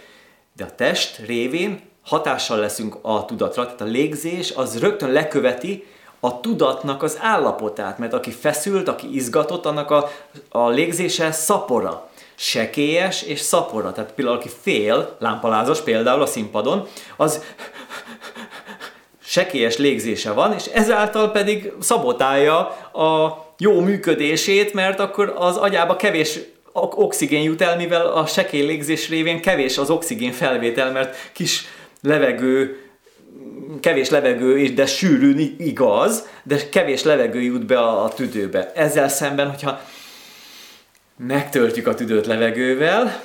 de 0.56 0.64
a 0.64 0.74
test 0.74 1.18
révén 1.26 1.80
hatással 2.02 2.58
leszünk 2.58 2.96
a 3.02 3.24
tudatra, 3.24 3.64
tehát 3.64 3.80
a 3.80 3.84
légzés 3.84 4.50
az 4.50 4.78
rögtön 4.78 5.10
leköveti 5.12 5.86
a 6.20 6.40
tudatnak 6.40 7.02
az 7.02 7.18
állapotát, 7.20 7.98
mert 7.98 8.12
aki 8.12 8.30
feszült, 8.30 8.88
aki 8.88 9.14
izgatott, 9.14 9.66
annak 9.66 9.90
a, 9.90 10.10
a 10.48 10.68
légzése 10.68 11.32
szapora, 11.32 12.08
sekélyes 12.34 13.22
és 13.22 13.40
szapora. 13.40 13.92
Tehát 13.92 14.12
például 14.12 14.36
aki 14.36 14.50
fél, 14.62 15.16
lámpalázas 15.18 15.80
például 15.80 16.22
a 16.22 16.26
színpadon, 16.26 16.86
az 17.16 17.42
sekélyes 19.24 19.76
légzése 19.76 20.32
van, 20.32 20.52
és 20.52 20.66
ezáltal 20.66 21.30
pedig 21.30 21.72
szabotálja 21.80 22.58
a 22.92 23.38
jó 23.58 23.80
működését, 23.80 24.72
mert 24.72 25.00
akkor 25.00 25.34
az 25.38 25.56
agyába 25.56 25.96
kevés 25.96 26.38
oxigén 26.74 27.42
jut 27.42 27.60
el, 27.60 27.76
mivel 27.76 28.06
a 28.06 28.26
sekély 28.26 28.66
légzés 28.66 29.08
révén 29.08 29.40
kevés 29.40 29.78
az 29.78 29.90
oxigén 29.90 30.32
felvétel, 30.32 30.92
mert 30.92 31.30
kis 31.32 31.64
levegő, 32.02 32.78
kevés 33.80 34.08
levegő, 34.08 34.68
de 34.68 34.86
sűrű 34.86 35.54
igaz, 35.58 36.26
de 36.42 36.68
kevés 36.68 37.02
levegő 37.02 37.40
jut 37.40 37.66
be 37.66 37.78
a, 37.78 38.04
a 38.04 38.08
tüdőbe. 38.08 38.72
Ezzel 38.74 39.08
szemben, 39.08 39.50
hogyha 39.50 39.80
megtöltjük 41.16 41.86
a 41.86 41.94
tüdőt 41.94 42.26
levegővel, 42.26 43.22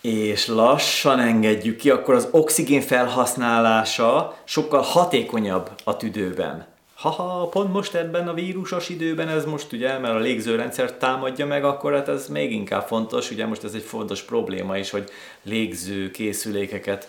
és 0.00 0.46
lassan 0.46 1.20
engedjük 1.20 1.76
ki, 1.76 1.90
akkor 1.90 2.14
az 2.14 2.28
oxigén 2.30 2.80
felhasználása 2.80 4.36
sokkal 4.44 4.80
hatékonyabb 4.80 5.70
a 5.84 5.96
tüdőben. 5.96 6.75
Haha, 6.96 7.46
pont 7.48 7.72
most 7.72 7.94
ebben 7.94 8.28
a 8.28 8.34
vírusos 8.34 8.88
időben 8.88 9.28
ez 9.28 9.44
most 9.44 9.72
ugye, 9.72 9.98
mert 9.98 10.14
a 10.14 10.18
légzőrendszer 10.18 10.92
támadja 10.92 11.46
meg, 11.46 11.64
akkor 11.64 11.92
hát 11.92 12.08
ez 12.08 12.28
még 12.28 12.52
inkább 12.52 12.86
fontos, 12.86 13.30
ugye 13.30 13.46
most 13.46 13.64
ez 13.64 13.74
egy 13.74 13.82
fontos 13.82 14.22
probléma 14.22 14.78
is, 14.78 14.90
hogy 14.90 15.08
légző 15.42 16.10
készülékeket 16.10 17.08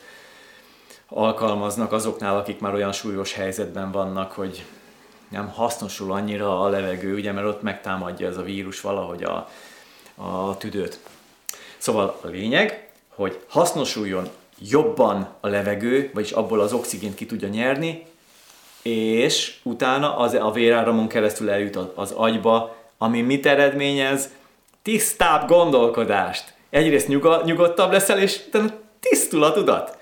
alkalmaznak 1.08 1.92
azoknál, 1.92 2.38
akik 2.38 2.60
már 2.60 2.74
olyan 2.74 2.92
súlyos 2.92 3.34
helyzetben 3.34 3.92
vannak, 3.92 4.32
hogy 4.32 4.66
nem 5.30 5.48
hasznosul 5.48 6.12
annyira 6.12 6.62
a 6.62 6.70
levegő, 6.70 7.14
ugye, 7.14 7.32
mert 7.32 7.48
ott 7.48 7.62
megtámadja 7.62 8.28
ez 8.28 8.38
a 8.38 8.44
vírus 8.44 8.82
valahogy 8.82 9.24
a, 9.24 9.50
a 10.16 10.58
tüdőt. 10.58 11.00
Szóval 11.78 12.20
a 12.22 12.28
lényeg, 12.28 12.90
hogy 13.08 13.40
hasznosuljon 13.48 14.30
jobban 14.60 15.28
a 15.40 15.48
levegő, 15.48 16.12
vagyis 16.14 16.32
abból 16.32 16.60
az 16.60 16.74
oxigént 16.74 17.16
ki 17.16 17.26
tudja 17.26 17.48
nyerni, 17.48 18.06
és 18.88 19.56
utána 19.64 20.18
az, 20.18 20.34
a 20.34 20.52
véráramon 20.52 21.08
keresztül 21.08 21.50
eljut 21.50 21.76
az 21.96 22.12
agyba, 22.12 22.76
ami 22.98 23.22
mit 23.22 23.46
eredményez? 23.46 24.30
Tisztább 24.82 25.48
gondolkodást. 25.48 26.54
Egyrészt 26.70 27.08
nyuga, 27.08 27.42
nyugodtabb 27.46 27.92
leszel, 27.92 28.20
és 28.20 28.40
tisztul 29.00 29.44
a 29.44 29.52
tudat. 29.52 29.98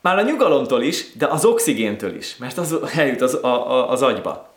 Már 0.00 0.18
a 0.18 0.22
nyugalomtól 0.22 0.82
is, 0.82 1.12
de 1.12 1.26
az 1.26 1.44
oxigéntől 1.44 2.14
is, 2.14 2.36
mert 2.36 2.58
az 2.58 2.76
eljut 2.94 3.20
az, 3.20 3.34
a, 3.34 3.70
a, 3.70 3.90
az 3.90 4.02
agyba. 4.02 4.54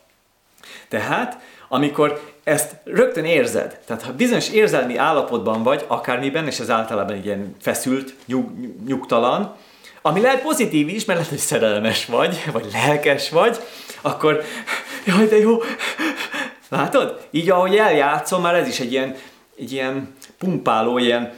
Tehát, 0.88 1.40
amikor 1.68 2.22
ezt 2.44 2.76
rögtön 2.84 3.26
érzed, 3.26 3.80
tehát 3.86 4.04
ha 4.04 4.14
bizonyos 4.14 4.50
érzelmi 4.50 4.98
állapotban 4.98 5.64
vagy, 5.64 5.86
akármiben, 5.88 6.46
és 6.46 6.60
ez 6.60 6.70
általában 6.70 7.24
ilyen 7.24 7.56
feszült, 7.60 8.14
nyug, 8.26 8.50
nyugtalan, 8.88 9.56
ami 10.02 10.22
lehet 10.22 10.42
pozitív 10.42 10.88
is, 10.88 11.06
mert 11.06 11.20
lehet, 11.20 11.34
hogy 11.34 11.44
szerelmes 11.44 12.06
vagy, 12.06 12.44
vagy 12.52 12.66
lelkes 12.74 13.30
vagy, 13.30 13.58
akkor 14.02 14.44
jaj, 15.06 15.28
de 15.28 15.38
jó, 15.38 15.58
látod? 16.70 17.28
Így 17.32 17.50
ahogy 17.50 17.76
eljátszom, 17.76 18.42
már 18.42 18.56
ez 18.56 18.68
is 18.68 18.80
egy 18.80 18.92
ilyen, 18.92 19.16
egy 19.58 19.72
ilyen 19.72 20.16
pumpáló, 20.38 20.98
ilyen, 20.98 21.34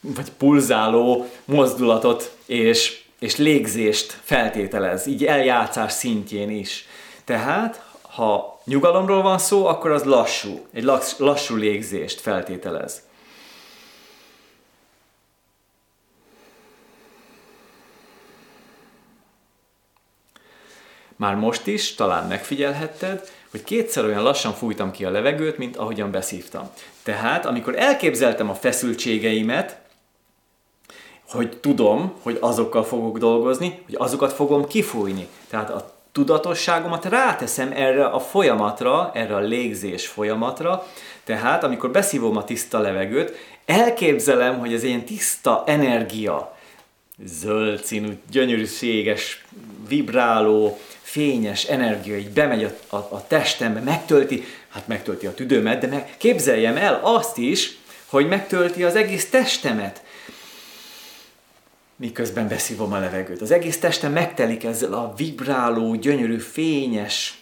vagy 0.00 0.30
pulzáló 0.38 1.28
mozdulatot 1.44 2.36
és, 2.46 3.00
és 3.18 3.36
légzést 3.36 4.18
feltételez, 4.22 5.06
így 5.06 5.24
eljátszás 5.24 5.92
szintjén 5.92 6.50
is. 6.50 6.86
Tehát, 7.24 7.82
ha 8.02 8.60
nyugalomról 8.64 9.22
van 9.22 9.38
szó, 9.38 9.66
akkor 9.66 9.90
az 9.90 10.04
lassú, 10.04 10.66
egy 10.72 10.84
lassú 11.18 11.56
légzést 11.56 12.20
feltételez. 12.20 13.02
Már 21.18 21.34
most 21.34 21.66
is, 21.66 21.94
talán 21.94 22.26
megfigyelhetted, 22.26 23.28
hogy 23.50 23.64
kétszer 23.64 24.04
olyan 24.04 24.22
lassan 24.22 24.52
fújtam 24.52 24.90
ki 24.90 25.04
a 25.04 25.10
levegőt, 25.10 25.58
mint 25.58 25.76
ahogyan 25.76 26.10
beszívtam. 26.10 26.70
Tehát, 27.02 27.46
amikor 27.46 27.78
elképzeltem 27.78 28.50
a 28.50 28.54
feszültségeimet, 28.54 29.78
hogy 31.28 31.56
tudom, 31.60 32.12
hogy 32.22 32.38
azokkal 32.40 32.84
fogok 32.84 33.18
dolgozni, 33.18 33.82
hogy 33.84 33.94
azokat 33.98 34.32
fogom 34.32 34.66
kifújni. 34.66 35.28
Tehát 35.48 35.70
a 35.70 35.94
tudatosságomat 36.12 37.04
ráteszem 37.04 37.72
erre 37.74 38.06
a 38.06 38.20
folyamatra, 38.20 39.10
erre 39.14 39.34
a 39.34 39.40
légzés 39.40 40.06
folyamatra, 40.06 40.86
tehát 41.24 41.64
amikor 41.64 41.90
beszívom 41.90 42.36
a 42.36 42.44
tiszta 42.44 42.78
levegőt, 42.78 43.36
elképzelem, 43.64 44.58
hogy 44.58 44.72
ez 44.72 44.82
ilyen 44.82 45.04
tiszta 45.04 45.62
energia, 45.66 46.56
zöld 47.24 47.84
színű, 47.84 48.18
gyönyörűséges, 48.30 49.44
vibráló, 49.88 50.78
fényes 51.08 51.64
energia 51.64 52.16
így 52.16 52.30
bemegy 52.30 52.64
a, 52.64 52.96
a, 52.96 52.96
a 52.96 53.26
testembe, 53.26 53.80
megtölti, 53.80 54.44
hát 54.68 54.88
megtölti 54.88 55.26
a 55.26 55.34
tüdőmet, 55.34 55.80
de 55.80 55.86
meg 55.86 56.14
képzeljem 56.16 56.76
el 56.76 57.00
azt 57.02 57.36
is, 57.36 57.78
hogy 58.06 58.28
megtölti 58.28 58.84
az 58.84 58.96
egész 58.96 59.30
testemet. 59.30 60.02
Miközben 61.96 62.48
beszívom 62.48 62.92
a 62.92 62.98
levegőt. 62.98 63.40
Az 63.40 63.50
egész 63.50 63.78
testem 63.78 64.12
megtelik 64.12 64.64
ezzel 64.64 64.92
a 64.92 65.14
vibráló, 65.16 65.94
gyönyörű, 65.94 66.38
fényes, 66.38 67.38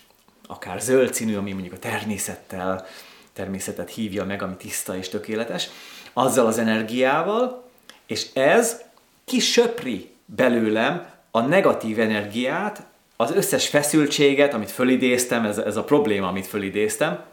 akár 0.47 0.80
zöld 0.80 1.14
színű, 1.14 1.36
ami 1.36 1.52
mondjuk 1.52 1.74
a 1.74 1.78
természettel, 1.78 2.86
természetet 3.32 3.90
hívja 3.90 4.24
meg, 4.24 4.43
ami 4.43 4.56
tiszta 4.56 4.97
és 4.97 5.09
tökéletes, 5.09 5.68
azzal 6.12 6.47
az 6.47 6.59
energiával, 6.59 7.68
és 8.06 8.26
ez 8.34 8.80
kisöpri 9.24 10.10
belőlem 10.24 11.06
a 11.30 11.40
negatív 11.40 12.01
energiát, 12.01 12.82
az 13.16 13.30
összes 13.30 13.68
feszültséget, 13.68 14.55
amit 14.55 14.70
fölidéztem, 14.70 15.44
ez, 15.44 15.59
ez 15.59 15.76
a 15.76 15.84
probléma, 15.84 16.28
amit 16.28 16.47
fölidéztem, 16.47 17.24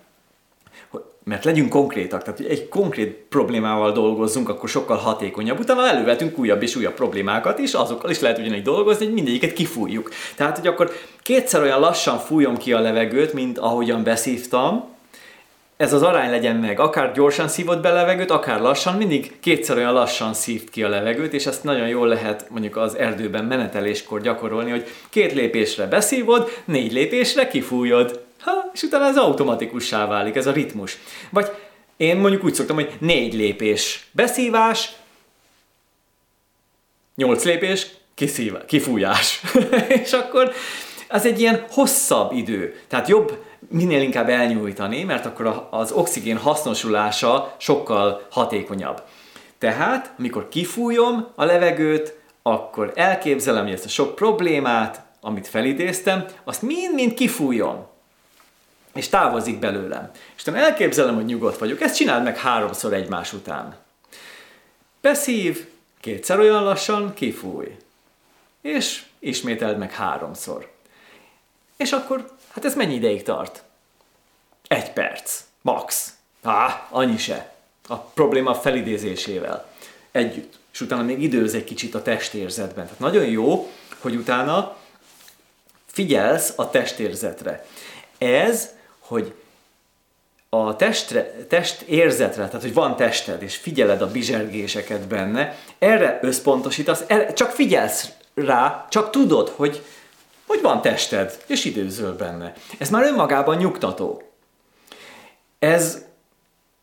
mert 1.24 1.44
legyünk 1.44 1.70
konkrétak, 1.70 2.24
tehát 2.24 2.40
egy 2.40 2.68
konkrét 2.68 3.26
problémával 3.30 3.92
dolgozzunk, 3.92 4.50
akkor 4.50 4.70
sokkal 4.70 4.98
hatékonyabb. 4.98 5.60
Utána 5.60 5.88
elővetünk 5.88 6.38
újabb 6.38 6.62
és 6.62 6.76
újabb 6.76 6.94
problémákat 6.94 7.60
is, 7.60 7.74
azokkal 7.74 8.10
is 8.10 8.20
lehet 8.20 8.38
ugyanígy 8.38 8.62
dolgozni, 8.62 9.06
hogy 9.06 9.14
mindegyiket 9.14 9.54
kifújjuk. 9.54 10.10
Tehát, 10.36 10.58
hogy 10.58 10.68
akkor 10.68 10.92
kétszer 11.22 11.62
olyan 11.62 11.80
lassan 11.80 12.18
fújom 12.18 12.58
ki 12.58 12.74
a 12.74 12.80
levegőt, 12.80 13.34
mint 13.34 13.58
ahogyan 13.58 14.04
beszívtam, 14.04 14.93
ez 15.78 15.94
az 15.94 16.02
arány 16.02 16.30
legyen 16.30 16.56
meg, 16.56 16.80
akár 16.80 17.12
gyorsan 17.12 17.48
szívod 17.48 17.82
be 17.82 17.92
levegőt, 17.92 18.32
akár 18.32 18.62
lassan, 18.62 18.96
mindig 18.96 19.40
kétszer 19.40 19.78
olyan 19.78 19.94
lassan 19.94 20.34
szívd 20.34 20.70
ki 20.70 20.84
a 20.84 20.90
levegőt, 20.90 21.34
és 21.34 21.46
ezt 21.46 21.64
nagyon 21.64 21.88
jól 21.88 22.08
lehet 22.08 22.50
mondjuk 22.50 22.78
az 22.78 22.96
erdőben 22.96 23.46
meneteléskor 23.46 24.22
gyakorolni, 24.22 24.70
hogy 24.70 24.88
két 25.10 25.34
lépésre 25.34 25.86
beszívod, 25.86 26.62
négy 26.66 26.92
lépésre 26.92 27.48
kifújod. 27.48 28.26
Ha, 28.40 28.52
és 28.74 28.82
utána 28.82 29.06
ez 29.06 29.18
automatikussá 29.18 30.08
válik, 30.08 30.36
ez 30.36 30.48
a 30.48 30.52
ritmus. 30.52 30.98
Vagy 31.30 31.52
én 31.98 32.18
mondjuk 32.18 32.44
úgy 32.44 32.54
szoktam, 32.54 32.76
hogy 32.76 32.92
négy 33.00 33.34
lépés 33.34 34.08
beszívás, 34.12 34.92
nyolc 37.16 37.44
lépés 37.44 37.88
kiszívás, 38.16 38.62
kifújás. 38.68 39.42
és 40.04 40.12
akkor 40.12 40.54
az 41.10 41.26
egy 41.26 41.40
ilyen 41.40 41.66
hosszabb 41.70 42.32
idő. 42.32 42.80
Tehát 42.88 43.08
jobb 43.08 43.38
minél 43.74 44.02
inkább 44.02 44.30
elnyújtani, 44.30 45.04
mert 45.04 45.26
akkor 45.26 45.68
az 45.70 45.92
oxigén 45.92 46.38
hasznosulása 46.38 47.56
sokkal 47.58 48.28
hatékonyabb. 48.30 49.02
Tehát, 49.58 50.14
amikor 50.18 50.50
kifújom 50.50 51.28
a 51.36 51.46
levegőt, 51.46 52.20
akkor 52.42 52.92
elképzelem, 52.96 53.64
hogy 53.64 53.74
ezt 53.74 53.86
a 53.86 53.90
sok 53.90 54.16
problémát, 54.16 55.02
amit 55.22 55.48
felidéztem, 55.48 56.26
azt 56.44 56.62
mind-mind 56.62 57.14
kifújom. 57.14 57.86
És 58.94 59.10
távozik 59.10 59.60
belőlem. 59.60 60.12
És 60.36 60.42
utána 60.42 60.58
elképzelem, 60.58 61.16
hogy 61.16 61.26
nyugodt 61.26 61.58
vagyok. 61.58 61.82
Ezt 61.82 61.96
csináld 61.96 62.24
meg 62.24 62.38
háromszor 62.38 62.94
egymás 62.94 63.34
után. 63.34 63.76
Beszív, 65.02 65.68
kétszer 66.00 66.40
olyan 66.40 66.64
lassan, 66.64 67.14
kifúj. 67.14 67.78
És 68.62 69.04
ismételd 69.20 69.78
meg 69.78 69.92
háromszor. 69.92 70.72
És 71.78 71.92
akkor 71.92 72.33
Hát 72.54 72.66
ez 72.66 72.76
mennyi 72.76 72.94
ideig 72.94 73.24
tart? 73.24 73.64
Egy 74.68 74.92
perc. 74.92 75.42
Max. 75.62 76.14
Á, 76.42 76.88
annyi 76.90 77.18
se. 77.18 77.54
A 77.88 77.96
probléma 77.96 78.56
felidézésével 78.56 79.70
együtt. 80.12 80.60
És 80.74 80.82
utána 80.82 81.04
még 81.04 81.22
időz 81.22 81.54
egy 81.54 81.64
kicsit 81.64 81.96
a 81.96 82.02
testérzetben. 82.02 82.84
Tehát 82.84 83.00
nagyon 83.00 83.26
jó, 83.26 83.72
hogy 84.00 84.16
utána 84.16 84.78
figyelsz 85.86 86.54
a 86.56 86.70
testérzetre. 86.70 87.66
Ez, 88.18 88.70
hogy 89.00 89.34
a 90.50 90.76
testre, 90.76 91.32
test 91.48 91.82
érzetre, 91.82 92.46
tehát 92.48 92.62
hogy 92.62 92.74
van 92.74 92.96
tested, 92.96 93.42
és 93.42 93.56
figyeled 93.56 94.02
a 94.02 94.12
bizsergéseket 94.12 95.08
benne, 95.08 95.58
erre 95.80 96.20
összpontosítasz, 96.22 97.04
erre, 97.08 97.34
csak 97.34 97.52
figyelsz 97.52 98.12
rá, 98.34 98.86
csak 98.90 99.10
tudod, 99.10 99.50
hogy, 99.50 99.84
hogy 100.48 100.62
van 100.62 100.82
tested, 100.82 101.44
és 101.48 101.66
időzöl 101.66 102.16
benne. 102.16 102.54
Ez 102.78 102.90
már 102.90 103.04
önmagában 103.04 103.58
nyugtató. 103.58 104.24
Ez, 105.60 106.06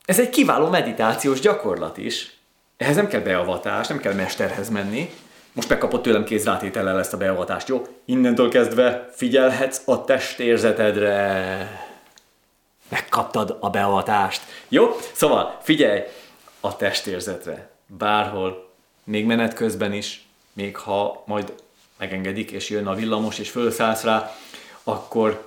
ez 0.05 0.21
egy 0.21 0.31
kiváló 0.31 0.69
meditációs 0.69 1.41
gyakorlat 1.41 1.97
is. 1.97 2.39
Ehhez 2.77 2.97
nem 2.97 3.09
kell 3.09 3.21
beavatás, 3.21 3.87
nem 3.87 3.99
kell 3.99 4.15
mesterhez 4.15 4.69
menni. 4.69 5.11
Most 5.53 5.69
megkapott 5.69 6.03
tőlem 6.03 6.25
kézrátétellel 6.25 6.99
ezt 6.99 7.13
a 7.13 7.17
beavatást, 7.17 7.69
jó? 7.69 7.87
Innentől 8.05 8.49
kezdve 8.49 9.09
figyelhetsz 9.13 9.83
a 9.85 10.05
testérzetedre 10.05 11.91
megkaptad 12.89 13.57
a 13.61 13.71
beavatást. 13.71 14.43
Jó? 14.69 14.97
Szóval 15.13 15.59
figyelj 15.63 16.03
a 16.61 16.77
testérzetre. 16.77 17.71
Bárhol, 17.87 18.71
még 19.05 19.27
menet 19.27 19.55
közben 19.55 19.93
is, 19.93 20.27
még 20.53 20.77
ha 20.77 21.23
majd 21.27 21.53
megengedik, 22.01 22.51
és 22.51 22.69
jön 22.69 22.87
a 22.87 22.95
villamos, 22.95 23.39
és 23.39 23.51
fölszállsz 23.51 24.03
rá, 24.03 24.37
akkor, 24.85 25.45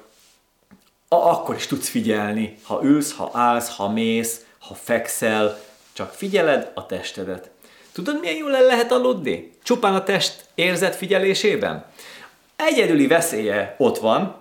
a, 1.08 1.16
akkor 1.16 1.56
is 1.56 1.68
tudsz 1.68 1.90
figyelni. 1.90 2.58
Ha 2.64 2.80
ülsz, 2.84 3.14
ha 3.14 3.30
állsz, 3.34 3.76
ha 3.76 3.90
mész, 3.90 4.46
ha 4.60 4.74
fekszel, 4.74 5.60
csak 5.94 6.14
figyeled 6.14 6.72
a 6.74 6.86
testedet. 6.86 7.50
Tudod, 7.92 8.20
milyen 8.20 8.36
jól 8.36 8.56
el 8.56 8.64
lehet 8.64 8.92
aludni? 8.92 9.52
Csupán 9.64 9.96
a 9.96 10.04
test 10.04 10.46
érzet 10.56 10.96
figyelésében? 10.96 11.86
Egyedüli 12.56 13.08
veszélye 13.08 13.76
ott 13.78 13.98
van, 13.98 14.36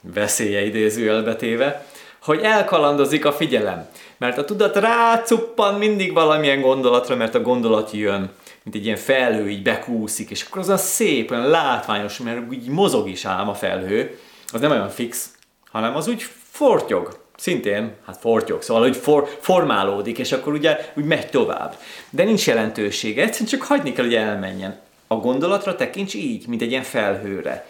veszélye 0.00 0.64
idézőjelbetéve, 0.64 1.86
hogy 2.18 2.40
elkalandozik 2.40 3.24
a 3.24 3.32
figyelem. 3.32 3.88
Mert 4.16 4.38
a 4.38 4.44
tudat 4.44 4.76
rácuppan 4.76 5.74
mindig 5.74 6.12
valamilyen 6.12 6.60
gondolatra, 6.60 7.16
mert 7.16 7.34
a 7.34 7.40
gondolat 7.40 7.90
jön, 7.90 8.30
mint 8.66 8.78
egy 8.78 8.84
ilyen 8.84 8.96
felhő, 8.96 9.50
így 9.50 9.62
bekúszik, 9.62 10.30
és 10.30 10.42
akkor 10.42 10.60
az 10.60 10.68
a 10.68 10.76
szép, 10.76 11.30
olyan 11.30 11.48
látványos, 11.48 12.18
mert 12.18 12.48
úgy 12.48 12.68
mozog 12.68 13.08
is 13.08 13.24
ám 13.24 13.48
a 13.48 13.54
felhő, 13.54 14.18
az 14.52 14.60
nem 14.60 14.70
olyan 14.70 14.88
fix, 14.88 15.30
hanem 15.70 15.96
az 15.96 16.08
úgy 16.08 16.26
fortyog, 16.50 17.18
szintén, 17.36 17.92
hát 18.06 18.16
fortyog, 18.20 18.62
szóval 18.62 18.82
hogy 18.82 18.96
for, 18.96 19.36
formálódik, 19.40 20.18
és 20.18 20.32
akkor 20.32 20.52
ugye 20.52 20.92
úgy 20.96 21.04
megy 21.04 21.30
tovább. 21.30 21.76
De 22.10 22.24
nincs 22.24 22.46
jelentősége, 22.46 23.22
egyszerűen 23.22 23.50
csak 23.50 23.62
hagyni 23.62 23.92
kell, 23.92 24.04
hogy 24.04 24.14
elmenjen. 24.14 24.78
A 25.06 25.14
gondolatra 25.14 25.76
tekints 25.76 26.14
így, 26.14 26.46
mint 26.46 26.62
egy 26.62 26.70
ilyen 26.70 26.82
felhőre. 26.82 27.66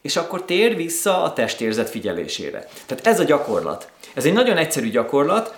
És 0.00 0.16
akkor 0.16 0.44
tér 0.44 0.76
vissza 0.76 1.22
a 1.22 1.32
testérzet 1.32 1.90
figyelésére. 1.90 2.68
Tehát 2.86 3.06
ez 3.06 3.20
a 3.20 3.24
gyakorlat. 3.24 3.90
Ez 4.14 4.24
egy 4.24 4.32
nagyon 4.32 4.56
egyszerű 4.56 4.90
gyakorlat, 4.90 5.56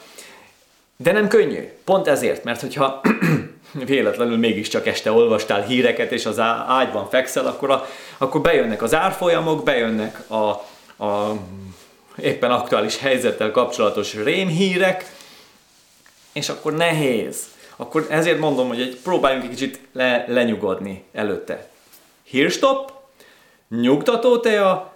de 0.96 1.12
nem 1.12 1.28
könnyű. 1.28 1.62
Pont 1.84 2.06
ezért, 2.08 2.44
mert 2.44 2.60
hogyha 2.60 3.00
véletlenül 3.84 4.36
mégiscsak 4.36 4.86
este 4.86 5.12
olvastál 5.12 5.62
híreket, 5.62 6.12
és 6.12 6.26
az 6.26 6.38
ágyban 6.68 7.08
fekszel, 7.08 7.46
akkor, 7.46 7.70
a, 7.70 7.86
akkor 8.18 8.40
bejönnek 8.40 8.82
az 8.82 8.94
árfolyamok, 8.94 9.64
bejönnek 9.64 10.30
a, 10.30 10.48
a 11.04 11.36
éppen 12.16 12.50
aktuális 12.50 12.98
helyzettel 12.98 13.50
kapcsolatos 13.50 14.14
rémhírek, 14.14 15.04
és 16.32 16.48
akkor 16.48 16.72
nehéz. 16.72 17.44
Akkor 17.76 18.06
ezért 18.10 18.38
mondom, 18.38 18.68
hogy 18.68 18.80
egy, 18.80 18.98
próbáljunk 19.02 19.44
egy 19.44 19.50
kicsit 19.50 19.80
le, 19.92 20.24
lenyugodni 20.28 21.04
előtte. 21.12 21.68
Hírstop, 22.22 22.92
nyugtató 23.68 24.38
tea, 24.38 24.92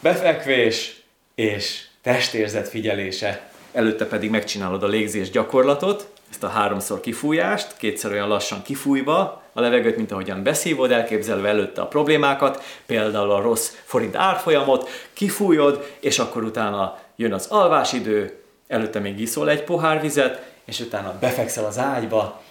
befekvés 0.00 1.02
és 1.34 1.82
testérzet 2.02 2.68
figyelése. 2.68 3.50
Előtte 3.72 4.06
pedig 4.06 4.30
megcsinálod 4.30 4.82
a 4.82 4.86
légzés 4.86 5.30
gyakorlatot, 5.30 6.06
ezt 6.32 6.42
a 6.42 6.48
háromszor 6.48 7.00
kifújást, 7.00 7.76
kétszer 7.76 8.10
olyan 8.10 8.28
lassan 8.28 8.62
kifújva 8.62 9.42
a 9.52 9.60
levegőt, 9.60 9.96
mint 9.96 10.12
ahogyan 10.12 10.42
beszívod, 10.42 10.90
elképzelve 10.90 11.48
előtte 11.48 11.80
a 11.80 11.86
problémákat, 11.86 12.62
például 12.86 13.30
a 13.30 13.40
rossz 13.40 13.70
forint 13.84 14.16
árfolyamot, 14.16 14.88
kifújod, 15.12 15.96
és 16.00 16.18
akkor 16.18 16.44
utána 16.44 16.98
jön 17.16 17.32
az 17.32 17.46
alvásidő, 17.46 18.42
előtte 18.68 18.98
még 18.98 19.20
iszol 19.20 19.50
egy 19.50 19.64
pohár 19.64 20.00
vizet, 20.00 20.52
és 20.64 20.80
utána 20.80 21.16
befekszel 21.20 21.64
az 21.64 21.78
ágyba, 21.78 22.42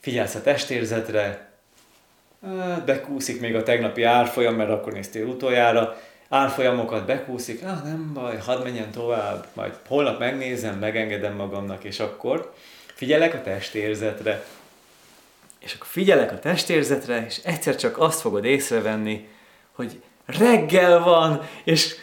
figyelsz 0.00 0.34
a 0.34 0.42
testérzetre, 0.42 1.50
bekúszik 2.84 3.40
még 3.40 3.54
a 3.54 3.62
tegnapi 3.62 4.02
árfolyam, 4.02 4.54
mert 4.54 4.70
akkor 4.70 4.92
néztél 4.92 5.26
utoljára, 5.26 5.96
árfolyamokat 6.28 7.06
bekúszik, 7.06 7.64
ah 7.64 7.82
nem 7.84 8.10
baj, 8.14 8.36
hadd 8.36 8.62
menjen 8.62 8.90
tovább, 8.90 9.46
majd 9.52 9.72
holnap 9.88 10.18
megnézem, 10.18 10.78
megengedem 10.78 11.34
magamnak, 11.34 11.84
és 11.84 12.00
akkor 12.00 12.52
figyelek 13.02 13.34
a 13.34 13.42
testérzetre. 13.42 14.44
És 15.58 15.74
akkor 15.74 15.86
figyelek 15.86 16.32
a 16.32 16.38
testérzetre, 16.38 17.24
és 17.28 17.40
egyszer 17.44 17.76
csak 17.76 17.98
azt 17.98 18.20
fogod 18.20 18.44
észrevenni, 18.44 19.28
hogy 19.72 20.00
reggel 20.26 21.02
van, 21.02 21.48
és 21.64 21.94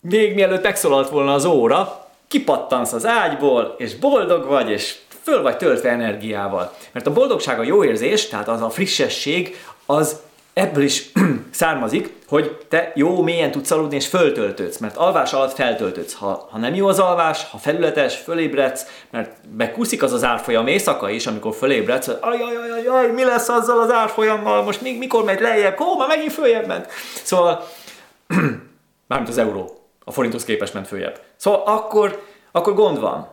még 0.00 0.34
mielőtt 0.34 0.62
megszólalt 0.62 1.08
volna 1.08 1.34
az 1.34 1.44
óra, 1.44 2.08
kipattansz 2.28 2.92
az 2.92 3.06
ágyból, 3.06 3.74
és 3.78 3.94
boldog 3.94 4.46
vagy, 4.46 4.70
és 4.70 4.98
föl 5.22 5.42
vagy 5.42 5.56
töltve 5.56 5.90
energiával. 5.90 6.74
Mert 6.92 7.06
a 7.06 7.12
boldogság 7.12 7.58
a 7.58 7.62
jó 7.62 7.84
érzés, 7.84 8.28
tehát 8.28 8.48
az 8.48 8.62
a 8.62 8.70
frissesség, 8.70 9.56
az 9.86 10.20
ebből 10.52 10.82
is 10.82 11.12
származik, 11.50 12.12
hogy 12.28 12.56
te 12.68 12.92
jó 12.94 13.22
mélyen 13.22 13.50
tudsz 13.50 13.70
aludni 13.70 13.96
és 13.96 14.06
föltöltődsz, 14.06 14.78
mert 14.78 14.96
alvás 14.96 15.32
alatt 15.32 15.54
feltöltődsz. 15.54 16.14
Ha, 16.14 16.48
ha 16.50 16.58
nem 16.58 16.74
jó 16.74 16.86
az 16.86 16.98
alvás, 16.98 17.44
ha 17.50 17.58
felületes, 17.58 18.16
fölébredsz, 18.16 18.86
mert 19.10 19.48
bekúszik 19.48 20.02
az 20.02 20.12
az 20.12 20.24
árfolyam 20.24 20.66
éjszaka 20.66 21.10
is, 21.10 21.26
amikor 21.26 21.54
fölébredsz, 21.54 22.06
hogy 22.06 22.18
ajajajajaj, 22.20 23.10
mi 23.10 23.24
lesz 23.24 23.48
azzal 23.48 23.80
az 23.80 23.90
árfolyammal, 23.90 24.62
most 24.62 24.80
még 24.80 24.98
mikor 24.98 25.24
megy 25.24 25.40
lejjebb, 25.40 25.80
ó, 25.80 25.96
már 25.96 26.08
megint 26.08 26.32
följebb 26.32 26.66
ment. 26.66 26.88
Szóval, 27.22 27.66
mármint 29.08 29.30
az 29.30 29.38
euró, 29.38 29.80
a 30.04 30.12
forinthoz 30.12 30.44
képest 30.44 30.74
ment 30.74 30.86
följebb. 30.86 31.20
Szóval 31.36 31.62
akkor, 31.64 32.22
akkor 32.52 32.74
gond 32.74 33.00
van. 33.00 33.28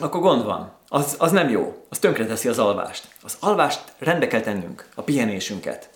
Akkor 0.00 0.20
gond 0.20 0.44
van. 0.44 0.72
Az, 0.88 1.14
az 1.18 1.30
nem 1.30 1.48
jó. 1.48 1.86
Az 1.88 1.98
tönkreteszi 1.98 2.48
az 2.48 2.58
alvást. 2.58 3.08
Az 3.22 3.36
alvást 3.40 3.80
rendbe 3.98 4.26
kell 4.26 4.40
tennünk, 4.40 4.86
a 4.94 5.02
pihenésünket. 5.02 5.88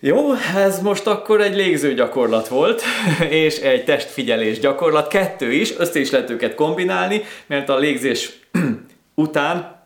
Jó, 0.00 0.34
ez 0.56 0.80
most 0.80 1.06
akkor 1.06 1.40
egy 1.40 1.54
légző 1.54 1.94
gyakorlat 1.94 2.48
volt, 2.48 2.82
és 3.28 3.58
egy 3.58 3.84
testfigyelés 3.84 4.58
gyakorlat, 4.58 5.08
kettő 5.08 5.52
is, 5.52 5.78
össze 5.78 5.98
is 5.98 6.10
lehet 6.10 6.30
őket 6.30 6.54
kombinálni, 6.54 7.22
mert 7.46 7.68
a 7.68 7.76
légzés 7.76 8.38
után 9.14 9.82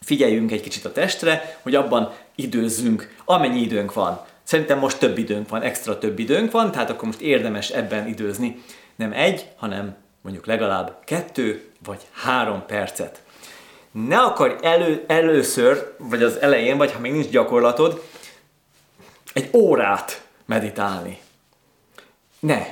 figyeljünk 0.00 0.52
egy 0.52 0.60
kicsit 0.60 0.84
a 0.84 0.92
testre, 0.92 1.58
hogy 1.62 1.74
abban 1.74 2.12
időzzünk, 2.34 3.14
amennyi 3.24 3.60
időnk 3.60 3.92
van. 3.92 4.20
Szerintem 4.42 4.78
most 4.78 4.98
több 4.98 5.18
időnk 5.18 5.48
van, 5.48 5.62
extra 5.62 5.98
több 5.98 6.18
időnk 6.18 6.50
van, 6.50 6.70
tehát 6.70 6.90
akkor 6.90 7.04
most 7.04 7.20
érdemes 7.20 7.70
ebben 7.70 8.08
időzni. 8.08 8.62
Nem 8.96 9.12
egy, 9.12 9.48
hanem 9.56 9.96
mondjuk 10.22 10.46
legalább 10.46 10.98
kettő 11.04 11.64
vagy 11.84 12.00
három 12.12 12.64
percet. 12.66 13.22
Ne 13.90 14.18
akarj 14.18 14.54
elő, 14.60 15.04
először, 15.06 15.94
vagy 15.98 16.22
az 16.22 16.40
elején, 16.40 16.76
vagy 16.76 16.92
ha 16.92 16.98
még 16.98 17.12
nincs 17.12 17.28
gyakorlatod, 17.28 18.02
egy 19.34 19.50
órát 19.52 20.26
meditálni. 20.44 21.20
Ne, 22.40 22.66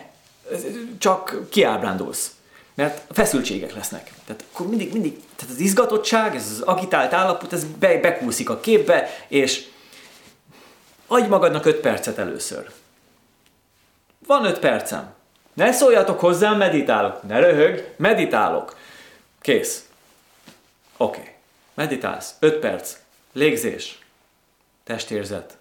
csak 0.98 1.48
kiábrándulsz. 1.50 2.34
Mert 2.74 3.02
feszültségek 3.10 3.74
lesznek. 3.74 4.12
Tehát 4.26 4.44
akkor 4.52 4.66
mindig, 4.66 4.92
mindig, 4.92 5.20
tehát 5.36 5.54
az 5.54 5.60
izgatottság, 5.60 6.34
ez 6.34 6.50
az 6.50 6.60
agitált 6.60 7.12
állapot, 7.12 7.52
ez 7.52 7.64
be, 7.64 7.98
bekúszik 7.98 8.50
a 8.50 8.60
képbe, 8.60 9.08
és 9.28 9.66
adj 11.06 11.28
magadnak 11.28 11.66
öt 11.66 11.80
percet 11.80 12.18
először. 12.18 12.70
Van 14.26 14.44
öt 14.44 14.58
percem. 14.58 15.14
Ne 15.52 15.72
szóljatok 15.72 16.20
hozzám, 16.20 16.56
meditálok. 16.56 17.22
Ne 17.22 17.38
röhög, 17.38 17.94
meditálok. 17.96 18.76
Kész. 19.40 19.88
Oké. 20.96 21.20
Okay. 21.20 21.32
Meditálsz. 21.74 22.34
Öt 22.38 22.58
perc. 22.58 22.96
Légzés. 23.32 23.98
Testérzet. 24.84 25.56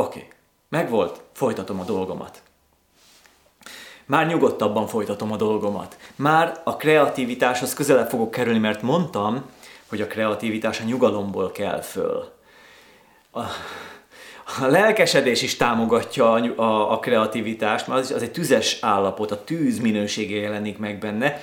Oké, 0.00 0.28
megvolt, 0.68 1.20
folytatom 1.32 1.80
a 1.80 1.84
dolgomat. 1.84 2.42
Már 4.06 4.26
nyugodtabban 4.26 4.86
folytatom 4.86 5.32
a 5.32 5.36
dolgomat. 5.36 5.96
Már 6.16 6.60
a 6.64 6.76
kreativitáshoz 6.76 7.74
közelebb 7.74 8.08
fogok 8.08 8.30
kerülni, 8.30 8.58
mert 8.58 8.82
mondtam, 8.82 9.50
hogy 9.88 10.00
a 10.00 10.06
kreativitás 10.06 10.80
a 10.80 10.84
nyugalomból 10.84 11.52
kell 11.52 11.80
föl. 11.80 12.32
A, 13.32 13.40
A 14.60 14.66
lelkesedés 14.66 15.42
is 15.42 15.56
támogatja 15.56 16.32
a, 16.32 16.92
a 16.92 16.98
kreativitást, 16.98 17.86
mert 17.86 18.00
az, 18.00 18.10
az 18.10 18.22
egy 18.22 18.32
tüzes 18.32 18.78
állapot, 18.80 19.30
a 19.30 19.44
tűz 19.44 19.78
minősége 19.78 20.36
jelenik 20.36 20.78
meg 20.78 20.98
benne, 20.98 21.40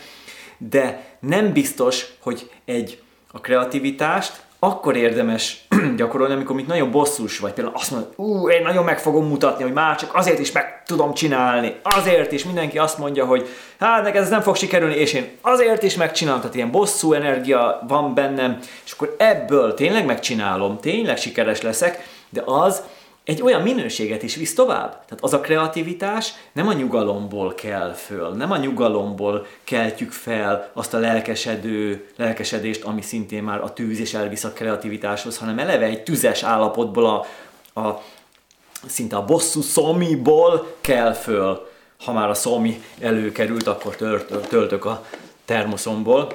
de 0.57 1.17
nem 1.19 1.53
biztos, 1.53 2.05
hogy 2.19 2.51
egy 2.65 3.01
a 3.31 3.39
kreativitást 3.39 4.45
akkor 4.59 4.95
érdemes 4.95 5.65
gyakorolni, 5.97 6.33
amikor 6.33 6.55
mit 6.55 6.67
nagyon 6.67 6.91
bosszus 6.91 7.39
vagy. 7.39 7.53
Például 7.53 7.75
azt 7.75 7.91
mondod, 7.91 8.13
ú, 8.15 8.49
én 8.49 8.61
nagyon 8.61 8.83
meg 8.83 8.99
fogom 8.99 9.27
mutatni, 9.27 9.63
hogy 9.63 9.73
már 9.73 9.95
csak 9.95 10.15
azért 10.15 10.39
is 10.39 10.51
meg 10.51 10.83
tudom 10.85 11.13
csinálni. 11.13 11.75
Azért 11.83 12.31
is 12.31 12.45
mindenki 12.45 12.77
azt 12.77 12.97
mondja, 12.97 13.25
hogy 13.25 13.47
hát 13.79 14.03
neked 14.03 14.21
ez 14.21 14.29
nem 14.29 14.41
fog 14.41 14.55
sikerülni, 14.55 14.95
és 14.95 15.13
én 15.13 15.29
azért 15.41 15.83
is 15.83 15.95
megcsinálom. 15.95 16.39
Tehát 16.39 16.55
ilyen 16.55 16.71
bosszú 16.71 17.13
energia 17.13 17.83
van 17.87 18.13
bennem, 18.13 18.59
és 18.85 18.91
akkor 18.91 19.15
ebből 19.17 19.73
tényleg 19.73 20.05
megcsinálom, 20.05 20.79
tényleg 20.79 21.17
sikeres 21.17 21.61
leszek, 21.61 22.07
de 22.29 22.41
az 22.45 22.81
egy 23.27 23.41
olyan 23.41 23.61
minőséget 23.61 24.23
is 24.23 24.35
visz 24.35 24.53
tovább. 24.53 24.89
Tehát 24.89 25.19
az 25.23 25.33
a 25.33 25.39
kreativitás 25.39 26.33
nem 26.51 26.67
a 26.67 26.73
nyugalomból 26.73 27.53
kell 27.53 27.93
föl, 27.93 28.29
nem 28.29 28.51
a 28.51 28.57
nyugalomból 28.57 29.45
keltjük 29.63 30.11
fel 30.11 30.71
azt 30.73 30.93
a 30.93 30.97
lelkesedő, 30.97 32.09
lelkesedést, 32.15 32.83
ami 32.83 33.01
szintén 33.01 33.43
már 33.43 33.61
a 33.61 33.73
tűz 33.73 33.99
és 33.99 34.13
elvisz 34.13 34.43
a 34.43 34.51
kreativitáshoz, 34.51 35.37
hanem 35.37 35.59
eleve 35.59 35.85
egy 35.85 36.03
tüzes 36.03 36.43
állapotból 36.43 37.05
a, 37.05 37.25
a 37.81 38.01
szinte 38.85 39.15
a 39.15 39.25
bosszú 39.25 39.61
szomiból 39.61 40.75
kell 40.81 41.13
föl. 41.13 41.69
Ha 42.03 42.13
már 42.13 42.29
a 42.29 42.33
szomi 42.33 42.83
előkerült, 42.99 43.67
akkor 43.67 43.95
tört, 43.95 44.47
töltök 44.47 44.85
a 44.85 45.05
termoszomból, 45.45 46.33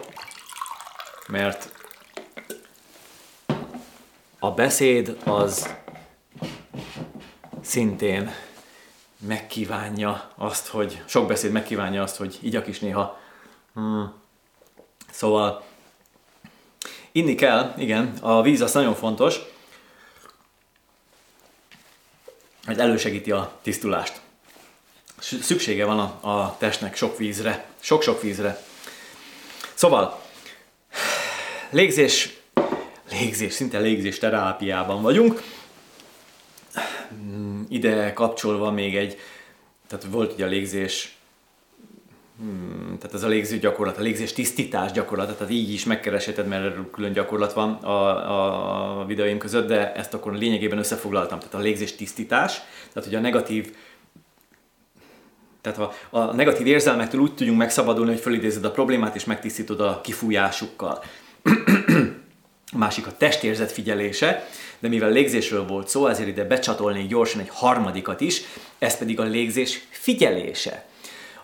mert 1.29 1.69
a 4.39 4.51
beszéd 4.51 5.17
az 5.25 5.81
szintén 7.61 8.35
megkívánja 9.27 10.31
azt, 10.37 10.67
hogy 10.67 11.03
sok 11.07 11.27
beszéd 11.27 11.53
megkívánja 11.53 12.03
azt, 12.03 12.17
hogy 12.17 12.39
igyak 12.41 12.67
is 12.67 12.79
néha. 12.79 13.21
Hmm. 13.75 14.13
Szóval 15.11 15.65
inni 17.13 17.35
kell, 17.35 17.75
igen, 17.77 18.17
a 18.21 18.43
víz 18.43 18.61
az 18.61 18.73
nagyon 18.73 18.95
fontos, 18.95 19.41
hogy 22.65 22.79
elősegíti 22.79 23.31
a 23.31 23.59
tisztulást. 23.63 24.21
Szüksége 25.19 25.85
van 25.85 25.99
a, 25.99 26.31
a 26.43 26.57
testnek 26.59 26.97
sok 26.97 27.19
vízre, 27.19 27.67
sok-sok 27.81 28.23
vízre. 28.23 28.63
Szóval, 29.75 30.23
légzés, 31.71 32.37
légzés, 33.11 33.53
szinte 33.53 33.79
légzés 33.79 34.19
terápiában 34.19 35.03
vagyunk 35.03 35.43
ide 37.69 38.13
kapcsolva 38.13 38.71
még 38.71 38.97
egy, 38.97 39.17
tehát 39.87 40.07
volt 40.11 40.33
ugye 40.33 40.45
a 40.45 40.49
légzés, 40.49 41.17
hmm, 42.39 42.97
tehát 42.99 43.15
ez 43.15 43.23
a 43.23 43.29
légző 43.29 43.59
gyakorlat, 43.59 43.99
a 43.99 44.03
légzés 44.03 44.33
tisztítás 44.33 44.93
gyakorlat, 44.93 45.37
tehát 45.37 45.53
így 45.53 45.73
is 45.73 45.85
megkeresheted, 45.85 46.47
mert 46.47 46.65
erről 46.65 46.91
külön 46.91 47.13
gyakorlat 47.13 47.53
van 47.53 47.73
a, 47.73 49.01
a 49.01 49.05
videóim 49.07 49.39
között, 49.39 49.69
de 49.69 49.95
ezt 49.95 50.15
akkor 50.15 50.35
lényegében 50.35 50.79
összefoglaltam. 50.79 51.39
Tehát 51.39 51.55
a 51.55 51.59
légzés 51.59 51.95
tisztítás, 51.95 52.61
tehát 52.93 53.09
hogy 53.09 53.15
a 53.15 53.21
negatív 53.21 53.75
tehát 55.61 55.79
ha 55.79 56.19
a 56.19 56.35
negatív 56.35 56.67
érzelmektől 56.67 57.21
úgy 57.21 57.35
tudjunk 57.35 57.59
megszabadulni, 57.59 58.11
hogy 58.11 58.21
fölidézed 58.21 58.65
a 58.65 58.71
problémát 58.71 59.15
és 59.15 59.25
megtisztítod 59.25 59.81
a 59.81 60.01
kifújásukkal. 60.01 61.03
A 62.73 62.79
másik 62.79 63.07
a 63.07 63.17
testérzet 63.17 63.73
figyelése, 63.73 64.49
de 64.79 64.89
mivel 64.89 65.11
légzésről 65.11 65.67
volt 65.67 65.89
szó, 65.89 66.07
ezért 66.07 66.29
ide 66.29 66.45
becsatolnék 66.45 67.09
gyorsan 67.09 67.41
egy 67.41 67.51
harmadikat 67.53 68.21
is, 68.21 68.43
ez 68.79 68.99
pedig 68.99 69.21
a 69.21 69.23
légzés 69.23 69.87
figyelése. 69.91 70.85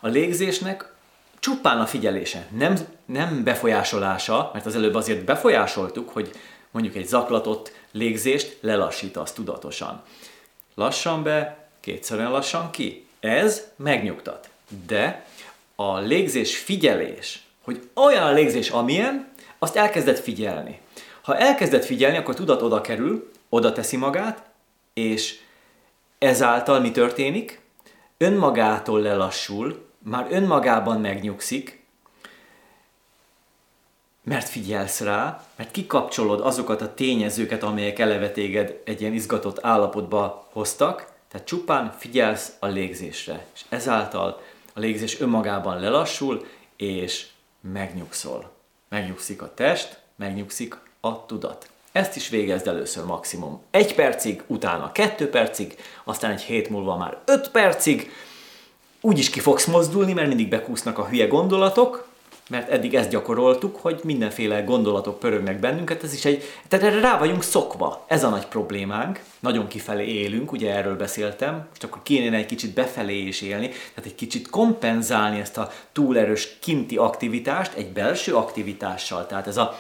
A 0.00 0.08
légzésnek 0.08 0.92
csupán 1.38 1.80
a 1.80 1.86
figyelése, 1.86 2.46
nem, 2.56 2.76
nem 3.04 3.44
befolyásolása, 3.44 4.50
mert 4.52 4.66
az 4.66 4.76
előbb 4.76 4.94
azért 4.94 5.24
befolyásoltuk, 5.24 6.08
hogy 6.08 6.30
mondjuk 6.70 6.94
egy 6.94 7.06
zaklatott 7.06 7.72
légzést 7.92 8.56
lelassítasz 8.60 9.32
tudatosan. 9.32 10.02
Lassan 10.74 11.22
be, 11.22 11.68
kétszerűen 11.80 12.30
lassan 12.30 12.70
ki. 12.70 13.06
Ez 13.20 13.62
megnyugtat. 13.76 14.48
De 14.86 15.26
a 15.74 15.98
légzés 15.98 16.58
figyelés, 16.58 17.42
hogy 17.62 17.88
olyan 17.94 18.22
a 18.22 18.32
légzés, 18.32 18.68
amilyen, 18.68 19.28
azt 19.58 19.76
elkezded 19.76 20.16
figyelni. 20.16 20.80
Ha 21.28 21.36
elkezded 21.36 21.84
figyelni, 21.84 22.16
akkor 22.16 22.34
tudat 22.34 22.62
oda 22.62 22.80
kerül, 22.80 23.30
oda 23.48 23.72
teszi 23.72 23.96
magát, 23.96 24.50
és 24.94 25.38
ezáltal 26.18 26.80
mi 26.80 26.90
történik? 26.90 27.60
Önmagától 28.18 29.00
lelassul, 29.00 29.86
már 29.98 30.26
önmagában 30.30 31.00
megnyugszik, 31.00 31.84
mert 34.22 34.48
figyelsz 34.48 35.00
rá, 35.00 35.44
mert 35.56 35.70
kikapcsolod 35.70 36.40
azokat 36.40 36.80
a 36.80 36.94
tényezőket, 36.94 37.62
amelyek 37.62 37.98
eleve 37.98 38.30
téged 38.30 38.80
egy 38.84 39.00
ilyen 39.00 39.12
izgatott 39.12 39.64
állapotba 39.64 40.48
hoztak, 40.52 41.12
tehát 41.28 41.46
csupán 41.46 41.94
figyelsz 41.98 42.52
a 42.58 42.66
légzésre, 42.66 43.46
és 43.54 43.64
ezáltal 43.68 44.40
a 44.74 44.80
légzés 44.80 45.20
önmagában 45.20 45.80
lelassul, 45.80 46.46
és 46.76 47.26
megnyugszol. 47.60 48.50
Megnyugszik 48.88 49.42
a 49.42 49.54
test, 49.54 50.00
megnyugszik 50.16 50.86
a 51.00 51.26
tudat. 51.26 51.70
Ezt 51.92 52.16
is 52.16 52.28
végezd 52.28 52.66
először 52.66 53.04
maximum 53.04 53.60
egy 53.70 53.94
percig, 53.94 54.42
utána 54.46 54.92
kettő 54.92 55.30
percig, 55.30 55.76
aztán 56.04 56.30
egy 56.30 56.42
hét 56.42 56.68
múlva 56.68 56.96
már 56.96 57.18
öt 57.24 57.50
percig. 57.50 58.10
Úgyis 59.00 59.30
ki 59.30 59.40
fogsz 59.40 59.66
mozdulni, 59.66 60.12
mert 60.12 60.28
mindig 60.28 60.48
bekúsznak 60.48 60.98
a 60.98 61.06
hülye 61.06 61.26
gondolatok, 61.26 62.08
mert 62.48 62.70
eddig 62.70 62.94
ezt 62.94 63.10
gyakoroltuk, 63.10 63.76
hogy 63.76 64.00
mindenféle 64.04 64.60
gondolatok 64.60 65.18
pörögnek 65.18 65.60
bennünket, 65.60 66.02
ez 66.02 66.12
is 66.12 66.24
egy, 66.24 66.44
tehát 66.68 66.86
erre 66.86 67.00
rá 67.00 67.18
vagyunk 67.18 67.42
szokva, 67.42 68.04
ez 68.06 68.24
a 68.24 68.28
nagy 68.28 68.46
problémánk, 68.46 69.22
nagyon 69.40 69.68
kifelé 69.68 70.06
élünk, 70.06 70.52
ugye 70.52 70.74
erről 70.74 70.96
beszéltem, 70.96 71.66
most 71.68 71.84
akkor 71.84 72.02
kéne 72.02 72.36
egy 72.36 72.46
kicsit 72.46 72.74
befelé 72.74 73.18
is 73.18 73.40
élni, 73.40 73.68
tehát 73.68 74.04
egy 74.04 74.14
kicsit 74.14 74.50
kompenzálni 74.50 75.40
ezt 75.40 75.58
a 75.58 75.70
túlerős 75.92 76.56
kinti 76.60 76.96
aktivitást 76.96 77.74
egy 77.74 77.92
belső 77.92 78.34
aktivitással, 78.34 79.26
tehát 79.26 79.46
ez 79.46 79.56
a 79.56 79.78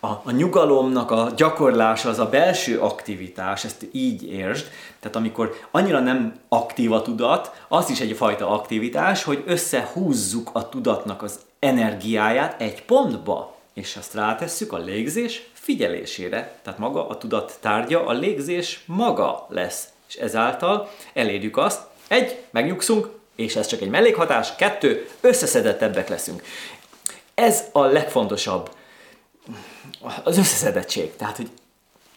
a, 0.00 0.06
a 0.06 0.30
nyugalomnak 0.30 1.10
a 1.10 1.32
gyakorlása 1.36 2.08
az 2.08 2.18
a 2.18 2.28
belső 2.28 2.80
aktivitás, 2.80 3.64
ezt 3.64 3.86
így 3.92 4.22
értsd, 4.32 4.66
tehát 5.00 5.16
amikor 5.16 5.54
annyira 5.70 6.00
nem 6.00 6.34
aktív 6.48 6.92
a 6.92 7.02
tudat, 7.02 7.64
az 7.68 7.90
is 7.90 8.00
egyfajta 8.00 8.48
aktivitás, 8.48 9.22
hogy 9.22 9.42
összehúzzuk 9.46 10.50
a 10.52 10.68
tudatnak 10.68 11.22
az 11.22 11.38
energiáját 11.58 12.60
egy 12.60 12.82
pontba, 12.82 13.54
és 13.74 13.96
azt 13.96 14.14
rátesszük 14.14 14.72
a 14.72 14.78
légzés 14.78 15.48
figyelésére. 15.52 16.58
Tehát 16.62 16.78
maga 16.78 17.08
a 17.08 17.18
tudat 17.18 17.58
tárgya, 17.60 18.06
a 18.06 18.12
légzés 18.12 18.82
maga 18.86 19.46
lesz. 19.48 19.88
És 20.08 20.14
ezáltal 20.14 20.90
elérjük 21.12 21.56
azt, 21.56 21.80
egy, 22.08 22.44
megnyugszunk, 22.50 23.08
és 23.34 23.56
ez 23.56 23.66
csak 23.66 23.80
egy 23.80 23.88
mellékhatás, 23.88 24.56
kettő, 24.56 25.08
összeszedettebbek 25.20 26.08
leszünk. 26.08 26.42
Ez 27.34 27.64
a 27.72 27.84
legfontosabb 27.84 28.70
az 30.24 30.38
összeszedettség. 30.38 31.16
Tehát, 31.16 31.36
hogy 31.36 31.50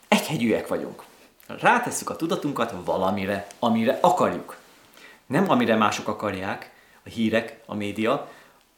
egyhegyűek 0.07 0.67
vagyunk. 0.67 1.03
Rátesszük 1.47 2.09
a 2.09 2.15
tudatunkat 2.15 2.73
valamire, 2.85 3.47
amire 3.59 3.97
akarjuk. 4.01 4.57
Nem 5.25 5.49
amire 5.49 5.75
mások 5.75 6.07
akarják, 6.07 6.71
a 7.05 7.09
hírek, 7.09 7.59
a 7.65 7.75
média, 7.75 8.27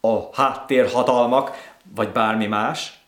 a 0.02 0.36
háttérhatalmak, 0.42 1.74
vagy 1.96 2.10
bármi 2.10 2.48
más, 2.48 3.00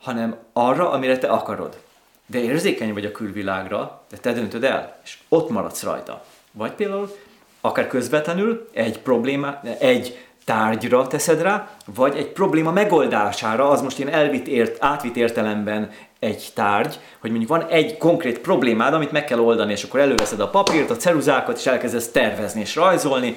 hanem 0.00 0.36
arra, 0.52 0.90
amire 0.90 1.18
te 1.18 1.28
akarod. 1.28 1.80
De 2.26 2.38
érzékeny 2.38 2.92
vagy 2.92 3.04
a 3.04 3.12
külvilágra, 3.12 4.02
de 4.10 4.16
te 4.16 4.32
döntöd 4.32 4.64
el, 4.64 5.00
és 5.04 5.18
ott 5.28 5.50
maradsz 5.50 5.82
rajta. 5.82 6.24
Vagy 6.52 6.72
például 6.72 7.16
akár 7.60 7.86
közvetlenül 7.86 8.68
egy 8.72 8.98
probléma, 8.98 9.60
egy 9.78 10.25
tárgyra 10.46 11.06
teszed 11.06 11.42
rá, 11.42 11.68
vagy 11.94 12.16
egy 12.16 12.32
probléma 12.32 12.70
megoldására, 12.70 13.68
az 13.68 13.80
most 13.82 13.98
ilyen 13.98 14.12
elvitt 14.12 14.46
ért, 14.46 14.84
átvitt 14.84 15.16
értelemben 15.16 15.90
egy 16.18 16.48
tárgy, 16.54 16.98
hogy 17.20 17.30
mondjuk 17.30 17.50
van 17.50 17.66
egy 17.68 17.96
konkrét 17.98 18.38
problémád, 18.38 18.94
amit 18.94 19.12
meg 19.12 19.24
kell 19.24 19.38
oldani, 19.38 19.72
és 19.72 19.82
akkor 19.82 20.00
előveszed 20.00 20.40
a 20.40 20.48
papírt, 20.48 20.90
a 20.90 20.96
ceruzákat, 20.96 21.56
és 21.58 21.66
elkezdesz 21.66 22.10
tervezni 22.10 22.60
és 22.60 22.74
rajzolni, 22.74 23.36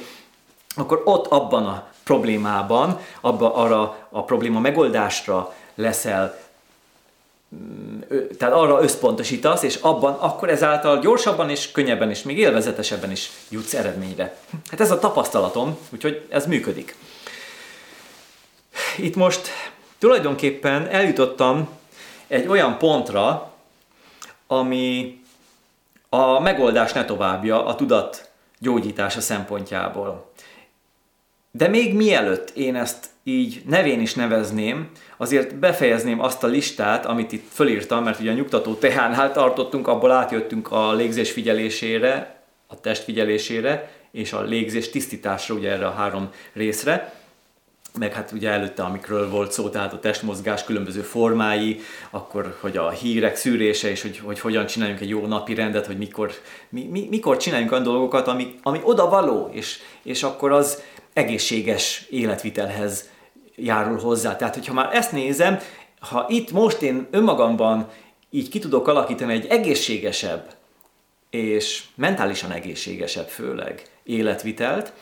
akkor 0.75 1.01
ott 1.05 1.27
abban 1.27 1.65
a 1.65 1.87
problémában, 2.03 2.99
abba 3.21 3.55
arra 3.55 4.07
a 4.09 4.23
probléma 4.23 4.59
megoldásra 4.59 5.53
leszel 5.75 6.37
tehát 8.37 8.53
arra 8.53 8.81
összpontosítasz, 8.81 9.63
és 9.63 9.75
abban 9.75 10.13
akkor 10.13 10.49
ezáltal 10.49 10.99
gyorsabban 10.99 11.49
és 11.49 11.71
könnyebben 11.71 12.09
és 12.09 12.23
még 12.23 12.37
élvezetesebben 12.37 13.11
is 13.11 13.31
jutsz 13.49 13.73
eredményre. 13.73 14.37
Hát 14.69 14.79
ez 14.79 14.91
a 14.91 14.99
tapasztalatom, 14.99 15.77
úgyhogy 15.89 16.25
ez 16.29 16.45
működik. 16.45 16.95
Itt 18.97 19.15
most 19.15 19.47
tulajdonképpen 19.97 20.87
eljutottam 20.87 21.69
egy 22.27 22.47
olyan 22.47 22.77
pontra, 22.77 23.53
ami 24.47 25.19
a 26.09 26.39
megoldás 26.39 26.93
ne 26.93 27.05
továbbja 27.05 27.65
a 27.65 27.75
tudat 27.75 28.29
gyógyítása 28.59 29.21
szempontjából. 29.21 30.31
De 31.51 31.67
még 31.67 31.95
mielőtt 31.95 32.49
én 32.49 32.75
ezt 32.75 33.09
így 33.29 33.61
nevén 33.65 33.99
is 33.99 34.13
nevezném, 34.13 34.89
azért 35.17 35.55
befejezném 35.55 36.19
azt 36.21 36.43
a 36.43 36.47
listát, 36.47 37.05
amit 37.05 37.31
itt 37.31 37.45
fölírtam, 37.51 38.03
mert 38.03 38.19
ugye 38.19 38.31
a 38.31 38.33
nyugtató 38.33 38.73
tehánál 38.73 39.31
tartottunk, 39.31 39.87
abból 39.87 40.11
átjöttünk 40.11 40.71
a 40.71 40.93
légzés 40.93 41.31
figyelésére, 41.31 42.43
a 42.67 42.79
test 42.79 43.03
figyelésére, 43.03 43.91
és 44.11 44.33
a 44.33 44.41
légzés 44.41 44.89
tisztításra, 44.89 45.55
ugye 45.55 45.71
erre 45.71 45.87
a 45.87 45.91
három 45.91 46.29
részre. 46.53 47.13
Meg 47.99 48.13
hát 48.13 48.31
ugye 48.31 48.49
előtte, 48.49 48.83
amikről 48.83 49.29
volt 49.29 49.51
szó, 49.51 49.69
tehát 49.69 49.93
a 49.93 49.99
testmozgás 49.99 50.63
különböző 50.63 51.01
formái, 51.01 51.79
akkor 52.09 52.57
hogy 52.59 52.77
a 52.77 52.89
hírek 52.89 53.35
szűrése, 53.35 53.89
és 53.89 54.01
hogy, 54.01 54.17
hogy 54.17 54.39
hogyan 54.39 54.65
csináljunk 54.65 55.01
egy 55.01 55.09
jó 55.09 55.25
napi 55.25 55.53
rendet, 55.53 55.85
hogy 55.85 55.97
mikor, 55.97 56.31
mi, 56.69 56.83
mi, 56.83 57.07
mikor 57.09 57.37
csináljunk 57.37 57.71
olyan 57.71 57.83
dolgokat, 57.83 58.27
ami, 58.27 58.55
ami 58.63 58.79
oda 58.83 59.09
való, 59.09 59.49
és, 59.51 59.77
és 60.03 60.23
akkor 60.23 60.51
az 60.51 60.81
egészséges 61.13 62.05
életvitelhez 62.09 63.09
járul 63.63 63.99
hozzá. 63.99 64.35
Tehát, 64.35 64.53
hogyha 64.53 64.73
már 64.73 64.95
ezt 64.95 65.11
nézem, 65.11 65.59
ha 65.99 66.25
itt 66.29 66.51
most 66.51 66.81
én 66.81 67.07
önmagamban 67.11 67.87
így 68.29 68.49
ki 68.49 68.59
tudok 68.59 68.87
alakítani 68.87 69.33
egy 69.33 69.45
egészségesebb, 69.45 70.53
és 71.29 71.83
mentálisan 71.95 72.51
egészségesebb 72.51 73.27
főleg 73.27 73.83
életvitelt, 74.03 74.93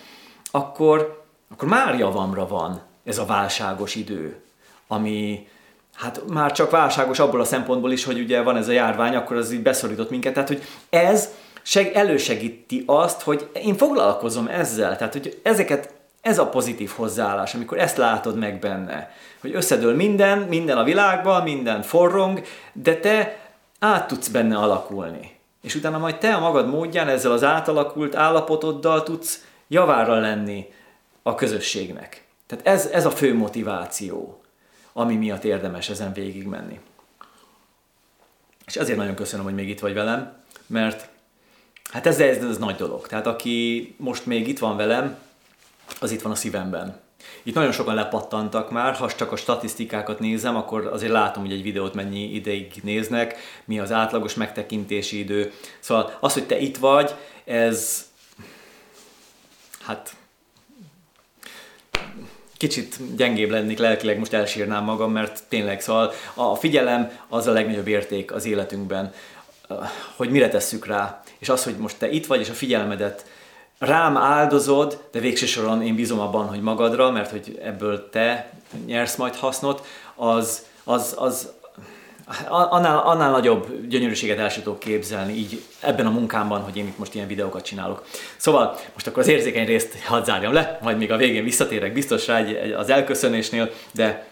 akkor, 0.52 1.26
akkor 1.52 1.68
már 1.68 2.00
javamra 2.00 2.48
van 2.48 2.82
ez 3.04 3.18
a 3.18 3.26
válságos 3.26 3.96
idő, 3.96 4.42
ami 4.88 5.48
hát 5.94 6.22
már 6.28 6.52
csak 6.52 6.72
válságos 6.72 7.20
abból 7.20 7.42
a 7.42 7.46
szempontból 7.46 7.92
is, 7.92 8.04
hogy 8.04 8.20
ugye 8.20 8.42
van 8.42 8.58
ez 8.58 8.68
a 8.68 8.72
járvány, 8.72 9.16
akkor 9.16 9.36
az 9.36 9.52
így 9.52 9.62
beszorított 9.62 10.10
minket. 10.10 10.34
Tehát, 10.34 10.48
hogy 10.48 10.64
ez 10.90 11.30
seg, 11.62 11.92
elősegíti 11.94 12.84
azt, 12.86 13.22
hogy 13.22 13.50
én 13.54 13.76
foglalkozom 13.76 14.48
ezzel, 14.48 14.98
tehát, 14.98 15.14
hogy 15.14 15.40
ezeket, 15.44 15.94
ez 16.28 16.40
a 16.40 16.50
pozitív 16.50 16.92
hozzáállás, 16.96 17.54
amikor 17.54 17.80
ezt 17.80 17.98
látod 17.98 18.38
meg 18.38 18.60
benne, 18.60 19.12
hogy 19.40 19.56
összedől 19.56 19.96
minden, 19.96 20.40
minden 20.40 20.78
a 20.78 20.84
világban, 20.84 21.44
minden 21.44 21.82
forrong, 21.82 22.42
de 22.74 23.00
te 23.00 23.40
át 23.80 24.08
tudsz 24.08 24.28
benne 24.28 24.58
alakulni. 24.58 25.36
És 25.62 25.76
utána 25.76 25.98
majd 25.98 26.18
te 26.18 26.34
a 26.34 26.40
magad 26.40 26.68
módján 26.68 27.08
ezzel 27.08 27.32
az 27.32 27.44
átalakult 27.44 28.16
állapotoddal 28.16 29.04
tudsz 29.04 29.46
javára 29.68 30.20
lenni 30.20 30.66
a 31.22 31.36
közösségnek. 31.36 32.26
Tehát 32.48 32.68
ez, 32.68 32.86
ez 32.86 33.06
a 33.06 33.12
fő 33.12 33.36
motiváció, 33.36 34.42
ami 34.94 35.16
miatt 35.16 35.44
érdemes 35.44 35.90
ezen 35.90 36.14
végigmenni. 36.14 36.80
És 38.66 38.76
ezért 38.76 38.98
nagyon 38.98 39.16
köszönöm, 39.16 39.46
hogy 39.46 39.54
még 39.54 39.70
itt 39.70 39.80
vagy 39.80 39.94
velem, 39.94 40.34
mert 40.68 41.10
hát 41.92 42.08
ez, 42.08 42.20
ez, 42.20 42.44
ez 42.44 42.58
nagy 42.58 42.76
dolog. 42.76 43.08
Tehát 43.08 43.28
aki 43.28 43.96
most 43.98 44.26
még 44.26 44.48
itt 44.48 44.60
van 44.60 44.78
velem, 44.78 45.18
az 46.00 46.12
itt 46.12 46.22
van 46.22 46.32
a 46.32 46.36
szívemben. 46.36 47.00
Itt 47.44 47.54
nagyon 47.54 47.72
sokan 47.72 47.96
lepattantak 47.96 48.72
már, 48.72 48.94
ha 48.94 49.12
csak 49.12 49.32
a 49.32 49.36
statisztikákat 49.36 50.20
nézem, 50.20 50.56
akkor 50.56 50.86
azért 50.86 51.12
látom, 51.12 51.44
hogy 51.44 51.52
egy 51.54 51.64
videót 51.64 51.94
mennyi 51.94 52.34
ideig 52.34 52.72
néznek, 52.84 53.38
mi 53.66 53.80
az 53.80 53.92
átlagos 53.92 54.34
megtekintési 54.34 55.20
idő. 55.20 55.54
Szóval 55.80 56.18
az, 56.20 56.34
hogy 56.34 56.46
te 56.46 56.60
itt 56.60 56.78
vagy, 56.78 57.16
ez 57.46 58.06
hát 59.82 60.16
kicsit 62.58 63.16
gyengébb 63.16 63.50
lennék 63.50 63.78
lelkileg, 63.78 64.20
most 64.20 64.34
elsírnám 64.34 64.84
magam, 64.84 65.12
mert 65.12 65.44
tényleg, 65.48 65.82
szóval 65.82 66.14
a 66.34 66.56
figyelem 66.56 67.20
az 67.28 67.48
a 67.48 67.52
legnagyobb 67.52 67.88
érték 67.88 68.34
az 68.34 68.46
életünkben, 68.46 69.14
hogy 70.16 70.30
mire 70.30 70.50
tesszük 70.50 70.86
rá. 70.86 71.24
És 71.38 71.50
az, 71.50 71.64
hogy 71.64 71.78
most 71.78 71.98
te 71.98 72.10
itt 72.10 72.26
vagy, 72.26 72.40
és 72.40 72.50
a 72.50 72.54
figyelmedet 72.54 73.26
rám 73.80 74.18
áldozod, 74.18 75.04
de 75.12 75.20
végső 75.20 75.46
soron 75.46 75.82
én 75.82 75.96
bízom 75.96 76.20
abban, 76.20 76.48
hogy 76.48 76.62
magadra, 76.62 77.12
mert 77.12 77.32
hogy 77.32 77.60
ebből 77.64 78.10
te 78.10 78.52
nyersz 78.86 79.16
majd 79.16 79.36
hasznot, 79.36 79.86
az, 80.16 80.66
az, 80.84 81.16
az 81.18 81.52
annál, 82.48 82.98
annál 82.98 83.32
nagyobb 83.32 83.88
gyönyörűséget 83.88 84.38
el 84.38 84.54
tudok 84.54 84.80
képzelni 84.80 85.34
így 85.34 85.62
ebben 85.80 86.06
a 86.06 86.10
munkámban, 86.10 86.62
hogy 86.62 86.78
én 86.78 86.88
itt 86.88 86.98
most 86.98 87.16
ilyen 87.16 87.28
videókat 87.28 87.66
csinálok. 87.66 88.06
Szóval 88.38 88.80
most 88.94 89.08
akkor 89.08 89.22
az 89.22 89.28
érzékeny 89.28 89.66
részt 89.66 90.04
hadd 90.04 90.24
zárjam 90.24 90.54
le, 90.54 90.80
majd 90.82 90.98
még 90.98 91.12
a 91.12 91.18
végén 91.18 91.44
visszatérek 91.44 91.94
biztos 91.94 92.28
rá 92.28 92.38
egy, 92.38 92.54
egy, 92.54 92.72
az 92.72 92.90
elköszönésnél, 92.90 93.72
de 93.92 94.26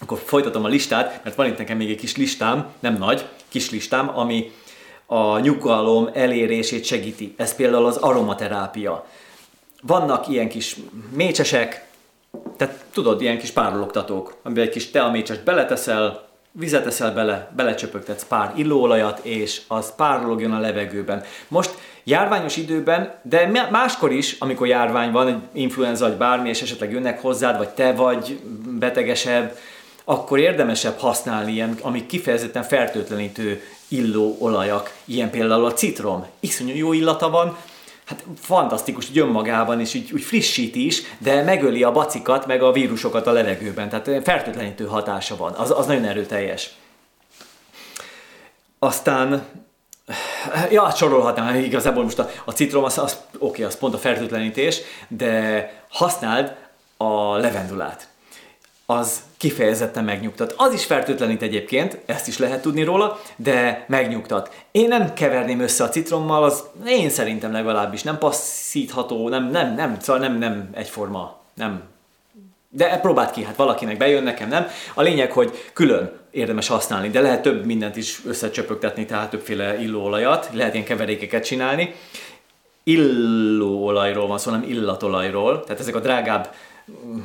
akkor 0.00 0.18
folytatom 0.24 0.64
a 0.64 0.68
listát, 0.68 1.20
mert 1.24 1.36
van 1.36 1.46
itt 1.46 1.58
nekem 1.58 1.76
még 1.76 1.90
egy 1.90 1.96
kis 1.96 2.16
listám, 2.16 2.66
nem 2.80 2.96
nagy, 2.96 3.24
kis 3.48 3.70
listám, 3.70 4.18
ami 4.18 4.52
a 5.06 5.38
nyugalom 5.38 6.08
elérését 6.12 6.84
segíti. 6.84 7.34
Ez 7.36 7.54
például 7.54 7.86
az 7.86 7.96
aromaterápia. 7.96 9.06
Vannak 9.82 10.28
ilyen 10.28 10.48
kis 10.48 10.76
mécsesek, 11.10 11.86
tehát 12.56 12.84
tudod, 12.92 13.20
ilyen 13.20 13.38
kis 13.38 13.50
párologtatók, 13.50 14.36
amiben 14.42 14.64
egy 14.64 14.70
kis 14.70 14.90
teamécsest 14.90 15.44
beleteszel, 15.44 16.28
vizet 16.58 16.86
eszel 16.86 17.12
bele, 17.14 17.50
belecsöpögtetsz 17.56 18.24
pár 18.24 18.52
illóolajat, 18.56 19.18
és 19.22 19.60
az 19.68 19.94
párologjon 19.96 20.52
a 20.52 20.60
levegőben. 20.60 21.22
Most 21.48 21.70
járványos 22.04 22.56
időben, 22.56 23.14
de 23.22 23.68
máskor 23.70 24.12
is, 24.12 24.36
amikor 24.38 24.66
járvány 24.66 25.10
van, 25.10 25.26
egy 25.26 25.38
influenza 25.52 26.08
vagy 26.08 26.16
bármi, 26.16 26.48
és 26.48 26.62
esetleg 26.62 26.92
jönnek 26.92 27.20
hozzád, 27.20 27.56
vagy 27.58 27.68
te 27.68 27.92
vagy 27.92 28.40
betegesebb, 28.78 29.56
akkor 30.04 30.38
érdemesebb 30.38 30.98
használni 30.98 31.52
ilyen, 31.52 31.78
amik 31.80 32.06
kifejezetten 32.06 32.62
fertőtlenítő 32.62 33.62
illóolajak, 33.88 34.94
ilyen 35.04 35.30
például 35.30 35.64
a 35.64 35.72
citrom. 35.72 36.26
Iszonyú 36.40 36.74
jó 36.74 36.92
illata 36.92 37.30
van, 37.30 37.56
hát 38.04 38.24
fantasztikus, 38.38 39.06
hogy 39.06 39.18
önmagában 39.18 39.80
is 39.80 39.94
úgy, 39.94 40.12
úgy 40.12 40.22
frissít 40.22 40.74
is, 40.74 41.02
de 41.18 41.42
megöli 41.42 41.82
a 41.82 41.92
bacikat, 41.92 42.46
meg 42.46 42.62
a 42.62 42.72
vírusokat 42.72 43.26
a 43.26 43.32
levegőben, 43.32 43.88
tehát 43.88 44.24
fertőtlenítő 44.24 44.86
hatása 44.86 45.36
van, 45.36 45.52
az, 45.52 45.70
az 45.70 45.86
nagyon 45.86 46.04
erőteljes. 46.04 46.70
Aztán, 48.78 49.44
ja, 50.70 50.90
sorolhatnám, 50.90 51.54
igazából 51.54 52.02
most 52.02 52.18
a, 52.18 52.30
a 52.44 52.52
citrom, 52.52 52.84
az, 52.84 52.98
az 52.98 53.16
oké, 53.32 53.44
okay, 53.46 53.64
az 53.64 53.78
pont 53.78 53.94
a 53.94 53.98
fertőtlenítés, 53.98 54.80
de 55.08 55.72
használd 55.88 56.54
a 56.96 57.36
levendulát 57.36 58.08
az 58.86 59.22
kifejezetten 59.36 60.04
megnyugtat. 60.04 60.54
Az 60.56 60.72
is 60.72 60.84
fertőtlenít 60.84 61.42
egyébként, 61.42 61.98
ezt 62.06 62.28
is 62.28 62.38
lehet 62.38 62.62
tudni 62.62 62.82
róla, 62.82 63.20
de 63.36 63.84
megnyugtat. 63.88 64.54
Én 64.70 64.88
nem 64.88 65.12
keverném 65.12 65.60
össze 65.60 65.84
a 65.84 65.88
citrommal, 65.88 66.44
az 66.44 66.64
én 66.86 67.10
szerintem 67.10 67.52
legalábbis 67.52 68.02
nem 68.02 68.18
passzítható, 68.18 69.28
nem, 69.28 69.50
nem, 69.50 69.74
nem, 69.74 69.96
szóval 70.00 70.22
nem, 70.22 70.38
nem 70.38 70.68
egyforma, 70.72 71.38
nem. 71.54 71.82
De 72.68 72.98
próbáld 72.98 73.30
ki, 73.30 73.44
hát 73.44 73.56
valakinek 73.56 73.96
bejön, 73.96 74.22
nekem 74.22 74.48
nem. 74.48 74.66
A 74.94 75.02
lényeg, 75.02 75.32
hogy 75.32 75.70
külön 75.72 76.12
érdemes 76.30 76.68
használni, 76.68 77.08
de 77.08 77.20
lehet 77.20 77.42
több 77.42 77.64
mindent 77.64 77.96
is 77.96 78.20
összecsöpögtetni, 78.26 79.04
tehát 79.04 79.30
többféle 79.30 79.80
illóolajat, 79.80 80.50
lehet 80.52 80.74
ilyen 80.74 80.86
keverékeket 80.86 81.44
csinálni. 81.44 81.94
Illóolajról 82.82 84.26
van 84.26 84.38
szó, 84.38 84.50
nem 84.50 84.64
illatolajról, 84.68 85.64
tehát 85.64 85.80
ezek 85.80 85.94
a 85.94 86.00
drágább 86.00 86.54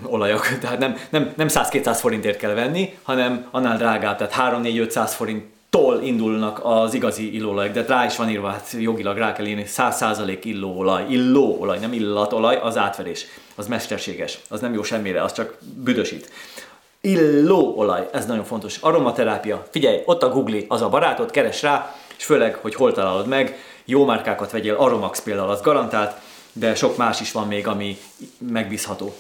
olajok, 0.06 0.58
tehát 0.62 0.80
nem, 0.80 0.98
nem, 1.10 1.34
nem 1.36 1.48
100-200 1.50 1.98
forintért 2.00 2.38
kell 2.38 2.54
venni, 2.54 2.98
hanem 3.04 3.48
annál 3.52 3.78
drágább, 3.78 4.18
tehát 4.18 4.56
3-4-500 4.64 5.12
forinttól 5.16 6.02
indulnak 6.02 6.60
az 6.64 6.94
igazi 6.94 7.36
illóolajok, 7.36 7.74
de 7.74 7.86
rá 7.88 8.06
is 8.06 8.16
van 8.16 8.30
írva, 8.30 8.50
hát 8.50 8.72
jogilag 8.80 9.18
rá 9.18 9.34
kell 9.34 9.46
írni 9.46 9.66
100% 9.68 10.40
illóolaj, 10.44 11.06
illóolaj, 11.10 11.80
nem 11.80 11.94
illatolaj, 11.94 12.60
az 12.62 12.78
átverés, 12.78 13.26
az 13.56 13.68
mesterséges, 13.68 14.40
az 14.50 14.60
nem 14.60 14.74
jó 14.74 14.84
semmire, 14.84 15.24
az 15.24 15.34
csak 15.34 15.58
büdösít. 15.76 16.32
Illóolaj, 17.02 18.10
ez 18.12 18.26
nagyon 18.26 18.44
fontos. 18.44 18.78
Aromaterápia, 18.78 19.68
figyelj, 19.70 20.02
ott 20.06 20.24
a 20.24 20.30
Google, 20.30 20.60
az 20.68 20.82
a 20.82 20.90
barátod, 20.90 21.32
keres 21.32 21.62
rá, 21.62 21.96
és 22.18 22.26
főleg, 22.26 22.56
hogy 22.56 22.76
hol 22.76 22.92
találod 22.92 23.28
meg, 23.28 23.58
jó 23.86 24.06
márkákat 24.06 24.52
vegyél, 24.52 24.76
Aromax 24.76 25.22
például 25.22 25.50
az 25.50 25.62
garantált, 25.62 26.16
de 26.54 26.76
sok 26.76 26.98
más 26.98 27.22
is 27.22 27.32
van 27.32 27.48
még, 27.48 27.68
ami 27.68 27.98
megbízható. 28.38 29.14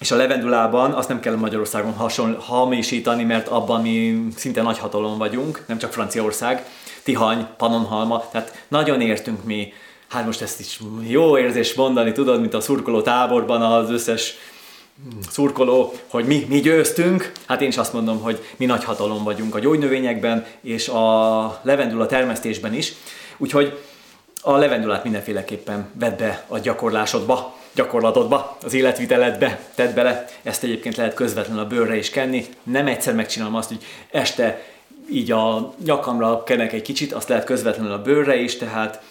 És 0.00 0.10
a 0.10 0.16
levendulában 0.16 0.92
azt 0.92 1.08
nem 1.08 1.20
kell 1.20 1.36
Magyarországon 1.36 1.92
hason, 1.92 2.34
hamisítani, 2.34 3.24
mert 3.24 3.48
abban 3.48 3.80
mi 3.80 4.26
szinte 4.36 4.62
nagy 4.62 4.78
hatalom 4.78 5.18
vagyunk, 5.18 5.64
nem 5.66 5.78
csak 5.78 5.92
Franciaország, 5.92 6.64
Tihany, 7.02 7.46
Panonhalma, 7.56 8.24
tehát 8.30 8.64
nagyon 8.68 9.00
értünk 9.00 9.44
mi, 9.44 9.72
hát 10.08 10.26
most 10.26 10.42
ezt 10.42 10.60
is 10.60 10.80
jó 11.00 11.38
érzés 11.38 11.74
mondani, 11.74 12.12
tudod, 12.12 12.40
mint 12.40 12.54
a 12.54 12.60
szurkoló 12.60 13.02
táborban 13.02 13.62
az 13.62 13.90
összes 13.90 14.34
szurkoló, 15.30 15.92
hogy 16.06 16.24
mi, 16.24 16.46
mi 16.48 16.60
győztünk, 16.60 17.32
hát 17.46 17.60
én 17.60 17.68
is 17.68 17.76
azt 17.76 17.92
mondom, 17.92 18.20
hogy 18.20 18.44
mi 18.56 18.64
nagy 18.64 18.84
hatalom 18.84 19.24
vagyunk 19.24 19.54
a 19.54 19.58
gyógynövényekben 19.58 20.46
és 20.60 20.88
a 20.88 21.60
levendula 21.62 22.06
termesztésben 22.06 22.74
is, 22.74 22.92
úgyhogy 23.36 23.78
a 24.42 24.56
levendulát 24.56 25.04
mindenféleképpen 25.04 25.90
vedd 25.94 26.16
be 26.16 26.44
a 26.48 26.58
gyakorlásodba 26.58 27.58
gyakorlatodba, 27.74 28.56
az 28.62 28.72
életviteledbe 28.72 29.60
tedd 29.74 29.94
bele. 29.94 30.24
Ezt 30.42 30.62
egyébként 30.62 30.96
lehet 30.96 31.14
közvetlenül 31.14 31.62
a 31.62 31.66
bőrre 31.66 31.96
is 31.96 32.10
kenni. 32.10 32.46
Nem 32.62 32.86
egyszer 32.86 33.14
megcsinálom 33.14 33.54
azt, 33.54 33.68
hogy 33.68 33.84
este 34.10 34.62
így 35.10 35.30
a 35.30 35.74
nyakamra 35.84 36.42
kenek 36.42 36.72
egy 36.72 36.82
kicsit, 36.82 37.12
azt 37.12 37.28
lehet 37.28 37.44
közvetlenül 37.44 37.92
a 37.92 38.02
bőrre 38.02 38.36
is, 38.36 38.56
tehát 38.56 39.02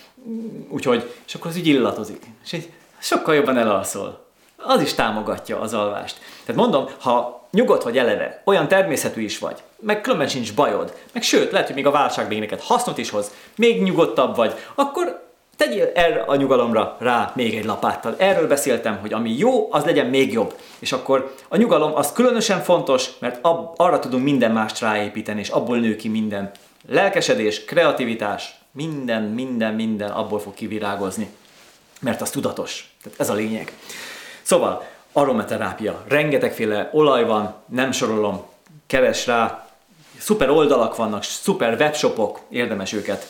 úgyhogy, 0.70 1.14
és 1.28 1.36
akkor 1.36 1.52
az 1.52 1.58
így 1.58 1.68
illatozik. 1.68 2.26
És 2.44 2.52
így 2.52 2.70
sokkal 2.98 3.36
jobban 3.36 3.58
elalszol. 3.58 4.26
Az 4.56 4.82
is 4.82 4.94
támogatja 4.94 5.60
az 5.60 5.74
alvást. 5.74 6.18
Tehát 6.46 6.62
mondom, 6.62 6.86
ha 7.00 7.48
nyugodt 7.52 7.84
vagy 7.84 7.98
eleve, 7.98 8.42
olyan 8.46 8.68
természetű 8.68 9.22
is 9.22 9.40
vagy, 9.40 9.64
meg 9.80 10.02
különben 10.02 10.28
sincs 10.28 10.54
bajod, 10.54 10.94
meg 11.14 11.24
sőt, 11.24 11.52
lehet, 11.52 11.68
hogy 11.68 11.76
még 11.76 11.86
a 11.86 11.92
válság 11.92 12.28
még 12.28 12.40
neked 12.40 12.62
hasznot 12.62 12.98
is 12.98 13.10
hoz, 13.10 13.32
még 13.56 13.82
nyugodtabb 13.82 14.36
vagy, 14.36 14.54
akkor 14.76 15.29
tegyél 15.60 15.92
erre 15.94 16.22
a 16.22 16.36
nyugalomra 16.36 16.96
rá 17.00 17.32
még 17.36 17.58
egy 17.58 17.66
lapáttal. 17.66 18.16
Erről 18.18 18.48
beszéltem, 18.48 18.98
hogy 19.02 19.14
ami 19.14 19.38
jó, 19.38 19.68
az 19.72 19.84
legyen 19.84 20.06
még 20.06 20.32
jobb. 20.32 20.56
És 20.80 20.92
akkor 20.92 21.36
a 21.48 21.58
nyugalom 21.58 21.96
az 21.96 22.12
különösen 22.12 22.62
fontos, 22.62 23.10
mert 23.20 23.38
ab, 23.42 23.74
arra 23.76 24.00
tudunk 24.00 24.24
minden 24.24 24.52
mást 24.52 24.80
ráépíteni, 24.80 25.40
és 25.40 25.50
abból 25.50 25.78
nő 25.78 25.96
ki 25.96 26.08
minden. 26.08 26.52
Lelkesedés, 26.88 27.66
kreativitás, 27.66 28.56
minden, 28.72 29.24
minden, 29.24 29.74
minden 29.74 30.12
abból 30.12 30.40
fog 30.40 30.54
kivirágozni. 30.54 31.30
Mert 32.02 32.22
az 32.22 32.30
tudatos. 32.30 32.94
Tehát 33.04 33.20
ez 33.20 33.30
a 33.30 33.34
lényeg. 33.34 33.74
Szóval, 34.42 34.88
aromaterápia. 35.14 36.04
Rengetegféle 36.08 36.90
olaj 36.94 37.26
van, 37.26 37.54
nem 37.66 37.92
sorolom, 37.92 38.46
keres 38.88 39.28
rá. 39.28 39.68
Szuper 40.18 40.50
oldalak 40.50 40.96
vannak, 40.96 41.24
szuper 41.24 41.76
webshopok, 41.80 42.40
érdemes 42.50 42.94
őket 42.94 43.28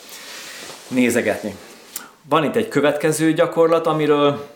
nézegetni. 0.88 1.54
Van 2.28 2.44
itt 2.44 2.56
egy 2.56 2.68
következő 2.68 3.32
gyakorlat, 3.32 3.86
amiről 3.86 4.48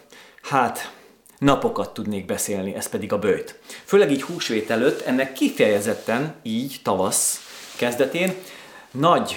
hát 0.43 0.93
napokat 1.39 1.95
tudnék 1.95 2.27
beszélni, 2.27 2.75
ez 2.75 2.89
pedig 2.89 3.13
a 3.13 3.19
bőjt. 3.19 3.59
Főleg 3.85 4.11
így 4.11 4.23
húsvét 4.23 4.71
előtt, 4.71 5.01
ennek 5.01 5.33
kifejezetten 5.33 6.35
így 6.43 6.81
tavasz 6.83 7.41
kezdetén 7.77 8.35
nagy 8.91 9.37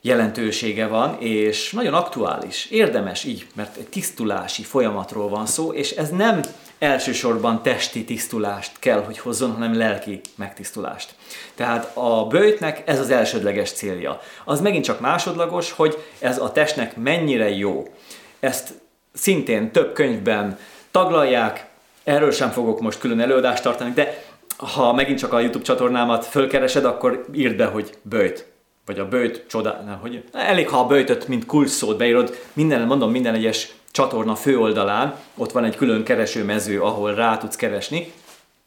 jelentősége 0.00 0.86
van, 0.86 1.16
és 1.20 1.72
nagyon 1.72 1.94
aktuális, 1.94 2.66
érdemes 2.70 3.24
így, 3.24 3.46
mert 3.54 3.76
egy 3.76 3.88
tisztulási 3.88 4.62
folyamatról 4.62 5.28
van 5.28 5.46
szó, 5.46 5.72
és 5.72 5.90
ez 5.90 6.10
nem 6.10 6.40
elsősorban 6.80 7.62
testi 7.62 8.04
tisztulást 8.04 8.78
kell, 8.78 9.04
hogy 9.04 9.18
hozzon, 9.18 9.52
hanem 9.52 9.76
lelki 9.76 10.20
megtisztulást. 10.34 11.14
Tehát 11.54 11.96
a 11.96 12.26
bőjtnek 12.26 12.82
ez 12.84 12.98
az 13.00 13.10
elsődleges 13.10 13.72
célja. 13.72 14.20
Az 14.44 14.60
megint 14.60 14.84
csak 14.84 15.00
másodlagos, 15.00 15.72
hogy 15.72 15.98
ez 16.18 16.38
a 16.38 16.52
testnek 16.52 16.96
mennyire 16.96 17.50
jó. 17.50 17.94
Ezt 18.40 18.68
szintén 19.12 19.72
több 19.72 19.92
könyvben 19.92 20.58
taglalják, 20.90 21.68
erről 22.04 22.32
sem 22.32 22.50
fogok 22.50 22.80
most 22.80 22.98
külön 22.98 23.20
előadást 23.20 23.62
tartani, 23.62 23.92
de 23.92 24.22
ha 24.56 24.92
megint 24.92 25.18
csak 25.18 25.32
a 25.32 25.40
YouTube 25.40 25.64
csatornámat 25.64 26.26
fölkeresed, 26.26 26.84
akkor 26.84 27.24
írd 27.32 27.56
be, 27.56 27.64
hogy 27.64 27.90
bőjt 28.02 28.48
vagy 28.86 28.98
a 28.98 29.08
bőjt 29.08 29.44
csodá... 29.48 29.82
Nem, 29.86 29.98
hogy, 29.98 30.24
elég, 30.32 30.68
ha 30.68 30.78
a 30.78 30.86
bőjtöt, 30.86 31.28
mint 31.28 31.46
kulcsszót 31.46 31.96
beírod, 31.96 32.38
minden, 32.52 32.86
mondom, 32.86 33.10
minden 33.10 33.34
egyes 33.34 33.72
csatorna 33.90 34.34
főoldalán 34.34 35.14
ott 35.36 35.52
van 35.52 35.64
egy 35.64 35.76
külön 35.76 36.04
keresőmező, 36.04 36.80
ahol 36.80 37.14
rá 37.14 37.36
tudsz 37.36 37.56
keresni, 37.56 38.12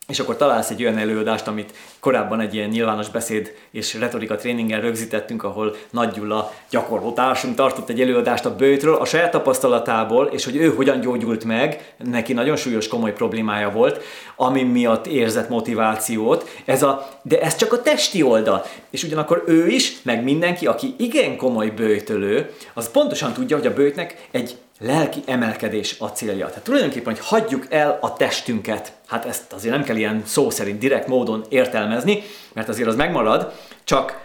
és 0.08 0.20
akkor 0.20 0.38
találsz 0.38 0.70
egy 0.70 0.84
olyan 0.84 0.98
előadást, 0.98 1.48
amit 1.48 1.74
korábban 2.00 2.40
egy 2.40 2.54
ilyen 2.54 2.70
nyilvános 2.70 3.10
beszéd 3.10 3.56
és 3.72 3.94
retorika 3.94 4.36
tréningen 4.36 4.82
rögzítettünk, 4.82 5.44
ahol 5.44 5.76
Nagy 5.90 6.12
Gyula 6.12 6.54
gyakorló 6.70 7.14
társunk 7.14 7.56
tartott 7.56 7.90
egy 7.90 8.02
előadást 8.02 8.46
a 8.46 8.56
bőtről, 8.56 8.96
a 8.96 9.06
saját 9.06 9.32
tapasztalatából, 9.32 10.26
és 10.26 10.46
hogy 10.46 10.56
ő 10.56 10.74
hogyan 10.74 11.00
gyógyult 11.00 11.44
meg, 11.44 11.94
neki 11.98 12.34
nagyon 12.34 12.56
súlyos 12.56 12.88
komoly 12.88 13.14
problémája 13.14 13.72
volt, 13.72 14.04
ami 14.36 14.64
miatt 14.64 15.08
érzett 15.08 15.50
motivációt, 15.50 16.50
ez 16.66 16.84
a, 16.84 17.10
de 17.22 17.42
ez 17.42 17.56
csak 17.56 17.74
a 17.74 17.82
testi 17.82 18.22
oldal. 18.22 18.66
És 18.90 19.04
ugyanakkor 19.04 19.44
ő 19.48 19.68
is, 19.68 20.02
meg 20.02 20.24
mindenki, 20.24 20.68
aki 20.68 20.96
igen 20.98 21.38
komoly 21.38 21.70
bőjtölő, 21.70 22.54
az 22.74 22.92
pontosan 22.92 23.34
tudja, 23.34 23.58
hogy 23.58 23.68
a 23.68 23.74
bőjtnek 23.74 24.28
egy 24.32 24.58
lelki 24.84 25.22
emelkedés 25.26 25.96
a 26.00 26.08
célja. 26.08 26.48
Tehát 26.48 26.64
tulajdonképpen, 26.64 27.14
hogy 27.14 27.26
hagyjuk 27.26 27.66
el 27.70 27.98
a 28.02 28.14
testünket. 28.14 28.94
Hát 29.08 29.26
ezt 29.26 29.54
azért 29.54 29.74
nem 29.74 29.84
kell 29.84 29.96
ilyen 29.96 30.24
szó 30.26 30.50
szerint, 30.50 30.80
direkt 30.80 31.08
módon 31.08 31.46
értelmezni, 31.50 32.24
mert 32.54 32.70
azért 32.70 32.88
az 32.88 32.96
megmarad, 32.96 33.54
csak 33.84 34.22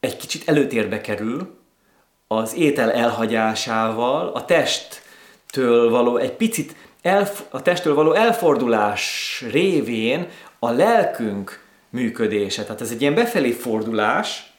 egy 0.00 0.16
kicsit 0.16 0.48
előtérbe 0.48 1.00
kerül 1.00 1.58
az 2.26 2.54
étel 2.54 2.92
elhagyásával, 2.92 4.28
a 4.28 4.44
testtől 4.44 5.90
való 5.90 6.16
egy 6.16 6.32
picit 6.32 6.74
elf- 7.02 7.44
a 7.50 7.62
testtől 7.62 7.94
való 7.94 8.12
elfordulás 8.12 9.44
révén 9.50 10.28
a 10.58 10.70
lelkünk 10.70 11.64
működése. 11.88 12.62
Tehát 12.62 12.80
ez 12.80 12.90
egy 12.90 13.00
ilyen 13.00 13.14
befelé 13.14 13.50
fordulás, 13.50 14.51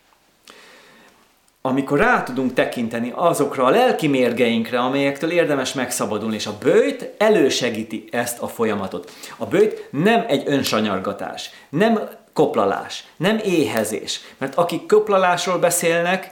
amikor 1.66 2.00
rá 2.00 2.24
tudunk 2.24 2.54
tekinteni 2.54 3.12
azokra 3.16 3.64
a 3.64 3.70
lelki 3.70 4.08
mérgeinkre, 4.08 4.80
amelyektől 4.80 5.32
érdemes 5.32 5.74
megszabadulni, 5.74 6.36
és 6.36 6.46
a 6.46 6.58
bőjt 6.60 7.10
elősegíti 7.18 8.08
ezt 8.12 8.40
a 8.40 8.48
folyamatot. 8.48 9.12
A 9.38 9.46
bőjt 9.46 9.88
nem 9.90 10.26
egy 10.28 10.44
önsanyargatás, 10.46 11.50
nem 11.70 12.10
koplalás, 12.34 13.04
nem 13.18 13.40
éhezés, 13.44 14.20
mert 14.38 14.56
akik 14.56 14.88
koplalásról 14.88 15.58
beszélnek, 15.58 16.32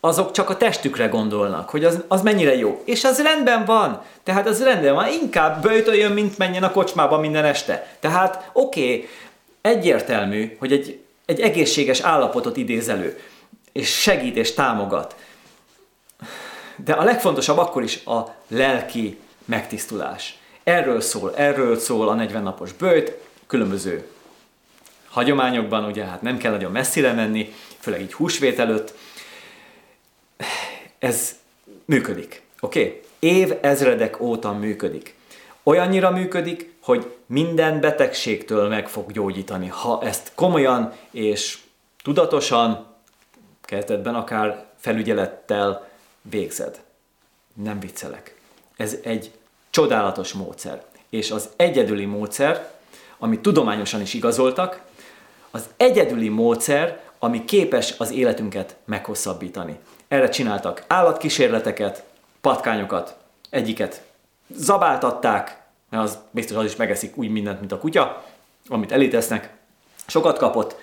azok 0.00 0.32
csak 0.32 0.50
a 0.50 0.56
testükre 0.56 1.06
gondolnak, 1.06 1.70
hogy 1.70 1.84
az, 1.84 2.02
az 2.08 2.22
mennyire 2.22 2.56
jó. 2.56 2.82
És 2.84 3.04
az 3.04 3.22
rendben 3.22 3.64
van. 3.64 4.02
Tehát 4.22 4.46
az 4.46 4.62
rendben 4.62 4.94
van. 4.94 5.08
Inkább 5.08 5.62
bőjtöljön, 5.62 6.12
mint 6.12 6.38
menjen 6.38 6.62
a 6.62 6.70
kocsmába 6.70 7.18
minden 7.18 7.44
este. 7.44 7.96
Tehát 8.00 8.50
oké, 8.52 8.82
okay, 8.82 9.08
egyértelmű, 9.60 10.56
hogy 10.58 10.72
egy, 10.72 11.00
egy 11.26 11.40
egészséges 11.40 12.00
állapotot 12.00 12.56
idéz 12.56 12.88
elő 12.88 13.18
és 13.72 14.00
segít 14.00 14.36
és 14.36 14.54
támogat. 14.54 15.16
De 16.76 16.92
a 16.92 17.04
legfontosabb 17.04 17.58
akkor 17.58 17.82
is 17.82 18.04
a 18.04 18.34
lelki 18.48 19.18
megtisztulás. 19.44 20.38
Erről 20.62 21.00
szól, 21.00 21.36
erről 21.36 21.78
szól 21.78 22.08
a 22.08 22.14
40 22.14 22.42
napos 22.42 22.72
bőjt, 22.72 23.12
különböző 23.46 24.10
hagyományokban, 25.08 25.84
ugye 25.84 26.04
hát 26.04 26.22
nem 26.22 26.36
kell 26.36 26.52
nagyon 26.52 26.72
messzire 26.72 27.12
menni, 27.12 27.54
főleg 27.78 28.00
így 28.00 28.12
húsvét 28.12 28.58
előtt. 28.58 28.94
Ez 30.98 31.36
működik, 31.84 32.42
oké? 32.60 32.80
Okay? 32.80 33.00
Év 33.18 33.52
ezredek 33.60 34.20
óta 34.20 34.52
működik. 34.52 35.14
Olyannyira 35.62 36.10
működik, 36.10 36.72
hogy 36.80 37.14
minden 37.26 37.80
betegségtől 37.80 38.68
meg 38.68 38.88
fog 38.88 39.12
gyógyítani, 39.12 39.68
ha 39.68 40.02
ezt 40.02 40.32
komolyan 40.34 40.92
és 41.10 41.58
tudatosan 42.02 42.91
kezdetben 43.72 44.14
akár 44.14 44.64
felügyelettel 44.76 45.88
végzed. 46.22 46.80
Nem 47.54 47.80
viccelek. 47.80 48.40
Ez 48.76 48.96
egy 49.02 49.32
csodálatos 49.70 50.32
módszer. 50.32 50.82
És 51.08 51.30
az 51.30 51.48
egyedüli 51.56 52.04
módszer, 52.04 52.70
amit 53.18 53.40
tudományosan 53.40 54.00
is 54.00 54.14
igazoltak, 54.14 54.80
az 55.50 55.68
egyedüli 55.76 56.28
módszer, 56.28 57.00
ami 57.18 57.44
képes 57.44 57.94
az 57.98 58.10
életünket 58.10 58.76
meghosszabbítani. 58.84 59.78
Erre 60.08 60.28
csináltak 60.28 60.84
állatkísérleteket, 60.86 62.04
patkányokat, 62.40 63.16
egyiket 63.50 64.02
zabáltatták, 64.54 65.62
mert 65.88 66.02
az 66.02 66.18
biztos 66.30 66.56
az 66.56 66.64
is 66.64 66.76
megeszik 66.76 67.16
úgy 67.16 67.30
mindent, 67.30 67.58
mint 67.58 67.72
a 67.72 67.78
kutya, 67.78 68.24
amit 68.68 68.92
elítesznek. 68.92 69.50
Sokat 70.06 70.38
kapott, 70.38 70.76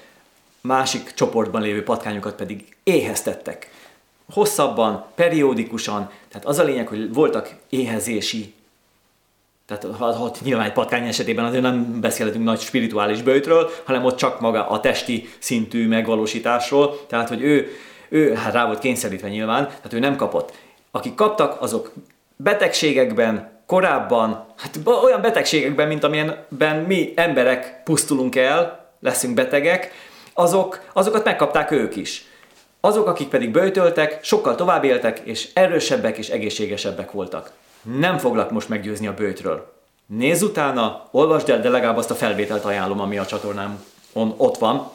másik 0.61 1.13
csoportban 1.13 1.61
lévő 1.61 1.83
patkányokat 1.83 2.35
pedig 2.35 2.77
éheztettek. 2.83 3.69
Hosszabban, 4.33 5.05
periódikusan, 5.15 6.09
tehát 6.29 6.47
az 6.47 6.59
a 6.59 6.63
lényeg, 6.63 6.87
hogy 6.87 7.13
voltak 7.13 7.55
éhezési 7.69 8.53
tehát 9.69 9.97
ha 9.97 10.31
nyilván 10.43 10.65
egy 10.65 10.73
patkány 10.73 11.07
esetében 11.07 11.45
azért 11.45 11.61
nem 11.61 12.01
beszélhetünk 12.01 12.43
nagy 12.43 12.59
spirituális 12.59 13.21
bőtről, 13.21 13.69
hanem 13.83 14.05
ott 14.05 14.17
csak 14.17 14.39
maga 14.39 14.67
a 14.67 14.79
testi 14.79 15.29
szintű 15.39 15.87
megvalósításról, 15.87 17.05
tehát 17.07 17.27
hogy 17.27 17.41
ő, 17.41 17.67
ő 18.09 18.33
hát 18.33 18.53
rá 18.53 18.65
volt 18.65 18.79
kényszerítve 18.79 19.27
nyilván, 19.29 19.65
tehát 19.67 19.93
ő 19.93 19.99
nem 19.99 20.15
kapott. 20.15 20.53
Akik 20.91 21.15
kaptak, 21.15 21.61
azok 21.61 21.93
betegségekben, 22.35 23.51
korábban, 23.65 24.45
hát 24.57 24.79
olyan 25.03 25.21
betegségekben, 25.21 25.87
mint 25.87 26.03
amilyenben 26.03 26.75
mi 26.87 27.13
emberek 27.15 27.81
pusztulunk 27.83 28.35
el, 28.35 28.89
leszünk 28.99 29.33
betegek, 29.33 29.91
azok, 30.39 30.81
azokat 30.93 31.23
megkapták 31.23 31.71
ők 31.71 31.95
is. 31.95 32.25
Azok, 32.79 33.07
akik 33.07 33.27
pedig 33.27 33.51
bőjtöltek, 33.51 34.23
sokkal 34.23 34.55
tovább 34.55 34.83
éltek, 34.83 35.19
és 35.19 35.49
erősebbek 35.53 36.17
és 36.17 36.29
egészségesebbek 36.29 37.11
voltak. 37.11 37.51
Nem 37.81 38.17
foglak 38.17 38.51
most 38.51 38.69
meggyőzni 38.69 39.07
a 39.07 39.13
bőjtről. 39.13 39.73
Nézz 40.05 40.41
utána, 40.41 41.07
olvasd 41.11 41.49
el, 41.49 41.61
de 41.61 41.69
legalább 41.69 41.97
azt 41.97 42.11
a 42.11 42.15
felvételt 42.15 42.65
ajánlom, 42.65 42.99
ami 42.99 43.17
a 43.17 43.25
csatornámon 43.25 44.33
ott 44.37 44.57
van, 44.57 44.91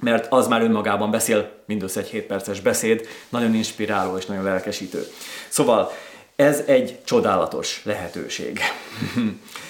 mert 0.00 0.32
az 0.32 0.46
már 0.46 0.62
önmagában 0.62 1.10
beszél, 1.10 1.50
mindössze 1.66 2.00
egy 2.00 2.08
7 2.08 2.26
perces 2.26 2.60
beszéd, 2.60 3.06
nagyon 3.28 3.54
inspiráló 3.54 4.16
és 4.16 4.26
nagyon 4.26 4.44
lelkesítő. 4.44 5.06
Szóval 5.48 5.90
ez 6.36 6.62
egy 6.66 6.98
csodálatos 7.04 7.80
lehetőség. 7.84 8.60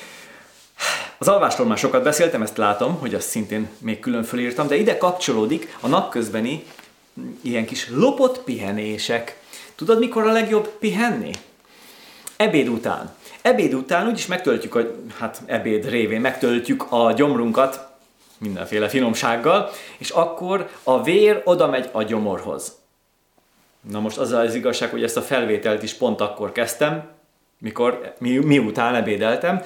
Az 1.18 1.28
alvásról 1.28 1.66
már 1.66 1.78
sokat 1.78 2.02
beszéltem, 2.02 2.42
ezt 2.42 2.56
látom, 2.56 2.98
hogy 2.98 3.14
azt 3.14 3.28
szintén 3.28 3.68
még 3.78 4.00
külön 4.00 4.22
fölírtam, 4.22 4.66
de 4.66 4.76
ide 4.76 4.98
kapcsolódik 4.98 5.76
a 5.80 5.88
napközbeni 5.88 6.64
ilyen 7.40 7.66
kis 7.66 7.90
lopott 7.90 8.42
pihenések. 8.42 9.40
Tudod, 9.74 9.98
mikor 9.98 10.26
a 10.26 10.32
legjobb 10.32 10.68
pihenni? 10.78 11.30
Ebéd 12.36 12.68
után. 12.68 13.14
Ebéd 13.42 13.74
után 13.74 14.06
úgyis 14.06 14.26
megtöltjük, 14.26 14.74
a, 14.74 14.80
hát 15.18 15.42
ebéd 15.46 15.88
révén 15.88 16.20
megtöltjük 16.20 16.86
a 16.88 17.12
gyomrunkat 17.12 17.88
mindenféle 18.38 18.88
finomsággal, 18.88 19.70
és 19.98 20.10
akkor 20.10 20.68
a 20.82 21.02
vér 21.02 21.42
oda 21.44 21.66
megy 21.66 21.88
a 21.92 22.02
gyomorhoz. 22.02 22.76
Na 23.90 24.00
most 24.00 24.18
az 24.18 24.32
az 24.32 24.54
igazság, 24.54 24.90
hogy 24.90 25.02
ezt 25.02 25.16
a 25.16 25.22
felvételt 25.22 25.82
is 25.82 25.94
pont 25.94 26.20
akkor 26.20 26.52
kezdtem, 26.52 27.08
mikor, 27.58 28.14
mi, 28.18 28.36
miután 28.36 28.94
ebédeltem. 28.94 29.62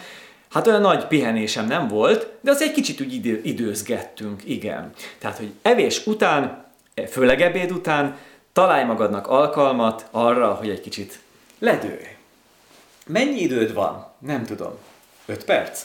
Hát 0.53 0.67
olyan 0.67 0.81
nagy 0.81 1.07
pihenésem 1.07 1.67
nem 1.67 1.89
volt, 1.89 2.29
de 2.41 2.51
az 2.51 2.63
egy 2.63 2.73
kicsit 2.73 3.01
úgy 3.01 3.15
idő, 3.15 3.41
időzgettünk, 3.45 4.43
igen. 4.45 4.93
Tehát, 5.19 5.37
hogy 5.39 5.53
evés 5.63 6.07
után, 6.07 6.65
főleg 7.11 7.41
ebéd 7.41 7.71
után, 7.71 8.19
találj 8.53 8.85
magadnak 8.85 9.27
alkalmat 9.27 10.07
arra, 10.11 10.55
hogy 10.55 10.69
egy 10.69 10.81
kicsit 10.81 11.21
ledőj. 11.59 12.07
Mennyi 13.07 13.41
időd 13.41 13.73
van? 13.73 14.07
Nem 14.19 14.45
tudom. 14.45 14.79
5 15.27 15.45
perc? 15.45 15.85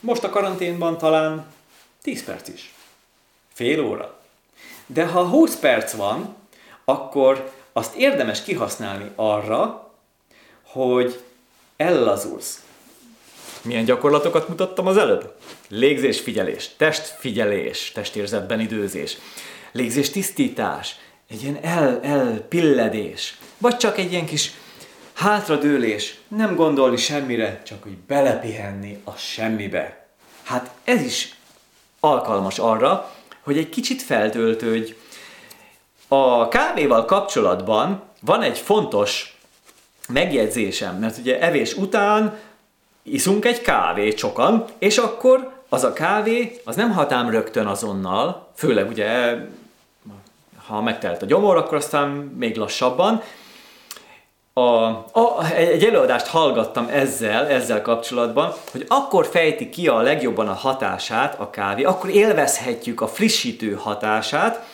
Most 0.00 0.24
a 0.24 0.30
karanténban 0.30 0.98
talán 0.98 1.46
10 2.02 2.24
perc 2.24 2.48
is. 2.48 2.74
Fél 3.52 3.84
óra. 3.84 4.18
De 4.86 5.06
ha 5.06 5.24
20 5.24 5.56
perc 5.56 5.92
van, 5.92 6.36
akkor 6.84 7.52
azt 7.72 7.94
érdemes 7.94 8.42
kihasználni 8.42 9.10
arra, 9.14 9.90
hogy 10.62 11.22
ellazulsz. 11.76 12.62
Milyen 13.62 13.84
gyakorlatokat 13.84 14.48
mutattam 14.48 14.86
az 14.86 14.96
előbb? 14.96 15.34
Légzés 15.68 16.20
figyelés, 16.20 16.70
testfigyelés, 16.76 17.92
testérzetben 17.94 18.60
időzés, 18.60 19.16
légzés 19.72 20.10
tisztítás, 20.10 20.96
egy 21.28 21.42
ilyen 21.42 21.58
el, 21.62 22.00
elpilledés, 22.02 23.38
vagy 23.58 23.76
csak 23.76 23.98
egy 23.98 24.12
ilyen 24.12 24.26
kis 24.26 24.52
hátradőlés, 25.14 26.18
nem 26.28 26.54
gondolni 26.54 26.96
semmire, 26.96 27.62
csak 27.64 27.82
hogy 27.82 27.96
belepihenni 27.96 29.00
a 29.04 29.12
semmibe. 29.12 30.08
Hát 30.42 30.70
ez 30.84 31.02
is 31.02 31.34
alkalmas 32.00 32.58
arra, 32.58 33.14
hogy 33.42 33.58
egy 33.58 33.68
kicsit 33.68 34.02
feltöltődj. 34.02 34.94
A 36.08 36.48
kávéval 36.48 37.04
kapcsolatban 37.04 38.02
van 38.20 38.42
egy 38.42 38.58
fontos 38.58 39.38
megjegyzésem, 40.08 40.96
mert 40.96 41.18
ugye 41.18 41.40
evés 41.40 41.74
után 41.74 42.38
iszunk 43.12 43.44
egy 43.44 43.60
kávét 43.60 44.18
sokan, 44.18 44.64
és 44.78 44.98
akkor 44.98 45.52
az 45.68 45.84
a 45.84 45.92
kávé, 45.92 46.60
az 46.64 46.76
nem 46.76 46.92
hatám 46.92 47.30
rögtön 47.30 47.66
azonnal, 47.66 48.48
főleg 48.54 48.88
ugye, 48.88 49.34
ha 50.66 50.82
megtelt 50.82 51.22
a 51.22 51.26
gyomor, 51.26 51.56
akkor 51.56 51.76
aztán 51.76 52.08
még 52.38 52.56
lassabban, 52.56 53.22
a, 54.52 54.86
a, 55.12 55.50
egy 55.56 55.84
előadást 55.84 56.26
hallgattam 56.26 56.88
ezzel, 56.92 57.46
ezzel 57.46 57.82
kapcsolatban, 57.82 58.52
hogy 58.72 58.84
akkor 58.88 59.26
fejti 59.26 59.68
ki 59.68 59.88
a 59.88 60.00
legjobban 60.00 60.48
a 60.48 60.52
hatását 60.52 61.40
a 61.40 61.50
kávé, 61.50 61.82
akkor 61.82 62.10
élvezhetjük 62.10 63.00
a 63.00 63.08
frissítő 63.08 63.72
hatását, 63.72 64.66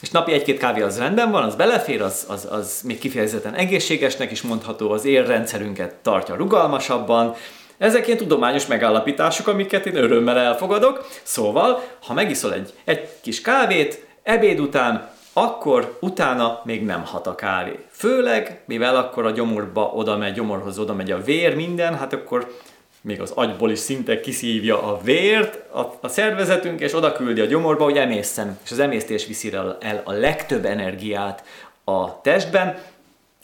és 0.00 0.10
napi 0.10 0.32
egy-két 0.32 0.58
kávé 0.58 0.80
az 0.80 0.98
rendben 0.98 1.30
van, 1.30 1.42
az 1.42 1.54
belefér, 1.54 2.02
az, 2.02 2.24
az, 2.28 2.48
az 2.50 2.80
még 2.84 2.98
kifejezetten 2.98 3.54
egészségesnek 3.54 4.30
is 4.30 4.42
mondható, 4.42 4.90
az 4.90 5.04
érrendszerünket 5.04 5.94
tartja 5.94 6.34
rugalmasabban, 6.34 7.34
ezek 7.80 8.06
ilyen 8.06 8.18
tudományos 8.18 8.66
megállapítások, 8.66 9.46
amiket 9.46 9.86
én 9.86 9.96
örömmel 9.96 10.38
elfogadok. 10.38 11.08
Szóval, 11.22 11.82
ha 12.06 12.14
megiszol 12.14 12.54
egy, 12.54 12.72
egy 12.84 13.08
kis 13.20 13.40
kávét, 13.40 14.06
ebéd 14.22 14.60
után 14.60 15.10
akkor 15.32 15.96
utána 16.00 16.60
még 16.64 16.84
nem 16.84 17.04
hat 17.04 17.26
a 17.26 17.34
kávé. 17.34 17.78
Főleg, 17.90 18.60
mivel 18.66 18.96
akkor 18.96 19.26
a 19.26 19.30
gyomorba 19.30 19.92
oda 19.94 20.16
megy, 20.16 20.32
gyomorhoz 20.32 20.78
oda 20.78 20.94
megy 20.94 21.10
a 21.10 21.22
vér, 21.22 21.54
minden, 21.54 21.98
hát 21.98 22.12
akkor 22.12 22.54
még 23.00 23.20
az 23.20 23.30
agyból 23.30 23.70
is 23.70 23.78
szinte 23.78 24.20
kiszívja 24.20 24.82
a 24.82 25.00
vért 25.02 25.72
a, 25.74 25.98
a 26.00 26.08
szervezetünk, 26.08 26.80
és 26.80 26.94
oda 26.94 27.12
küldi 27.12 27.40
a 27.40 27.44
gyomorba, 27.44 27.84
hogy 27.84 27.96
emészszem. 27.96 28.58
És 28.64 28.70
az 28.70 28.78
emésztés 28.78 29.26
viszi 29.26 29.52
el, 29.52 29.76
el 29.80 30.02
a 30.04 30.12
legtöbb 30.12 30.64
energiát 30.64 31.44
a 31.84 32.20
testben, 32.20 32.78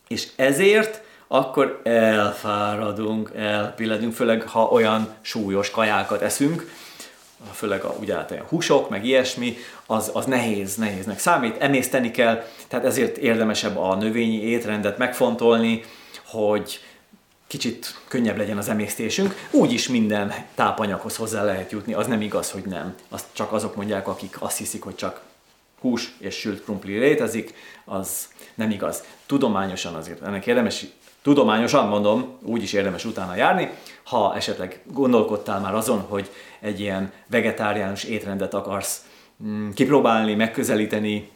és 0.08 0.28
ezért 0.36 1.04
akkor 1.28 1.80
elfáradunk, 1.84 3.30
elpilledünk, 3.36 4.12
főleg 4.12 4.42
ha 4.42 4.62
olyan 4.62 5.08
súlyos 5.20 5.70
kajákat 5.70 6.22
eszünk, 6.22 6.70
főleg 7.52 7.84
a, 7.84 7.94
ugye 8.00 8.14
hát 8.14 8.30
a 8.30 8.44
húsok, 8.48 8.88
meg 8.88 9.04
ilyesmi, 9.04 9.56
az, 9.86 10.10
az 10.14 10.24
nehéz, 10.24 10.76
nehéznek 10.76 11.18
számít, 11.18 11.56
emészteni 11.62 12.10
kell, 12.10 12.44
tehát 12.68 12.84
ezért 12.84 13.16
érdemesebb 13.16 13.76
a 13.76 13.94
növényi 13.94 14.42
étrendet 14.42 14.98
megfontolni, 14.98 15.82
hogy 16.24 16.80
kicsit 17.46 18.00
könnyebb 18.08 18.36
legyen 18.36 18.58
az 18.58 18.68
emésztésünk. 18.68 19.34
Úgyis 19.50 19.88
minden 19.88 20.34
tápanyaghoz 20.54 21.16
hozzá 21.16 21.44
lehet 21.44 21.70
jutni, 21.70 21.94
az 21.94 22.06
nem 22.06 22.20
igaz, 22.20 22.50
hogy 22.50 22.64
nem. 22.64 22.94
Azt 23.08 23.26
csak 23.32 23.52
azok 23.52 23.76
mondják, 23.76 24.08
akik 24.08 24.36
azt 24.38 24.58
hiszik, 24.58 24.82
hogy 24.82 24.94
csak 24.94 25.20
hús 25.80 26.14
és 26.18 26.34
sült 26.34 26.62
krumpli 26.62 26.98
létezik, 26.98 27.54
az 27.84 28.28
nem 28.54 28.70
igaz. 28.70 29.02
Tudományosan 29.26 29.94
azért 29.94 30.22
ennek 30.22 30.46
érdemes 30.46 30.86
tudományosan 31.26 31.88
mondom, 31.88 32.38
úgy 32.42 32.62
is 32.62 32.72
érdemes 32.72 33.04
utána 33.04 33.34
járni, 33.34 33.70
ha 34.04 34.34
esetleg 34.36 34.80
gondolkodtál 34.92 35.60
már 35.60 35.74
azon, 35.74 36.00
hogy 36.08 36.30
egy 36.60 36.80
ilyen 36.80 37.12
vegetáriánus 37.30 38.04
étrendet 38.04 38.54
akarsz 38.54 39.04
mm, 39.44 39.70
kipróbálni, 39.70 40.34
megközelíteni, 40.34 41.30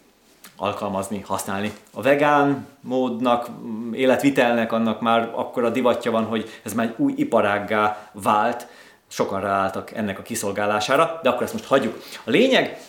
alkalmazni, 0.56 1.20
használni. 1.26 1.72
A 1.92 2.02
vegán 2.02 2.66
módnak, 2.80 3.48
mm, 3.50 3.92
életvitelnek 3.92 4.72
annak 4.72 5.00
már 5.00 5.32
akkor 5.34 5.64
a 5.64 5.70
divatja 5.70 6.10
van, 6.10 6.24
hogy 6.24 6.48
ez 6.62 6.72
már 6.72 6.86
egy 6.86 6.94
új 6.96 7.12
iparággá 7.16 8.10
vált, 8.12 8.66
sokan 9.08 9.40
ráálltak 9.40 9.90
ennek 9.90 10.18
a 10.18 10.22
kiszolgálására, 10.22 11.20
de 11.22 11.28
akkor 11.28 11.42
ezt 11.42 11.52
most 11.52 11.66
hagyjuk. 11.66 12.02
A 12.24 12.30
lényeg, 12.30 12.80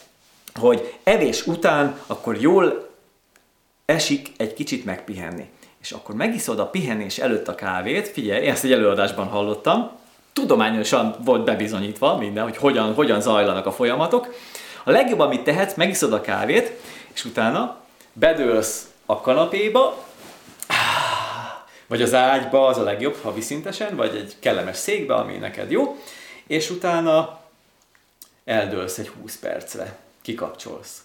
hogy 0.59 0.93
evés 1.03 1.47
után 1.47 1.99
akkor 2.07 2.41
jól 2.41 2.89
esik 3.85 4.31
egy 4.37 4.53
kicsit 4.53 4.85
megpihenni 4.85 5.49
és 5.81 5.91
akkor 5.91 6.15
megiszod 6.15 6.59
a 6.59 6.65
pihenés 6.65 7.17
előtt 7.17 7.47
a 7.47 7.55
kávét, 7.55 8.07
figyelj, 8.07 8.47
ezt 8.47 8.63
egy 8.63 8.71
előadásban 8.71 9.27
hallottam, 9.27 9.91
tudományosan 10.33 11.15
volt 11.23 11.43
bebizonyítva 11.43 12.17
minden, 12.17 12.43
hogy 12.43 12.57
hogyan, 12.57 12.93
hogyan 12.93 13.21
zajlanak 13.21 13.65
a 13.65 13.71
folyamatok. 13.71 14.33
A 14.83 14.91
legjobb, 14.91 15.19
amit 15.19 15.43
tehetsz, 15.43 15.75
megiszod 15.75 16.13
a 16.13 16.21
kávét, 16.21 16.71
és 17.13 17.25
utána 17.25 17.77
bedőlsz 18.13 18.89
a 19.05 19.21
kanapéba, 19.21 20.03
vagy 21.87 22.01
az 22.01 22.13
ágyba, 22.13 22.67
az 22.67 22.77
a 22.77 22.83
legjobb, 22.83 23.17
ha 23.21 23.33
viszintesen, 23.33 23.95
vagy 23.95 24.15
egy 24.15 24.35
kellemes 24.39 24.77
székbe, 24.77 25.13
ami 25.13 25.37
neked 25.37 25.71
jó, 25.71 25.97
és 26.47 26.69
utána 26.69 27.39
eldőlsz 28.45 28.97
egy 28.97 29.07
20 29.21 29.39
percre, 29.39 29.97
kikapcsolsz. 30.21 31.01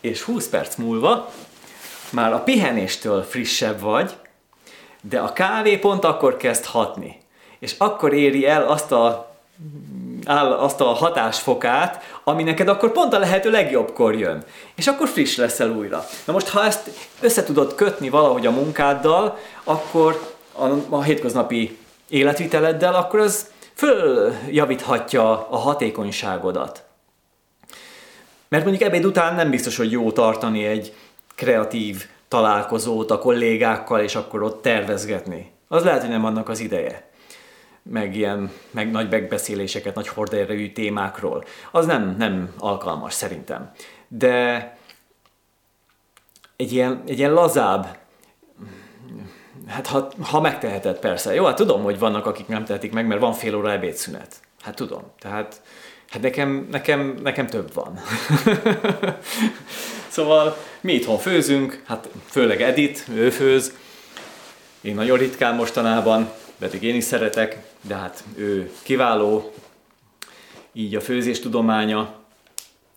És 0.00 0.22
20 0.22 0.48
perc 0.48 0.76
múlva 0.76 1.32
már 2.12 2.32
a 2.32 2.42
pihenéstől 2.42 3.22
frissebb 3.22 3.80
vagy, 3.80 4.12
de 5.00 5.18
a 5.18 5.32
kávé 5.32 5.76
pont 5.76 6.04
akkor 6.04 6.36
kezd 6.36 6.64
hatni. 6.64 7.20
És 7.58 7.74
akkor 7.78 8.12
éri 8.12 8.46
el 8.46 8.66
azt 8.66 8.92
a 8.92 9.30
áll 10.24 10.52
azt 10.52 10.80
a 10.80 10.84
hatásfokát, 10.84 12.02
ami 12.24 12.42
neked 12.42 12.68
akkor 12.68 12.92
pont 12.92 13.12
a 13.12 13.18
lehető 13.18 13.50
legjobbkor 13.50 14.14
jön. 14.14 14.44
És 14.74 14.86
akkor 14.86 15.08
friss 15.08 15.36
leszel 15.36 15.70
újra. 15.70 16.04
Na 16.24 16.32
most, 16.32 16.48
ha 16.48 16.64
ezt 16.64 16.90
össze 17.20 17.44
tudod 17.44 17.74
kötni 17.74 18.08
valahogy 18.08 18.46
a 18.46 18.50
munkáddal, 18.50 19.38
akkor 19.64 20.34
a, 20.52 20.66
a 20.88 21.02
hétköznapi 21.02 21.78
életviteleddel, 22.08 22.94
akkor 22.94 23.20
az 23.20 23.46
följavíthatja 23.74 25.46
a 25.50 25.56
hatékonyságodat. 25.56 26.84
Mert 28.48 28.64
mondjuk 28.64 28.88
ebéd 28.88 29.04
után 29.04 29.34
nem 29.34 29.50
biztos, 29.50 29.76
hogy 29.76 29.90
jó 29.90 30.12
tartani 30.12 30.64
egy 30.64 30.94
kreatív 31.42 32.06
találkozót 32.28 33.10
a 33.10 33.18
kollégákkal, 33.18 34.00
és 34.00 34.14
akkor 34.14 34.42
ott 34.42 34.62
tervezgetni. 34.62 35.52
Az 35.68 35.84
lehet, 35.84 36.00
hogy 36.00 36.10
nem 36.10 36.24
annak 36.24 36.48
az 36.48 36.60
ideje. 36.60 37.10
Meg 37.82 38.16
ilyen, 38.16 38.50
meg 38.70 38.90
nagy 38.90 39.10
megbeszéléseket, 39.10 39.94
nagy 39.94 40.08
horderejű 40.08 40.72
témákról. 40.72 41.44
Az 41.70 41.86
nem, 41.86 42.14
nem 42.18 42.54
alkalmas 42.58 43.12
szerintem. 43.12 43.70
De 44.08 44.76
egy 46.56 46.72
ilyen, 46.72 47.02
egy 47.06 47.18
ilyen 47.18 47.32
lazább, 47.32 47.96
hát 49.66 49.86
ha, 49.86 50.08
ha 50.22 50.40
megteheted 50.40 50.98
persze. 50.98 51.34
Jó, 51.34 51.44
hát 51.44 51.56
tudom, 51.56 51.82
hogy 51.82 51.98
vannak, 51.98 52.26
akik 52.26 52.46
nem 52.46 52.64
tehetik 52.64 52.92
meg, 52.92 53.06
mert 53.06 53.20
van 53.20 53.32
fél 53.32 53.56
óra 53.56 53.72
ebédszünet. 53.72 54.34
Hát 54.60 54.74
tudom. 54.74 55.02
Tehát 55.18 55.62
Hát 56.12 56.22
nekem, 56.22 56.68
nekem, 56.70 57.14
nekem 57.22 57.46
több 57.46 57.74
van. 57.74 57.98
szóval 60.12 60.56
mi 60.80 60.92
itthon 60.92 61.18
főzünk, 61.18 61.82
hát 61.86 62.08
főleg 62.26 62.62
Edit, 62.62 63.04
ő 63.14 63.30
főz. 63.30 63.72
Én 64.80 64.94
nagyon 64.94 65.18
ritkán 65.18 65.54
mostanában, 65.54 66.30
pedig 66.58 66.82
én 66.82 66.94
is 66.94 67.04
szeretek, 67.04 67.58
de 67.80 67.94
hát 67.94 68.24
ő 68.36 68.70
kiváló, 68.82 69.52
így 70.72 70.94
a 70.94 71.00
főzés 71.00 71.40
tudománya, 71.40 72.14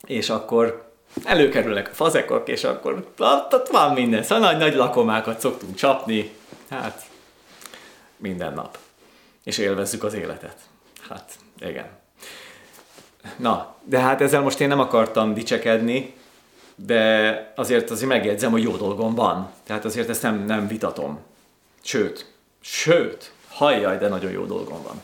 és 0.06 0.30
akkor 0.30 0.92
előkerülnek 1.24 1.90
a 1.90 1.94
fazekok, 1.94 2.48
és 2.48 2.64
akkor 2.64 3.12
ott 3.52 3.68
van 3.72 3.94
minden. 3.94 4.24
Szóval 4.24 4.52
nagy-nagy 4.52 4.76
lakomákat 4.76 5.40
szoktunk 5.40 5.76
csapni, 5.76 6.32
hát 6.70 7.02
minden 8.18 8.54
nap. 8.54 8.78
És 9.44 9.58
élvezzük 9.58 10.04
az 10.04 10.14
életet. 10.14 10.58
Hát, 11.10 11.32
igen. 11.60 11.88
Na, 13.38 13.76
de 13.84 14.00
hát 14.00 14.22
ezzel 14.22 14.42
most 14.42 14.60
én 14.60 14.68
nem 14.68 14.80
akartam 14.80 15.34
dicsekedni, 15.34 16.14
de 16.76 17.54
azért 17.56 17.90
azért 17.90 18.10
megjegyzem, 18.10 18.52
hogy 18.52 18.64
jó 18.64 18.76
dolgom 18.76 19.16
van. 19.16 19.50
Tehát 19.64 19.86
azért 19.86 20.10
ezt 20.10 20.22
nem, 20.22 20.46
nem 20.46 20.68
vitatom. 20.68 21.20
Sőt, 21.82 22.32
sőt, 22.62 23.32
hajjaj, 23.50 23.98
de 23.98 24.08
nagyon 24.08 24.32
jó 24.32 24.46
dolgom 24.46 24.84
van. 24.84 25.02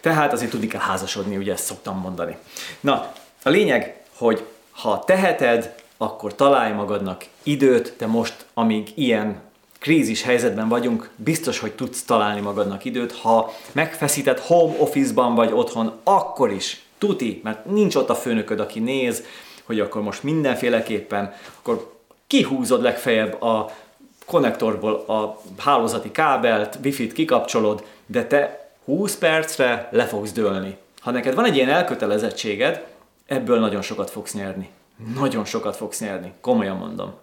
Tehát 0.00 0.32
azért 0.32 0.50
tudni 0.50 0.66
kell 0.66 0.80
házasodni, 0.80 1.36
ugye 1.36 1.52
ezt 1.52 1.64
szoktam 1.64 1.98
mondani. 1.98 2.36
Na, 2.80 3.12
a 3.42 3.48
lényeg, 3.48 4.00
hogy 4.16 4.44
ha 4.70 5.04
teheted, 5.04 5.74
akkor 5.96 6.34
találj 6.34 6.72
magadnak 6.72 7.24
időt, 7.42 7.94
de 7.98 8.06
most, 8.06 8.46
amíg 8.54 8.92
ilyen 8.94 9.40
krízis 9.78 10.22
helyzetben 10.22 10.68
vagyunk, 10.68 11.10
biztos, 11.16 11.58
hogy 11.58 11.72
tudsz 11.72 12.02
találni 12.02 12.40
magadnak 12.40 12.84
időt. 12.84 13.12
Ha 13.12 13.52
megfeszített 13.72 14.40
home 14.40 14.74
office-ban 14.78 15.34
vagy 15.34 15.52
otthon, 15.52 15.92
akkor 16.02 16.50
is 16.50 16.84
tuti, 16.98 17.40
mert 17.44 17.64
nincs 17.64 17.94
ott 17.94 18.08
a 18.08 18.14
főnököd, 18.14 18.60
aki 18.60 18.80
néz, 18.80 19.22
hogy 19.64 19.80
akkor 19.80 20.02
most 20.02 20.22
mindenféleképpen, 20.22 21.34
akkor 21.58 21.92
kihúzod 22.26 22.82
legfeljebb 22.82 23.42
a 23.42 23.70
konnektorból 24.26 24.94
a 24.94 25.40
hálózati 25.58 26.10
kábelt, 26.10 26.78
wifi-t 26.84 27.12
kikapcsolod, 27.12 27.84
de 28.06 28.26
te 28.26 28.68
20 28.84 29.16
percre 29.16 29.88
le 29.90 30.04
fogsz 30.04 30.32
dőlni. 30.32 30.76
Ha 31.00 31.10
neked 31.10 31.34
van 31.34 31.44
egy 31.44 31.56
ilyen 31.56 31.68
elkötelezettséged, 31.68 32.86
ebből 33.26 33.58
nagyon 33.58 33.82
sokat 33.82 34.10
fogsz 34.10 34.34
nyerni. 34.34 34.68
Nagyon 35.14 35.44
sokat 35.44 35.76
fogsz 35.76 36.00
nyerni, 36.00 36.32
komolyan 36.40 36.76
mondom. 36.76 37.14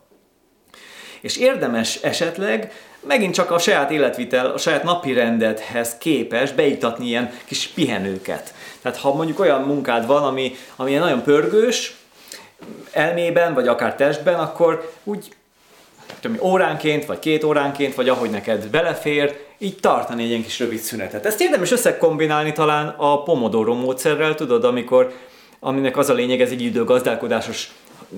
És 1.21 1.37
érdemes 1.37 1.95
esetleg 1.95 2.71
megint 3.07 3.33
csak 3.33 3.51
a 3.51 3.59
saját 3.59 3.91
életvitel, 3.91 4.45
a 4.45 4.57
saját 4.57 4.83
napi 4.83 5.13
rendedhez 5.13 5.97
képes 5.97 6.51
beiktatni 6.51 7.05
ilyen 7.05 7.31
kis 7.45 7.67
pihenőket. 7.67 8.53
Tehát 8.81 8.97
ha 8.97 9.13
mondjuk 9.13 9.39
olyan 9.39 9.61
munkád 9.61 10.05
van, 10.05 10.23
ami, 10.23 10.55
ami 10.75 10.93
nagyon 10.93 11.23
pörgős, 11.23 11.95
elmében, 12.91 13.53
vagy 13.53 13.67
akár 13.67 13.95
testben, 13.95 14.39
akkor 14.39 14.91
úgy 15.03 15.35
tudom, 16.19 16.37
óránként, 16.41 17.05
vagy 17.05 17.19
két 17.19 17.43
óránként, 17.43 17.95
vagy 17.95 18.09
ahogy 18.09 18.29
neked 18.29 18.67
belefér, 18.67 19.39
így 19.57 19.77
tartani 19.79 20.23
egy 20.23 20.29
ilyen 20.29 20.43
kis 20.43 20.59
rövid 20.59 20.79
szünetet. 20.79 21.25
Ezt 21.25 21.41
érdemes 21.41 21.71
összekombinálni 21.71 22.51
talán 22.51 22.87
a 22.87 23.23
Pomodoro 23.23 23.73
módszerrel, 23.73 24.35
tudod, 24.35 24.63
amikor, 24.63 25.13
aminek 25.59 25.97
az 25.97 26.09
a 26.09 26.13
lényeg, 26.13 26.41
ez 26.41 26.51
egy 26.51 26.61
időgazdálkodásos 26.61 27.73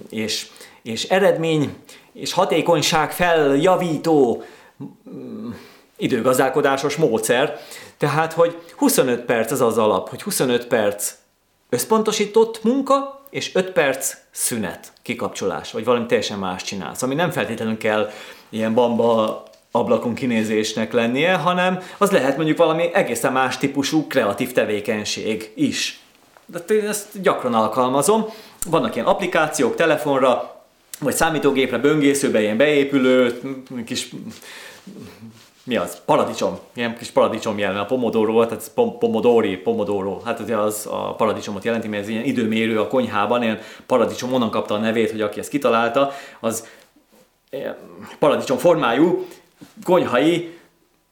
és, 0.10 0.48
és 0.82 1.04
eredmény 1.04 1.76
és 2.14 2.34
hatékonyság 2.34 3.12
feljavító 3.12 4.44
mm, 5.14 5.50
időgazdálkodásos 5.98 6.96
módszer. 6.96 7.60
Tehát, 7.98 8.34
hogy 8.34 8.58
25 8.76 9.22
perc 9.22 9.52
az 9.52 9.62
az 9.62 9.78
alap, 9.78 10.10
hogy 10.10 10.22
25 10.22 10.68
perc 10.68 11.14
összpontosított 11.70 12.64
munka, 12.64 13.23
és 13.34 13.56
5 13.56 13.72
perc 13.72 14.16
szünet, 14.32 14.94
kikapcsolás, 15.02 15.72
vagy 15.72 15.84
valami 15.84 16.06
teljesen 16.06 16.40
más 16.40 16.64
csinálsz, 16.64 17.02
ami 17.02 17.16
nem 17.16 17.32
feltétlenül 17.32 17.78
kell 17.78 18.12
ilyen 18.50 18.74
bamba 18.74 19.44
ablakon 19.72 20.14
kinézésnek 20.14 20.94
lennie, 20.94 21.34
hanem 21.34 21.80
az 21.98 22.12
lehet 22.12 22.36
mondjuk 22.36 22.58
valami 22.58 22.90
egészen 22.94 23.32
más 23.32 23.58
típusú 23.58 24.08
kreatív 24.08 24.52
tevékenység 24.52 25.52
is. 25.56 26.00
De 26.46 26.60
én 26.60 26.88
ezt 26.88 27.22
gyakran 27.22 27.54
alkalmazom. 27.54 28.26
Vannak 28.70 28.96
ilyen 28.96 29.08
applikációk 29.08 29.76
telefonra, 29.76 30.64
vagy 31.00 31.16
számítógépre, 31.16 31.78
böngészőbe, 31.78 32.42
ilyen 32.42 32.58
beépülő, 32.58 33.42
kis 33.86 34.10
mi 35.66 35.76
az? 35.76 36.02
Paradicsom. 36.06 36.60
Ilyen 36.76 36.98
kis 36.98 37.10
paradicsom 37.10 37.58
jelen. 37.58 37.78
A 37.78 37.86
pomodoro, 37.86 38.46
tehát 38.46 38.72
pom- 38.76 38.98
pomodori, 38.98 39.58
pomodoro. 39.58 40.22
Hát 40.26 40.40
az, 40.40 40.50
az 40.50 40.88
a 40.92 41.16
paradicsomot 41.16 41.64
jelenti, 41.64 41.88
mert 41.88 42.04
ez 42.04 42.10
ilyen 42.10 42.24
időmérő 42.24 42.80
a 42.80 42.88
konyhában, 42.88 43.44
ilyen 43.44 43.60
paradicsom 43.86 44.34
onnan 44.34 44.50
kapta 44.50 44.74
a 44.74 44.78
nevét, 44.78 45.12
hogy 45.12 45.22
aki 45.22 45.40
ezt 45.40 45.50
kitalálta, 45.50 46.12
az 46.40 46.68
paradicsom 48.20 48.58
formájú, 48.58 49.26
konyhai, 49.84 50.58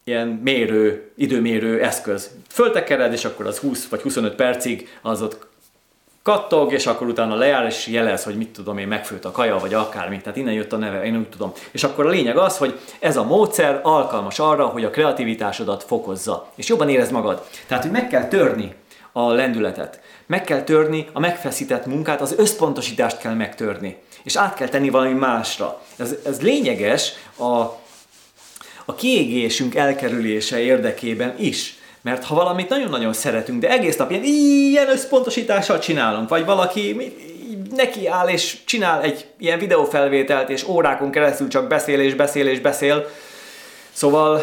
ilyen 0.04 0.28
mérő, 0.28 1.12
időmérő 1.16 1.82
eszköz. 1.82 2.32
Föltekered, 2.50 3.14
és 3.14 3.26
akkor 3.26 3.46
az 3.46 3.58
20 3.58 3.88
vagy 3.88 4.02
25 4.02 4.36
percig 4.36 4.90
az 5.02 5.22
ott 5.22 5.48
kattog, 6.24 6.74
és 6.74 6.86
akkor 6.86 7.08
utána 7.08 7.36
lejár, 7.36 7.66
és 7.66 7.88
jelez, 7.88 8.24
hogy 8.24 8.38
mit 8.38 8.50
tudom 8.50 8.78
én, 8.78 8.88
megfőtt 8.88 9.26
a 9.26 9.32
kaja, 9.32 9.58
vagy 9.58 9.74
akármi. 9.74 10.22
Tehát 10.22 10.38
innen 10.38 10.54
jött 10.54 10.74
a 10.74 10.78
neve, 10.78 11.04
én 11.04 11.18
úgy 11.18 11.30
tudom. 11.30 11.52
És 11.72 11.84
akkor 11.84 12.06
a 12.06 12.10
lényeg 12.10 12.38
az, 12.38 12.58
hogy 12.58 12.80
ez 13.00 13.18
a 13.18 13.24
módszer 13.24 13.80
alkalmas 13.84 14.40
arra, 14.40 14.66
hogy 14.66 14.84
a 14.84 14.90
kreativitásodat 14.90 15.84
fokozza, 15.84 16.50
és 16.56 16.68
jobban 16.68 16.90
érezd 16.90 17.12
magad. 17.12 17.48
Tehát, 17.68 17.84
hogy 17.84 17.92
meg 17.92 18.08
kell 18.08 18.28
törni 18.28 18.76
a 19.12 19.32
lendületet, 19.32 20.00
meg 20.26 20.44
kell 20.44 20.62
törni 20.64 21.08
a 21.14 21.20
megfeszített 21.20 21.86
munkát, 21.86 22.22
az 22.22 22.36
összpontosítást 22.38 23.18
kell 23.18 23.34
megtörni, 23.34 23.98
és 24.24 24.36
át 24.36 24.54
kell 24.54 24.68
tenni 24.68 24.90
valami 24.90 25.14
másra. 25.14 25.82
Ez, 25.98 26.16
ez 26.26 26.42
lényeges 26.42 27.14
a, 27.38 27.46
a 28.86 28.96
kiégésünk 28.96 29.76
elkerülése 29.76 30.60
érdekében 30.60 31.36
is. 31.38 31.80
Mert 32.02 32.24
ha 32.24 32.36
valamit 32.36 32.70
nagyon-nagyon 32.70 33.14
szeretünk, 33.14 33.62
de 33.62 33.70
egész 33.70 33.98
nap 33.98 34.12
ilyen, 34.12 34.24
ilyen 34.24 34.90
összpontosítással 34.90 35.80
csinálunk, 35.80 36.30
vagy 36.30 36.46
valaki 36.46 37.14
neki 37.76 38.08
áll 38.08 38.28
és 38.28 38.58
csinál 38.66 39.02
egy 39.02 39.26
ilyen 39.38 39.60
videófelvételt, 39.60 40.50
és 40.50 40.68
órákon 40.68 41.12
keresztül 41.12 41.48
csak 41.48 41.68
beszél 41.68 42.00
és 42.00 42.14
beszél 42.14 42.48
és 42.48 42.60
beszél, 42.60 43.08
szóval 43.92 44.42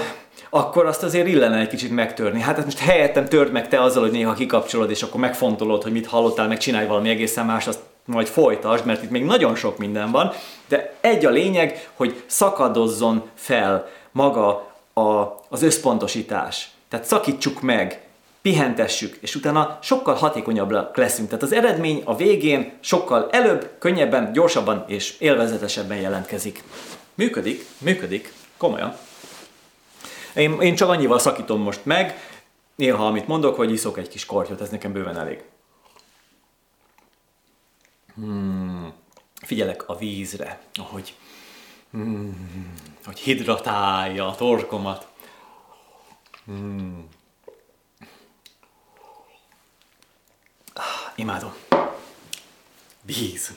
akkor 0.51 0.87
azt 0.87 1.03
azért 1.03 1.27
illene 1.27 1.59
egy 1.59 1.69
kicsit 1.69 1.91
megtörni. 1.91 2.41
Hát 2.41 2.65
most 2.65 2.79
helyettem 2.79 3.25
tört 3.25 3.53
meg 3.53 3.69
te 3.69 3.83
azzal, 3.83 4.03
hogy 4.03 4.11
néha 4.13 4.33
kikapcsolod, 4.33 4.91
és 4.91 5.03
akkor 5.03 5.21
megfontolod, 5.21 5.83
hogy 5.83 5.93
mit 5.93 6.07
hallottál, 6.07 6.49
meg 6.49 6.59
csinálj 6.59 6.87
valami 6.87 7.09
egészen 7.09 7.47
más, 7.47 7.67
azt 7.67 7.81
majd 8.05 8.27
folytasd, 8.27 8.85
mert 8.85 9.03
itt 9.03 9.11
még 9.11 9.25
nagyon 9.25 9.55
sok 9.55 9.79
minden 9.79 10.11
van, 10.11 10.33
de 10.69 10.95
egy 11.01 11.27
a 11.27 11.31
lényeg, 11.31 11.89
hogy 11.95 12.23
szakadozzon 12.27 13.23
fel 13.35 13.89
maga 14.13 14.73
a, 14.93 15.01
az 15.49 15.63
összpontosítás. 15.63 16.69
Tehát 16.89 17.07
szakítsuk 17.07 17.61
meg, 17.61 18.09
pihentessük, 18.43 19.17
és 19.21 19.35
utána 19.35 19.79
sokkal 19.83 20.15
hatékonyabbak 20.15 20.97
leszünk. 20.97 21.29
Tehát 21.29 21.43
az 21.43 21.53
eredmény 21.53 22.03
a 22.05 22.17
végén 22.17 22.73
sokkal 22.81 23.29
előbb, 23.31 23.71
könnyebben, 23.79 24.33
gyorsabban 24.33 24.85
és 24.87 25.19
élvezetesebben 25.19 25.97
jelentkezik. 25.97 26.63
Működik, 27.15 27.65
működik, 27.79 28.33
komolyan. 28.57 28.97
Én, 30.35 30.61
én 30.61 30.75
csak 30.75 30.89
annyival 30.89 31.19
szakítom 31.19 31.61
most 31.61 31.85
meg, 31.85 32.21
néha 32.77 33.07
amit 33.07 33.27
mondok, 33.27 33.57
hogy 33.57 33.73
iszok 33.73 33.99
egy 33.99 34.09
kis 34.09 34.27
kortyot, 34.27 34.61
ez 34.61 34.69
nekem 34.69 34.93
bőven 34.93 35.19
elég. 35.19 35.43
Hmm, 38.15 38.93
figyelek 39.43 39.89
a 39.89 39.97
vízre, 39.97 40.61
ahogy, 40.75 41.15
hmm, 41.91 42.75
hogy 43.05 43.19
hidratálja 43.19 44.29
a 44.29 44.35
torkomat. 44.35 45.07
Hmm. 46.49 47.09
Ah, 50.75 51.13
imádom. 51.17 51.53
Víz. 53.03 53.53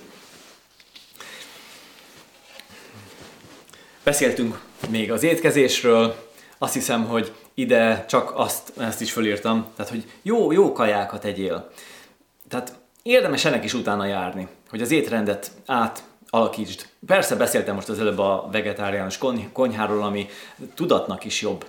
Beszéltünk 4.03 4.59
még 4.89 5.11
az 5.11 5.23
étkezésről, 5.23 6.29
azt 6.57 6.73
hiszem, 6.73 7.05
hogy 7.05 7.35
ide 7.53 8.05
csak 8.05 8.31
azt, 8.35 8.73
ezt 8.77 9.01
is 9.01 9.11
fölírtam, 9.11 9.67
tehát 9.75 9.91
hogy 9.91 10.11
jó, 10.21 10.51
jó 10.51 10.71
kajákat 10.71 11.25
egyél. 11.25 11.71
Tehát 12.47 12.79
érdemes 13.03 13.45
ennek 13.45 13.63
is 13.63 13.73
utána 13.73 14.05
járni, 14.05 14.47
hogy 14.69 14.81
az 14.81 14.91
étrendet 14.91 15.51
át 15.65 16.03
alakítsd. 16.29 16.87
Persze 17.05 17.35
beszéltem 17.35 17.75
most 17.75 17.89
az 17.89 17.99
előbb 17.99 18.19
a 18.19 18.49
vegetáriánus 18.51 19.19
konyháról, 19.51 20.03
ami 20.03 20.29
tudatnak 20.75 21.25
is 21.25 21.41
jobb. 21.41 21.65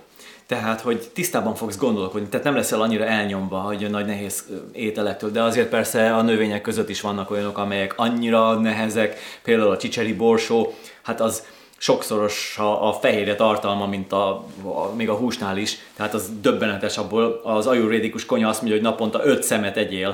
Tehát, 0.53 0.81
hogy 0.81 1.09
tisztában 1.13 1.55
fogsz 1.55 1.77
gondolkodni, 1.77 2.27
tehát 2.27 2.45
nem 2.45 2.55
leszel 2.55 2.81
annyira 2.81 3.05
elnyomva, 3.05 3.57
hogy 3.57 3.89
nagy 3.89 4.05
nehéz 4.05 4.45
ételektől, 4.71 5.31
de 5.31 5.41
azért 5.41 5.69
persze 5.69 6.15
a 6.15 6.21
növények 6.21 6.61
között 6.61 6.89
is 6.89 7.01
vannak 7.01 7.31
olyanok, 7.31 7.57
amelyek 7.57 7.93
annyira 7.97 8.53
nehezek, 8.53 9.19
például 9.43 9.69
a 9.69 9.77
csicseri 9.77 10.13
borsó, 10.13 10.73
hát 11.01 11.21
az 11.21 11.43
sokszoros 11.77 12.57
a, 12.57 12.87
a 12.87 12.93
fehérje 12.93 13.35
tartalma, 13.35 13.85
mint 13.85 14.11
a, 14.11 14.45
a, 14.63 14.93
még 14.95 15.09
a 15.09 15.15
húsnál 15.15 15.57
is, 15.57 15.77
tehát 15.95 16.13
az 16.13 16.29
döbbenetes 16.41 16.97
abból. 16.97 17.41
Az 17.43 17.67
ajurvédikus 17.67 18.25
konya 18.25 18.47
azt 18.47 18.61
mondja, 18.61 18.79
hogy 18.79 18.89
naponta 18.89 19.25
öt 19.25 19.43
szemet 19.43 19.77
egyél. 19.77 20.09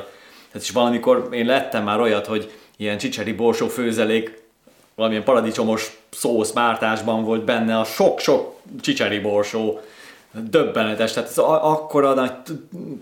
Tehát 0.52 0.68
is 0.68 0.72
valamikor 0.72 1.28
én 1.32 1.46
lettem 1.46 1.84
már 1.84 2.00
olyat, 2.00 2.26
hogy 2.26 2.52
ilyen 2.78 2.98
csicseri 2.98 3.34
borsó 3.34 3.68
főzelék, 3.68 4.44
valamilyen 4.96 5.24
paradicsomos 5.24 5.98
szósz 6.10 6.52
mártásban 6.52 7.24
volt 7.24 7.44
benne 7.44 7.80
a 7.80 7.84
sok-sok 7.84 8.56
csicseri 8.82 9.20
borsó, 9.20 9.80
döbbenetes, 10.32 11.14
tehát 11.14 11.30
ez 11.30 11.38
akkora 11.38 12.14
nagy 12.14 12.32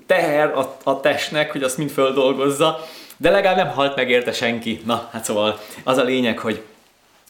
teher 0.05 0.57
a, 0.57 0.77
a 0.83 0.99
testnek, 0.99 1.51
hogy 1.51 1.63
azt 1.63 1.77
mind 1.77 1.89
földolgozza, 1.89 2.79
de 3.17 3.29
legalább 3.29 3.57
nem 3.57 3.73
halt 3.73 3.95
meg 3.95 4.09
érte 4.09 4.31
senki. 4.31 4.81
Na, 4.85 5.09
hát 5.11 5.25
szóval 5.25 5.59
az 5.83 5.97
a 5.97 6.03
lényeg, 6.03 6.39
hogy, 6.39 6.61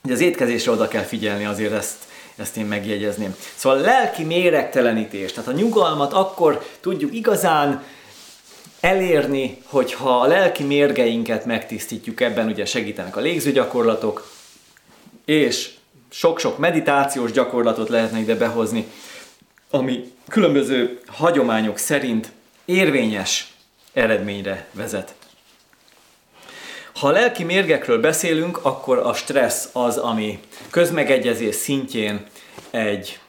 hogy 0.02 0.12
az 0.12 0.22
étkezésre 0.22 0.72
oda 0.72 0.88
kell 0.88 1.04
figyelni, 1.04 1.46
azért 1.46 1.74
ezt, 1.74 1.98
ezt 2.36 2.58
én 2.58 2.66
megjegyezném. 2.66 3.36
Szóval 3.56 3.80
lelki 3.80 4.24
méregtelenítés, 4.24 5.32
tehát 5.32 5.50
a 5.50 5.54
nyugalmat 5.54 6.14
akkor 6.14 6.66
tudjuk 6.82 7.14
igazán 7.14 7.84
elérni, 8.80 9.62
hogyha 9.66 10.20
a 10.20 10.28
lelki 10.28 10.64
mérgeinket 10.64 11.46
megtisztítjuk, 11.46 12.22
ebben 12.22 12.48
ugye 12.48 12.66
segítenek 12.66 13.16
a 13.16 13.20
légzőgyakorlatok, 13.20 14.30
és 15.26 15.70
sok-sok 16.10 16.58
meditációs 16.58 17.32
gyakorlatot 17.32 17.90
lehetne 17.90 18.20
ide 18.20 18.36
behozni, 18.36 18.88
ami 19.70 20.12
különböző 20.28 21.00
hagyományok 21.06 21.78
szerint 21.78 22.32
érvényes 22.66 23.54
eredményre 23.94 24.68
vezet. 24.72 25.16
Ha 26.94 27.08
a 27.08 27.12
lelki 27.12 27.44
mérgekről 27.44 28.00
beszélünk, 28.00 28.66
akkor 28.66 28.98
a 28.98 29.14
stressz 29.14 29.70
az, 29.74 29.98
ami 29.98 30.40
közmegegyezés 30.70 31.56
szintjén 31.56 32.26
egy 32.70 33.20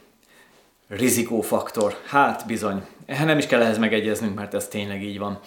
rizikófaktor. 0.88 1.96
Hát 2.06 2.46
bizony, 2.46 2.82
nem 3.06 3.38
is 3.38 3.46
kell 3.46 3.62
ehhez 3.62 3.78
megegyeznünk, 3.78 4.34
mert 4.34 4.54
ez 4.54 4.68
tényleg 4.68 5.02
így 5.02 5.18
van. 5.18 5.40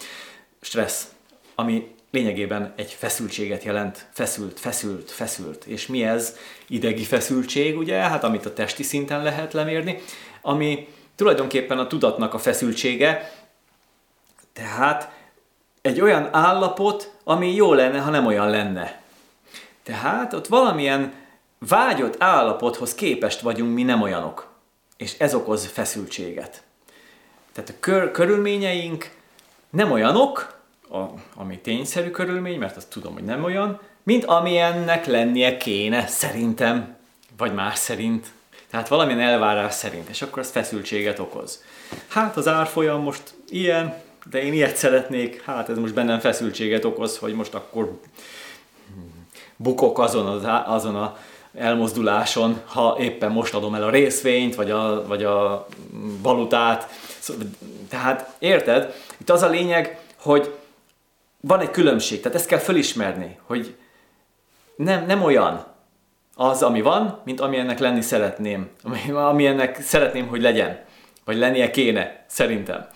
Stressz, 0.61 1.07
ami 1.55 1.87
lényegében 2.11 2.73
egy 2.75 2.91
feszültséget 2.91 3.63
jelent, 3.63 4.07
feszült, 4.13 4.59
feszült, 4.59 5.11
feszült. 5.11 5.65
És 5.65 5.87
mi 5.87 6.03
ez? 6.03 6.35
Idegi 6.67 7.03
feszültség, 7.03 7.77
ugye, 7.77 7.95
hát 7.95 8.23
amit 8.23 8.45
a 8.45 8.53
testi 8.53 8.83
szinten 8.83 9.23
lehet 9.23 9.53
lemérni, 9.53 10.01
ami 10.41 10.87
tulajdonképpen 11.15 11.79
a 11.79 11.87
tudatnak 11.87 12.33
a 12.33 12.39
feszültsége, 12.39 13.31
tehát 14.53 15.11
egy 15.81 16.01
olyan 16.01 16.29
állapot, 16.31 17.13
ami 17.23 17.55
jó 17.55 17.73
lenne, 17.73 17.99
ha 17.99 18.09
nem 18.09 18.25
olyan 18.25 18.49
lenne. 18.49 19.01
Tehát 19.83 20.33
ott 20.33 20.47
valamilyen 20.47 21.13
vágyott 21.67 22.21
állapothoz 22.23 22.95
képest 22.95 23.39
vagyunk 23.39 23.73
mi 23.73 23.83
nem 23.83 24.01
olyanok. 24.01 24.49
És 24.97 25.19
ez 25.19 25.33
okoz 25.33 25.65
feszültséget. 25.65 26.63
Tehát 27.53 27.69
a 27.69 27.73
kör, 27.79 28.11
körülményeink 28.11 29.11
nem 29.69 29.91
olyanok, 29.91 30.59
a, 30.89 30.99
ami 31.35 31.59
tényszerű 31.59 32.09
körülmény, 32.09 32.59
mert 32.59 32.77
azt 32.77 32.89
tudom, 32.89 33.13
hogy 33.13 33.23
nem 33.23 33.43
olyan, 33.43 33.79
mint 34.03 34.25
amilyennek 34.25 35.05
lennie 35.05 35.57
kéne, 35.57 36.07
szerintem, 36.07 36.95
vagy 37.37 37.53
más 37.53 37.77
szerint. 37.77 38.31
Tehát 38.71 38.87
valamilyen 38.87 39.19
elvárás 39.19 39.73
szerint, 39.73 40.09
és 40.09 40.21
akkor 40.21 40.41
ez 40.41 40.51
feszültséget 40.51 41.19
okoz. 41.19 41.63
Hát 42.07 42.37
az 42.37 42.47
árfolyam 42.47 43.01
most 43.01 43.33
ilyen, 43.49 44.01
de 44.29 44.43
én 44.43 44.53
ilyet 44.53 44.75
szeretnék, 44.75 45.41
hát 45.41 45.69
ez 45.69 45.77
most 45.77 45.93
bennem 45.93 46.19
feszültséget 46.19 46.85
okoz, 46.85 47.17
hogy 47.17 47.33
most 47.33 47.53
akkor 47.53 47.99
bukok 49.55 49.99
azon, 49.99 50.25
az, 50.25 50.43
azon 50.65 50.95
a 50.95 51.17
elmozduláson, 51.55 52.61
ha 52.65 52.97
éppen 52.99 53.31
most 53.31 53.53
adom 53.53 53.75
el 53.75 53.83
a 53.83 53.89
részvényt, 53.89 54.55
vagy 54.55 54.71
a, 54.71 55.07
vagy 55.07 55.23
a 55.23 55.67
valutát. 56.21 56.89
Tehát 57.89 58.35
érted? 58.39 58.95
Itt 59.17 59.29
az 59.29 59.41
a 59.41 59.49
lényeg, 59.49 59.99
hogy 60.15 60.55
van 61.41 61.59
egy 61.59 61.71
különbség, 61.71 62.21
tehát 62.21 62.37
ezt 62.37 62.47
kell 62.47 62.59
fölismerni, 62.59 63.39
hogy 63.45 63.75
nem, 64.75 65.05
nem 65.05 65.23
olyan 65.23 65.70
az, 66.35 66.63
ami 66.63 66.81
van, 66.81 67.21
mint 67.25 67.39
ami 67.39 67.57
ennek 67.57 67.79
lenni 67.79 68.01
szeretném, 68.01 68.69
ami, 68.83 69.11
ami 69.11 69.45
ennek 69.45 69.81
szeretném, 69.81 70.27
hogy 70.27 70.41
legyen, 70.41 70.79
vagy 71.25 71.37
lennie 71.37 71.71
kéne, 71.71 72.25
szerintem. 72.27 72.87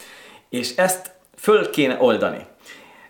És 0.50 0.76
ezt 0.76 1.12
föl 1.38 1.70
kéne 1.70 1.98
oldani. 2.00 2.46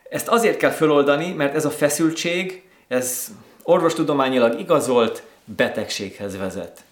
Ezt 0.10 0.27
azért 0.27 0.57
kell 0.57 0.72
föloldani, 0.72 1.31
mert 1.31 1.56
ez 1.56 1.65
a 1.65 1.69
feszültség, 1.69 2.64
ez 2.88 3.27
orvostudományilag 3.64 4.60
igazolt 4.60 5.23
betegséghez 5.45 6.38
vezet. 6.38 6.84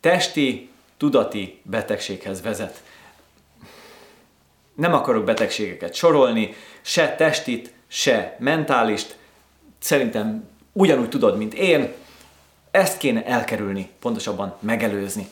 Testi, 0.00 0.70
tudati 0.96 1.60
betegséghez 1.62 2.42
vezet. 2.42 2.82
Nem 4.74 4.92
akarok 4.94 5.24
betegségeket 5.24 5.94
sorolni, 5.94 6.54
se 6.80 7.14
testit, 7.14 7.72
se 7.88 8.36
mentálist. 8.38 9.16
Szerintem 9.78 10.48
ugyanúgy 10.72 11.08
tudod, 11.08 11.36
mint 11.36 11.54
én, 11.54 11.92
ezt 12.70 12.98
kéne 12.98 13.24
elkerülni, 13.24 13.90
pontosabban 14.00 14.56
megelőzni. 14.60 15.28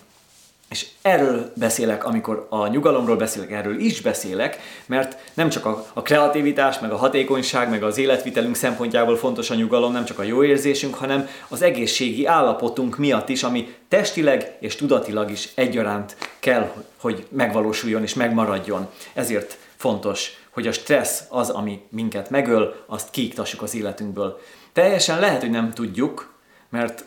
És 0.70 0.86
erről 1.02 1.52
beszélek, 1.56 2.04
amikor 2.04 2.46
a 2.50 2.66
nyugalomról 2.66 3.16
beszélek, 3.16 3.50
erről 3.50 3.78
is 3.78 4.00
beszélek, 4.00 4.58
mert 4.86 5.18
nem 5.34 5.48
csak 5.48 5.66
a, 5.66 5.86
a 5.92 6.02
kreativitás, 6.02 6.78
meg 6.78 6.92
a 6.92 6.96
hatékonyság, 6.96 7.70
meg 7.70 7.82
az 7.82 7.98
életvitelünk 7.98 8.54
szempontjából 8.54 9.16
fontos 9.16 9.50
a 9.50 9.54
nyugalom, 9.54 9.92
nem 9.92 10.04
csak 10.04 10.18
a 10.18 10.22
jó 10.22 10.44
érzésünk, 10.44 10.94
hanem 10.94 11.28
az 11.48 11.62
egészségi 11.62 12.26
állapotunk 12.26 12.96
miatt 12.98 13.28
is, 13.28 13.42
ami 13.42 13.74
testileg 13.88 14.56
és 14.60 14.76
tudatilag 14.76 15.30
is 15.30 15.48
egyaránt 15.54 16.16
kell, 16.38 16.72
hogy 17.00 17.26
megvalósuljon 17.30 18.02
és 18.02 18.14
megmaradjon. 18.14 18.88
Ezért 19.12 19.58
fontos, 19.76 20.30
hogy 20.50 20.66
a 20.66 20.72
stressz 20.72 21.22
az, 21.28 21.50
ami 21.50 21.82
minket 21.88 22.30
megöl, 22.30 22.84
azt 22.86 23.10
kiiktassuk 23.10 23.62
az 23.62 23.74
életünkből. 23.74 24.40
Teljesen 24.72 25.20
lehet, 25.20 25.40
hogy 25.40 25.50
nem 25.50 25.72
tudjuk, 25.72 26.34
mert 26.68 27.04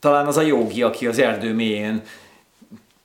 talán 0.00 0.26
az 0.26 0.36
a 0.36 0.40
jogi, 0.40 0.82
aki 0.82 1.06
az 1.06 1.18
erdő 1.18 1.54
mélyén 1.54 2.02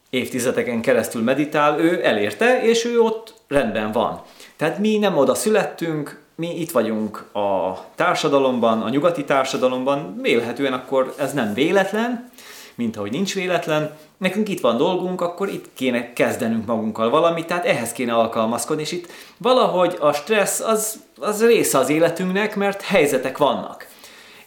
évtizedeken 0.10 0.82
keresztül 0.82 1.22
meditál, 1.24 1.80
ő 1.80 2.06
elérte, 2.06 2.62
és 2.64 2.86
ő 2.86 3.00
ott 3.00 3.34
rendben 3.48 3.92
van. 3.92 4.22
Tehát 4.56 4.80
mi 4.80 4.98
nem 4.98 5.18
oda 5.18 5.34
születtünk, 5.34 6.22
mi 6.36 6.60
itt 6.60 6.72
vagyunk 6.72 7.18
a 7.34 7.80
társadalomban, 7.96 8.82
a 8.82 8.90
nyugati 8.90 9.24
társadalomban, 9.24 10.20
vélhetően 10.22 10.74
akkor 10.74 11.14
ez 11.18 11.34
nem 11.34 11.54
véletlen, 11.54 12.32
mint 12.76 12.98
ahogy 12.98 13.12
nincs 13.12 13.34
véletlen, 13.34 13.98
nekünk 14.18 14.50
itt 14.50 14.60
van 14.60 14.78
dolgunk, 14.78 15.22
akkor 15.22 15.50
itt 15.50 15.66
kéne 15.74 16.14
kezdenünk 16.14 16.66
magunkkal 16.66 17.10
valamit, 17.10 17.48
tehát 17.48 17.66
ehhez 17.66 17.92
kéne 17.92 18.14
alkalmazkodni, 18.14 18.82
és 18.82 18.92
itt 18.92 19.08
valahogy 19.38 19.98
a 20.00 20.14
stressz 20.14 20.60
az, 20.60 21.00
az 21.20 21.46
része 21.46 21.78
az 21.78 21.90
életünknek, 21.90 22.56
mert 22.56 22.82
helyzetek 22.82 23.38
vannak. 23.38 23.88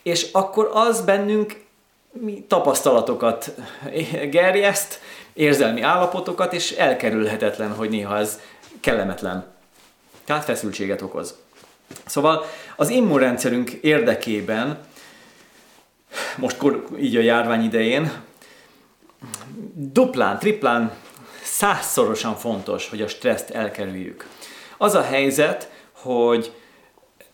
És 0.02 0.28
akkor 0.32 0.70
az 0.72 1.00
bennünk 1.00 1.63
tapasztalatokat 2.48 3.54
gerjeszt, 4.30 5.00
érzelmi 5.32 5.80
állapotokat, 5.80 6.52
és 6.52 6.70
elkerülhetetlen, 6.70 7.72
hogy 7.72 7.88
néha 7.88 8.18
ez 8.18 8.40
kellemetlen. 8.80 9.46
Tehát 10.24 10.44
feszültséget 10.44 11.02
okoz. 11.02 11.38
Szóval 12.04 12.44
az 12.76 12.88
immunrendszerünk 12.88 13.70
érdekében, 13.70 14.78
most 16.36 16.56
így 16.98 17.16
a 17.16 17.20
járvány 17.20 17.64
idején, 17.64 18.12
duplán, 19.74 20.38
triplán, 20.38 20.92
százszorosan 21.42 22.36
fontos, 22.36 22.88
hogy 22.88 23.02
a 23.02 23.08
stresszt 23.08 23.50
elkerüljük. 23.50 24.26
Az 24.78 24.94
a 24.94 25.02
helyzet, 25.02 25.70
hogy 25.92 26.52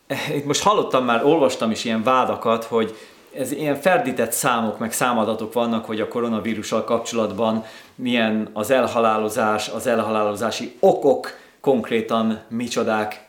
eh, 0.06 0.42
most 0.44 0.62
hallottam 0.62 1.04
már, 1.04 1.24
olvastam 1.24 1.70
is 1.70 1.84
ilyen 1.84 2.02
vádakat, 2.02 2.64
hogy 2.64 2.96
ez 3.32 3.52
ilyen 3.52 3.76
ferdített 3.76 4.32
számok, 4.32 4.78
meg 4.78 4.92
számadatok 4.92 5.52
vannak, 5.52 5.84
hogy 5.84 6.00
a 6.00 6.08
koronavírussal 6.08 6.84
kapcsolatban 6.84 7.64
milyen 7.94 8.48
az 8.52 8.70
elhalálozás, 8.70 9.68
az 9.68 9.86
elhalálozási 9.86 10.76
okok 10.80 11.38
konkrétan 11.60 12.40
micsodák. 12.48 13.28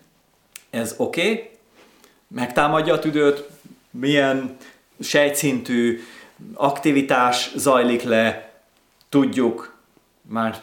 ez 0.70 0.94
oké, 0.96 1.20
okay. 1.20 1.50
megtámadja 2.28 2.94
a 2.94 2.98
tüdőt, 2.98 3.48
milyen 3.90 4.56
sejtszintű 5.00 6.00
aktivitás 6.54 7.52
zajlik 7.56 8.02
le, 8.02 8.52
tudjuk, 9.08 9.76
már 10.22 10.56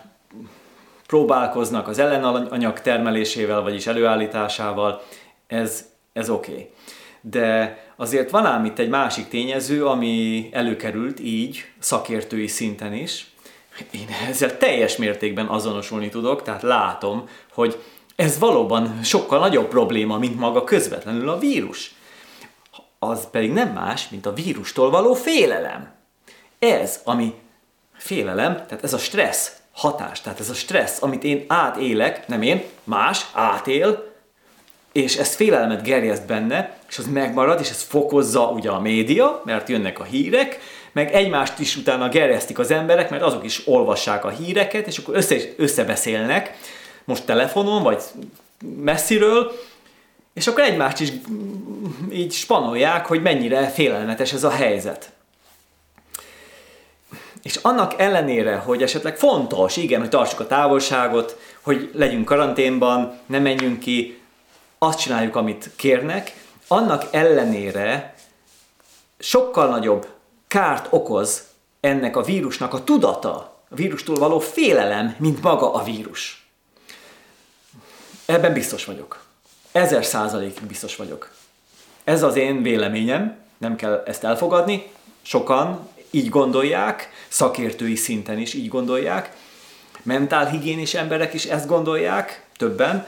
próbálkoznak 1.08 1.88
az 1.88 2.00
ellenanyag 2.00 2.82
termelésével, 2.82 3.62
vagyis 3.62 3.88
előállításával, 3.88 5.04
ez, 5.48 5.86
ez 6.14 6.30
oké. 6.30 6.52
Okay. 6.52 6.72
De 7.22 7.78
azért 8.00 8.30
van 8.30 8.46
ám 8.46 8.66
itt 8.66 8.80
egy 8.80 8.90
másik 8.90 9.28
tényező, 9.28 9.86
ami 9.86 10.50
előkerült 10.52 11.20
így, 11.20 11.66
szakértői 11.80 12.48
szinten 12.48 12.94
is. 12.94 13.28
Én 13.92 14.08
ezzel 14.30 14.58
teljes 14.58 14.98
mértékben 14.98 15.48
azonosulni 15.48 16.10
tudok, 16.10 16.42
tehát 16.42 16.62
látom, 16.62 17.30
hogy 17.54 17.84
ez 18.16 18.40
valóban 18.40 19.04
sokkal 19.04 19.40
nagyobb 19.40 19.68
probléma, 19.68 20.18
mint 20.18 20.40
maga 20.40 20.64
közvetlenül 20.64 21.30
a 21.30 21.40
vírus. 21.40 21.94
Az 23.00 23.30
pedig 23.32 23.52
nem 23.52 23.74
más, 23.74 24.10
mint 24.10 24.26
a 24.26 24.34
vírustól 24.34 24.90
való 24.90 25.14
félelem. 25.14 25.92
Ez, 26.60 27.02
ami 27.04 27.34
félelem, 27.94 28.54
tehát 28.54 28.84
ez 28.84 28.94
a 28.94 28.98
stressz 28.98 29.58
hatás, 29.72 30.22
tehát 30.22 30.40
ez 30.40 30.50
a 30.50 30.54
stressz, 30.54 31.02
amit 31.02 31.24
én 31.24 31.46
átélek, 31.48 32.28
nem 32.28 32.42
én, 32.42 32.64
más 32.84 33.26
átél, 33.34 34.09
és 34.92 35.18
ez 35.18 35.36
félelmet 35.36 35.84
gerjeszt 35.84 36.26
benne, 36.26 36.78
és 36.90 36.98
az 36.98 37.08
megmarad, 37.08 37.60
és 37.60 37.70
ez 37.70 37.82
fokozza 37.82 38.48
ugye 38.48 38.70
a 38.70 38.80
média, 38.80 39.42
mert 39.46 39.70
jönnek 39.70 40.00
a 40.00 40.04
hírek, 40.04 40.60
meg 40.92 41.14
egymást 41.14 41.60
is 41.60 41.76
utána 41.76 42.10
gerjesztik 42.10 42.60
az 42.60 42.72
emberek, 42.72 43.10
mert 43.10 43.24
azok 43.24 43.44
is 43.44 43.68
olvassák 43.68 44.26
a 44.26 44.30
híreket, 44.30 44.88
és 44.88 44.98
akkor 44.98 45.16
össze, 45.16 45.36
összebeszélnek, 45.58 46.58
most 47.04 47.26
telefonon, 47.26 47.84
vagy 47.84 48.02
messziről, 48.82 49.52
és 50.34 50.48
akkor 50.48 50.64
egymást 50.64 51.00
is 51.00 51.12
így 52.12 52.34
spanolják, 52.34 53.06
hogy 53.06 53.22
mennyire 53.22 53.68
félelmetes 53.68 54.34
ez 54.34 54.44
a 54.44 54.50
helyzet. 54.50 55.12
És 57.44 57.56
annak 57.56 57.94
ellenére, 57.98 58.56
hogy 58.56 58.84
esetleg 58.84 59.18
fontos, 59.18 59.78
igen, 59.78 60.00
hogy 60.00 60.10
tartsuk 60.10 60.40
a 60.40 60.48
távolságot, 60.48 61.40
hogy 61.62 61.90
legyünk 61.94 62.26
karanténban, 62.26 63.20
ne 63.26 63.40
menjünk 63.40 63.80
ki, 63.80 64.19
azt 64.80 65.00
csináljuk, 65.00 65.36
amit 65.36 65.70
kérnek, 65.76 66.46
annak 66.68 67.06
ellenére 67.12 68.14
sokkal 69.20 69.70
nagyobb 69.70 70.08
kárt 70.48 70.88
okoz 70.90 71.44
ennek 71.80 72.16
a 72.16 72.22
vírusnak 72.22 72.74
a 72.74 72.84
tudata, 72.84 73.64
a 73.70 73.76
vírustól 73.76 74.16
való 74.16 74.40
félelem, 74.40 75.16
mint 75.18 75.42
maga 75.42 75.74
a 75.74 75.84
vírus. 75.84 76.48
Ebben 78.26 78.54
biztos 78.54 78.86
vagyok. 78.86 79.24
Ezer 79.72 80.06
százalékig 80.06 80.64
biztos 80.64 80.96
vagyok. 80.96 81.32
Ez 82.04 82.24
az 82.24 82.36
én 82.36 82.62
véleményem, 82.62 83.38
nem 83.58 83.76
kell 83.76 84.04
ezt 84.06 84.24
elfogadni, 84.24 84.92
sokan 85.22 85.88
így 86.10 86.30
gondolják, 86.30 87.10
szakértői 87.28 87.96
szinten 87.96 88.38
is 88.38 88.54
így 88.54 88.68
gondolják, 88.68 89.36
mentálhigiénis 90.04 90.94
emberek 90.94 91.34
is 91.34 91.46
ezt 91.46 91.68
gondolják, 91.68 92.48
többen. 92.58 93.08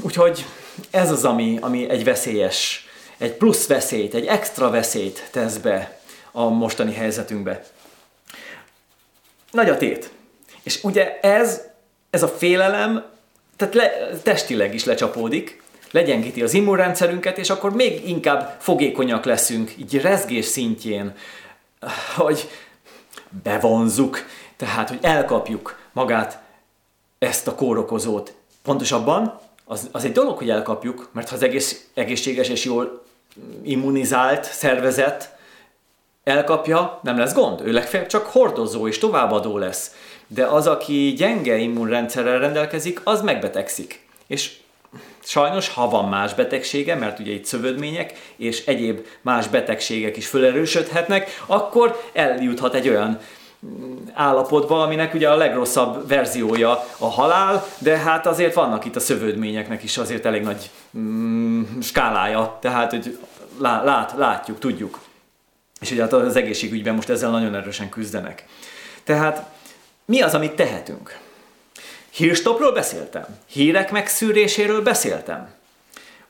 Úgyhogy 0.00 0.44
ez 0.90 1.10
az, 1.10 1.24
ami, 1.24 1.58
ami 1.60 1.88
egy 1.90 2.04
veszélyes, 2.04 2.88
egy 3.18 3.32
plusz 3.32 3.66
veszélyt, 3.66 4.14
egy 4.14 4.26
extra 4.26 4.70
veszélyt 4.70 5.28
tesz 5.30 5.56
be 5.56 6.00
a 6.32 6.48
mostani 6.48 6.94
helyzetünkbe. 6.94 7.64
Nagy 9.50 9.68
a 9.68 9.76
tét. 9.76 10.10
És 10.62 10.84
ugye 10.84 11.20
ez, 11.20 11.60
ez 12.10 12.22
a 12.22 12.28
félelem, 12.28 13.04
tehát 13.56 13.74
le, 13.74 13.90
testileg 14.22 14.74
is 14.74 14.84
lecsapódik, 14.84 15.62
legyengíti 15.90 16.42
az 16.42 16.54
immunrendszerünket, 16.54 17.38
és 17.38 17.50
akkor 17.50 17.74
még 17.74 18.08
inkább 18.08 18.56
fogékonyak 18.60 19.24
leszünk, 19.24 19.74
így 19.78 20.00
rezgés 20.00 20.44
szintjén, 20.44 21.14
hogy 22.16 22.48
bevonzuk, 23.42 24.26
tehát, 24.56 24.88
hogy 24.88 24.98
elkapjuk 25.02 25.78
magát 25.92 26.42
ezt 27.18 27.46
a 27.46 27.54
kórokozót. 27.54 28.34
Pontosabban 28.62 29.40
az, 29.68 29.88
az 29.92 30.04
egy 30.04 30.12
dolog, 30.12 30.38
hogy 30.38 30.50
elkapjuk, 30.50 31.08
mert 31.12 31.28
ha 31.28 31.34
az 31.34 31.42
egész, 31.42 31.88
egészséges 31.94 32.48
és 32.48 32.64
jól 32.64 33.02
immunizált 33.62 34.44
szervezet 34.44 35.36
elkapja, 36.24 37.00
nem 37.02 37.18
lesz 37.18 37.34
gond. 37.34 37.60
Ő 37.64 37.72
legfeljebb 37.72 38.08
csak 38.08 38.26
hordozó 38.26 38.88
és 38.88 38.98
továbbadó 38.98 39.58
lesz. 39.58 39.94
De 40.26 40.46
az, 40.46 40.66
aki 40.66 41.14
gyenge 41.16 41.56
immunrendszerrel 41.56 42.38
rendelkezik, 42.38 43.00
az 43.04 43.22
megbetegszik. 43.22 44.06
És 44.26 44.56
sajnos, 45.24 45.68
ha 45.68 45.88
van 45.88 46.08
más 46.08 46.34
betegsége, 46.34 46.94
mert 46.94 47.18
ugye 47.18 47.32
itt 47.32 47.44
szövődmények 47.44 48.12
és 48.36 48.66
egyéb 48.66 49.06
más 49.20 49.48
betegségek 49.48 50.16
is 50.16 50.26
felerősödhetnek, 50.26 51.42
akkor 51.46 52.02
eljuthat 52.12 52.74
egy 52.74 52.88
olyan 52.88 53.20
állapotba, 54.12 54.82
aminek 54.82 55.14
ugye 55.14 55.30
a 55.30 55.36
legrosszabb 55.36 56.08
verziója 56.08 56.84
a 56.98 57.06
halál, 57.06 57.66
de 57.78 57.96
hát 57.96 58.26
azért 58.26 58.54
vannak 58.54 58.84
itt 58.84 58.96
a 58.96 59.00
szövődményeknek 59.00 59.82
is 59.82 59.96
azért 59.96 60.26
elég 60.26 60.42
nagy 60.42 60.70
mm, 60.98 61.62
skálája, 61.80 62.58
tehát 62.60 62.90
hogy 62.90 63.18
lát, 63.58 64.14
látjuk, 64.16 64.58
tudjuk. 64.58 64.98
És 65.80 65.90
ugye 65.90 66.02
hát 66.02 66.12
az 66.12 66.36
egészségügyben 66.36 66.94
most 66.94 67.08
ezzel 67.08 67.30
nagyon 67.30 67.54
erősen 67.54 67.88
küzdenek. 67.88 68.44
Tehát 69.04 69.50
mi 70.04 70.20
az, 70.20 70.34
amit 70.34 70.52
tehetünk? 70.52 71.18
Hírstopról 72.10 72.72
beszéltem, 72.72 73.24
hírek 73.46 73.90
megszűréséről 73.90 74.82
beszéltem. 74.82 75.48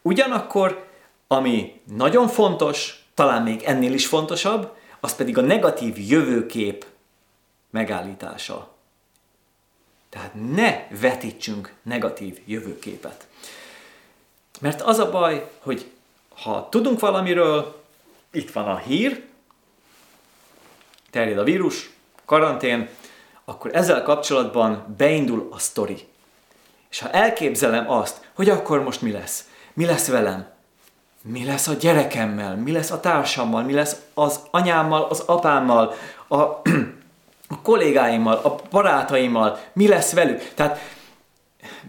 Ugyanakkor, 0.02 0.84
ami 1.26 1.80
nagyon 1.96 2.28
fontos, 2.28 3.05
talán 3.14 3.42
még 3.42 3.62
ennél 3.62 3.92
is 3.92 4.06
fontosabb, 4.06 4.72
az 5.00 5.14
pedig 5.14 5.38
a 5.38 5.40
negatív 5.40 5.94
jövőkép 5.98 6.86
megállítása. 7.70 8.77
Tehát 10.09 10.31
ne 10.55 10.86
vetítsünk 11.01 11.74
negatív 11.82 12.40
jövőképet. 12.45 13.27
Mert 14.61 14.81
az 14.81 14.99
a 14.99 15.11
baj, 15.11 15.51
hogy 15.59 15.90
ha 16.43 16.69
tudunk 16.70 17.01
valamiről, 17.01 17.82
itt 18.31 18.51
van 18.51 18.69
a 18.69 18.77
hír, 18.77 19.24
terjed 21.11 21.39
a 21.39 21.45
vírus, 21.45 21.90
karantén, 22.24 22.89
akkor 23.45 23.74
ezzel 23.74 24.03
kapcsolatban 24.03 24.95
beindul 24.97 25.49
a 25.51 25.59
sztori. 25.59 26.09
És 26.90 26.99
ha 26.99 27.11
elképzelem 27.11 27.90
azt, 27.90 28.28
hogy 28.35 28.49
akkor 28.49 28.82
most 28.82 29.03
mi 29.03 29.11
lesz, 29.11 29.49
mi 29.73 29.85
lesz 29.85 30.09
velem, 30.09 30.49
mi 31.23 31.45
lesz 31.45 31.66
a 31.66 31.73
gyerekemmel, 31.73 32.57
mi 32.57 32.73
lesz 32.73 32.90
a 32.90 33.01
társammal, 33.01 33.62
mi 33.62 33.73
lesz 33.73 33.97
az 34.15 34.40
anyámmal, 34.51 35.03
az 35.03 35.20
apámmal, 35.20 35.95
a, 36.28 36.45
a 37.49 37.61
kollégáimmal, 37.62 38.35
a 38.35 38.55
barátaimmal, 38.70 39.59
mi 39.73 39.89
lesz 39.89 40.12
velük. 40.12 40.53
Tehát 40.55 40.79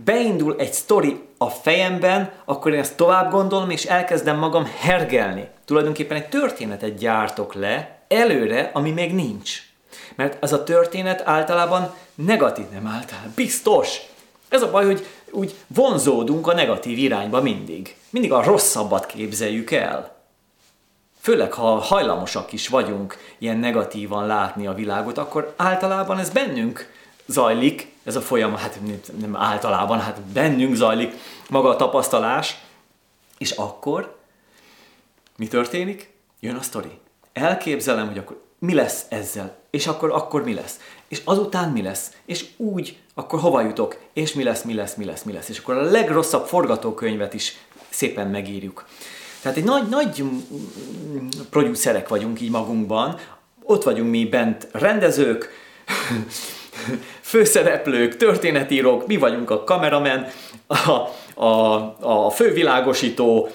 beindul 0.04 0.56
egy 0.58 0.74
sztori 0.74 1.22
a 1.38 1.50
fejemben, 1.50 2.32
akkor 2.46 2.74
én 2.74 2.80
ezt 2.80 2.96
tovább 2.96 3.32
gondolom, 3.32 3.70
és 3.70 3.86
elkezdem 3.86 4.38
magam 4.38 4.70
hergelni. 4.80 5.48
Tulajdonképpen 5.66 6.18
egy 6.18 6.30
történetet 6.30 6.98
gyártok 6.98 7.54
le 7.54 8.00
előre, 8.08 8.70
ami 8.74 8.92
még 8.92 9.14
nincs. 9.14 9.62
Mert 10.16 10.44
ez 10.44 10.54
a 10.54 10.64
történet 10.64 11.22
általában 11.26 11.94
negatív, 12.16 12.66
nem 12.74 12.88
általában, 12.88 13.34
biztos. 13.36 14.00
Ez 14.50 14.62
a 14.62 14.72
baj, 14.72 14.86
hogy 14.86 15.06
úgy 15.32 15.56
vonzódunk 15.68 16.48
a 16.48 16.54
negatív 16.54 16.98
irányba 16.98 17.42
mindig. 17.42 17.96
Mindig 18.10 18.32
a 18.32 18.44
rosszabbat 18.44 19.06
képzeljük 19.06 19.72
el. 19.72 20.19
Főleg, 21.22 21.54
ha 21.54 21.78
hajlamosak 21.80 22.54
is 22.54 22.68
vagyunk 22.68 23.18
ilyen 23.38 23.58
negatívan 23.58 24.28
látni 24.28 24.68
a 24.68 24.74
világot, 24.74 25.18
akkor 25.18 25.54
általában 25.58 26.20
ez 26.20 26.30
bennünk 26.30 26.92
zajlik, 27.26 27.92
ez 28.04 28.16
a 28.16 28.22
folyamat, 28.22 28.60
hát 28.60 28.80
nem 29.20 29.36
általában, 29.36 30.00
hát 30.00 30.22
bennünk 30.22 30.76
zajlik 30.76 31.14
maga 31.50 31.70
a 31.70 31.76
tapasztalás, 31.76 32.58
és 33.38 33.52
akkor 33.52 34.18
mi 35.38 35.48
történik? 35.48 36.14
Jön 36.40 36.56
a 36.56 36.62
sztori. 36.62 37.00
Elképzelem, 37.34 38.08
hogy 38.08 38.18
akkor 38.18 38.42
mi 38.60 38.74
lesz 38.74 39.06
ezzel, 39.10 39.58
és 39.70 39.88
akkor, 39.88 40.12
akkor 40.12 40.44
mi 40.44 40.54
lesz, 40.54 40.80
és 41.08 41.22
azután 41.24 41.72
mi 41.72 41.82
lesz, 41.82 42.12
és 42.26 42.46
úgy, 42.58 42.98
akkor 43.14 43.40
hova 43.40 43.62
jutok, 43.62 43.98
és 44.14 44.34
mi 44.34 44.44
lesz, 44.44 44.64
mi 44.64 44.74
lesz, 44.74 44.96
mi 44.96 45.06
lesz, 45.06 45.24
mi 45.24 45.34
lesz, 45.34 45.50
és 45.50 45.60
akkor 45.60 45.78
a 45.78 45.82
legrosszabb 45.82 46.48
forgatókönyvet 46.48 47.34
is 47.34 47.58
szépen 47.90 48.28
megírjuk. 48.28 48.86
Tehát 49.42 49.58
egy 49.58 49.64
nagy, 49.64 49.88
nagy 49.88 50.24
producerek 51.50 52.08
vagyunk 52.08 52.42
így 52.42 52.50
magunkban, 52.50 53.18
ott 53.64 53.84
vagyunk 53.84 54.10
mi 54.10 54.26
bent 54.26 54.68
rendezők, 54.72 55.50
főszereplők, 57.22 58.18
történetírók, 58.18 59.08
mi 59.08 59.18
vagyunk 59.18 59.50
a 59.50 59.64
kameramen, 59.64 60.28
a, 60.68 61.46
a, 61.46 62.26
a 62.26 62.30
fővilágosító, 62.30 63.50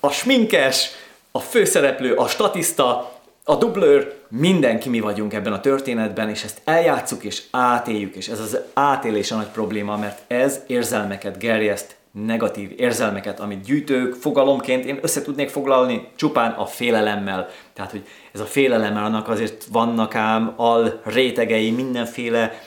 a 0.00 0.10
sminkes, 0.10 0.90
a 1.30 1.40
főszereplő, 1.40 2.14
a 2.14 2.28
statiszta, 2.28 3.14
a 3.44 3.54
dublőr, 3.54 4.14
mindenki 4.28 4.88
mi 4.88 5.00
vagyunk 5.00 5.34
ebben 5.34 5.52
a 5.52 5.60
történetben, 5.60 6.28
és 6.28 6.44
ezt 6.44 6.60
eljátszuk 6.64 7.24
és 7.24 7.42
átéljük, 7.50 8.14
és 8.14 8.28
ez 8.28 8.40
az 8.40 8.58
átélés 8.74 9.30
a 9.30 9.36
nagy 9.36 9.46
probléma, 9.46 9.96
mert 9.96 10.20
ez 10.26 10.60
érzelmeket 10.66 11.38
gerjeszt, 11.38 11.95
negatív 12.24 12.72
érzelmeket, 12.76 13.40
amit 13.40 13.64
gyűjtők 13.64 14.14
fogalomként 14.14 14.84
én 14.84 14.98
össze 15.02 15.22
tudnék 15.22 15.48
foglalni 15.48 16.08
csupán 16.16 16.52
a 16.52 16.66
félelemmel. 16.66 17.48
Tehát, 17.74 17.90
hogy 17.90 18.06
ez 18.32 18.40
a 18.40 18.44
félelemmel 18.44 19.04
annak 19.04 19.28
azért 19.28 19.64
vannak 19.72 20.14
ám 20.14 20.52
al 20.56 21.00
rétegei, 21.04 21.70
mindenféle 21.70 22.60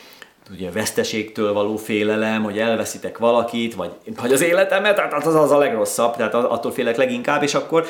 ugye 0.52 0.72
veszteségtől 0.72 1.54
való 1.54 1.78
félelem, 1.78 2.44
hogy 2.44 2.60
elveszitek 2.60 3.18
valakit, 3.18 3.76
vagy, 3.76 3.92
vagy 4.22 4.34
az 4.34 4.42
életemet, 4.42 4.96
tehát 4.96 5.26
az, 5.26 5.36
az 5.36 5.52
a 5.52 5.58
legrosszabb, 5.58 6.16
tehát 6.16 6.34
attól 6.34 6.72
félek 6.72 6.98
leginkább, 6.98 7.44
és 7.44 7.54
akkor 7.54 7.86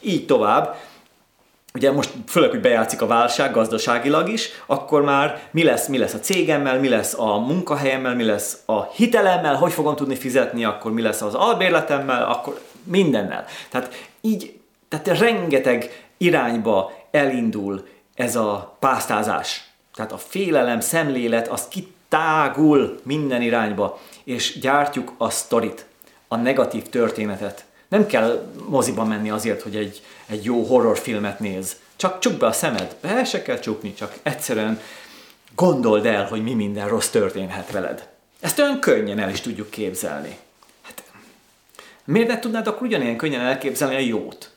így 0.00 0.26
tovább 0.26 0.76
ugye 1.78 1.92
most 1.92 2.10
főleg, 2.26 2.50
hogy 2.50 2.60
bejátszik 2.60 3.02
a 3.02 3.06
válság 3.06 3.52
gazdaságilag 3.52 4.28
is, 4.28 4.48
akkor 4.66 5.02
már 5.02 5.48
mi 5.50 5.62
lesz, 5.62 5.86
mi 5.88 5.98
lesz 5.98 6.14
a 6.14 6.20
cégemmel, 6.20 6.78
mi 6.78 6.88
lesz 6.88 7.14
a 7.18 7.38
munkahelyemmel, 7.38 8.14
mi 8.14 8.24
lesz 8.24 8.62
a 8.66 8.82
hitelemmel, 8.82 9.54
hogy 9.54 9.72
fogom 9.72 9.96
tudni 9.96 10.14
fizetni, 10.14 10.64
akkor 10.64 10.92
mi 10.92 11.02
lesz 11.02 11.22
az 11.22 11.34
albérletemmel, 11.34 12.24
akkor 12.24 12.60
mindennel. 12.82 13.44
Tehát 13.70 14.08
így, 14.20 14.58
tehát 14.88 15.18
rengeteg 15.18 16.06
irányba 16.16 16.92
elindul 17.10 17.86
ez 18.14 18.36
a 18.36 18.76
pásztázás. 18.78 19.64
Tehát 19.94 20.12
a 20.12 20.18
félelem, 20.18 20.80
szemlélet, 20.80 21.48
az 21.48 21.68
kitágul 21.68 23.00
minden 23.02 23.42
irányba, 23.42 23.98
és 24.24 24.58
gyártjuk 24.58 25.12
a 25.18 25.30
sztorit. 25.30 25.86
a 26.28 26.36
negatív 26.36 26.82
történetet. 26.82 27.64
Nem 27.94 28.06
kell 28.06 28.52
moziba 28.68 29.04
menni 29.04 29.30
azért, 29.30 29.62
hogy 29.62 29.76
egy, 29.76 30.02
egy 30.26 30.44
jó 30.44 30.62
horrorfilmet 30.62 31.40
néz. 31.40 31.76
Csak 31.96 32.18
csukd 32.18 32.38
be 32.38 32.46
a 32.46 32.52
szemed. 32.52 32.96
Be 33.00 33.24
se 33.24 33.42
kell 33.42 33.58
csukni, 33.58 33.94
csak 33.94 34.14
egyszerűen 34.22 34.80
gondold 35.54 36.06
el, 36.06 36.26
hogy 36.26 36.42
mi 36.42 36.54
minden 36.54 36.88
rossz 36.88 37.08
történhet 37.08 37.70
veled. 37.70 38.08
Ezt 38.40 38.58
olyan 38.58 38.80
könnyen 38.80 39.18
el 39.18 39.30
is 39.30 39.40
tudjuk 39.40 39.70
képzelni. 39.70 40.38
Hát, 40.82 41.02
miért 42.04 42.28
ne 42.28 42.38
tudnád 42.38 42.66
akkor 42.66 42.86
ugyanilyen 42.86 43.16
könnyen 43.16 43.40
elképzelni 43.40 43.94
a 43.94 43.98
jót? 43.98 44.50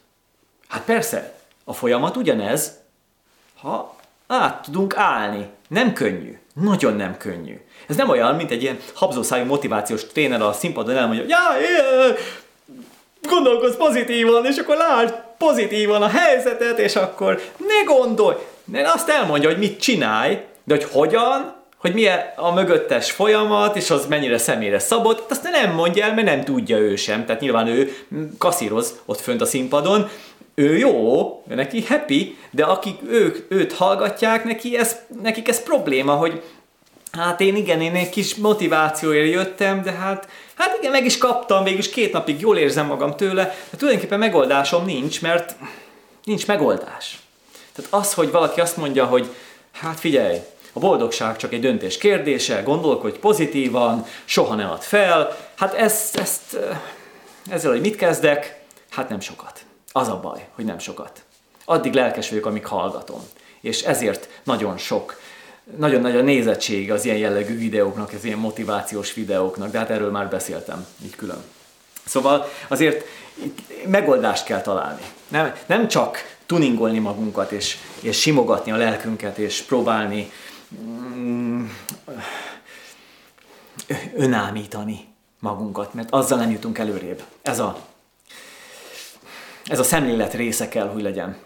Hát 0.68 0.84
persze, 0.84 1.34
a 1.64 1.73
folyamat 1.73 2.18
ugyanez, 2.18 2.72
ha 3.55 3.95
át 4.27 4.61
tudunk 4.61 4.97
állni. 4.97 5.49
Nem 5.68 5.93
könnyű. 5.93 6.38
Nagyon 6.53 6.95
nem 6.95 7.18
könnyű. 7.18 7.59
Ez 7.88 7.95
nem 7.95 8.09
olyan, 8.09 8.35
mint 8.35 8.51
egy 8.51 8.61
ilyen 8.61 8.80
habzószájú 8.93 9.45
motivációs 9.45 10.05
tréner 10.05 10.41
a 10.41 10.53
színpadon 10.53 10.95
elmondja, 10.95 11.26
ja, 11.27 11.38
gondolkozz 13.28 13.76
pozitívan, 13.76 14.45
és 14.45 14.58
akkor 14.58 14.76
lásd 14.76 15.14
pozitívan 15.38 16.02
a 16.02 16.08
helyzetet, 16.08 16.80
és 16.80 16.95
akkor 16.95 17.41
ne 17.58 17.94
gondolj. 17.94 18.36
Ne 18.66 18.91
azt 18.91 19.10
elmondja, 19.10 19.49
hogy 19.49 19.58
mit 19.58 19.80
csinálj, 19.80 20.41
de 20.64 20.74
hogy 20.76 20.88
hogyan, 20.91 21.56
hogy 21.78 21.94
milyen 21.94 22.34
a 22.36 22.54
mögöttes 22.54 23.12
folyamat, 23.12 23.76
és 23.76 23.90
az 23.90 24.06
mennyire 24.06 24.38
személyre 24.38 24.80
szabott, 24.80 25.32
azt 25.32 25.44
nem 25.44 25.74
mondja 25.74 26.06
el, 26.06 26.14
mert 26.14 26.28
nem 26.28 26.44
tudja 26.44 26.78
ő 26.78 26.95
sem. 26.95 27.26
Tehát 27.26 27.41
nyilván 27.41 27.68
ő 27.68 27.98
kaszíroz 28.38 28.99
ott 29.06 29.20
fönt 29.20 29.41
a 29.41 29.45
színpadon, 29.45 30.10
ő 30.56 30.78
jó, 30.78 31.44
neki 31.48 31.86
happy, 31.86 32.38
de 32.52 32.64
akik 32.64 32.99
ők, 33.10 33.45
őt 33.49 33.74
hallgatják, 33.74 34.44
neki 34.44 34.78
ez, 34.78 34.95
nekik 35.22 35.48
ez 35.48 35.64
probléma, 35.64 36.14
hogy 36.14 36.41
hát 37.12 37.41
én 37.41 37.56
igen, 37.56 37.82
én 37.82 37.95
egy 37.95 38.10
kis 38.10 38.36
motivációért 38.36 39.34
jöttem, 39.34 39.82
de 39.82 39.91
hát, 39.91 40.28
hát 40.58 40.78
igen, 40.80 40.92
meg 40.92 41.06
is 41.06 41.18
kaptam, 41.18 41.64
végülis 41.64 41.90
két 41.90 42.12
napig 42.12 42.40
jól 42.40 42.58
érzem 42.58 42.86
magam 42.86 43.16
tőle, 43.16 43.44
de 43.70 43.78
tulajdonképpen 43.78 44.20
megoldásom 44.20 44.86
nincs, 44.86 45.22
mert 45.22 45.56
nincs 46.24 46.48
megoldás. 46.48 47.20
Tehát 47.76 47.94
az, 47.94 48.14
hogy 48.14 48.32
valaki 48.32 48.62
azt 48.62 48.78
mondja, 48.78 49.06
hogy 49.06 49.36
hát 49.72 50.00
figyelj, 50.00 50.38
a 50.74 50.80
boldogság 50.80 51.38
csak 51.38 51.54
egy 51.54 51.60
döntés 51.60 51.98
kérdése, 51.98 52.62
gondolkodj 52.62 53.18
pozitívan, 53.18 54.06
soha 54.26 54.56
nem 54.56 54.70
ad 54.70 54.82
fel, 54.82 55.38
hát 55.56 55.74
ezt, 55.74 56.18
ezt 56.18 56.58
ezzel, 57.50 57.72
hogy 57.72 57.82
mit 57.82 57.96
kezdek, 57.96 58.62
hát 58.90 59.10
nem 59.10 59.20
sokat. 59.20 59.60
Az 59.92 60.08
a 60.08 60.20
baj, 60.20 60.48
hogy 60.56 60.66
nem 60.66 60.80
sokat. 60.80 61.24
Addig 61.66 61.94
lelkes 61.94 62.30
vagyok, 62.30 62.46
amíg 62.46 62.66
hallgatom. 62.66 63.22
És 63.62 63.82
ezért 63.82 64.28
nagyon 64.44 64.78
sok, 64.78 65.20
nagyon 65.76 66.02
nagy 66.02 66.15
a 66.15 66.22
nézettség 66.22 66.91
az 66.91 67.06
ilyen 67.06 67.18
jellegű 67.18 67.57
videóknak, 67.57 68.14
az 68.14 68.23
ilyen 68.23 68.38
motivációs 68.38 69.14
videóknak, 69.14 69.72
de 69.72 69.77
hát 69.77 69.89
erről 69.89 70.11
már 70.11 70.30
beszéltem 70.30 70.85
így 71.03 71.15
külön. 71.15 71.44
Szóval 72.06 72.49
azért 72.68 73.06
megoldást 73.88 74.45
kell 74.45 74.61
találni. 74.61 75.02
Nem, 75.27 75.53
nem 75.65 75.88
csak 75.88 76.38
tuningolni 76.45 76.99
magunkat, 76.99 77.52
és, 77.52 77.77
és 78.02 78.19
simogatni 78.19 78.72
a 78.72 78.76
lelkünket, 78.76 79.38
és 79.38 79.61
próbálni 79.61 80.31
mm, 80.76 81.65
önámítani 84.15 85.06
magunkat, 85.39 85.94
mert 85.94 86.11
azzal 86.11 86.38
nem 86.38 86.52
jutunk 86.52 86.77
előrébb. 86.77 87.23
Ez 87.41 87.60
a 87.60 87.85
ez 89.68 89.80
a 89.80 89.84
szemlélet 89.84 90.34
része 90.34 90.68
kell, 90.68 90.88
hogy 90.88 91.02
legyen. 91.02 91.38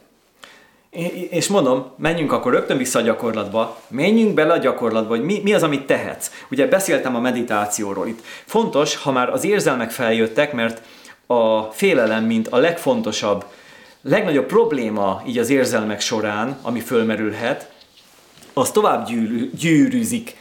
És 1.30 1.48
mondom, 1.48 1.92
menjünk 1.98 2.32
akkor 2.32 2.54
rögtön 2.54 2.78
vissza 2.78 3.00
a 3.00 3.02
gyakorlatba, 3.02 3.82
menjünk 3.88 4.34
bele 4.34 4.54
a 4.54 4.58
gyakorlatba, 4.58 5.16
hogy 5.16 5.24
mi, 5.24 5.40
mi 5.44 5.54
az, 5.54 5.64
amit 5.64 5.86
tehetsz. 5.86 6.32
Ugye 6.50 6.68
beszéltem 6.68 7.16
a 7.16 7.20
meditációról 7.20 8.08
itt. 8.08 8.24
Fontos, 8.46 8.96
ha 8.96 9.12
már 9.12 9.30
az 9.30 9.44
érzelmek 9.44 9.92
feljöttek, 9.92 10.54
mert 10.54 10.82
a 11.26 11.62
félelem, 11.62 12.24
mint 12.24 12.48
a 12.48 12.58
legfontosabb, 12.58 13.46
legnagyobb 14.02 14.46
probléma 14.46 15.24
így 15.28 15.38
az 15.38 15.50
érzelmek 15.50 16.02
során, 16.02 16.58
ami 16.62 16.80
fölmerülhet, 16.80 17.72
az 18.54 18.72
tovább 18.72 19.08
gyűrű, 19.08 19.52
gyűrűzik. 19.60 20.36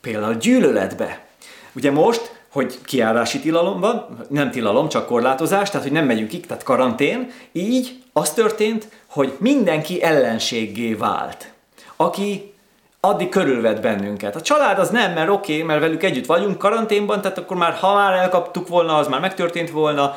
Például 0.00 0.34
gyűlöletbe. 0.34 1.26
Ugye 1.72 1.90
most 1.90 2.33
hogy 2.54 2.78
kiárási 2.84 3.40
tilalom 3.40 3.80
van, 3.80 4.06
nem 4.28 4.50
tilalom, 4.50 4.88
csak 4.88 5.06
korlátozás, 5.06 5.70
tehát 5.70 5.86
hogy 5.86 5.96
nem 5.96 6.06
megyünk 6.06 6.28
ki, 6.28 6.40
tehát 6.40 6.62
karantén. 6.62 7.30
Így 7.52 8.02
az 8.12 8.32
történt, 8.32 8.88
hogy 9.06 9.32
mindenki 9.38 10.02
ellenséggé 10.02 10.94
vált, 10.94 11.52
aki 11.96 12.52
addig 13.00 13.28
körülvet 13.28 13.80
bennünket. 13.80 14.36
A 14.36 14.40
család 14.40 14.78
az 14.78 14.90
nem, 14.90 15.12
mert 15.12 15.28
oké, 15.28 15.52
okay, 15.52 15.66
mert 15.66 15.80
velük 15.80 16.02
együtt 16.02 16.26
vagyunk 16.26 16.58
karanténban, 16.58 17.20
tehát 17.20 17.38
akkor 17.38 17.56
már 17.56 17.72
ha 17.72 17.94
már 17.94 18.12
elkaptuk 18.12 18.68
volna, 18.68 18.96
az 18.96 19.08
már 19.08 19.20
megtörtént 19.20 19.70
volna, 19.70 20.16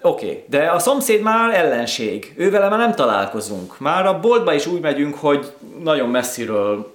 Oké, 0.00 0.26
okay, 0.26 0.44
de 0.48 0.70
a 0.70 0.78
szomszéd 0.78 1.22
már 1.22 1.54
ellenség. 1.54 2.34
Ővele 2.36 2.68
már 2.68 2.78
nem 2.78 2.94
találkozunk. 2.94 3.78
Már 3.78 4.06
a 4.06 4.20
boltba 4.20 4.54
is 4.54 4.66
úgy 4.66 4.80
megyünk, 4.80 5.14
hogy 5.14 5.52
nagyon 5.82 6.08
messziről 6.08 6.92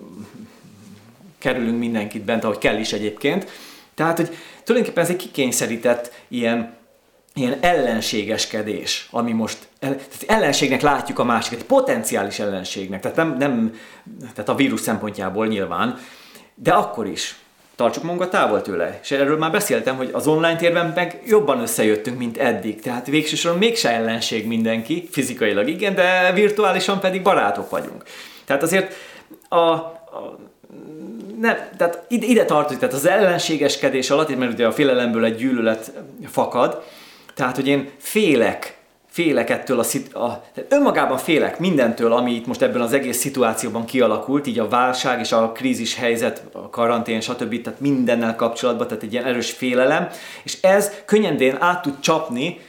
kerülünk 1.37 1.79
mindenkit 1.79 2.21
bent, 2.21 2.43
ahogy 2.43 2.57
kell 2.57 2.77
is 2.77 2.93
egyébként. 2.93 3.47
Tehát, 4.01 4.17
hogy 4.17 4.37
tulajdonképpen 4.63 5.03
ez 5.03 5.09
egy 5.09 5.15
kikényszerített 5.15 6.11
ilyen, 6.27 6.73
ilyen 7.33 7.57
ellenségeskedés, 7.61 9.07
ami 9.11 9.31
most, 9.31 9.57
tehát 9.79 10.01
ellenségnek 10.27 10.81
látjuk 10.81 11.19
a 11.19 11.23
másikat, 11.23 11.59
egy 11.59 11.65
potenciális 11.65 12.39
ellenségnek, 12.39 13.01
tehát 13.01 13.17
nem, 13.17 13.37
nem 13.37 13.73
tehát 14.21 14.49
a 14.49 14.55
vírus 14.55 14.79
szempontjából 14.79 15.47
nyilván, 15.47 15.97
de 16.55 16.71
akkor 16.71 17.07
is 17.07 17.35
tartsuk 17.75 18.03
magunkat 18.03 18.29
távol 18.29 18.61
tőle. 18.61 18.99
És 19.03 19.11
erről 19.11 19.37
már 19.37 19.51
beszéltem, 19.51 19.95
hogy 19.95 20.09
az 20.13 20.27
online 20.27 20.55
térben 20.55 20.91
meg 20.95 21.21
jobban 21.25 21.59
összejöttünk, 21.59 22.17
mint 22.17 22.37
eddig. 22.37 22.81
Tehát 22.81 23.07
végsősorban 23.07 23.59
mégse 23.59 23.89
ellenség 23.89 24.47
mindenki, 24.47 25.07
fizikailag 25.11 25.67
igen, 25.67 25.95
de 25.95 26.31
virtuálisan 26.33 26.99
pedig 26.99 27.21
barátok 27.21 27.69
vagyunk. 27.69 28.03
Tehát 28.45 28.63
azért 28.63 28.93
a, 29.49 29.55
a 29.57 30.39
nem, 31.41 31.57
tehát 31.77 32.03
ide, 32.07 32.25
ide 32.25 32.45
tartozik, 32.45 32.79
tehát 32.79 32.95
az 32.95 33.05
ellenségeskedés 33.05 34.09
alatt, 34.09 34.37
mert 34.37 34.53
ugye 34.53 34.67
a 34.67 34.71
félelemből 34.71 35.25
egy 35.25 35.35
gyűlölet 35.35 35.91
fakad, 36.25 36.83
tehát 37.33 37.55
hogy 37.55 37.67
én 37.67 37.89
félek, 37.97 38.77
félek 39.09 39.49
ettől 39.49 39.79
a, 39.79 39.85
a 40.19 40.43
tehát 40.53 40.73
önmagában 40.73 41.17
félek 41.17 41.59
mindentől, 41.59 42.13
ami 42.13 42.31
itt 42.31 42.45
most 42.45 42.61
ebben 42.61 42.81
az 42.81 42.93
egész 42.93 43.17
szituációban 43.17 43.85
kialakult, 43.85 44.47
így 44.47 44.59
a 44.59 44.67
válság 44.67 45.19
és 45.19 45.31
a 45.31 45.51
krízis 45.51 45.95
helyzet, 45.95 46.43
a 46.51 46.69
karantén, 46.69 47.21
stb. 47.21 47.61
Tehát 47.61 47.79
mindennel 47.79 48.35
kapcsolatban, 48.35 48.87
tehát 48.87 49.03
egy 49.03 49.13
ilyen 49.13 49.25
erős 49.25 49.51
félelem, 49.51 50.07
és 50.43 50.61
ez 50.61 50.91
könnyedén 51.05 51.57
át 51.59 51.81
tud 51.81 51.99
csapni 51.99 52.59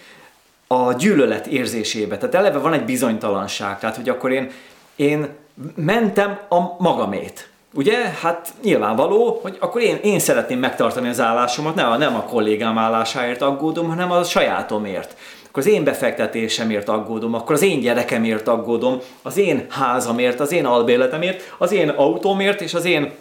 a 0.67 0.93
gyűlölet 0.93 1.47
érzésébe. 1.47 2.17
Tehát 2.19 2.35
eleve 2.35 2.59
van 2.59 2.73
egy 2.73 2.85
bizonytalanság, 2.85 3.79
tehát 3.79 3.97
hogy 3.97 4.09
akkor 4.09 4.33
én, 4.33 4.51
én 4.97 5.29
mentem 5.75 6.39
a 6.49 6.83
magamét. 6.83 7.51
Ugye? 7.75 7.97
Hát 7.97 8.53
nyilvánvaló, 8.63 9.39
hogy 9.43 9.57
akkor 9.61 9.81
én, 9.81 9.99
én 10.03 10.19
szeretném 10.19 10.59
megtartani 10.59 11.09
az 11.09 11.21
állásomat, 11.21 11.75
nem 11.75 11.91
a, 11.91 11.97
nem 11.97 12.15
a 12.15 12.23
kollégám 12.23 12.79
állásáért 12.79 13.43
aggódom, 13.43 13.89
hanem 13.89 14.11
a 14.11 14.25
sajátomért. 14.25 15.17
Akkor 15.49 15.63
az 15.63 15.69
én 15.69 15.85
befektetésemért 15.85 16.89
aggódom, 16.89 17.35
akkor 17.35 17.55
az 17.55 17.63
én 17.63 17.81
gyerekemért 17.81 18.49
aggódom, 18.49 18.99
az 19.23 19.37
én 19.37 19.67
házamért, 19.69 20.41
az 20.41 20.53
én 20.53 20.65
albérletemért, 20.65 21.55
az 21.59 21.73
én 21.73 21.89
autómért 21.89 22.61
és 22.61 22.75
az 22.75 22.85
én 22.85 23.13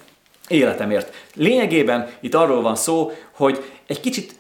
életemért. 0.48 1.14
Lényegében 1.36 2.10
itt 2.19 2.36
arról 2.36 2.61
van 2.61 2.76
szó, 2.76 3.11
hogy 3.32 3.64
egy 3.88 3.99
kicsit, 3.99 4.36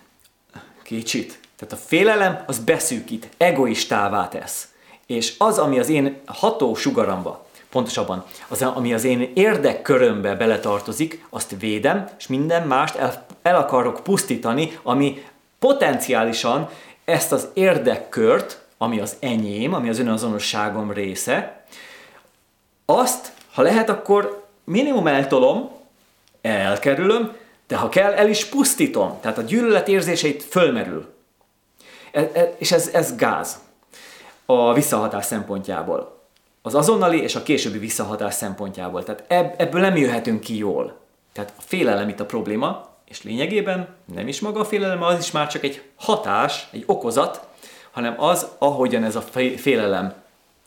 kicsit, 0.83 1.39
tehát 1.57 1.73
a 1.73 1.87
félelem 1.87 2.43
az 2.47 2.59
beszűkít, 2.59 3.29
egoistává 3.37 4.27
tesz. 4.27 4.67
És 5.05 5.33
az, 5.37 5.57
ami 5.57 5.79
az 5.79 5.89
én 5.89 6.21
ható 6.25 6.75
sugaramba, 6.75 7.45
pontosabban 7.71 8.25
az, 8.47 8.61
ami 8.61 8.93
az 8.93 9.03
én 9.03 9.31
érdekkörömbe 9.33 10.35
beletartozik, 10.35 11.25
azt 11.29 11.55
védem, 11.59 12.09
és 12.17 12.27
minden 12.27 12.67
mást 12.67 12.95
el, 12.95 13.25
el 13.41 13.55
akarok 13.55 14.03
pusztítani, 14.03 14.79
ami 14.83 15.23
potenciálisan 15.59 16.69
ezt 17.05 17.31
az 17.31 17.47
érdekkört, 17.53 18.61
ami 18.77 18.99
az 18.99 19.15
enyém, 19.19 19.73
ami 19.73 19.89
az 19.89 19.99
önazonosságom 19.99 20.91
része, 20.91 21.65
azt, 22.85 23.31
ha 23.53 23.61
lehet, 23.61 23.89
akkor 23.89 24.45
minimum 24.63 25.07
eltolom, 25.07 25.69
elkerülöm, 26.41 27.35
de 27.67 27.75
ha 27.75 27.89
kell, 27.89 28.13
el 28.13 28.29
is 28.29 28.45
pusztítom. 28.45 29.17
Tehát 29.21 29.37
a 29.37 29.41
gyűlölet 29.41 29.87
érzéseit 29.87 30.43
fölmerül. 30.43 31.13
E, 32.11 32.29
e, 32.33 32.53
és 32.57 32.71
ez, 32.71 32.87
ez 32.87 33.15
gáz 33.15 33.59
a 34.45 34.73
visszahatás 34.73 35.25
szempontjából 35.25 36.20
az 36.61 36.75
azonnali 36.75 37.21
és 37.21 37.35
a 37.35 37.43
későbbi 37.43 37.77
visszahatás 37.77 38.33
szempontjából. 38.33 39.03
Tehát 39.03 39.55
ebből 39.61 39.81
nem 39.81 39.95
jöhetünk 39.95 40.39
ki 40.39 40.57
jól. 40.57 40.99
Tehát 41.33 41.53
a 41.57 41.61
félelem 41.61 42.09
itt 42.09 42.19
a 42.19 42.25
probléma, 42.25 42.89
és 43.07 43.23
lényegében 43.23 43.95
nem 44.13 44.27
is 44.27 44.39
maga 44.39 44.59
a 44.59 44.65
félelem, 44.65 45.03
az 45.03 45.19
is 45.19 45.31
már 45.31 45.47
csak 45.47 45.63
egy 45.63 45.81
hatás, 45.95 46.67
egy 46.71 46.83
okozat, 46.85 47.47
hanem 47.91 48.21
az, 48.21 48.47
ahogyan 48.57 49.03
ez 49.03 49.15
a 49.15 49.21
félelem 49.55 50.13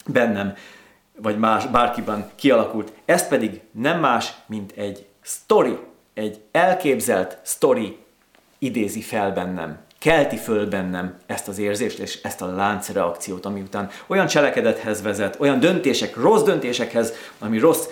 bennem, 0.07 0.55
vagy 1.17 1.39
más, 1.39 1.67
bárkiben 1.67 2.31
kialakult. 2.35 2.93
Ez 3.05 3.29
pedig 3.29 3.61
nem 3.71 4.01
más, 4.01 4.35
mint 4.47 4.73
egy 4.73 5.07
story, 5.21 5.79
egy 6.15 6.41
elképzelt 6.51 7.39
story 7.43 7.99
idézi 8.59 9.01
fel 9.01 9.33
bennem, 9.33 9.84
kelti 10.05 10.37
föl 10.37 10.69
bennem 10.69 11.17
ezt 11.27 11.49
az 11.49 11.59
érzést 11.59 11.99
és 11.99 12.19
ezt 12.23 12.43
a 12.43 12.55
láncreakciót, 12.55 13.47
ami 13.47 13.61
után 13.61 13.91
olyan 14.07 14.27
cselekedethez 14.27 15.03
vezet, 15.03 15.37
olyan 15.41 15.61
döntések, 15.61 16.17
rossz 16.17 16.43
döntésekhez, 16.43 17.13
ami 17.39 17.59
rossz 17.59 17.87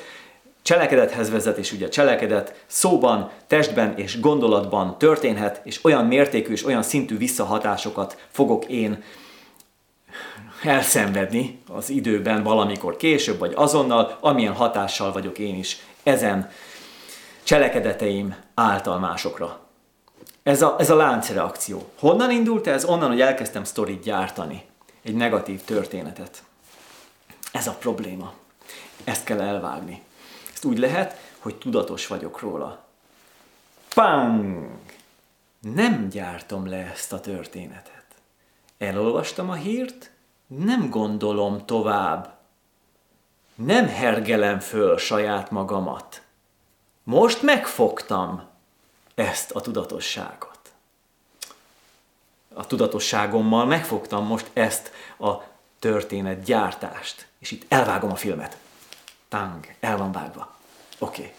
cselekedethez 0.62 1.30
vezet, 1.30 1.58
és 1.58 1.72
ugye 1.72 1.88
cselekedet 1.88 2.64
szóban, 2.66 3.30
testben 3.46 3.96
és 3.96 4.20
gondolatban 4.20 4.98
történhet, 4.98 5.60
és 5.64 5.84
olyan 5.84 6.06
mértékű 6.06 6.52
és 6.52 6.64
olyan 6.64 6.82
szintű 6.82 7.16
visszahatásokat 7.16 8.26
fogok 8.30 8.64
én 8.64 9.02
elszenvedni 10.62 11.62
az 11.68 11.90
időben 11.90 12.42
valamikor 12.42 12.96
később, 12.96 13.38
vagy 13.38 13.52
azonnal, 13.56 14.18
amilyen 14.20 14.54
hatással 14.54 15.12
vagyok 15.12 15.38
én 15.38 15.58
is 15.58 15.78
ezen 16.02 16.50
cselekedeteim 17.42 18.36
által 18.54 18.98
másokra. 18.98 19.70
Ez 20.42 20.62
a, 20.62 20.76
ez 20.78 20.90
a 20.90 20.94
láncreakció. 20.94 21.90
Honnan 21.98 22.30
indult 22.30 22.66
ez? 22.66 22.84
Onnan, 22.84 23.08
hogy 23.08 23.20
elkezdtem 23.20 23.64
sztorit 23.64 24.02
gyártani. 24.02 24.64
Egy 25.02 25.14
negatív 25.14 25.64
történetet. 25.64 26.42
Ez 27.52 27.66
a 27.66 27.72
probléma. 27.72 28.32
Ezt 29.04 29.24
kell 29.24 29.40
elvágni. 29.40 30.02
Ezt 30.52 30.64
úgy 30.64 30.78
lehet, 30.78 31.16
hogy 31.38 31.56
tudatos 31.56 32.06
vagyok 32.06 32.40
róla. 32.40 32.84
Pang! 33.94 34.68
Nem 35.60 36.08
gyártom 36.08 36.68
le 36.68 36.76
ezt 36.76 37.12
a 37.12 37.20
történetet. 37.20 38.04
Elolvastam 38.78 39.50
a 39.50 39.54
hírt, 39.54 40.10
nem 40.46 40.90
gondolom 40.90 41.66
tovább. 41.66 42.34
Nem 43.54 43.88
hergelem 43.88 44.58
föl 44.58 44.98
saját 44.98 45.50
magamat. 45.50 46.22
Most 47.02 47.42
megfogtam 47.42 48.51
ezt 49.14 49.50
a 49.50 49.60
tudatosságot. 49.60 50.58
A 52.54 52.66
tudatosságommal 52.66 53.64
megfogtam 53.66 54.26
most 54.26 54.50
ezt 54.52 54.90
a 55.18 55.32
történet 55.78 56.42
gyártást. 56.42 57.26
És 57.38 57.50
itt 57.50 57.64
elvágom 57.68 58.10
a 58.10 58.16
filmet. 58.16 58.56
Tang, 59.28 59.66
el 59.80 59.96
van 59.96 60.12
vágva. 60.12 60.54
Oké. 60.98 61.20
Okay. 61.20 61.32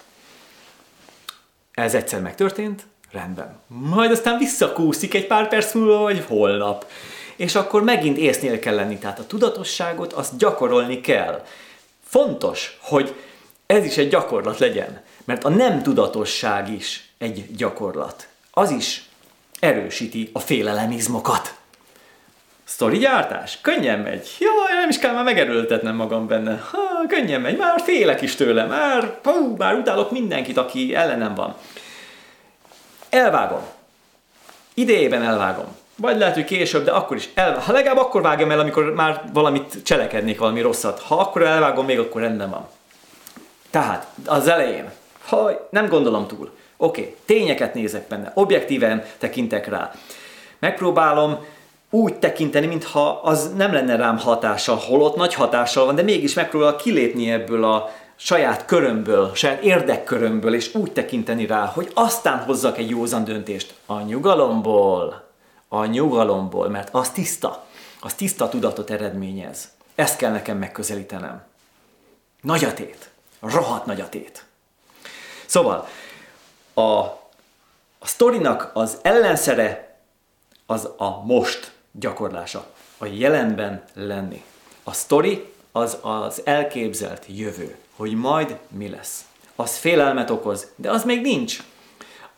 Ez 1.71 1.93
egyszer 1.93 2.21
megtörtént, 2.21 2.85
rendben. 3.11 3.59
Majd 3.67 4.11
aztán 4.11 4.37
visszakúszik 4.37 5.13
egy 5.13 5.27
pár 5.27 5.47
perc 5.47 5.73
múlva, 5.73 5.97
vagy 5.97 6.25
holnap. 6.27 6.91
És 7.35 7.55
akkor 7.55 7.83
megint 7.83 8.17
észnél 8.17 8.59
kell 8.59 8.75
lenni. 8.75 8.97
Tehát 8.97 9.19
a 9.19 9.27
tudatosságot 9.27 10.13
azt 10.13 10.37
gyakorolni 10.37 11.01
kell. 11.01 11.45
Fontos, 12.03 12.77
hogy 12.81 13.15
ez 13.65 13.85
is 13.85 13.97
egy 13.97 14.09
gyakorlat 14.09 14.59
legyen. 14.59 15.01
Mert 15.23 15.43
a 15.43 15.49
nem 15.49 15.83
tudatosság 15.83 16.71
is 16.71 17.09
egy 17.17 17.55
gyakorlat. 17.55 18.27
Az 18.51 18.71
is 18.71 19.03
erősíti 19.59 20.29
a 20.33 20.39
félelemizmokat. 20.39 21.55
Sztori 22.63 22.97
gyártás? 22.97 23.57
Könnyen 23.61 23.99
megy. 23.99 24.29
Jaj, 24.39 24.79
nem 24.79 24.89
is 24.89 24.99
kell 24.99 25.13
már 25.13 25.23
megerőltetnem 25.23 25.95
magam 25.95 26.27
benne. 26.27 26.63
Ha, 26.71 27.07
könnyen 27.07 27.41
megy, 27.41 27.57
már 27.57 27.81
félek 27.81 28.21
is 28.21 28.35
tőle, 28.35 28.65
már, 28.65 29.19
hú, 29.23 29.55
már 29.57 29.73
utálok 29.73 30.11
mindenkit, 30.11 30.57
aki 30.57 30.95
ellenem 30.95 31.35
van. 31.35 31.55
Elvágom. 33.09 33.61
Idejében 34.73 35.23
elvágom. 35.23 35.75
Vagy 35.95 36.17
lehet, 36.17 36.33
hogy 36.33 36.43
később, 36.43 36.83
de 36.83 36.91
akkor 36.91 37.17
is 37.17 37.29
el, 37.33 37.59
ha 37.59 37.71
legalább 37.71 37.97
akkor 37.97 38.21
vágjam 38.21 38.51
el, 38.51 38.59
amikor 38.59 38.93
már 38.93 39.23
valamit 39.33 39.83
cselekednék, 39.83 40.39
valami 40.39 40.61
rosszat. 40.61 41.01
Ha 41.01 41.15
akkor 41.15 41.43
elvágom, 41.43 41.85
még 41.85 41.99
akkor 41.99 42.21
rendben 42.21 42.49
van. 42.49 42.67
Tehát 43.69 44.07
az 44.25 44.47
elején, 44.47 44.91
ha 45.25 45.67
nem 45.69 45.87
gondolom 45.87 46.27
túl, 46.27 46.51
oké, 46.77 47.01
okay, 47.01 47.15
tényeket 47.25 47.73
nézek 47.73 48.07
benne, 48.07 48.31
objektíven 48.35 49.03
tekintek 49.17 49.67
rá. 49.67 49.91
Megpróbálom 50.59 51.45
úgy 51.89 52.15
tekinteni, 52.15 52.65
mintha 52.65 53.19
az 53.23 53.53
nem 53.55 53.73
lenne 53.73 53.95
rám 53.95 54.17
hatással, 54.17 54.75
holott 54.75 55.15
nagy 55.15 55.33
hatással 55.33 55.85
van, 55.85 55.95
de 55.95 56.01
mégis 56.01 56.33
megpróbál 56.33 56.75
kilépni 56.75 57.31
ebből 57.31 57.63
a 57.63 57.89
saját 58.15 58.65
körömből, 58.65 59.31
saját 59.33 59.63
érdekkörömből, 59.63 60.53
és 60.53 60.75
úgy 60.75 60.91
tekinteni 60.91 61.45
rá, 61.45 61.65
hogy 61.65 61.91
aztán 61.93 62.39
hozzak 62.39 62.77
egy 62.77 62.89
józan 62.89 63.23
döntést 63.23 63.73
a 63.85 64.01
nyugalomból, 64.01 65.23
a 65.67 65.85
nyugalomból, 65.85 66.69
mert 66.69 66.89
az 66.91 67.09
tiszta, 67.09 67.65
az 68.01 68.13
tiszta 68.13 68.49
tudatot 68.49 68.89
eredményez. 68.89 69.71
Ezt 69.95 70.17
kell 70.17 70.31
nekem 70.31 70.57
megközelítenem. 70.57 71.43
Nagy 72.41 72.63
a 72.63 72.73
tét, 72.73 73.09
rohadt 73.41 73.85
nagy 73.85 74.01
a 74.01 74.09
tét. 74.09 74.45
Szóval, 75.45 75.87
a, 76.73 76.81
a 77.99 78.07
sztorinak 78.07 78.71
az 78.73 78.97
ellenszere 79.01 79.97
az 80.65 80.89
a 80.97 81.23
most 81.25 81.71
gyakorlása, 81.91 82.65
a 82.97 83.05
jelenben 83.05 83.83
lenni. 83.93 84.43
A 84.83 84.93
sztori 84.93 85.51
az 85.71 85.97
az 86.01 86.41
elképzelt 86.45 87.25
jövő, 87.27 87.75
hogy 87.95 88.15
majd 88.15 88.57
mi 88.67 88.89
lesz. 88.89 89.25
Az 89.55 89.77
félelmet 89.77 90.29
okoz, 90.29 90.67
de 90.75 90.91
az 90.91 91.03
még 91.03 91.21
nincs. 91.21 91.63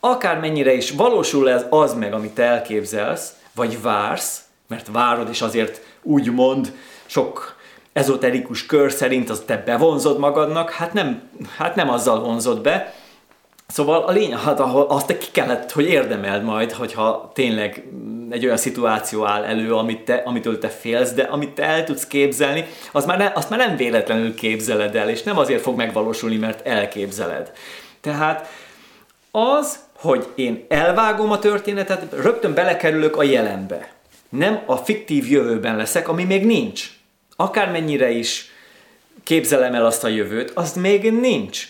Akármennyire 0.00 0.72
is 0.72 0.90
valósul 0.90 1.50
ez 1.50 1.64
az 1.70 1.94
meg, 1.94 2.12
amit 2.12 2.34
te 2.34 2.42
elképzelsz, 2.42 3.34
vagy 3.54 3.82
vársz, 3.82 4.40
mert 4.66 4.88
várod, 4.92 5.28
és 5.28 5.42
azért 5.42 5.80
úgy 6.02 6.32
mond 6.32 6.72
sok 7.06 7.55
ezoterikus 7.96 8.66
kör 8.66 8.92
szerint 8.92 9.30
az 9.30 9.42
te 9.46 9.62
bevonzod 9.66 10.18
magadnak, 10.18 10.70
hát 10.70 10.92
nem, 10.92 11.22
hát 11.56 11.74
nem 11.74 11.90
azzal 11.90 12.20
vonzod 12.20 12.60
be, 12.60 12.94
Szóval 13.68 14.02
a 14.02 14.10
lényeg, 14.10 14.38
hát 14.38 14.60
azt 14.60 15.18
ki 15.18 15.26
kellett, 15.32 15.72
hogy 15.72 15.84
érdemeld 15.84 16.42
majd, 16.42 16.72
hogyha 16.72 17.30
tényleg 17.34 17.84
egy 18.30 18.44
olyan 18.44 18.56
szituáció 18.56 19.24
áll 19.24 19.44
elő, 19.44 19.74
amit 19.74 20.00
te, 20.00 20.22
amitől 20.24 20.58
te 20.58 20.68
félsz, 20.68 21.12
de 21.12 21.22
amit 21.22 21.50
te 21.50 21.62
el 21.62 21.84
tudsz 21.84 22.06
képzelni, 22.06 22.64
az 22.92 23.04
már 23.04 23.18
ne, 23.18 23.32
azt 23.34 23.50
már 23.50 23.58
nem 23.58 23.76
véletlenül 23.76 24.34
képzeled 24.34 24.96
el, 24.96 25.08
és 25.08 25.22
nem 25.22 25.38
azért 25.38 25.62
fog 25.62 25.76
megvalósulni, 25.76 26.36
mert 26.36 26.66
elképzeled. 26.66 27.52
Tehát 28.00 28.48
az, 29.30 29.78
hogy 29.96 30.26
én 30.34 30.64
elvágom 30.68 31.30
a 31.30 31.38
történetet, 31.38 32.12
rögtön 32.12 32.54
belekerülök 32.54 33.16
a 33.16 33.22
jelenbe. 33.22 33.88
Nem 34.28 34.60
a 34.66 34.76
fiktív 34.76 35.30
jövőben 35.30 35.76
leszek, 35.76 36.08
ami 36.08 36.24
még 36.24 36.46
nincs. 36.46 36.95
Akármennyire 37.36 38.10
is 38.10 38.50
képzelem 39.22 39.74
el 39.74 39.86
azt 39.86 40.04
a 40.04 40.08
jövőt, 40.08 40.50
az 40.54 40.72
még 40.72 41.12
nincs 41.12 41.68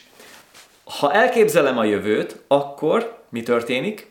ha 0.87 1.13
elképzelem 1.13 1.79
a 1.79 1.85
jövőt, 1.85 2.37
akkor 2.47 3.19
mi 3.29 3.43
történik? 3.43 4.07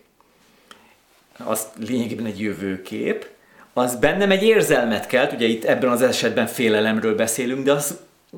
Az 1.46 1.68
lényegében 1.88 2.26
egy 2.26 2.40
jövőkép, 2.40 3.28
az 3.74 3.96
bennem 3.96 4.32
egy 4.32 4.44
érzelmet 4.44 5.08
kelt, 5.08 5.32
ugye 5.32 5.46
itt 5.46 5.64
ebben 5.64 5.90
az 5.90 6.02
esetben 6.02 6.48
félelemről 6.48 7.16
beszélünk, 7.16 7.64
de 7.66 7.72
az 7.72 7.98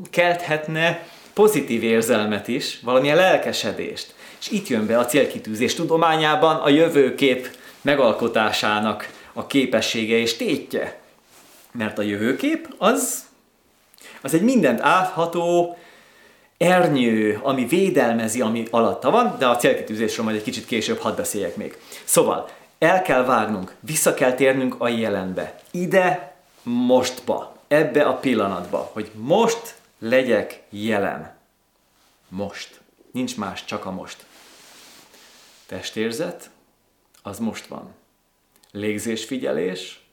kelthetne 0.09 1.07
pozitív 1.33 1.83
érzelmet 1.83 2.47
is, 2.47 2.79
valamilyen 2.83 3.15
lelkesedést. 3.15 4.13
És 4.39 4.49
itt 4.49 4.67
jön 4.67 4.85
be 4.85 4.97
a 4.97 5.05
célkitűzés 5.05 5.73
tudományában 5.73 6.55
a 6.55 6.69
jövőkép 6.69 7.49
megalkotásának 7.81 9.09
a 9.33 9.47
képessége 9.47 10.15
és 10.15 10.35
tétje. 10.35 10.99
Mert 11.77 11.97
a 11.97 12.01
jövőkép 12.01 12.75
az, 12.77 13.25
az 14.21 14.33
egy 14.33 14.41
mindent 14.41 14.81
átható, 14.81 15.77
ernyő, 16.57 17.39
ami 17.43 17.65
védelmezi, 17.65 18.41
ami 18.41 18.67
alatta 18.69 19.11
van, 19.11 19.35
de 19.37 19.47
a 19.47 19.55
célkitűzésről 19.55 20.25
majd 20.25 20.37
egy 20.37 20.43
kicsit 20.43 20.65
később 20.65 20.97
hadd 20.97 21.15
beszéljek 21.15 21.55
még. 21.55 21.77
Szóval, 22.03 22.49
el 22.77 23.01
kell 23.01 23.23
vágnunk, 23.23 23.75
vissza 23.79 24.13
kell 24.13 24.33
térnünk 24.33 24.75
a 24.77 24.87
jelenbe. 24.87 25.59
Ide, 25.71 26.35
mostba, 26.63 27.57
ebbe 27.67 28.03
a 28.03 28.13
pillanatba, 28.13 28.89
hogy 28.93 29.11
most 29.13 29.75
legyek 29.99 30.61
jelen. 30.69 31.35
Most. 32.29 32.79
Nincs 33.11 33.37
más, 33.37 33.65
csak 33.65 33.85
a 33.85 33.91
most. 33.91 34.25
Testérzet, 35.65 36.49
az 37.21 37.39
most 37.39 37.65
van. 37.65 37.93
Légzésfigyelés, 38.71 40.06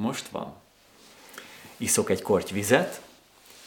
most 0.00 0.28
van. 0.28 0.54
Iszok 1.76 2.10
egy 2.10 2.22
korty 2.22 2.52
vizet, 2.52 3.00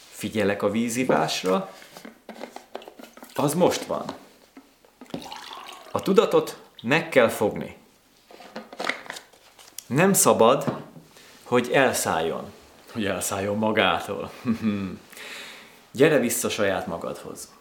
figyelek 0.09 0.61
a 0.61 0.69
vízivásra, 0.69 1.75
az 3.33 3.53
most 3.53 3.83
van. 3.85 4.05
A 5.91 6.01
tudatot 6.01 6.61
meg 6.81 7.09
kell 7.09 7.29
fogni. 7.29 7.77
Nem 9.85 10.13
szabad, 10.13 10.83
hogy 11.43 11.71
elszálljon. 11.71 12.51
Hogy 12.91 13.05
elszálljon 13.05 13.57
magától. 13.57 14.31
Gyere 15.91 16.19
vissza 16.19 16.49
saját 16.49 16.87
magadhoz. 16.87 17.51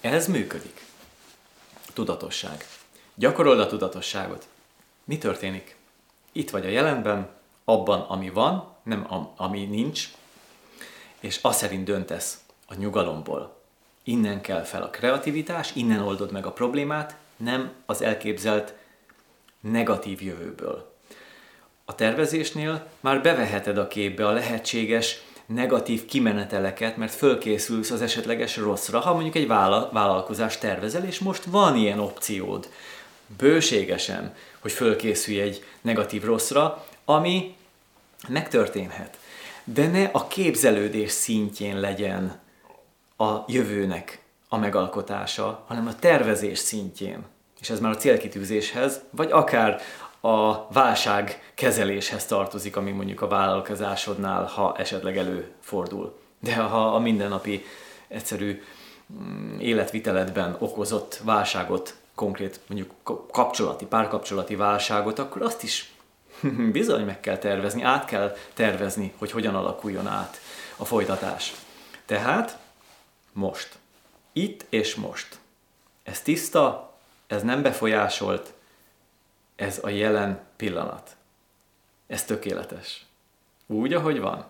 Ez 0.00 0.26
működik. 0.26 0.84
Tudatosság. 1.92 2.66
Gyakorold 3.18 3.60
a 3.60 3.66
tudatosságot. 3.66 4.48
Mi 5.04 5.18
történik? 5.18 5.76
itt 6.36 6.50
vagy 6.50 6.66
a 6.66 6.68
jelenben, 6.68 7.28
abban, 7.64 8.00
ami 8.00 8.30
van, 8.30 8.74
nem 8.82 9.06
ami 9.36 9.64
nincs, 9.64 10.08
és 11.20 11.38
azt 11.42 11.58
szerint 11.58 11.84
döntesz 11.84 12.38
a 12.66 12.74
nyugalomból, 12.74 13.54
Innen 14.08 14.40
kell 14.40 14.62
fel 14.62 14.82
a 14.82 14.90
kreativitás, 14.90 15.74
innen 15.74 16.00
oldod 16.00 16.32
meg 16.32 16.46
a 16.46 16.52
problémát, 16.52 17.16
nem 17.36 17.72
az 17.86 18.02
elképzelt 18.02 18.74
negatív 19.60 20.22
jövőből. 20.22 20.94
A 21.84 21.94
tervezésnél 21.94 22.86
már 23.00 23.22
beveheted 23.22 23.78
a 23.78 23.88
képbe 23.88 24.26
a 24.26 24.32
lehetséges 24.32 25.22
negatív 25.46 26.04
kimeneteleket, 26.04 26.96
mert 26.96 27.14
fölkészülsz 27.14 27.90
az 27.90 28.02
esetleges 28.02 28.56
rosszra, 28.56 29.00
ha 29.00 29.12
mondjuk 29.12 29.34
egy 29.34 29.46
vállalkozás 29.46 30.58
tervezel, 30.58 31.04
és 31.04 31.18
most 31.18 31.44
van 31.44 31.76
ilyen 31.76 31.98
opciód, 31.98 32.68
bőségesen, 33.38 34.34
hogy 34.58 34.72
fölkészülj 34.72 35.40
egy 35.40 35.64
negatív 35.80 36.24
rosszra, 36.24 36.86
ami 37.04 37.56
megtörténhet. 38.28 39.18
De 39.64 39.86
ne 39.86 40.04
a 40.04 40.26
képzelődés 40.26 41.10
szintjén 41.10 41.80
legyen 41.80 42.40
a 43.16 43.44
jövőnek 43.46 44.22
a 44.48 44.56
megalkotása, 44.56 45.64
hanem 45.66 45.86
a 45.86 45.94
tervezés 45.94 46.58
szintjén. 46.58 47.24
És 47.60 47.70
ez 47.70 47.80
már 47.80 47.90
a 47.90 47.96
célkitűzéshez, 47.96 49.00
vagy 49.10 49.30
akár 49.30 49.80
a 50.20 50.66
válság 50.72 51.52
kezeléshez 51.54 52.26
tartozik, 52.26 52.76
ami 52.76 52.90
mondjuk 52.90 53.20
a 53.20 53.28
vállalkozásodnál, 53.28 54.44
ha 54.44 54.76
esetleg 54.76 55.16
előfordul. 55.16 56.18
De 56.38 56.54
ha 56.54 56.94
a 56.94 56.98
mindennapi 56.98 57.64
egyszerű 58.08 58.62
mm, 59.12 59.58
életviteletben 59.58 60.56
okozott 60.58 61.20
válságot, 61.24 61.94
konkrét 62.16 62.60
mondjuk 62.66 62.94
kapcsolati, 63.32 63.84
párkapcsolati 63.84 64.56
válságot, 64.56 65.18
akkor 65.18 65.42
azt 65.42 65.62
is 65.62 65.92
bizony 66.72 67.04
meg 67.04 67.20
kell 67.20 67.38
tervezni, 67.38 67.82
át 67.82 68.04
kell 68.04 68.36
tervezni, 68.54 69.12
hogy 69.18 69.30
hogyan 69.30 69.54
alakuljon 69.54 70.06
át 70.06 70.40
a 70.76 70.84
folytatás. 70.84 71.54
Tehát 72.04 72.58
most. 73.32 73.78
Itt 74.32 74.64
és 74.68 74.94
most. 74.94 75.38
Ez 76.02 76.20
tiszta, 76.20 76.94
ez 77.26 77.42
nem 77.42 77.62
befolyásolt, 77.62 78.52
ez 79.56 79.78
a 79.82 79.88
jelen 79.88 80.40
pillanat. 80.56 81.16
Ez 82.06 82.24
tökéletes. 82.24 83.04
Úgy, 83.66 83.92
ahogy 83.92 84.20
van. 84.20 84.44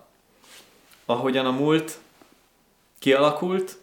Ahogyan 1.05 1.45
a 1.45 1.51
múlt 1.51 1.99
kialakult, 2.99 3.77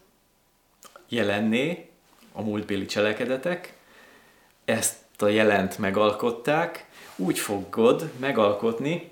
jelenné, 1.09 1.91
a 2.33 2.43
múltbéli 2.43 2.87
cselekedetek, 2.87 3.74
ezt 4.65 4.95
a 5.19 5.27
jelent 5.27 5.79
megalkották, 5.79 6.87
úgy 7.17 7.39
fogod 7.39 8.11
megalkotni 8.17 9.11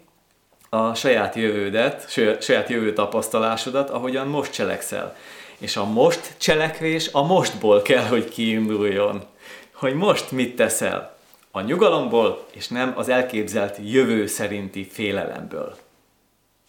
a 0.68 0.94
saját 0.94 1.34
jövődet, 1.34 2.10
saját 2.40 2.68
jövő 2.68 2.92
tapasztalásodat, 2.92 3.90
ahogyan 3.90 4.26
most 4.26 4.52
cselekszel. 4.52 5.16
És 5.58 5.76
a 5.76 5.84
most 5.84 6.34
cselekvés 6.36 7.08
a 7.12 7.22
mostból 7.22 7.82
kell, 7.82 8.04
hogy 8.04 8.28
kiinduljon. 8.28 9.24
Hogy 9.72 9.94
most 9.94 10.30
mit 10.30 10.56
teszel 10.56 11.16
a 11.50 11.60
nyugalomból, 11.60 12.46
és 12.50 12.68
nem 12.68 12.92
az 12.96 13.08
elképzelt 13.08 13.78
jövő 13.82 14.26
szerinti 14.26 14.84
félelemből. 14.84 15.76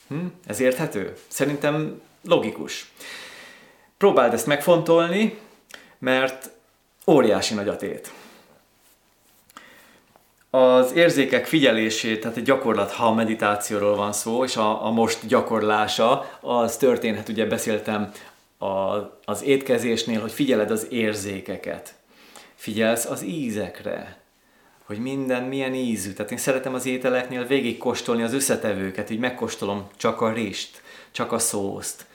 Hm? 0.08 0.26
Ez 0.48 0.60
érthető? 0.60 1.14
Szerintem 1.28 2.02
logikus. 2.24 2.92
Próbáld 3.98 4.34
ezt 4.34 4.46
megfontolni, 4.46 5.38
mert 6.00 6.50
óriási 7.08 7.54
nagy 7.54 7.68
a 7.68 7.76
tét. 7.76 8.12
Az 10.56 10.94
érzékek 10.94 11.46
figyelését, 11.46 12.22
tehát 12.22 12.38
egy 12.38 12.44
gyakorlat, 12.44 12.92
ha 12.92 13.06
a 13.06 13.14
meditációról 13.14 13.96
van 13.96 14.14
szó, 14.14 14.44
és 14.44 14.56
a, 14.56 14.86
a 14.86 14.92
most 14.92 15.28
gyakorlása, 15.28 16.38
az 16.42 16.78
történhet, 16.78 17.30
ugye 17.30 17.46
beszéltem 17.46 18.12
a, 18.58 18.68
az 19.26 19.44
étkezésnél, 19.44 20.22
hogy 20.22 20.32
figyeled 20.32 20.72
az 20.72 20.88
érzékeket. 20.90 21.94
Figyelsz 22.56 23.06
az 23.06 23.24
ízekre, 23.24 24.18
hogy 24.86 24.98
minden 24.98 25.44
milyen 25.44 25.74
ízű. 25.74 26.12
Tehát 26.12 26.32
én 26.32 26.38
szeretem 26.38 26.74
az 26.74 26.86
ételeknél 26.86 27.46
végig 27.46 27.78
kóstolni 27.78 28.24
az 28.24 28.34
összetevőket, 28.34 29.10
így 29.10 29.20
megkóstolom 29.20 29.88
csak 29.98 30.22
a 30.22 30.34
rist, 30.34 30.82
csak 31.12 31.32
a 31.32 31.40
szószt, 31.40 32.06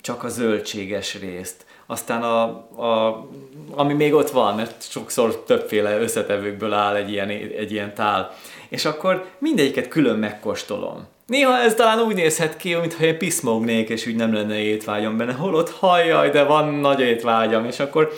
csak 0.00 0.22
a 0.22 0.28
zöldséges 0.28 1.14
részt, 1.14 1.64
aztán 1.90 2.22
a, 2.22 2.42
a, 2.82 3.26
ami 3.74 3.92
még 3.92 4.14
ott 4.14 4.30
van, 4.30 4.54
mert 4.54 4.90
sokszor 4.90 5.42
többféle 5.42 5.98
összetevőkből 5.98 6.72
áll 6.72 6.94
egy 6.94 7.10
ilyen, 7.10 7.28
egy 7.28 7.72
ilyen 7.72 7.94
tál, 7.94 8.34
és 8.68 8.84
akkor 8.84 9.24
mindegyiket 9.38 9.88
külön 9.88 10.18
megkóstolom. 10.18 11.06
Néha 11.26 11.58
ez 11.58 11.74
talán 11.74 12.00
úgy 12.00 12.14
nézhet 12.14 12.56
ki, 12.56 12.74
mintha 12.74 13.04
én 13.04 13.18
piszmognék, 13.18 13.88
és 13.88 14.06
úgy 14.06 14.16
nem 14.16 14.34
lenne 14.34 14.58
étvágyam 14.58 15.16
benne, 15.16 15.32
holott 15.32 15.70
hajjaj, 15.70 16.30
de 16.30 16.42
van 16.42 16.74
nagy 16.74 17.00
étvágyam, 17.00 17.64
és 17.64 17.80
akkor 17.80 18.12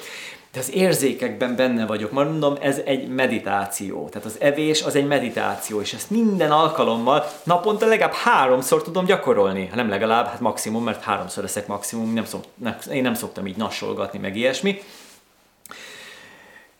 de 0.52 0.60
az 0.60 0.74
érzékekben 0.74 1.56
benne 1.56 1.86
vagyok. 1.86 2.12
Mondom, 2.12 2.56
ez 2.60 2.80
egy 2.84 3.08
meditáció. 3.08 4.08
Tehát 4.08 4.26
az 4.26 4.36
evés 4.40 4.82
az 4.82 4.94
egy 4.94 5.06
meditáció, 5.06 5.80
és 5.80 5.92
ezt 5.92 6.10
minden 6.10 6.50
alkalommal 6.50 7.26
naponta 7.42 7.86
legalább 7.86 8.12
háromszor 8.12 8.82
tudom 8.82 9.04
gyakorolni. 9.04 9.70
Nem 9.74 9.88
legalább, 9.88 10.26
hát 10.26 10.40
maximum, 10.40 10.84
mert 10.84 11.02
háromszor 11.02 11.42
leszek 11.42 11.66
maximum, 11.66 12.12
nem 12.12 12.24
szok, 12.24 12.44
nem, 12.54 12.76
én 12.92 13.02
nem 13.02 13.14
szoktam 13.14 13.46
így 13.46 13.56
nassolgatni, 13.56 14.18
meg 14.18 14.36
ilyesmi. 14.36 14.80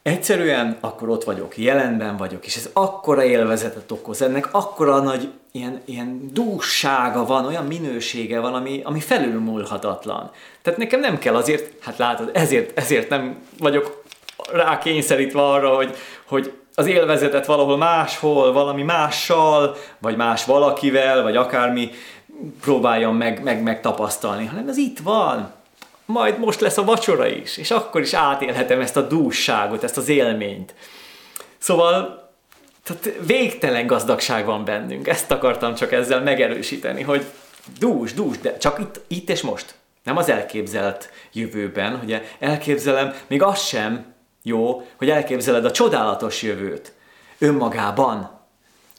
Egyszerűen 0.03 0.77
akkor 0.81 1.09
ott 1.09 1.24
vagyok, 1.24 1.59
jelenben 1.59 2.16
vagyok, 2.16 2.47
és 2.47 2.57
ez 2.57 2.70
akkora 2.73 3.24
élvezetet 3.24 3.91
okoz, 3.91 4.23
ennek 4.23 4.49
akkora 4.51 5.01
nagy 5.01 5.29
ilyen, 5.53 5.81
ilyen 5.85 6.31
dússága 6.33 7.27
van, 7.27 7.47
olyan 7.47 7.65
minősége 7.65 8.41
van, 8.41 8.55
ami, 8.55 8.81
ami 8.85 9.01
felülmúlhatatlan. 9.01 10.31
Tehát 10.62 10.79
nekem 10.79 11.01
nem 11.01 11.19
kell 11.19 11.35
azért, 11.35 11.73
hát 11.85 11.99
látod, 11.99 12.31
ezért, 12.33 12.79
ezért 12.79 13.09
nem 13.09 13.37
vagyok 13.59 14.03
rá 14.53 14.79
kényszerítve 14.79 15.41
arra, 15.43 15.74
hogy, 15.74 15.95
hogy 16.27 16.53
az 16.74 16.87
élvezetet 16.87 17.47
valahol 17.47 17.77
máshol, 17.77 18.53
valami 18.53 18.83
mással, 18.83 19.77
vagy 19.99 20.16
más 20.16 20.45
valakivel, 20.45 21.23
vagy 21.23 21.37
akármi 21.37 21.91
próbáljam 22.61 23.16
meg, 23.16 23.43
meg, 23.43 23.62
meg 23.62 23.81
tapasztalni, 23.81 24.47
hanem 24.47 24.69
ez 24.69 24.77
itt 24.77 24.99
van. 24.99 25.53
Majd 26.05 26.39
most 26.39 26.61
lesz 26.61 26.79
a 26.79 26.85
vacsora 26.85 27.27
is, 27.27 27.57
és 27.57 27.70
akkor 27.70 28.01
is 28.01 28.12
átélhetem 28.12 28.81
ezt 28.81 28.97
a 28.97 29.07
dússágot, 29.07 29.85
ezt 29.85 29.97
az 29.97 30.09
élményt. 30.09 30.74
Szóval 31.59 32.31
tehát 32.85 33.19
végtelen 33.27 33.87
gazdagság 33.87 34.45
van 34.45 34.65
bennünk. 34.65 35.09
Ezt 35.09 35.31
akartam 35.31 35.74
csak 35.74 35.93
ezzel 35.93 36.23
megerősíteni, 36.23 37.03
hogy 37.03 37.24
dús, 37.79 38.15
dús, 38.15 38.39
de 38.39 38.57
csak 38.57 38.79
itt, 38.79 39.01
itt 39.07 39.31
és 39.31 39.41
most. 39.41 39.74
Nem 40.03 40.16
az 40.16 40.29
elképzelt 40.29 41.11
jövőben, 41.33 41.99
hogy 41.99 42.23
elképzelem, 42.39 43.15
még 43.27 43.43
az 43.43 43.61
sem 43.61 44.15
jó, 44.43 44.87
hogy 44.97 45.11
elképzeled 45.11 45.65
a 45.65 45.70
csodálatos 45.70 46.43
jövőt. 46.43 46.93
Önmagában. 47.39 48.41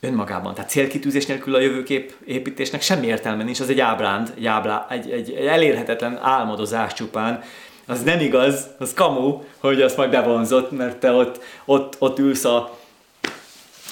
Önmagában. 0.04 0.54
Tehát 0.54 0.70
célkitűzés 0.70 1.26
nélkül 1.26 1.56
a 1.56 1.60
jövőkép 1.60 2.16
építésnek 2.26 2.82
semmi 2.82 3.08
értelme 3.08 3.44
nincs, 3.44 3.60
az 3.60 3.70
egy 3.70 3.80
ábránd, 3.80 4.34
egy, 4.38 4.46
ábrá, 4.46 4.86
egy, 4.90 5.12
egy, 5.12 5.32
egy 5.32 5.46
elérhetetlen 5.46 6.20
álmodozás 6.22 6.94
csupán. 6.94 7.44
Az 7.88 8.04
nem 8.04 8.20
igaz, 8.20 8.68
az 8.80 8.94
kamu, 8.94 9.42
hogy 9.60 9.82
azt 9.82 9.98
majd 9.98 10.10
bevonzott, 10.10 10.72
mert 10.72 10.98
te 10.98 11.12
ott, 11.12 11.44
ott, 11.66 11.96
ott 12.00 12.20
ülsz 12.20 12.46
a, 12.46 12.78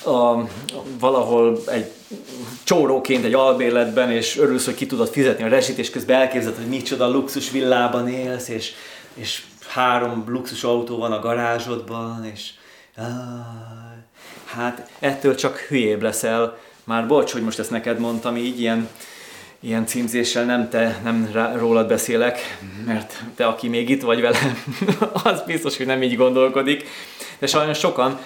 a, 0.06 0.48
valahol 1.00 1.60
egy 1.68 1.92
csóróként 2.64 3.26
egy 3.26 3.34
albérletben, 3.34 4.12
és 4.12 4.38
örülsz, 4.38 4.66
hogy 4.66 4.76
ki 4.76 4.86
tudod 4.86 5.10
fizetni 5.10 5.44
a 5.44 5.48
rezsit, 5.48 5.78
és 5.78 5.90
közben 5.90 6.20
elképzeled, 6.20 6.58
hogy 6.58 6.68
micsoda 6.68 7.10
luxus 7.10 7.52
villában 7.52 8.08
élsz, 8.08 8.48
és, 8.48 8.74
és 9.14 9.44
három 9.68 10.24
luxus 10.28 10.64
autó 10.64 10.98
van 10.98 11.12
a 11.12 11.20
garázsodban, 11.20 12.26
és 12.34 12.50
áh, 12.96 13.91
hát 14.56 14.90
ettől 15.00 15.36
csak 15.36 15.58
hülyébb 15.58 16.02
leszel. 16.02 16.58
Már 16.84 17.08
bocs, 17.08 17.32
hogy 17.32 17.42
most 17.42 17.60
ezt 17.60 17.70
neked 17.70 18.00
mondtam 18.00 18.38
így, 18.38 18.60
ilyen, 18.60 18.90
ilyen 19.60 19.86
címzéssel 19.86 20.46
nem 20.46 20.70
te, 20.70 21.00
nem 21.04 21.30
rá, 21.34 21.56
rólad 21.56 21.88
beszélek, 21.88 22.58
mert 22.86 23.24
te, 23.36 23.46
aki 23.46 23.68
még 23.68 23.90
itt 23.90 24.02
vagy 24.02 24.22
velem, 24.22 24.64
az 25.24 25.42
biztos, 25.46 25.78
hogy 25.78 25.86
nem 25.86 26.02
így 26.02 26.16
gondolkodik. 26.16 26.88
De 27.40 27.48
sajnos 27.48 27.78
sokan 27.78 28.20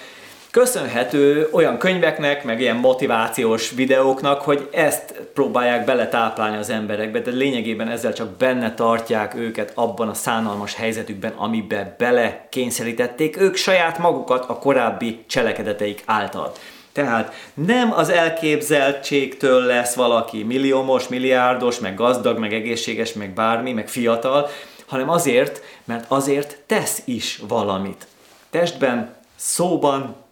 köszönhető 0.56 1.48
olyan 1.52 1.78
könyveknek, 1.78 2.44
meg 2.44 2.60
ilyen 2.60 2.76
motivációs 2.76 3.70
videóknak, 3.70 4.42
hogy 4.42 4.68
ezt 4.72 5.14
próbálják 5.34 5.84
beletáplálni 5.84 6.56
az 6.56 6.70
emberekbe, 6.70 7.20
de 7.20 7.30
lényegében 7.30 7.88
ezzel 7.88 8.12
csak 8.12 8.36
benne 8.36 8.74
tartják 8.74 9.34
őket 9.34 9.72
abban 9.74 10.08
a 10.08 10.14
szánalmas 10.14 10.74
helyzetükben, 10.74 11.32
amiben 11.32 11.94
bele 11.98 12.46
kényszerítették 12.50 13.40
ők 13.40 13.56
saját 13.56 13.98
magukat 13.98 14.44
a 14.48 14.58
korábbi 14.58 15.24
cselekedeteik 15.26 16.02
által. 16.06 16.52
Tehát 16.92 17.32
nem 17.54 17.92
az 17.92 18.08
elképzeltségtől 18.08 19.64
lesz 19.64 19.94
valaki 19.94 20.42
milliómos, 20.42 21.08
milliárdos, 21.08 21.78
meg 21.78 21.94
gazdag, 21.94 22.38
meg 22.38 22.52
egészséges, 22.52 23.12
meg 23.12 23.30
bármi, 23.30 23.72
meg 23.72 23.88
fiatal, 23.88 24.48
hanem 24.86 25.10
azért, 25.10 25.62
mert 25.84 26.04
azért 26.08 26.58
tesz 26.66 27.02
is 27.04 27.40
valamit. 27.48 28.06
Testben, 28.50 29.14
szóban, 29.36 30.24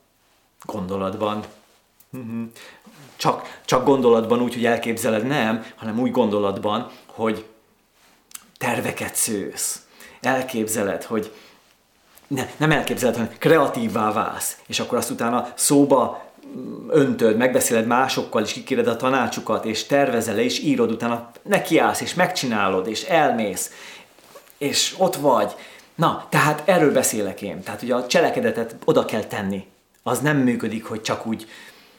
Gondolatban. 0.65 1.45
Mhm. 2.11 2.43
Csak, 3.17 3.61
csak 3.65 3.85
gondolatban 3.85 4.41
úgy, 4.41 4.55
hogy 4.55 4.67
elképzeled, 4.67 5.27
nem, 5.27 5.65
hanem 5.77 6.01
úgy 6.01 6.11
gondolatban, 6.11 6.91
hogy 7.07 7.45
terveket 8.59 9.15
szősz. 9.15 9.87
elképzeled, 10.21 11.03
hogy 11.03 11.33
ne, 12.27 12.47
nem 12.57 12.71
elképzeled, 12.71 13.17
hanem 13.17 13.33
kreatívvá 13.39 14.13
válsz, 14.13 14.59
és 14.67 14.81
akkor 14.81 14.99
azt 14.99 15.11
utána 15.11 15.53
szóba 15.55 16.25
öntöd, 16.89 17.37
megbeszéled 17.37 17.87
másokkal, 17.87 18.43
és 18.43 18.53
kikéred 18.53 18.87
a 18.87 18.97
tanácsukat, 18.97 19.65
és 19.65 19.87
tervezel, 19.87 20.39
és 20.39 20.59
írod, 20.59 20.91
utána 20.91 21.31
nekiállsz, 21.43 22.01
és 22.01 22.15
megcsinálod, 22.15 22.87
és 22.87 23.03
elmész, 23.03 23.71
és 24.59 24.95
ott 24.99 25.17
vagy. 25.17 25.55
Na, 25.95 26.27
tehát 26.29 26.63
erről 26.65 26.93
beszélek 26.93 27.43
én. 27.43 27.63
Tehát 27.63 27.83
ugye 27.83 27.95
a 27.95 28.07
cselekedetet 28.07 28.77
oda 28.85 29.05
kell 29.05 29.25
tenni. 29.25 29.67
Az 30.07 30.21
nem 30.21 30.37
működik, 30.37 30.85
hogy 30.85 31.03
csak 31.03 31.27
úgy 31.27 31.49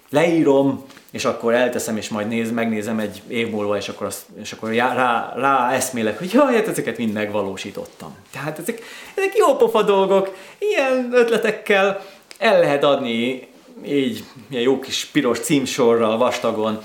leírom, 0.09 0.85
és 1.11 1.25
akkor 1.25 1.53
elteszem, 1.53 1.97
és 1.97 2.09
majd 2.09 2.27
néz, 2.27 2.51
megnézem 2.51 2.99
egy 2.99 3.21
év 3.27 3.49
múlva, 3.49 3.77
és 3.77 3.89
akkor, 3.89 4.07
azt, 4.07 4.25
és 4.41 4.51
akkor 4.51 4.69
rá, 4.69 5.33
rá 5.35 5.71
eszmélek, 5.71 6.17
hogy 6.17 6.33
jaj, 6.33 6.55
hát 6.55 6.67
ezeket 6.67 6.97
mind 6.97 7.13
megvalósítottam. 7.13 8.15
Tehát 8.31 8.59
ezek, 8.59 8.81
ezek 9.15 9.37
jó 9.37 9.55
pofa 9.55 9.83
dolgok, 9.83 10.35
ilyen 10.57 11.09
ötletekkel 11.13 12.05
el 12.37 12.59
lehet 12.59 12.83
adni 12.83 13.47
így 13.85 14.23
ilyen 14.49 14.63
jó 14.63 14.79
kis 14.79 15.05
piros 15.05 15.39
címsorral, 15.39 16.17
vastagon 16.17 16.81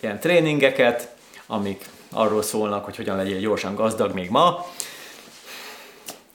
ilyen 0.00 0.20
tréningeket, 0.20 1.14
amik 1.46 1.84
arról 2.10 2.42
szólnak, 2.42 2.84
hogy 2.84 2.96
hogyan 2.96 3.16
legyél 3.16 3.38
gyorsan 3.38 3.74
gazdag 3.74 4.14
még 4.14 4.30
ma. 4.30 4.66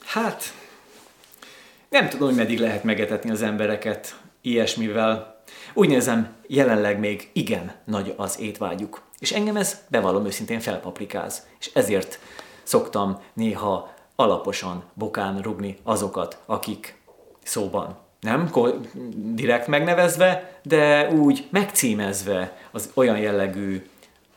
Hát, 0.06 0.53
nem 1.99 2.09
tudom, 2.09 2.27
hogy 2.27 2.38
meddig 2.38 2.59
lehet 2.59 2.84
megetetni 2.84 3.31
az 3.31 3.41
embereket 3.41 4.19
ilyesmivel. 4.41 5.41
Úgy 5.73 5.89
nézem, 5.89 6.35
jelenleg 6.47 6.99
még 6.99 7.30
igen 7.34 7.72
nagy 7.85 8.13
az 8.17 8.39
étvágyuk. 8.39 9.01
És 9.19 9.31
engem 9.31 9.55
ez, 9.55 9.81
bevallom 9.88 10.26
őszintén, 10.26 10.59
felpaprikáz. 10.59 11.47
És 11.59 11.72
ezért 11.73 12.19
szoktam 12.63 13.22
néha 13.34 13.93
alaposan 14.15 14.84
bokán 14.93 15.41
rugni 15.41 15.77
azokat, 15.84 16.41
akik 16.45 17.01
szóban 17.43 17.97
nem 18.19 18.51
direkt 19.15 19.67
megnevezve, 19.67 20.59
de 20.63 21.09
úgy 21.09 21.47
megcímezve 21.49 22.57
az 22.72 22.91
olyan 22.93 23.17
jellegű, 23.17 23.85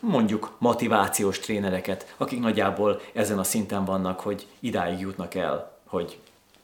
mondjuk 0.00 0.56
motivációs 0.58 1.38
trénereket, 1.38 2.14
akik 2.16 2.40
nagyjából 2.40 3.00
ezen 3.14 3.38
a 3.38 3.44
szinten 3.44 3.84
vannak, 3.84 4.20
hogy 4.20 4.46
idáig 4.60 5.00
jutnak 5.00 5.34
el, 5.34 5.78
hogy 5.86 6.18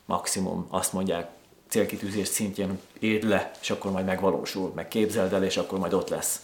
maximum 0.04 0.66
azt 0.70 0.92
mondják, 0.92 1.30
célkitűzés 1.68 2.28
szintjén 2.28 2.80
érd 2.98 3.24
le, 3.24 3.50
és 3.60 3.70
akkor 3.70 3.90
majd 3.90 4.04
megvalósul, 4.04 4.72
meg 4.74 4.88
képzeld 4.88 5.32
el, 5.32 5.44
és 5.44 5.56
akkor 5.56 5.78
majd 5.78 5.92
ott 5.92 6.08
lesz. 6.08 6.40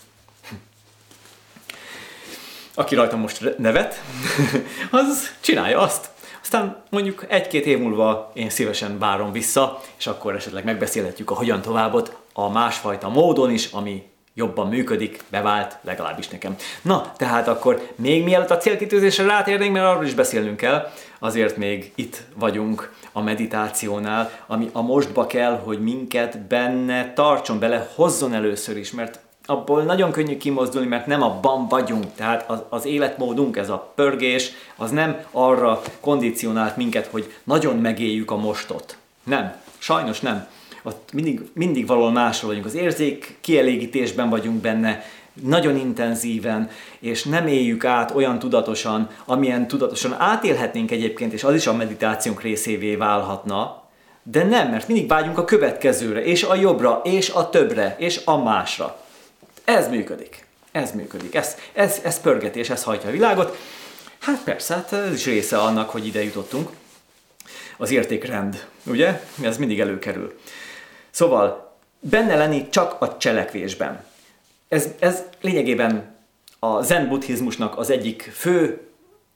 Aki 2.75 2.95
rajta 2.95 3.17
most 3.17 3.59
nevet, 3.59 3.95
az 4.91 5.31
csinálja 5.41 5.79
azt. 5.79 6.11
Aztán 6.43 6.83
mondjuk 6.91 7.25
egy-két 7.29 7.67
év 7.67 7.79
múlva 7.79 8.31
én 8.35 8.51
szívesen 8.51 8.99
várom 8.99 9.33
vissza, 9.33 9.81
és 9.99 10.07
akkor 10.07 10.35
esetleg 10.35 10.65
megbeszélhetjük 10.65 11.31
a 11.31 11.35
hogyan 11.35 11.63
továbbot 11.63 12.17
a 12.33 12.49
másfajta 12.49 13.09
módon 13.09 13.51
is, 13.51 13.67
ami 13.73 14.11
jobban 14.35 14.69
működik, 14.69 15.23
bevált, 15.29 15.77
legalábbis 15.83 16.29
nekem. 16.29 16.57
Na, 16.83 17.13
tehát 17.17 17.49
akkor 17.49 17.89
még 17.95 18.25
mielőtt 18.25 18.51
a 18.51 18.57
célkitűzésre 18.57 19.25
rátérnénk, 19.25 19.73
mert 19.73 19.87
arról 19.87 20.05
is 20.05 20.15
beszélnünk 20.15 20.57
kell, 20.57 20.91
azért 21.19 21.57
még 21.57 21.93
itt 21.95 22.23
vagyunk 22.35 22.93
a 23.13 23.23
meditációnál, 23.23 24.31
ami 24.47 24.71
a 24.73 24.83
mostba 24.83 25.27
kell, 25.27 25.61
hogy 25.65 25.83
minket 25.83 26.39
benne 26.39 27.13
tartson 27.13 27.59
bele, 27.59 27.91
hozzon 27.95 28.35
először 28.35 28.77
is, 28.77 28.91
mert 28.91 29.21
abból 29.47 29.83
nagyon 29.83 30.11
könnyű 30.11 30.37
kimozdulni, 30.37 30.87
mert 30.87 31.07
nem 31.07 31.23
abban 31.23 31.69
vagyunk. 31.69 32.05
Tehát 32.15 32.51
az, 32.51 32.59
az 32.69 32.85
életmódunk, 32.85 33.57
ez 33.57 33.69
a 33.69 33.93
pörgés, 33.95 34.51
az 34.77 34.91
nem 34.91 35.25
arra 35.31 35.83
kondicionált 36.01 36.77
minket, 36.77 37.07
hogy 37.07 37.35
nagyon 37.45 37.77
megéljük 37.77 38.31
a 38.31 38.37
mostot. 38.37 38.97
Nem, 39.25 39.55
sajnos 39.79 40.21
nem. 40.21 40.47
Ott 40.83 41.13
mindig, 41.13 41.51
mindig 41.53 41.87
valahol 41.87 42.13
másról 42.13 42.51
vagyunk. 42.51 42.67
Az 42.67 42.75
érzék 42.75 43.37
kielégítésben 43.41 44.29
vagyunk 44.29 44.61
benne, 44.61 45.03
nagyon 45.43 45.77
intenzíven, 45.77 46.71
és 46.99 47.25
nem 47.25 47.47
éljük 47.47 47.85
át 47.85 48.11
olyan 48.15 48.39
tudatosan, 48.39 49.09
amilyen 49.25 49.69
tudatosan 49.69 50.15
átélhetnénk 50.19 50.91
egyébként, 50.91 51.33
és 51.33 51.45
az 51.45 51.55
is 51.55 51.67
a 51.67 51.75
meditációnk 51.75 52.43
részévé 52.43 52.95
válhatna, 52.95 53.83
de 54.23 54.45
nem, 54.45 54.71
mert 54.71 54.89
mindig 54.89 55.09
vágyunk 55.09 55.39
a 55.39 55.45
következőre, 55.45 56.25
és 56.25 56.43
a 56.43 56.55
jobbra, 56.55 57.01
és 57.05 57.31
a 57.31 57.51
többre, 57.51 57.97
és 57.99 58.21
a 58.25 58.43
másra. 58.43 59.01
Ez 59.65 59.89
működik. 59.89 60.47
Ez 60.73 60.93
működik. 60.93 61.35
Ez, 61.35 61.57
ez, 61.73 62.01
ez 62.05 62.21
pörgetés, 62.21 62.71
ez 62.71 62.83
hajtja 62.83 63.09
a 63.09 63.13
világot. 63.13 63.57
Hát 64.19 64.43
persze, 64.45 64.75
hát 64.75 64.93
ez 64.93 65.13
is 65.13 65.25
része 65.25 65.59
annak, 65.59 65.91
hogy 65.91 66.07
ide 66.07 66.25
jutottunk. 66.25 66.71
Az 67.77 67.91
értékrend, 67.91 68.67
ugye? 68.87 69.21
Ez 69.43 69.57
mindig 69.57 69.81
előkerül. 69.81 70.41
Szóval 71.11 71.75
benne 72.01 72.37
lenni 72.37 72.69
csak 72.69 73.01
a 73.01 73.17
cselekvésben. 73.17 74.05
Ez, 74.71 74.89
ez 74.99 75.23
lényegében 75.41 76.17
a 76.59 76.83
zen 76.83 77.09
buddhizmusnak 77.09 77.79
az 77.79 77.91
egyik 77.91 78.23
fő 78.23 78.89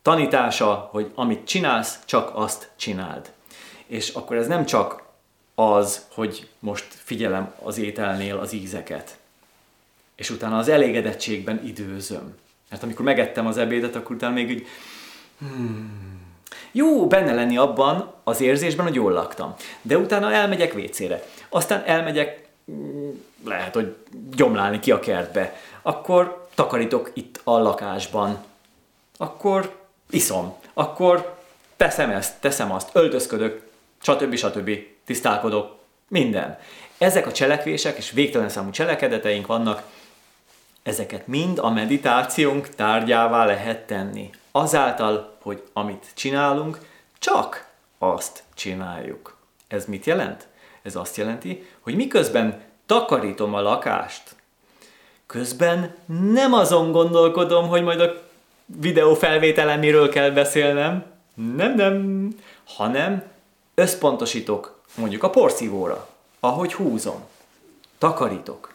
tanítása, 0.02 0.88
hogy 0.92 1.10
amit 1.14 1.46
csinálsz, 1.46 1.98
csak 2.04 2.30
azt 2.34 2.70
csináld. 2.76 3.32
És 3.86 4.08
akkor 4.08 4.36
ez 4.36 4.46
nem 4.46 4.66
csak 4.66 5.02
az, 5.54 6.06
hogy 6.10 6.48
most 6.58 6.86
figyelem 6.90 7.54
az 7.62 7.78
ételnél 7.78 8.38
az 8.38 8.52
ízeket, 8.52 9.18
és 10.16 10.30
utána 10.30 10.58
az 10.58 10.68
elégedettségben 10.68 11.64
időzöm. 11.64 12.36
Mert 12.70 12.82
amikor 12.82 13.04
megettem 13.04 13.46
az 13.46 13.58
ebédet, 13.58 13.96
akkor 13.96 14.16
utána 14.16 14.34
még 14.34 14.48
úgy, 14.48 14.66
hmm, 15.38 16.22
jó 16.72 17.06
benne 17.06 17.34
lenni 17.34 17.56
abban 17.56 18.12
az 18.24 18.40
érzésben, 18.40 18.86
hogy 18.86 18.94
jól 18.94 19.12
laktam. 19.12 19.54
De 19.82 19.98
utána 19.98 20.32
elmegyek 20.32 20.72
vécére. 20.72 21.22
Aztán 21.48 21.82
elmegyek, 21.86 22.43
lehet, 23.44 23.74
hogy 23.74 23.96
gyomlálni 24.30 24.80
ki 24.80 24.90
a 24.90 25.00
kertbe. 25.00 25.56
Akkor 25.82 26.48
takarítok 26.54 27.10
itt 27.14 27.40
a 27.44 27.58
lakásban. 27.58 28.44
Akkor 29.16 29.76
iszom. 30.10 30.54
Akkor 30.74 31.36
teszem 31.76 32.10
ezt, 32.10 32.40
teszem 32.40 32.72
azt, 32.72 32.90
öltözködök, 32.92 33.66
stb. 34.02 34.34
stb. 34.34 34.70
tisztálkodok, 35.04 35.78
minden. 36.08 36.58
Ezek 36.98 37.26
a 37.26 37.32
cselekvések 37.32 37.96
és 37.96 38.10
végtelen 38.10 38.48
számú 38.48 38.70
cselekedeteink 38.70 39.46
vannak, 39.46 39.82
Ezeket 40.84 41.26
mind 41.26 41.58
a 41.58 41.70
meditációnk 41.70 42.68
tárgyává 42.68 43.44
lehet 43.44 43.86
tenni. 43.86 44.30
Azáltal, 44.50 45.36
hogy 45.42 45.62
amit 45.72 46.06
csinálunk, 46.14 46.78
csak 47.18 47.68
azt 47.98 48.42
csináljuk. 48.54 49.36
Ez 49.68 49.84
mit 49.84 50.04
jelent? 50.04 50.46
Ez 50.82 50.96
azt 50.96 51.16
jelenti, 51.16 51.68
hogy 51.84 51.96
miközben 51.96 52.62
takarítom 52.86 53.54
a 53.54 53.60
lakást, 53.60 54.22
közben 55.26 55.94
nem 56.32 56.52
azon 56.52 56.92
gondolkodom, 56.92 57.68
hogy 57.68 57.82
majd 57.82 58.00
a 58.00 58.22
videó 58.66 59.14
felvételen 59.14 59.78
miről 59.78 60.08
kell 60.08 60.30
beszélnem, 60.30 61.04
nem, 61.56 61.74
nem, 61.74 62.28
hanem 62.64 63.22
összpontosítok 63.74 64.80
mondjuk 64.94 65.22
a 65.22 65.30
porszívóra, 65.30 66.08
ahogy 66.40 66.72
húzom, 66.74 67.24
takarítok. 67.98 68.72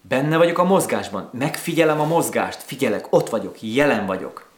Benne 0.00 0.36
vagyok 0.36 0.58
a 0.58 0.64
mozgásban, 0.64 1.28
megfigyelem 1.32 2.00
a 2.00 2.04
mozgást, 2.04 2.62
figyelek, 2.62 3.06
ott 3.10 3.28
vagyok, 3.28 3.56
jelen 3.60 4.06
vagyok. 4.06 4.50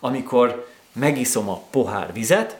Amikor 0.00 0.68
megiszom 0.92 1.48
a 1.48 1.62
pohár 1.70 2.12
vizet, 2.12 2.56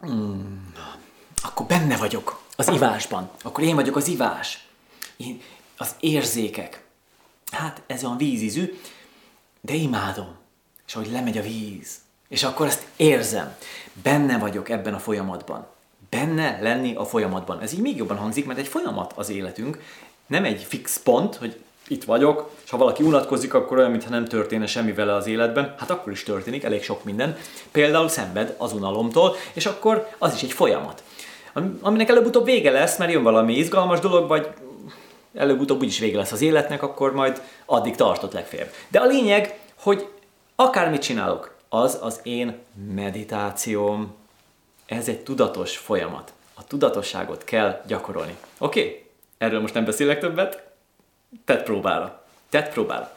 hmm, 0.00 0.74
akkor 1.42 1.66
benne 1.66 1.96
vagyok 1.96 2.42
az 2.56 2.68
ivásban. 2.68 3.30
Akkor 3.42 3.64
én 3.64 3.74
vagyok 3.74 3.96
az 3.96 4.08
ivás. 4.08 4.66
Én, 5.16 5.40
az 5.76 5.94
érzékek. 6.00 6.84
Hát 7.50 7.82
ez 7.86 8.04
olyan 8.04 8.16
vízízű, 8.16 8.78
de 9.60 9.74
imádom. 9.74 10.36
És 10.86 10.94
ahogy 10.94 11.10
lemegy 11.10 11.38
a 11.38 11.42
víz, 11.42 11.98
és 12.28 12.42
akkor 12.42 12.66
ezt 12.66 12.86
érzem. 12.96 13.56
Benne 14.02 14.38
vagyok 14.38 14.68
ebben 14.68 14.94
a 14.94 14.98
folyamatban 14.98 15.76
benne 16.10 16.58
lenni 16.60 16.94
a 16.94 17.04
folyamatban. 17.04 17.60
Ez 17.60 17.72
így 17.72 17.80
még 17.80 17.96
jobban 17.96 18.16
hangzik, 18.16 18.46
mert 18.46 18.58
egy 18.58 18.68
folyamat 18.68 19.12
az 19.16 19.28
életünk, 19.28 19.82
nem 20.26 20.44
egy 20.44 20.62
fix 20.62 20.98
pont, 20.98 21.34
hogy 21.34 21.60
itt 21.88 22.04
vagyok, 22.04 22.50
és 22.64 22.70
ha 22.70 22.76
valaki 22.76 23.02
unatkozik, 23.02 23.54
akkor 23.54 23.78
olyan, 23.78 23.90
mintha 23.90 24.10
nem 24.10 24.24
történne 24.24 24.66
semmi 24.66 24.92
vele 24.92 25.14
az 25.14 25.26
életben, 25.26 25.74
hát 25.78 25.90
akkor 25.90 26.12
is 26.12 26.22
történik, 26.22 26.64
elég 26.64 26.82
sok 26.82 27.04
minden. 27.04 27.36
Például 27.70 28.08
szenved 28.08 28.54
az 28.58 28.72
unalomtól, 28.72 29.36
és 29.52 29.66
akkor 29.66 30.08
az 30.18 30.34
is 30.34 30.42
egy 30.42 30.52
folyamat. 30.52 31.02
Aminek 31.80 32.08
előbb-utóbb 32.08 32.44
vége 32.44 32.70
lesz, 32.70 32.98
mert 32.98 33.12
jön 33.12 33.22
valami 33.22 33.54
izgalmas 33.54 34.00
dolog, 34.00 34.28
vagy 34.28 34.48
előbb-utóbb 35.34 35.80
úgyis 35.80 35.98
vége 35.98 36.16
lesz 36.16 36.32
az 36.32 36.40
életnek, 36.40 36.82
akkor 36.82 37.12
majd 37.12 37.42
addig 37.66 37.94
tartott 37.94 38.32
legfeljebb. 38.32 38.72
De 38.88 38.98
a 38.98 39.06
lényeg, 39.06 39.58
hogy 39.74 40.08
akármit 40.54 41.02
csinálok, 41.02 41.56
az 41.68 41.98
az 42.02 42.20
én 42.22 42.58
meditációm, 42.94 44.14
ez 44.86 45.08
egy 45.08 45.20
tudatos 45.20 45.76
folyamat. 45.76 46.32
A 46.54 46.64
tudatosságot 46.64 47.44
kell 47.44 47.82
gyakorolni. 47.86 48.36
Oké? 48.58 48.80
Okay? 48.80 49.04
Erről 49.38 49.60
most 49.60 49.74
nem 49.74 49.84
beszélek 49.84 50.20
többet. 50.20 50.67
Tett 51.44 51.62
próbára. 51.62 52.24
Tett 52.50 52.72
próbára. 52.72 53.16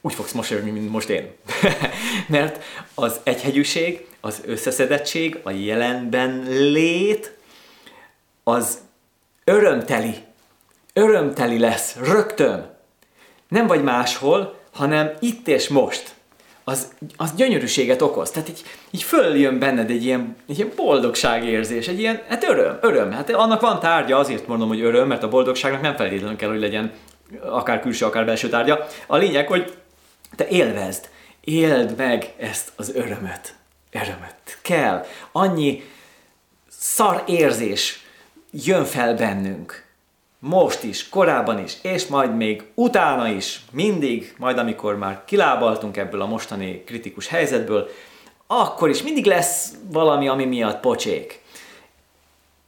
úgy 0.00 0.14
fogsz 0.14 0.32
mosolyogni, 0.32 0.70
mint 0.70 0.90
most 0.90 1.08
én. 1.08 1.32
Mert 2.28 2.64
az 2.94 3.20
egyhegyűség, 3.22 4.06
az 4.20 4.42
összeszedettség, 4.46 5.38
a 5.42 5.50
jelenben 5.50 6.42
lét, 6.48 7.36
az 8.44 8.78
örömteli. 9.44 10.14
Örömteli 10.92 11.58
lesz, 11.58 11.96
rögtön. 11.96 12.74
Nem 13.48 13.66
vagy 13.66 13.82
máshol, 13.82 14.58
hanem 14.72 15.10
itt 15.20 15.48
és 15.48 15.68
most. 15.68 16.14
Az, 16.64 16.94
az 17.16 17.34
gyönyörűséget 17.34 18.02
okoz. 18.02 18.30
Tehát 18.30 18.48
így, 18.48 18.62
így 18.90 19.02
följön 19.02 19.58
benned 19.58 19.90
egy 19.90 20.04
ilyen, 20.04 20.36
egy 20.48 20.56
ilyen 20.56 20.72
boldogságérzés, 20.76 21.88
egy 21.88 21.98
ilyen, 21.98 22.22
hát 22.28 22.44
öröm, 22.44 22.78
öröm. 22.80 23.10
Hát 23.10 23.30
annak 23.30 23.60
van 23.60 23.80
tárgya, 23.80 24.18
azért 24.18 24.46
mondom, 24.46 24.68
hogy 24.68 24.80
öröm, 24.80 25.08
mert 25.08 25.22
a 25.22 25.28
boldogságnak 25.28 25.80
nem 25.80 25.96
feltétlenül 25.96 26.36
kell, 26.36 26.48
hogy 26.48 26.60
legyen 26.60 26.92
akár 27.40 27.80
külső, 27.80 28.04
akár 28.04 28.24
belső 28.24 28.48
tárgya. 28.48 28.86
A 29.06 29.16
lényeg, 29.16 29.46
hogy 29.46 29.76
te 30.36 30.48
élvezd, 30.48 31.08
éld 31.40 31.96
meg 31.96 32.34
ezt 32.38 32.72
az 32.76 32.94
örömöt. 32.94 33.54
Örömöt. 33.90 34.58
Kell. 34.62 35.04
Annyi 35.32 35.82
szar 36.68 37.22
érzés 37.26 38.06
jön 38.50 38.84
fel 38.84 39.14
bennünk. 39.14 39.84
Most 40.38 40.82
is, 40.82 41.08
korábban 41.08 41.58
is, 41.58 41.76
és 41.82 42.06
majd 42.06 42.36
még 42.36 42.62
utána 42.74 43.28
is, 43.28 43.60
mindig, 43.70 44.34
majd 44.38 44.58
amikor 44.58 44.96
már 44.96 45.22
kilábaltunk 45.24 45.96
ebből 45.96 46.20
a 46.20 46.26
mostani 46.26 46.84
kritikus 46.84 47.28
helyzetből, 47.28 47.88
akkor 48.46 48.88
is 48.88 49.02
mindig 49.02 49.24
lesz 49.24 49.72
valami, 49.90 50.28
ami 50.28 50.44
miatt 50.44 50.80
pocsék. 50.80 51.42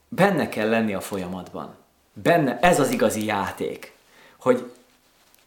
Benne 0.07 0.49
kell 0.49 0.69
lenni 0.69 0.93
a 0.93 1.01
folyamatban. 1.01 1.75
Benne, 2.13 2.59
ez 2.59 2.79
az 2.79 2.91
igazi 2.91 3.25
játék. 3.25 3.94
Hogy 4.45 4.71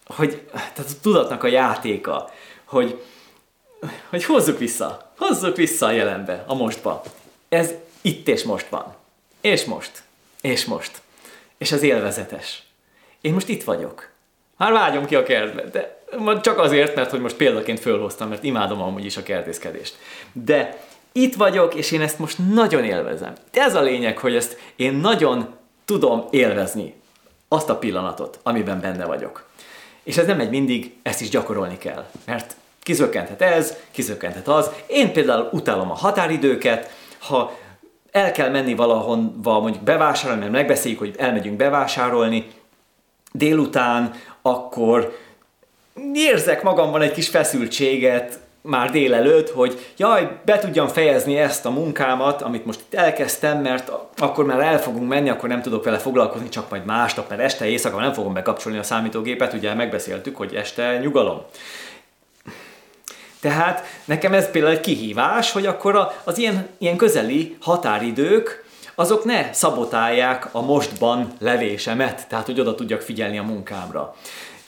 hogy 0.07 0.43
tehát 0.53 0.79
a 0.79 1.01
tudatnak 1.03 1.43
a 1.43 1.47
játéka, 1.47 2.31
hogy, 2.65 3.03
hogy 4.09 4.25
hozzuk 4.25 4.59
vissza, 4.59 5.13
hozzuk 5.19 5.57
vissza 5.57 5.87
a 5.87 5.91
jelenbe, 5.91 6.45
a 6.47 6.55
mostba. 6.55 7.03
Ez 7.49 7.73
itt 8.01 8.29
és 8.29 8.43
most 8.43 8.69
van. 8.69 8.95
És 9.41 9.65
most. 9.65 10.03
És 10.41 10.65
most. 10.65 11.01
És 11.59 11.73
ez 11.73 11.83
élvezetes. 11.83 12.63
Én 13.21 13.33
most 13.33 13.49
itt 13.49 13.65
vagyok. 13.65 14.09
Már 14.57 14.73
vágyom 14.73 15.07
ki 15.07 15.15
a 15.15 15.23
kertbe, 15.23 15.63
de 15.63 16.03
csak 16.41 16.59
azért, 16.59 16.95
mert 16.95 17.11
hogy 17.11 17.21
most 17.21 17.37
példaként 17.37 17.81
fölhoztam, 17.81 18.29
mert 18.29 18.45
imádom 18.45 18.83
amúgy 18.83 19.05
is 19.05 19.17
a 19.17 19.23
kertészkedést. 19.23 19.97
De 20.33 20.87
itt 21.13 21.35
vagyok, 21.35 21.75
és 21.75 21.91
én 21.91 22.01
ezt 22.01 22.19
most 22.19 22.39
nagyon 22.53 22.85
élvezem. 22.85 23.33
Ez 23.51 23.75
a 23.75 23.83
lényeg, 23.83 24.19
hogy 24.19 24.35
ezt 24.35 24.57
én 24.77 24.95
nagyon 24.95 25.57
tudom 25.85 26.27
élvezni. 26.31 26.95
Azt 27.49 27.69
a 27.69 27.79
pillanatot, 27.79 28.39
amiben 28.43 28.81
benne 28.81 29.05
vagyok. 29.05 29.47
És 30.03 30.17
ez 30.17 30.27
nem 30.27 30.37
megy 30.37 30.51
mindig, 30.51 30.97
ezt 31.03 31.21
is 31.21 31.29
gyakorolni 31.29 31.79
kell. 31.79 32.07
Mert 32.27 32.57
kizökkenthet 32.83 33.43
ez, 33.43 33.77
kizökkenthet 33.91 34.49
az. 34.49 34.71
Én 34.87 35.13
például 35.13 35.49
utálom 35.53 35.91
a 35.91 35.95
határidőket, 35.95 36.91
ha 37.19 37.57
el 38.11 38.33
kell 38.33 38.51
menni 38.51 38.75
valahonva 38.75 39.61
mondjuk 39.61 39.85
bevásárolni, 39.85 40.41
mert 40.41 40.53
megbeszéljük, 40.53 41.01
hogy 41.01 41.15
elmegyünk 41.19 41.57
bevásárolni 41.57 42.51
délután, 43.33 44.15
akkor 44.43 45.19
érzek 46.13 46.63
magamban 46.63 47.03
egy 47.03 47.13
kis 47.13 47.29
feszültséget, 47.29 48.39
már 48.63 48.91
délelőtt, 48.91 49.51
hogy 49.51 49.93
jaj, 49.97 50.39
be 50.45 50.59
tudjam 50.59 50.89
fejezni 50.89 51.39
ezt 51.39 51.67
a 51.67 51.71
munkámat, 51.71 52.43
amit 52.43 52.67
most 52.67 52.81
itt 52.81 52.95
elkezdtem, 52.95 53.61
mert 53.61 53.93
akkor 54.19 54.45
már 54.45 54.61
el 54.61 54.81
fogunk 54.81 55.09
menni, 55.09 55.29
akkor 55.29 55.49
nem 55.49 55.63
tudok 55.63 55.85
vele 55.85 55.99
foglalkozni, 55.99 56.49
csak 56.49 56.71
majd 56.71 56.85
másnap, 56.85 57.29
mert 57.29 57.41
este 57.41 57.67
éjszaka 57.67 58.01
nem 58.01 58.13
fogom 58.13 58.33
bekapcsolni 58.33 58.79
a 58.79 58.83
számítógépet, 58.83 59.53
ugye 59.53 59.75
megbeszéltük, 59.75 60.37
hogy 60.37 60.55
este 60.55 60.99
nyugalom. 60.99 61.43
Tehát 63.41 63.85
nekem 64.05 64.33
ez 64.33 64.51
például 64.51 64.75
egy 64.75 64.81
kihívás, 64.81 65.53
hogy 65.53 65.67
akkor 65.67 66.13
az 66.25 66.39
ilyen, 66.39 66.69
ilyen 66.79 66.97
közeli 66.97 67.57
határidők, 67.61 68.67
azok 68.95 69.25
ne 69.25 69.53
szabotálják 69.53 70.49
a 70.53 70.63
mostban 70.63 71.33
levésemet, 71.39 72.29
tehát 72.29 72.47
hogy 72.47 72.61
oda 72.61 72.75
tudjak 72.75 73.01
figyelni 73.01 73.39
a 73.39 73.43
munkámra 73.43 74.15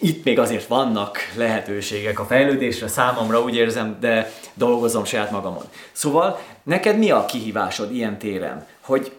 itt 0.01 0.25
még 0.25 0.39
azért 0.39 0.67
vannak 0.67 1.19
lehetőségek 1.37 2.19
a 2.19 2.25
fejlődésre, 2.25 2.89
számomra 2.89 3.43
úgy 3.43 3.55
érzem, 3.55 3.97
de 4.01 4.33
dolgozom 4.55 5.05
saját 5.05 5.31
magamon. 5.31 5.65
Szóval 5.93 6.41
neked 6.63 6.99
mi 6.99 7.11
a 7.11 7.25
kihívásod 7.25 7.95
ilyen 7.95 8.19
téren, 8.19 8.67
hogy 8.81 9.13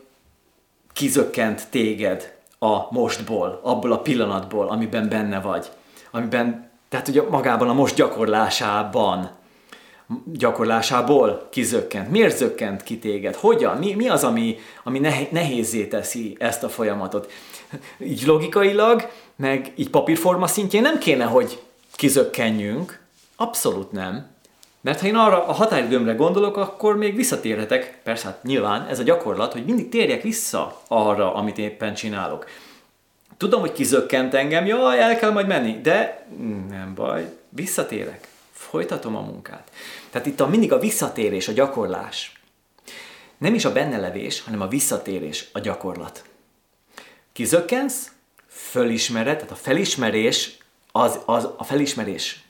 kizökkent 0.94 1.68
téged 1.70 2.34
a 2.60 2.94
mostból, 2.94 3.60
abból 3.64 3.92
a 3.92 4.00
pillanatból, 4.00 4.68
amiben 4.68 5.10
benne 5.10 5.40
vagy, 5.40 5.66
amiben, 6.12 6.70
tehát 6.90 7.08
ugye 7.08 7.22
magában 7.30 7.70
a 7.70 7.74
most 7.74 7.96
gyakorlásában, 7.96 9.32
gyakorlásából 10.34 11.48
kizökkent. 11.50 12.10
Miért 12.10 12.38
zökkent 12.38 12.84
ki 12.84 13.00
téged? 13.00 13.36
Hogyan? 13.36 13.78
Mi, 13.78 13.94
mi 13.94 14.10
az, 14.10 14.24
ami, 14.24 14.58
ami 14.84 15.00
nehézé 15.32 15.86
teszi 15.86 16.36
ezt 16.40 16.64
a 16.64 16.70
folyamatot? 16.70 17.32
Így 17.98 18.26
logikailag, 18.26 19.10
meg 19.36 19.72
így 19.76 19.90
papírforma 19.90 20.48
szintjén 20.48 20.82
nem 20.82 20.98
kéne, 20.98 21.24
hogy 21.24 21.62
kizökkenjünk. 21.96 23.00
Abszolút 23.36 23.92
nem. 23.92 24.30
Mert 24.82 25.00
ha 25.00 25.08
én 25.08 25.16
arra 25.16 25.48
a 25.48 25.52
határidőmre 25.52 26.14
gondolok, 26.14 26.58
akkor 26.58 26.98
még 26.98 27.16
visszatérhetek, 27.16 28.00
persze 28.04 28.26
hát 28.26 28.44
nyilván 28.44 28.88
ez 28.88 29.00
a 29.00 29.04
gyakorlat, 29.04 29.54
hogy 29.54 29.66
mindig 29.66 29.90
térjek 29.90 30.22
vissza 30.22 30.82
arra, 30.88 31.34
amit 31.34 31.58
éppen 31.58 31.94
csinálok. 31.94 32.46
Tudom, 33.38 33.60
hogy 33.60 33.72
kizökkent 33.72 34.34
engem, 34.34 34.66
jaj, 34.66 35.02
el 35.02 35.16
kell 35.16 35.32
majd 35.32 35.48
menni, 35.48 35.82
de 35.82 36.26
nem 36.70 36.94
baj, 36.96 37.38
visszatérek, 37.50 38.28
folytatom 38.52 39.16
a 39.16 39.22
munkát. 39.22 39.72
Tehát 40.12 40.28
itt 40.28 40.40
a, 40.40 40.48
mindig 40.48 40.72
a 40.72 40.80
visszatérés, 40.80 41.48
a 41.48 41.52
gyakorlás. 41.52 42.42
Nem 43.38 43.54
is 43.54 43.66
a 43.66 43.72
bennelevés, 43.72 44.42
hanem 44.42 44.62
a 44.62 44.68
visszatérés, 44.68 45.50
a 45.52 45.60
gyakorlat. 45.60 46.24
Kizökkensz, 47.34 48.12
fölismered, 48.48 49.36
tehát 49.36 49.52
a 49.52 49.56
felismerés, 49.56 50.58
az, 50.92 51.20
az 51.26 51.50
a 51.58 51.64
felismerés 51.64 52.44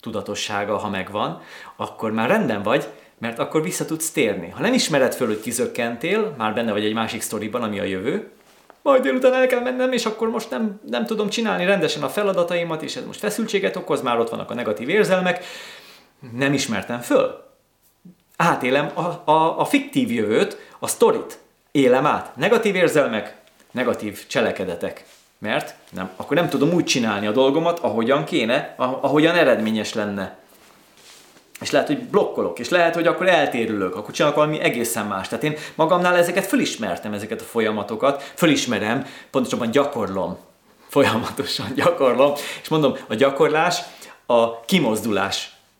tudatossága, 0.00 0.76
ha 0.76 0.88
megvan, 0.88 1.42
akkor 1.76 2.12
már 2.12 2.28
rendben 2.28 2.62
vagy, 2.62 2.86
mert 3.18 3.38
akkor 3.38 3.62
vissza 3.62 3.84
tudsz 3.84 4.10
térni. 4.10 4.48
Ha 4.48 4.60
nem 4.60 4.74
ismered 4.74 5.14
föl, 5.14 5.26
hogy 5.26 5.40
kizökkentél, 5.40 6.34
már 6.38 6.54
benne 6.54 6.72
vagy 6.72 6.84
egy 6.84 6.94
másik 6.94 7.20
sztoriban, 7.20 7.62
ami 7.62 7.78
a 7.78 7.84
jövő, 7.84 8.30
majd 8.82 9.02
délután 9.02 9.34
el 9.34 9.46
kell 9.46 9.60
mennem, 9.60 9.92
és 9.92 10.06
akkor 10.06 10.30
most 10.30 10.50
nem, 10.50 10.80
nem 10.88 11.06
tudom 11.06 11.28
csinálni 11.28 11.64
rendesen 11.64 12.02
a 12.02 12.08
feladataimat, 12.08 12.82
és 12.82 12.96
ez 12.96 13.04
most 13.06 13.18
feszültséget 13.18 13.76
okoz, 13.76 14.02
már 14.02 14.18
ott 14.18 14.30
vannak 14.30 14.50
a 14.50 14.54
negatív 14.54 14.88
érzelmek, 14.88 15.44
nem 16.32 16.52
ismertem 16.52 17.00
föl. 17.00 17.44
Átélem 18.36 18.90
a, 18.94 19.30
a, 19.30 19.60
a 19.60 19.64
fiktív 19.64 20.12
jövőt, 20.12 20.58
a 20.78 20.86
sztorit. 20.86 21.38
Élem 21.70 22.06
át. 22.06 22.36
Negatív 22.36 22.74
érzelmek, 22.74 23.36
negatív 23.70 24.26
cselekedetek. 24.26 25.04
Mert 25.38 25.74
nem, 25.90 26.10
akkor 26.16 26.36
nem 26.36 26.48
tudom 26.48 26.72
úgy 26.72 26.84
csinálni 26.84 27.26
a 27.26 27.32
dolgomat, 27.32 27.78
ahogyan 27.78 28.24
kéne, 28.24 28.74
ahogyan 28.76 29.34
eredményes 29.34 29.94
lenne. 29.94 30.38
És 31.60 31.70
lehet, 31.70 31.86
hogy 31.86 32.02
blokkolok, 32.02 32.58
és 32.58 32.68
lehet, 32.68 32.94
hogy 32.94 33.06
akkor 33.06 33.28
eltérülök, 33.28 33.96
akkor 33.96 34.14
csinálok 34.14 34.36
valami 34.36 34.60
egészen 34.60 35.06
más. 35.06 35.28
Tehát 35.28 35.44
én 35.44 35.56
magamnál 35.74 36.16
ezeket 36.16 36.46
fölismertem, 36.46 37.12
ezeket 37.12 37.40
a 37.40 37.44
folyamatokat, 37.44 38.32
fölismerem, 38.34 39.06
pontosabban 39.30 39.70
gyakorlom, 39.70 40.38
folyamatosan 40.88 41.72
gyakorlom, 41.74 42.32
és 42.62 42.68
mondom, 42.68 42.96
a 43.08 43.14
gyakorlás 43.14 43.80
a 44.26 44.64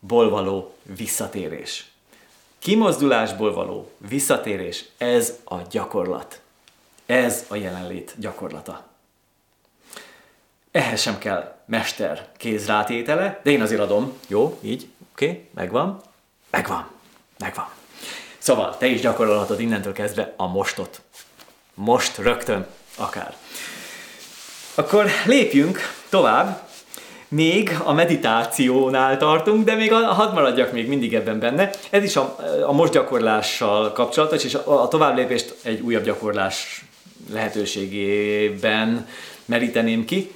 kimozdulásból 0.07 0.31
való 0.31 0.75
visszatérés. 0.83 1.91
Kimozdulásból 2.59 3.53
való 3.53 3.91
visszatérés, 3.99 4.85
ez 4.99 5.39
a 5.45 5.57
gyakorlat. 5.71 6.41
Ez 7.07 7.45
a 7.49 7.57
jelenlét 7.57 8.15
gyakorlata. 8.19 8.85
Ehhez 10.71 11.01
sem 11.01 11.19
kell 11.19 11.57
mester 11.65 12.29
kézrátétele, 12.37 13.41
de 13.43 13.51
én 13.51 13.61
azért 13.61 13.81
adom. 13.81 14.19
Jó, 14.27 14.59
így, 14.63 14.89
oké, 15.13 15.29
okay, 15.29 15.49
megvan, 15.55 16.01
megvan, 16.51 16.91
megvan. 17.39 17.69
Szóval 18.39 18.77
te 18.77 18.87
is 18.87 19.01
gyakorolhatod 19.01 19.61
innentől 19.61 19.93
kezdve 19.93 20.35
a 20.37 20.47
mostot. 20.47 21.01
Most 21.75 22.17
rögtön, 22.17 22.67
akár. 22.97 23.37
Akkor 24.75 25.07
lépjünk 25.25 25.79
tovább. 26.09 26.66
Még 27.29 27.77
a 27.85 27.93
meditációnál 27.93 29.17
tartunk, 29.17 29.65
de 29.65 29.75
még 29.75 29.93
a, 29.93 29.97
hadd 29.97 30.35
maradjak 30.35 30.73
még 30.73 30.89
mindig 30.89 31.15
ebben 31.15 31.39
benne. 31.39 31.71
Ez 31.91 32.03
is 32.03 32.17
a, 32.17 32.37
a 32.67 32.73
most 32.73 32.93
gyakorlással 32.93 33.93
kapcsolatos, 33.93 34.45
és 34.45 34.55
a, 34.55 34.83
a 34.83 34.89
továbblépést 34.89 35.55
egy 35.63 35.81
újabb 35.81 36.05
gyakorlás 36.05 36.85
lehetőségében 37.33 39.09
meríteném 39.45 40.05
ki 40.05 40.31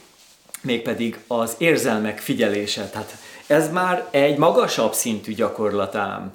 mégpedig 0.60 1.19
az 1.27 1.55
érzelmek 1.59 2.19
figyelése. 2.19 2.89
Tehát 2.89 3.17
ez 3.47 3.73
már 3.73 4.07
egy 4.10 4.36
magasabb 4.36 4.93
szintű 4.93 5.35
gyakorlatám, 5.35 6.33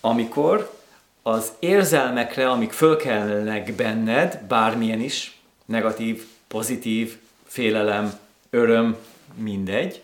amikor 0.00 0.78
az 1.22 1.52
érzelmekre, 1.58 2.48
amik 2.48 2.72
fölkelnek 2.72 3.72
benned, 3.72 4.40
bármilyen 4.48 5.00
is, 5.00 5.38
negatív, 5.64 6.24
pozitív, 6.48 7.16
félelem, 7.46 8.12
öröm, 8.50 8.96
mindegy, 9.34 10.02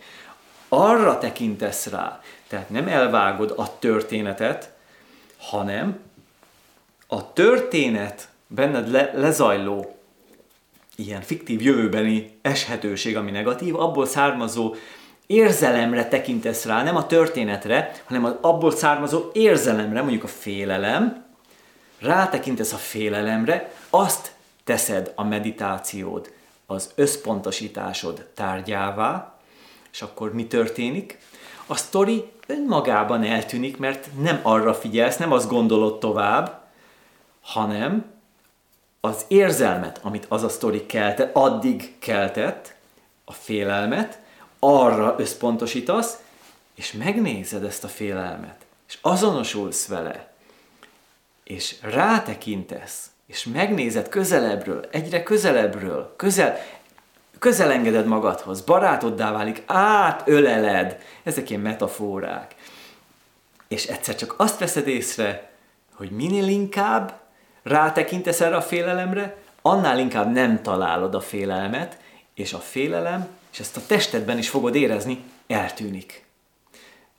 arra 0.68 1.18
tekintesz 1.18 1.86
rá. 1.86 2.20
Tehát 2.48 2.70
nem 2.70 2.88
elvágod 2.88 3.52
a 3.56 3.78
történetet, 3.78 4.72
hanem 5.38 5.98
a 7.06 7.32
történet 7.32 8.28
benned 8.46 8.90
le, 8.90 9.10
lezajló 9.14 9.96
ilyen 10.96 11.20
fiktív 11.20 11.62
jövőbeni 11.62 12.38
eshetőség, 12.42 13.16
ami 13.16 13.30
negatív, 13.30 13.76
abból 13.76 14.06
származó 14.06 14.74
érzelemre 15.26 16.08
tekintesz 16.08 16.64
rá, 16.64 16.82
nem 16.82 16.96
a 16.96 17.06
történetre, 17.06 17.92
hanem 18.04 18.24
az 18.24 18.34
abból 18.40 18.70
származó 18.70 19.30
érzelemre, 19.32 20.00
mondjuk 20.00 20.24
a 20.24 20.28
félelem, 20.28 21.24
rátekintesz 21.98 22.72
a 22.72 22.76
félelemre, 22.76 23.72
azt 23.90 24.32
teszed 24.64 25.12
a 25.14 25.24
meditációd, 25.24 26.32
az 26.66 26.90
összpontosításod 26.94 28.26
tárgyává, 28.34 29.34
és 29.92 30.02
akkor 30.02 30.32
mi 30.32 30.46
történik? 30.46 31.18
A 31.66 31.76
sztori 31.76 32.30
önmagában 32.46 33.22
eltűnik, 33.22 33.76
mert 33.76 34.08
nem 34.20 34.40
arra 34.42 34.74
figyelsz, 34.74 35.16
nem 35.16 35.32
azt 35.32 35.48
gondolod 35.48 35.98
tovább, 35.98 36.60
hanem 37.40 38.04
az 39.00 39.24
érzelmet, 39.28 40.00
amit 40.02 40.26
az 40.28 40.42
a 40.42 40.48
sztori 40.48 40.86
kelte, 40.86 41.30
addig 41.32 41.98
keltett, 41.98 42.74
a 43.24 43.32
félelmet, 43.32 44.20
arra 44.58 45.14
összpontosítasz, 45.18 46.22
és 46.74 46.92
megnézed 46.92 47.64
ezt 47.64 47.84
a 47.84 47.88
félelmet, 47.88 48.66
és 48.88 48.98
azonosulsz 49.00 49.86
vele, 49.86 50.32
és 51.44 51.76
rátekintesz, 51.80 53.10
és 53.26 53.44
megnézed 53.44 54.08
közelebbről, 54.08 54.88
egyre 54.90 55.22
közelebbről, 55.22 56.14
közel, 56.16 56.58
közel 57.38 57.70
engeded 57.70 58.06
magadhoz, 58.06 58.60
barátoddá 58.60 59.32
válik, 59.32 59.62
átöleled, 59.66 61.00
ezek 61.22 61.50
ilyen 61.50 61.62
metaforák. 61.62 62.54
És 63.68 63.86
egyszer 63.86 64.14
csak 64.14 64.34
azt 64.36 64.58
veszed 64.58 64.86
észre, 64.88 65.50
hogy 65.94 66.10
minél 66.10 66.48
inkább 66.48 67.20
rátekintesz 67.62 68.40
erre 68.40 68.56
a 68.56 68.62
félelemre, 68.62 69.36
annál 69.62 69.98
inkább 69.98 70.32
nem 70.32 70.62
találod 70.62 71.14
a 71.14 71.20
félelmet, 71.20 71.98
és 72.34 72.52
a 72.52 72.58
félelem, 72.58 73.28
és 73.52 73.58
ezt 73.58 73.76
a 73.76 73.86
testedben 73.86 74.38
is 74.38 74.48
fogod 74.48 74.74
érezni, 74.74 75.24
eltűnik. 75.46 76.24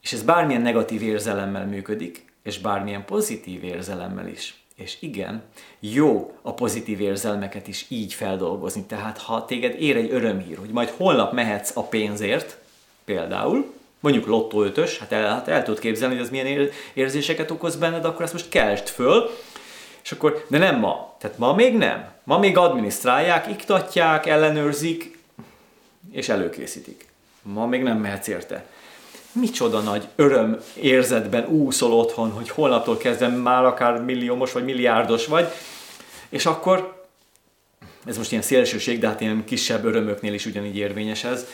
És 0.01 0.13
ez 0.13 0.23
bármilyen 0.23 0.61
negatív 0.61 1.01
érzelemmel 1.01 1.65
működik, 1.65 2.25
és 2.43 2.59
bármilyen 2.59 3.05
pozitív 3.05 3.63
érzelemmel 3.63 4.27
is. 4.27 4.66
És 4.77 4.97
igen, 4.99 5.43
jó 5.79 6.37
a 6.41 6.53
pozitív 6.53 7.01
érzelmeket 7.01 7.67
is 7.67 7.85
így 7.87 8.13
feldolgozni. 8.13 8.83
Tehát 8.83 9.17
ha 9.17 9.45
téged 9.45 9.81
ér 9.81 9.95
egy 9.95 10.11
örömhír, 10.11 10.57
hogy 10.57 10.69
majd 10.69 10.89
holnap 10.89 11.33
mehetsz 11.33 11.75
a 11.75 11.83
pénzért, 11.83 12.57
például, 13.05 13.73
mondjuk 13.99 14.25
lottó 14.25 14.63
ötös, 14.63 14.97
hát 14.97 15.11
el, 15.11 15.29
hát 15.29 15.47
el 15.47 15.63
tudod 15.63 15.79
képzelni, 15.79 16.15
hogy 16.15 16.23
az 16.23 16.29
milyen 16.29 16.69
érzéseket 16.93 17.51
okoz 17.51 17.75
benned, 17.75 18.05
akkor 18.05 18.21
ezt 18.21 18.33
most 18.33 18.49
keltsd 18.49 18.87
föl, 18.87 19.29
és 20.03 20.11
akkor, 20.11 20.45
de 20.47 20.57
nem 20.57 20.79
ma. 20.79 21.15
Tehát 21.19 21.37
ma 21.37 21.53
még 21.53 21.77
nem. 21.77 22.11
Ma 22.23 22.37
még 22.39 22.57
adminisztrálják, 22.57 23.47
iktatják, 23.47 24.25
ellenőrzik, 24.25 25.17
és 26.11 26.29
előkészítik. 26.29 27.07
Ma 27.41 27.65
még 27.65 27.83
nem 27.83 27.97
mehetsz 27.97 28.27
érte. 28.27 28.65
Micsoda 29.39 29.79
nagy 29.79 30.07
öröm 30.15 30.57
érzetben 30.73 31.45
úszol 31.47 31.93
otthon, 31.93 32.31
hogy 32.31 32.49
holnaptól 32.49 32.97
kezdve 32.97 33.27
már 33.27 33.65
akár 33.65 34.01
milliómos 34.01 34.51
vagy 34.51 34.63
milliárdos 34.63 35.25
vagy, 35.25 35.47
és 36.29 36.45
akkor, 36.45 37.05
ez 38.05 38.17
most 38.17 38.31
ilyen 38.31 38.43
szélsőség, 38.43 38.99
de 38.99 39.07
hát 39.07 39.21
ilyen 39.21 39.43
kisebb 39.45 39.85
örömöknél 39.85 40.33
is 40.33 40.45
ugyanígy 40.45 40.77
érvényes 40.77 41.23
ez, 41.23 41.45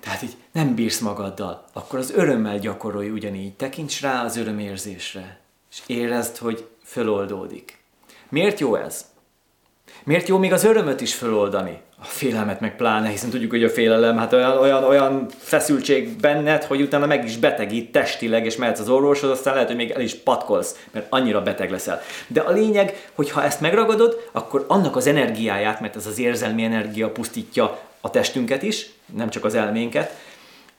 tehát 0.00 0.22
így 0.22 0.36
nem 0.52 0.74
bírsz 0.74 0.98
magaddal, 0.98 1.64
akkor 1.72 1.98
az 1.98 2.10
örömmel 2.10 2.58
gyakorolj 2.58 3.10
ugyanígy, 3.10 3.52
tekints 3.52 4.00
rá 4.00 4.24
az 4.24 4.36
örömérzésre, 4.36 5.40
és 5.70 5.82
érezd, 5.86 6.36
hogy 6.36 6.68
föloldódik. 6.84 7.78
Miért 8.28 8.60
jó 8.60 8.74
ez? 8.74 9.04
Miért 10.04 10.28
jó 10.28 10.38
még 10.38 10.52
az 10.52 10.64
örömöt 10.64 11.00
is 11.00 11.14
föloldani? 11.14 11.80
A 12.00 12.04
félelmet 12.04 12.60
meg 12.60 12.76
pláne, 12.76 13.08
hiszen 13.08 13.30
tudjuk, 13.30 13.50
hogy 13.50 13.64
a 13.64 13.68
félelem, 13.68 14.16
hát 14.16 14.32
olyan, 14.32 14.58
olyan, 14.58 14.84
olyan 14.84 15.26
feszültség 15.38 16.20
benned, 16.20 16.64
hogy 16.64 16.80
utána 16.80 17.06
meg 17.06 17.24
is 17.24 17.36
betegít 17.36 17.92
testileg, 17.92 18.44
és 18.44 18.56
mehetsz 18.56 18.80
az 18.80 18.88
orvoshoz, 18.88 19.30
aztán 19.30 19.52
lehet, 19.54 19.68
hogy 19.68 19.76
még 19.76 19.90
el 19.90 20.00
is 20.00 20.14
patkolsz, 20.14 20.84
mert 20.90 21.06
annyira 21.10 21.42
beteg 21.42 21.70
leszel. 21.70 22.02
De 22.26 22.40
a 22.40 22.50
lényeg, 22.50 23.10
hogy 23.14 23.30
ha 23.30 23.42
ezt 23.42 23.60
megragadod, 23.60 24.28
akkor 24.32 24.64
annak 24.68 24.96
az 24.96 25.06
energiáját, 25.06 25.80
mert 25.80 25.96
ez 25.96 26.06
az 26.06 26.18
érzelmi 26.18 26.64
energia 26.64 27.10
pusztítja 27.10 27.78
a 28.00 28.10
testünket 28.10 28.62
is, 28.62 28.90
nem 29.16 29.30
csak 29.30 29.44
az 29.44 29.54
elménket, 29.54 30.14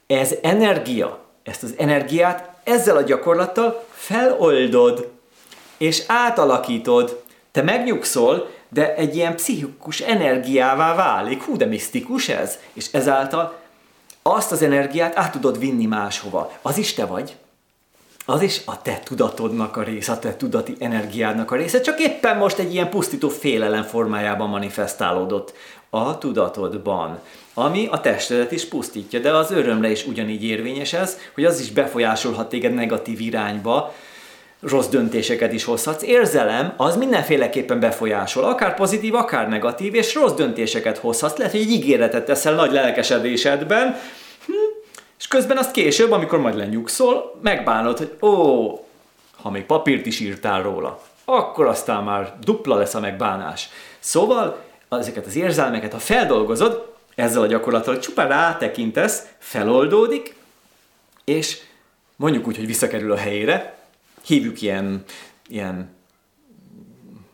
ez 0.07 0.35
energia, 0.41 1.19
ezt 1.43 1.63
az 1.63 1.73
energiát 1.77 2.49
ezzel 2.63 2.97
a 2.97 3.01
gyakorlattal 3.01 3.85
feloldod, 3.91 5.11
és 5.77 6.03
átalakítod 6.07 7.23
te 7.51 7.61
megnyugszol, 7.61 8.49
de 8.69 8.95
egy 8.95 9.15
ilyen 9.15 9.35
pszichikus 9.35 9.99
energiává 9.99 10.95
válik. 10.95 11.43
Hú, 11.43 11.57
de 11.57 11.65
misztikus 11.65 12.29
ez. 12.29 12.57
És 12.73 12.87
ezáltal 12.91 13.59
azt 14.21 14.51
az 14.51 14.61
energiát 14.61 15.17
át 15.17 15.31
tudod 15.31 15.59
vinni 15.59 15.85
máshova. 15.85 16.51
Az 16.61 16.77
is 16.77 16.93
te 16.93 17.05
vagy. 17.05 17.35
Az 18.25 18.41
is 18.41 18.61
a 18.65 18.81
te 18.81 18.99
tudatodnak 19.03 19.77
a 19.77 19.83
része, 19.83 20.11
a 20.11 20.19
te 20.19 20.35
tudati 20.35 20.75
energiádnak 20.79 21.51
a 21.51 21.55
része, 21.55 21.81
csak 21.81 21.99
éppen 21.99 22.37
most 22.37 22.57
egy 22.57 22.73
ilyen 22.73 22.89
pusztító 22.89 23.29
félelem 23.29 23.83
formájában 23.83 24.49
manifestálódott 24.49 25.53
a 25.89 26.17
tudatodban, 26.17 27.19
ami 27.53 27.87
a 27.91 28.01
testedet 28.01 28.51
is 28.51 28.65
pusztítja, 28.65 29.19
de 29.19 29.35
az 29.35 29.51
örömre 29.51 29.91
is 29.91 30.05
ugyanígy 30.05 30.43
érvényes 30.43 30.93
ez, 30.93 31.17
hogy 31.33 31.45
az 31.45 31.59
is 31.59 31.71
befolyásolhat 31.71 32.49
téged 32.49 32.73
negatív 32.73 33.19
irányba, 33.19 33.93
rossz 34.61 34.87
döntéseket 34.87 35.53
is 35.53 35.63
hozhatsz. 35.63 36.03
Érzelem 36.03 36.73
az 36.77 36.95
mindenféleképpen 36.95 37.79
befolyásol, 37.79 38.43
akár 38.43 38.75
pozitív, 38.75 39.15
akár 39.15 39.49
negatív, 39.49 39.95
és 39.95 40.15
rossz 40.15 40.33
döntéseket 40.33 40.97
hozhatsz. 40.97 41.37
Lehet, 41.37 41.51
hogy 41.51 41.61
egy 41.61 41.71
ígéretet 41.71 42.25
teszel 42.25 42.53
nagy 42.53 42.71
lelkesedésedben, 42.71 43.99
hm, 44.45 44.53
és 45.19 45.27
közben 45.27 45.57
azt 45.57 45.71
később, 45.71 46.11
amikor 46.11 46.39
majd 46.39 46.55
lenyugszol, 46.55 47.39
megbánod, 47.41 47.97
hogy 47.97 48.15
ó, 48.21 48.87
ha 49.41 49.49
még 49.49 49.65
papírt 49.65 50.05
is 50.05 50.19
írtál 50.19 50.61
róla, 50.61 51.01
akkor 51.25 51.65
aztán 51.65 52.03
már 52.03 52.33
dupla 52.43 52.75
lesz 52.75 52.95
a 52.95 52.99
megbánás. 52.99 53.69
Szóval 53.99 54.63
ezeket 54.89 55.25
az 55.25 55.35
érzelmeket, 55.35 55.91
ha 55.91 55.99
feldolgozod, 55.99 56.93
ezzel 57.15 57.41
a 57.41 57.47
gyakorlattal 57.47 57.99
csupán 57.99 58.27
rátekintesz, 58.27 59.23
feloldódik, 59.37 60.35
és 61.23 61.59
mondjuk 62.15 62.47
úgy, 62.47 62.55
hogy 62.55 62.65
visszakerül 62.65 63.11
a 63.11 63.17
helyére, 63.17 63.78
hívjuk 64.25 64.61
ilyen, 64.61 65.03
ilyen 65.47 65.89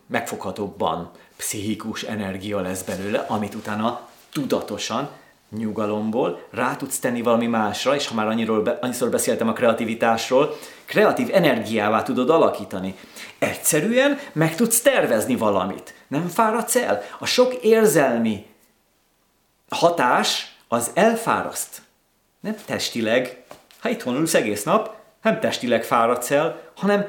megfoghatóbban 0.08 1.12
pszichikus 1.38 2.04
energia 2.04 2.62
lesz 2.62 2.82
belőle, 2.82 3.20
amit 3.20 3.56
utána 3.56 4.10
tudatosan, 4.32 5.10
nyugalomból 5.50 6.48
rá 6.52 6.76
tudsz 6.76 7.00
tenni 7.00 7.22
valami 7.22 7.48
másra, 7.48 7.96
és 7.96 8.08
ha 8.08 8.16
már 8.16 8.28
annyiról, 8.28 8.78
annyiszor 8.82 9.10
beszéltem 9.10 9.48
a 9.48 9.54
kreativitásról, 9.54 10.58
kreatív 10.86 11.30
energiává 11.34 12.04
tudod 12.04 12.30
alakítani. 12.30 12.96
Egyszerűen 13.40 14.20
meg 14.34 14.56
tudsz 14.56 14.82
tervezni 14.82 15.36
valamit. 15.36 15.94
Nem 16.08 16.28
fáradsz 16.28 16.76
el? 16.76 17.02
A 17.20 17.26
sok 17.26 17.54
érzelmi 17.54 18.46
hatás 19.70 20.56
az 20.68 20.92
elfáraszt. 20.94 21.82
Nem 22.40 22.56
testileg. 22.66 23.44
Ha 23.80 23.90
itthon 23.90 24.16
ülsz 24.16 24.34
egész 24.34 24.64
nap, 24.64 24.96
nem 25.26 25.40
testileg 25.40 25.84
fáradsz 25.84 26.32
el, 26.32 26.62
hanem 26.76 27.08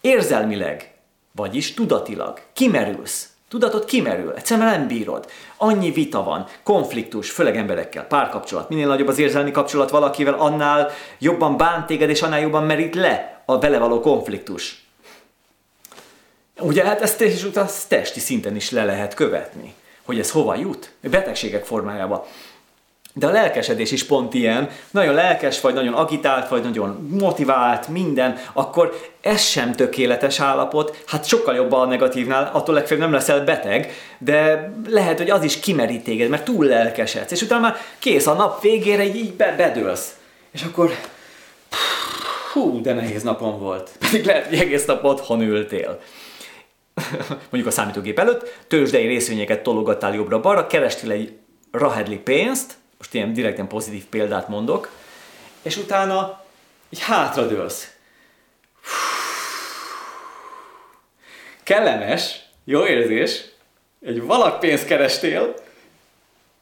érzelmileg, 0.00 0.94
vagyis 1.32 1.74
tudatilag. 1.74 2.40
Kimerülsz. 2.52 3.28
Tudatod 3.48 3.84
kimerül, 3.84 4.32
egyszerűen 4.36 4.66
nem 4.66 4.86
bírod. 4.86 5.30
Annyi 5.56 5.90
vita 5.90 6.22
van, 6.22 6.46
konfliktus, 6.62 7.30
főleg 7.30 7.56
emberekkel, 7.56 8.06
párkapcsolat. 8.06 8.68
Minél 8.68 8.86
nagyobb 8.86 9.08
az 9.08 9.18
érzelmi 9.18 9.50
kapcsolat 9.50 9.90
valakivel, 9.90 10.34
annál 10.34 10.90
jobban 11.18 11.56
bánt 11.56 11.86
téged, 11.86 12.10
és 12.10 12.22
annál 12.22 12.40
jobban 12.40 12.64
merít 12.64 12.94
le 12.94 13.42
a 13.46 13.58
vele 13.58 13.78
való 13.78 14.00
konfliktus. 14.00 14.84
Ugye 16.60 16.84
hát 16.84 17.00
ezt, 17.00 17.20
és 17.20 17.44
utána 17.44 17.68
testi 17.88 18.20
szinten 18.20 18.56
is 18.56 18.70
le 18.70 18.84
lehet 18.84 19.14
követni, 19.14 19.74
hogy 20.04 20.18
ez 20.18 20.30
hova 20.30 20.54
jut, 20.54 20.92
betegségek 21.00 21.64
formájában. 21.64 22.22
De 23.18 23.26
a 23.26 23.30
lelkesedés 23.30 23.92
is 23.92 24.04
pont 24.04 24.34
ilyen, 24.34 24.68
nagyon 24.90 25.14
lelkes 25.14 25.60
vagy, 25.60 25.74
nagyon 25.74 25.94
agitált 25.94 26.48
vagy, 26.48 26.62
nagyon 26.62 27.08
motivált, 27.18 27.88
minden, 27.88 28.38
akkor 28.52 29.10
ez 29.20 29.40
sem 29.40 29.72
tökéletes 29.72 30.40
állapot, 30.40 31.02
hát 31.06 31.26
sokkal 31.26 31.54
jobb 31.54 31.72
a 31.72 31.86
negatívnál, 31.86 32.50
attól 32.52 32.74
legfeljebb 32.74 33.04
nem 33.04 33.14
leszel 33.14 33.44
beteg, 33.44 33.92
de 34.18 34.72
lehet, 34.88 35.18
hogy 35.18 35.30
az 35.30 35.44
is 35.44 35.60
kimerít 35.60 36.04
téged, 36.04 36.28
mert 36.28 36.44
túl 36.44 36.64
lelkesedsz, 36.64 37.32
és 37.32 37.42
utána 37.42 37.60
már 37.60 37.76
kész 37.98 38.26
a 38.26 38.32
nap 38.32 38.62
végére, 38.62 39.04
így, 39.04 39.16
így 39.16 39.34
bedőlsz. 39.34 40.16
És 40.50 40.62
akkor 40.62 40.90
hú, 42.52 42.80
de 42.80 42.92
nehéz 42.92 43.22
napom 43.22 43.58
volt. 43.58 43.90
Pedig 44.10 44.24
lehet, 44.24 44.46
hogy 44.46 44.58
egész 44.58 44.84
nap 44.84 45.04
otthon 45.04 45.40
ültél. 45.40 46.00
Mondjuk 47.50 47.66
a 47.66 47.70
számítógép 47.70 48.18
előtt, 48.18 48.64
tőzsdei 48.68 49.06
részvényeket 49.06 49.62
tologattál 49.62 50.14
jobbra-balra, 50.14 50.66
kerestél 50.66 51.10
egy 51.10 51.32
rahedli 51.70 52.16
pénzt, 52.16 52.74
most 52.98 53.14
ilyen 53.14 53.32
direkten 53.32 53.68
pozitív 53.68 54.04
példát 54.04 54.48
mondok, 54.48 54.90
és 55.62 55.76
utána 55.76 56.44
így 56.90 57.00
hátradőlsz. 57.00 57.92
Kellemes, 61.62 62.38
jó 62.64 62.86
érzés, 62.86 63.44
egy 64.00 64.22
valak 64.22 64.60
pénzt 64.60 64.86
kerestél, 64.86 65.54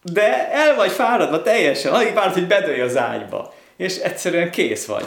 de 0.03 0.51
el 0.51 0.75
vagy 0.75 0.91
fáradva 0.91 1.43
teljesen, 1.43 1.93
alig 1.93 2.15
várt, 2.15 2.33
hogy 2.33 2.47
bedőj 2.47 2.81
az 2.81 2.97
ágyba, 2.97 3.55
és 3.77 3.97
egyszerűen 3.97 4.51
kész 4.51 4.87
vagy. 4.87 5.07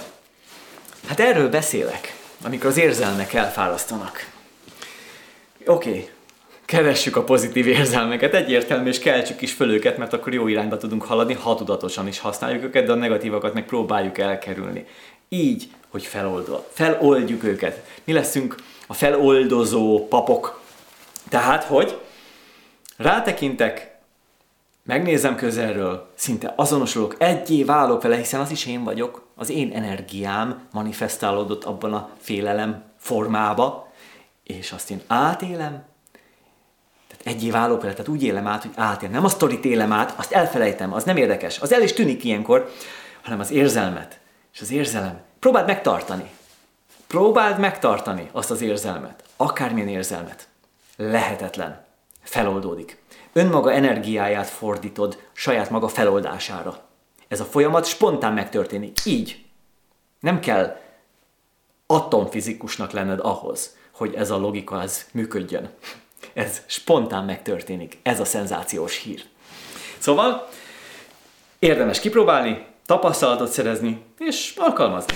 Hát 1.08 1.20
erről 1.20 1.50
beszélek, 1.50 2.16
amikor 2.44 2.70
az 2.70 2.78
érzelmek 2.78 3.34
elfárasztanak. 3.34 4.30
Oké, 5.66 5.90
okay. 5.90 6.10
Keressük 6.70 7.16
a 7.16 7.24
pozitív 7.24 7.68
érzelmeket, 7.68 8.34
egyértelmű, 8.34 8.90
és 8.90 9.00
keltsük 9.00 9.42
is 9.42 9.54
föl 9.54 9.72
őket, 9.72 9.98
mert 9.98 10.14
akkor 10.14 10.34
jó 10.34 10.48
irányba 10.48 10.78
tudunk 10.78 11.04
haladni, 11.04 11.34
ha 11.34 11.56
tudatosan 11.56 12.08
is 12.08 12.20
használjuk 12.20 12.64
őket, 12.64 12.86
de 12.86 12.92
a 12.92 12.96
negatívakat 12.96 13.54
meg 13.54 13.66
próbáljuk 13.66 14.18
elkerülni. 14.18 14.86
Így, 15.30 15.70
hogy 15.90 16.04
feloldol, 16.04 16.68
feloldjuk 16.72 17.44
őket. 17.44 17.84
Mi 18.04 18.14
leszünk 18.14 18.56
a 18.88 18.94
feloldozó 18.94 20.08
papok. 20.08 20.62
Tehát, 21.30 21.64
hogy 21.64 22.00
rátekintek, 22.98 23.98
megnézem 24.84 25.36
közelről, 25.36 26.12
szinte 26.16 26.54
azonosulok, 26.56 27.16
egyé 27.18 27.64
válok 27.64 28.02
vele, 28.02 28.16
hiszen 28.16 28.40
az 28.40 28.52
is 28.52 28.66
én 28.66 28.84
vagyok, 28.84 29.28
az 29.36 29.50
én 29.50 29.72
energiám 29.72 30.68
manifestálódott 30.72 31.64
abban 31.64 31.94
a 31.94 32.10
félelem 32.20 32.84
formába, 32.98 33.92
és 34.44 34.72
azt 34.72 34.92
én 34.92 35.02
átélem, 35.08 35.89
egyé 37.30 37.50
vele, 37.50 37.78
tehát 37.78 38.08
úgy 38.08 38.24
élem 38.24 38.48
át, 38.48 38.62
hogy 38.62 38.72
átélem. 38.76 39.14
Nem 39.14 39.26
a 39.26 39.30
sztorit 39.30 39.66
élem 39.66 39.92
át, 39.92 40.14
azt 40.16 40.32
elfelejtem, 40.32 40.94
az 40.94 41.04
nem 41.04 41.18
érdekes, 41.18 41.60
az 41.60 41.74
el 41.74 41.82
is 41.82 41.94
tűnik 41.94 42.24
ilyenkor, 42.24 42.72
hanem 43.22 43.40
az 43.40 43.52
érzelmet. 43.52 44.20
És 44.54 44.62
az 44.62 44.72
érzelem, 44.72 45.22
próbáld 45.40 45.68
megtartani. 45.68 46.30
Próbáld 47.08 47.60
megtartani 47.60 48.30
azt 48.32 48.52
az 48.52 48.62
érzelmet, 48.62 49.24
akármilyen 49.38 49.88
érzelmet. 49.88 50.48
Lehetetlen. 50.96 51.86
Feloldódik. 52.22 53.02
Önmaga 53.34 53.72
energiáját 53.72 54.48
fordítod 54.48 55.22
saját 55.34 55.70
maga 55.70 55.88
feloldására. 55.88 56.80
Ez 57.28 57.40
a 57.40 57.46
folyamat 57.46 57.86
spontán 57.86 58.34
megtörténik. 58.34 59.06
Így. 59.06 59.46
Nem 60.20 60.40
kell 60.40 60.80
atomfizikusnak 61.88 62.92
lenned 62.92 63.20
ahhoz, 63.20 63.76
hogy 63.92 64.14
ez 64.14 64.30
a 64.30 64.38
logika 64.38 64.82
ez 64.82 65.06
működjön. 65.12 65.70
Ez 66.34 66.62
spontán 66.66 67.26
megtörténik. 67.26 67.98
Ez 68.04 68.20
a 68.20 68.26
szenzációs 68.26 68.98
hír. 68.98 69.24
Szóval 69.98 70.50
érdemes 71.60 72.00
kipróbálni, 72.00 72.66
tapasztalatot 72.86 73.52
szerezni 73.52 74.02
és 74.18 74.54
alkalmazni. 74.58 75.16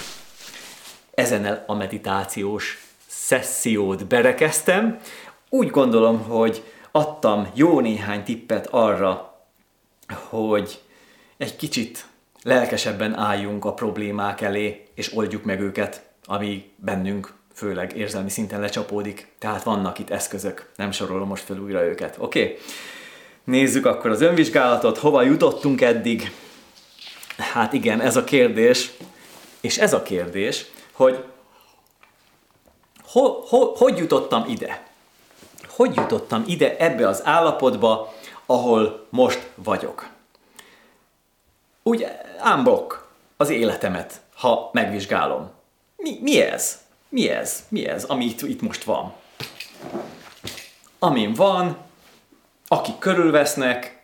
Ezennel 1.13 1.63
a 1.67 1.73
meditációs 1.73 2.87
szessziót 3.07 4.07
berekeztem. 4.07 4.99
Úgy 5.49 5.69
gondolom, 5.69 6.23
hogy 6.23 6.63
adtam 6.91 7.51
jó 7.53 7.79
néhány 7.79 8.23
tippet 8.23 8.67
arra, 8.71 9.39
hogy 10.29 10.81
egy 11.37 11.55
kicsit 11.55 12.05
lelkesebben 12.43 13.17
álljunk 13.17 13.65
a 13.65 13.73
problémák 13.73 14.41
elé, 14.41 14.83
és 14.95 15.15
oldjuk 15.15 15.43
meg 15.43 15.59
őket, 15.61 16.05
ami 16.25 16.71
bennünk 16.75 17.33
főleg 17.53 17.97
érzelmi 17.97 18.29
szinten 18.29 18.59
lecsapódik. 18.59 19.27
Tehát 19.37 19.63
vannak 19.63 19.99
itt 19.99 20.09
eszközök, 20.09 20.69
nem 20.75 20.91
sorolom 20.91 21.27
most 21.27 21.43
fel 21.43 21.57
újra 21.59 21.83
őket. 21.83 22.15
Oké? 22.19 22.41
Okay? 22.41 22.57
Nézzük 23.43 23.85
akkor 23.85 24.11
az 24.11 24.21
önvizsgálatot, 24.21 24.97
hova 24.97 25.21
jutottunk 25.21 25.81
eddig. 25.81 26.31
Hát 27.37 27.73
igen, 27.73 28.01
ez 28.01 28.15
a 28.15 28.23
kérdés, 28.23 28.91
és 29.61 29.77
ez 29.77 29.93
a 29.93 30.03
kérdés, 30.03 30.65
hogy 30.91 31.23
ho, 33.03 33.29
ho, 33.29 33.75
hogy 33.75 33.97
jutottam 33.97 34.45
ide? 34.47 34.87
Hogy 35.67 35.95
jutottam 35.95 36.43
ide 36.47 36.77
ebbe 36.77 37.07
az 37.07 37.25
állapotba, 37.25 38.13
ahol 38.45 39.07
most 39.09 39.49
vagyok? 39.55 40.09
Úgy 41.83 42.07
ámbok 42.39 43.07
az 43.37 43.49
életemet, 43.49 44.21
ha 44.35 44.69
megvizsgálom. 44.73 45.51
Mi, 45.95 46.19
mi 46.21 46.41
ez? 46.41 46.82
Mi 47.13 47.29
ez? 47.29 47.63
Mi 47.67 47.85
ez, 47.85 48.03
ami 48.03 48.25
itt, 48.25 48.41
itt 48.41 48.61
most 48.61 48.83
van? 48.83 49.13
Amin 50.99 51.33
van, 51.33 51.77
akik 52.67 52.97
körülvesznek, 52.97 54.03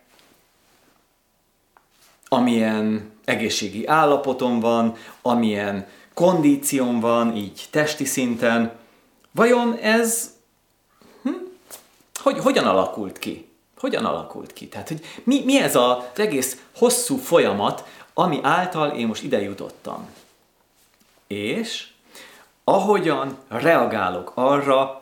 amilyen 2.27 3.11
egészségi 3.25 3.88
állapotom 3.88 4.59
van, 4.59 4.95
amilyen 5.21 5.88
kondícióm 6.13 6.99
van, 6.99 7.35
így 7.35 7.67
testi 7.69 8.05
szinten. 8.05 8.71
Vajon 9.31 9.77
ez 9.77 10.33
hm? 11.21 11.29
hogy, 12.15 12.39
hogyan 12.39 12.67
alakult 12.67 13.17
ki? 13.17 13.49
Hogyan 13.77 14.05
alakult 14.05 14.53
ki? 14.53 14.67
Tehát, 14.67 14.88
hogy 14.88 15.05
mi, 15.23 15.41
mi 15.45 15.59
ez 15.59 15.75
az 15.75 15.97
egész 16.15 16.61
hosszú 16.75 17.17
folyamat, 17.17 17.85
ami 18.13 18.39
által 18.41 18.89
én 18.89 19.07
most 19.07 19.23
ide 19.23 19.41
jutottam? 19.41 20.09
És 21.27 21.88
ahogyan 22.69 23.38
reagálok 23.48 24.31
arra, 24.33 25.01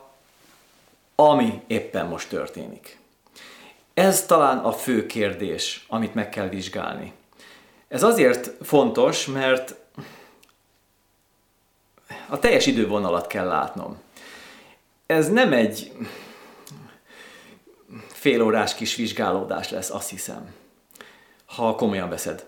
ami 1.14 1.62
éppen 1.66 2.06
most 2.06 2.28
történik. 2.28 2.98
Ez 3.94 4.26
talán 4.26 4.58
a 4.58 4.72
fő 4.72 5.06
kérdés, 5.06 5.84
amit 5.88 6.14
meg 6.14 6.28
kell 6.28 6.48
vizsgálni. 6.48 7.12
Ez 7.88 8.02
azért 8.02 8.66
fontos, 8.66 9.26
mert 9.26 9.74
a 12.28 12.38
teljes 12.38 12.66
idővonalat 12.66 13.26
kell 13.26 13.46
látnom. 13.46 14.00
Ez 15.06 15.28
nem 15.28 15.52
egy 15.52 15.92
félórás 18.06 18.74
kis 18.74 18.94
vizsgálódás 18.94 19.70
lesz, 19.70 19.90
azt 19.90 20.10
hiszem, 20.10 20.54
ha 21.46 21.74
komolyan 21.74 22.08
veszed. 22.08 22.46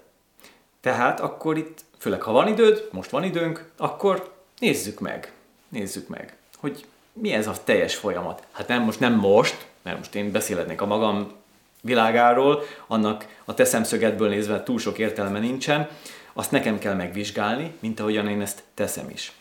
Tehát 0.81 1.21
akkor 1.21 1.57
itt, 1.59 1.85
főleg 1.99 2.23
ha 2.23 2.33
van 2.33 2.49
időd, 2.49 2.89
most 2.93 3.11
van 3.11 3.25
időnk, 3.25 3.71
akkor 3.77 4.39
nézzük 4.61 5.01
meg, 5.01 5.33
nézzük 5.69 6.09
meg, 6.09 6.37
hogy 6.57 6.87
mi 7.13 7.33
ez 7.33 7.47
a 7.47 7.65
teljes 7.65 7.95
folyamat. 7.95 8.47
Hát 8.53 8.69
nem 8.69 8.83
most, 8.83 9.01
nem 9.01 9.15
most, 9.15 9.67
mert 9.83 9.97
most 9.97 10.15
én 10.15 10.33
beszélhetnék 10.33 10.81
a 10.81 10.87
magam 10.87 11.33
világáról, 11.81 12.63
annak 12.87 13.27
a 13.45 13.55
te 13.55 13.65
szemszögedből 13.65 14.29
nézve 14.29 14.63
túl 14.63 14.79
sok 14.79 14.99
értelme 14.99 15.39
nincsen, 15.39 15.89
azt 16.33 16.51
nekem 16.51 16.79
kell 16.79 16.95
megvizsgálni, 16.95 17.75
mint 17.79 18.01
ahogyan 18.01 18.29
én 18.29 18.41
ezt 18.41 18.63
teszem 18.75 19.11
is. 19.11 19.33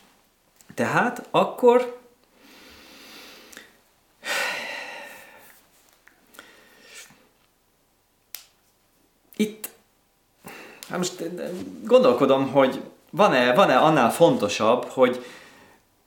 Tehát 0.74 1.26
akkor 1.30 1.98
itt 9.36 9.68
hát 10.88 10.98
most 10.98 11.22
gondolkodom, 11.84 12.50
hogy 12.50 12.82
van-e, 13.10 13.54
van-e 13.54 13.76
annál 13.76 14.12
fontosabb, 14.12 14.84
hogy 14.84 15.24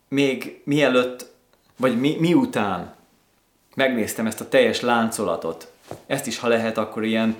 még 0.07 0.61
mielőtt, 0.63 1.31
vagy 1.77 1.99
mi, 1.99 2.17
miután 2.19 2.95
megnéztem 3.75 4.25
ezt 4.25 4.41
a 4.41 4.49
teljes 4.49 4.81
láncolatot, 4.81 5.71
ezt 6.05 6.27
is, 6.27 6.39
ha 6.39 6.47
lehet, 6.47 6.77
akkor 6.77 7.03
ilyen, 7.03 7.35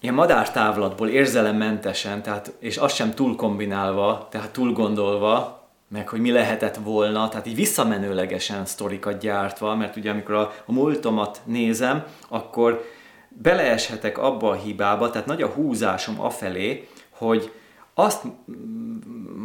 ilyen 0.00 0.14
madártávlatból 0.14 1.08
érzelemmentesen, 1.08 2.22
tehát, 2.22 2.52
és 2.58 2.76
azt 2.76 2.94
sem 2.94 3.14
túl 3.14 3.36
kombinálva, 3.36 4.28
tehát 4.30 4.50
túl 4.50 4.72
gondolva, 4.72 5.60
meg 5.88 6.08
hogy 6.08 6.20
mi 6.20 6.30
lehetett 6.30 6.76
volna, 6.76 7.28
tehát 7.28 7.46
így 7.46 7.54
visszamenőlegesen 7.54 8.66
sztorikat 8.66 9.18
gyártva, 9.18 9.74
mert 9.74 9.96
ugye 9.96 10.10
amikor 10.10 10.34
a, 10.34 10.52
a 10.66 10.72
múltomat 10.72 11.40
nézem, 11.44 12.04
akkor 12.28 12.84
beleeshetek 13.28 14.18
abba 14.18 14.50
a 14.50 14.54
hibába, 14.54 15.10
tehát 15.10 15.26
nagy 15.26 15.42
a 15.42 15.48
húzásom 15.48 16.20
afelé, 16.20 16.88
hogy 17.10 17.52
azt 18.00 18.22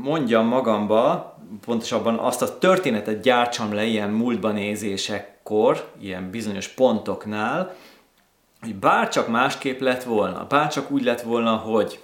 mondjam 0.03 0.47
magamba, 0.47 1.35
pontosabban 1.65 2.17
azt 2.17 2.41
a 2.41 2.57
történetet 2.57 3.21
gyártsam 3.21 3.73
le 3.73 3.83
ilyen 3.83 4.09
múltban 4.09 4.53
nézésekkor, 4.53 5.91
ilyen 5.99 6.29
bizonyos 6.29 6.67
pontoknál, 6.67 7.75
hogy 8.61 8.75
bárcsak 8.75 9.27
másképp 9.27 9.79
lett 9.79 10.03
volna, 10.03 10.45
bárcsak 10.49 10.91
úgy 10.91 11.03
lett 11.03 11.21
volna, 11.21 11.55
hogy, 11.55 11.99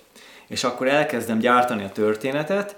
és 0.48 0.64
akkor 0.64 0.88
elkezdem 0.88 1.40
gyártani 1.40 1.84
a 1.84 1.92
történetet, 1.92 2.76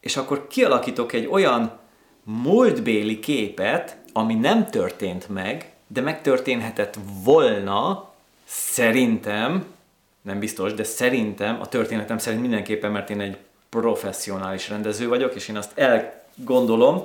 és 0.00 0.16
akkor 0.16 0.46
kialakítok 0.46 1.12
egy 1.12 1.26
olyan 1.26 1.78
múltbéli 2.24 3.18
képet, 3.18 3.96
ami 4.12 4.34
nem 4.34 4.66
történt 4.66 5.28
meg, 5.28 5.72
de 5.86 6.00
megtörténhetett 6.00 6.98
volna, 7.24 8.08
szerintem, 8.44 9.64
nem 10.28 10.38
biztos, 10.38 10.74
de 10.74 10.84
szerintem, 10.84 11.60
a 11.60 11.66
történetem 11.66 12.18
szerint 12.18 12.42
mindenképpen, 12.42 12.90
mert 12.90 13.10
én 13.10 13.20
egy 13.20 13.36
professzionális 13.68 14.68
rendező 14.68 15.08
vagyok, 15.08 15.34
és 15.34 15.48
én 15.48 15.56
azt 15.56 15.78
elgondolom, 15.78 17.02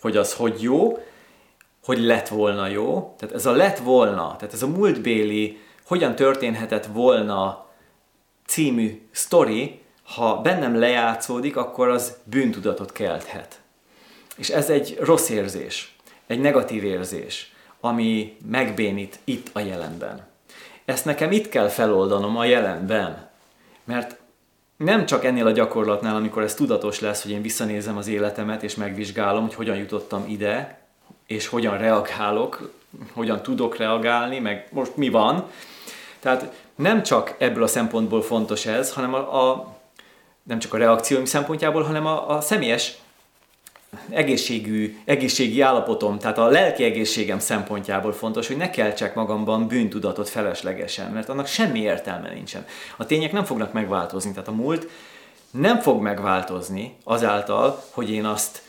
hogy 0.00 0.16
az 0.16 0.34
hogy 0.34 0.62
jó, 0.62 0.98
hogy 1.84 1.98
lett 1.98 2.28
volna 2.28 2.66
jó. 2.66 3.14
Tehát 3.18 3.34
ez 3.34 3.46
a 3.46 3.52
lett 3.52 3.78
volna, 3.78 4.36
tehát 4.38 4.54
ez 4.54 4.62
a 4.62 4.66
múltbéli, 4.66 5.58
hogyan 5.84 6.14
történhetett 6.14 6.86
volna 6.86 7.66
című 8.46 9.06
sztori, 9.10 9.80
ha 10.02 10.40
bennem 10.40 10.78
lejátszódik, 10.78 11.56
akkor 11.56 11.88
az 11.88 12.16
bűntudatot 12.24 12.92
kelthet. 12.92 13.60
És 14.36 14.48
ez 14.48 14.70
egy 14.70 14.96
rossz 15.00 15.28
érzés, 15.28 15.96
egy 16.26 16.40
negatív 16.40 16.84
érzés, 16.84 17.52
ami 17.80 18.36
megbénít 18.50 19.18
itt 19.24 19.50
a 19.52 19.60
jelenben. 19.60 20.31
Ezt 20.84 21.04
nekem 21.04 21.32
itt 21.32 21.48
kell 21.48 21.68
feloldanom 21.68 22.36
a 22.36 22.44
jelenben, 22.44 23.30
mert 23.84 24.16
nem 24.76 25.06
csak 25.06 25.24
ennél 25.24 25.46
a 25.46 25.50
gyakorlatnál, 25.50 26.16
amikor 26.16 26.42
ez 26.42 26.54
tudatos 26.54 27.00
lesz, 27.00 27.22
hogy 27.22 27.30
én 27.30 27.42
visszanézem 27.42 27.96
az 27.96 28.08
életemet, 28.08 28.62
és 28.62 28.74
megvizsgálom, 28.74 29.42
hogy 29.42 29.54
hogyan 29.54 29.76
jutottam 29.76 30.24
ide, 30.28 30.80
és 31.26 31.46
hogyan 31.46 31.78
reagálok, 31.78 32.70
hogyan 33.12 33.42
tudok 33.42 33.76
reagálni, 33.76 34.38
meg 34.38 34.68
most 34.70 34.96
mi 34.96 35.08
van. 35.08 35.50
Tehát 36.20 36.52
nem 36.74 37.02
csak 37.02 37.34
ebből 37.38 37.62
a 37.62 37.66
szempontból 37.66 38.22
fontos 38.22 38.66
ez, 38.66 38.92
hanem 38.92 39.14
a, 39.14 39.50
a 39.50 39.76
nem 40.42 40.58
csak 40.58 40.74
a 40.74 40.78
reakcióim 40.78 41.24
szempontjából, 41.24 41.82
hanem 41.82 42.06
a, 42.06 42.36
a 42.36 42.40
személyes 42.40 42.98
egészségű, 44.10 44.98
egészségi 45.04 45.60
állapotom, 45.60 46.18
tehát 46.18 46.38
a 46.38 46.46
lelki 46.46 46.84
egészségem 46.84 47.38
szempontjából 47.38 48.12
fontos, 48.12 48.46
hogy 48.46 48.56
ne 48.56 48.70
keltsek 48.70 49.14
magamban 49.14 49.66
bűntudatot 49.66 50.28
feleslegesen, 50.28 51.12
mert 51.12 51.28
annak 51.28 51.46
semmi 51.46 51.80
értelme 51.80 52.32
nincsen. 52.32 52.66
A 52.96 53.06
tények 53.06 53.32
nem 53.32 53.44
fognak 53.44 53.72
megváltozni, 53.72 54.30
tehát 54.30 54.48
a 54.48 54.52
múlt 54.52 54.88
nem 55.50 55.78
fog 55.80 56.02
megváltozni 56.02 56.96
azáltal, 57.04 57.82
hogy 57.90 58.10
én 58.10 58.24
azt 58.24 58.62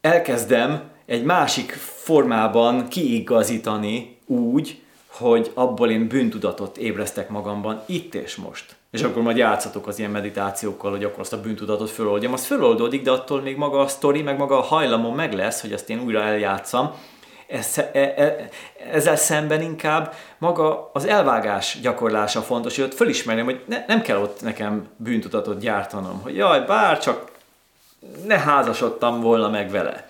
elkezdem 0.00 0.82
egy 1.06 1.24
másik 1.24 1.72
formában 1.72 2.88
kiigazítani 2.88 4.18
úgy, 4.26 4.82
hogy 5.06 5.50
abból 5.54 5.90
én 5.90 6.08
bűntudatot 6.08 6.76
ébresztek 6.76 7.28
magamban 7.28 7.82
itt 7.86 8.14
és 8.14 8.36
most 8.36 8.76
és 8.94 9.02
akkor 9.02 9.22
majd 9.22 9.36
játszatok 9.36 9.86
az 9.86 9.98
ilyen 9.98 10.10
meditációkkal, 10.10 10.90
hogy 10.90 11.04
akkor 11.04 11.20
azt 11.20 11.32
a 11.32 11.40
bűntudatot 11.40 11.90
föloldjam. 11.90 12.32
Az 12.32 12.44
föloldódik, 12.44 13.02
de 13.02 13.10
attól 13.10 13.40
még 13.40 13.56
maga 13.56 13.80
a 13.80 13.86
sztori, 13.86 14.22
meg 14.22 14.38
maga 14.38 14.58
a 14.58 14.62
hajlamom 14.62 15.14
meg 15.14 15.32
lesz, 15.32 15.60
hogy 15.60 15.72
azt 15.72 15.90
én 15.90 16.00
újra 16.00 16.22
eljátszam. 16.22 16.94
E, 17.46 17.90
e, 17.92 18.48
ezzel 18.92 19.16
szemben 19.16 19.60
inkább 19.62 20.14
maga 20.38 20.90
az 20.92 21.04
elvágás 21.04 21.78
gyakorlása 21.82 22.42
fontos, 22.42 22.74
hogy 22.74 22.84
ott 22.84 22.94
fölismerjem, 22.94 23.44
hogy 23.44 23.60
ne, 23.66 23.84
nem 23.86 24.02
kell 24.02 24.18
ott 24.18 24.42
nekem 24.42 24.88
bűntudatot 24.96 25.58
gyártanom, 25.58 26.20
hogy 26.22 26.36
jaj, 26.36 26.60
bár 26.60 26.98
csak 26.98 27.30
ne 28.26 28.38
házasodtam 28.38 29.20
volna 29.20 29.48
meg 29.48 29.70
vele. 29.70 30.08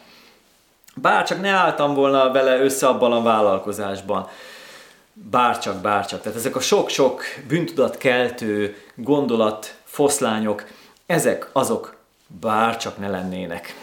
Bár 0.94 1.26
csak 1.26 1.40
ne 1.40 1.50
álltam 1.50 1.94
volna 1.94 2.32
vele 2.32 2.60
össze 2.60 2.86
abban 2.86 3.12
a 3.12 3.22
vállalkozásban 3.22 4.28
bárcsak, 5.14 5.80
bárcsak. 5.80 6.22
Tehát 6.22 6.38
ezek 6.38 6.56
a 6.56 6.60
sok-sok 6.60 7.22
bűntudatkeltő 7.48 8.76
gondolat, 8.94 9.78
foszlányok, 9.84 10.64
ezek 11.06 11.48
azok 11.52 11.96
bárcsak 12.40 12.98
ne 12.98 13.08
lennének. 13.08 13.74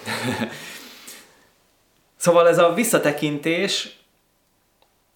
szóval 2.17 2.47
ez 2.47 2.57
a 2.57 2.73
visszatekintés, 2.73 3.99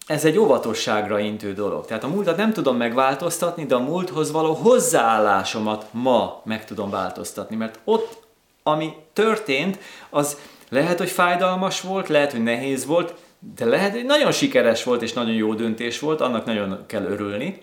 ez 0.06 0.24
egy 0.24 0.38
óvatosságra 0.38 1.18
intő 1.18 1.52
dolog. 1.52 1.86
Tehát 1.86 2.04
a 2.04 2.08
múltat 2.08 2.36
nem 2.36 2.52
tudom 2.52 2.76
megváltoztatni, 2.76 3.66
de 3.66 3.74
a 3.74 3.78
múlthoz 3.78 4.30
való 4.30 4.52
hozzáállásomat 4.52 5.86
ma 5.90 6.40
meg 6.44 6.64
tudom 6.64 6.90
változtatni, 6.90 7.56
mert 7.56 7.78
ott, 7.84 8.24
ami 8.62 8.94
történt, 9.12 9.78
az 10.10 10.36
lehet, 10.68 10.98
hogy 10.98 11.10
fájdalmas 11.10 11.80
volt, 11.80 12.08
lehet, 12.08 12.32
hogy 12.32 12.42
nehéz 12.42 12.86
volt, 12.86 13.14
de 13.38 13.64
lehet, 13.64 13.92
hogy 13.92 14.04
nagyon 14.04 14.32
sikeres 14.32 14.84
volt 14.84 15.02
és 15.02 15.12
nagyon 15.12 15.34
jó 15.34 15.54
döntés 15.54 15.98
volt, 15.98 16.20
annak 16.20 16.44
nagyon 16.44 16.84
kell 16.86 17.04
örülni. 17.04 17.62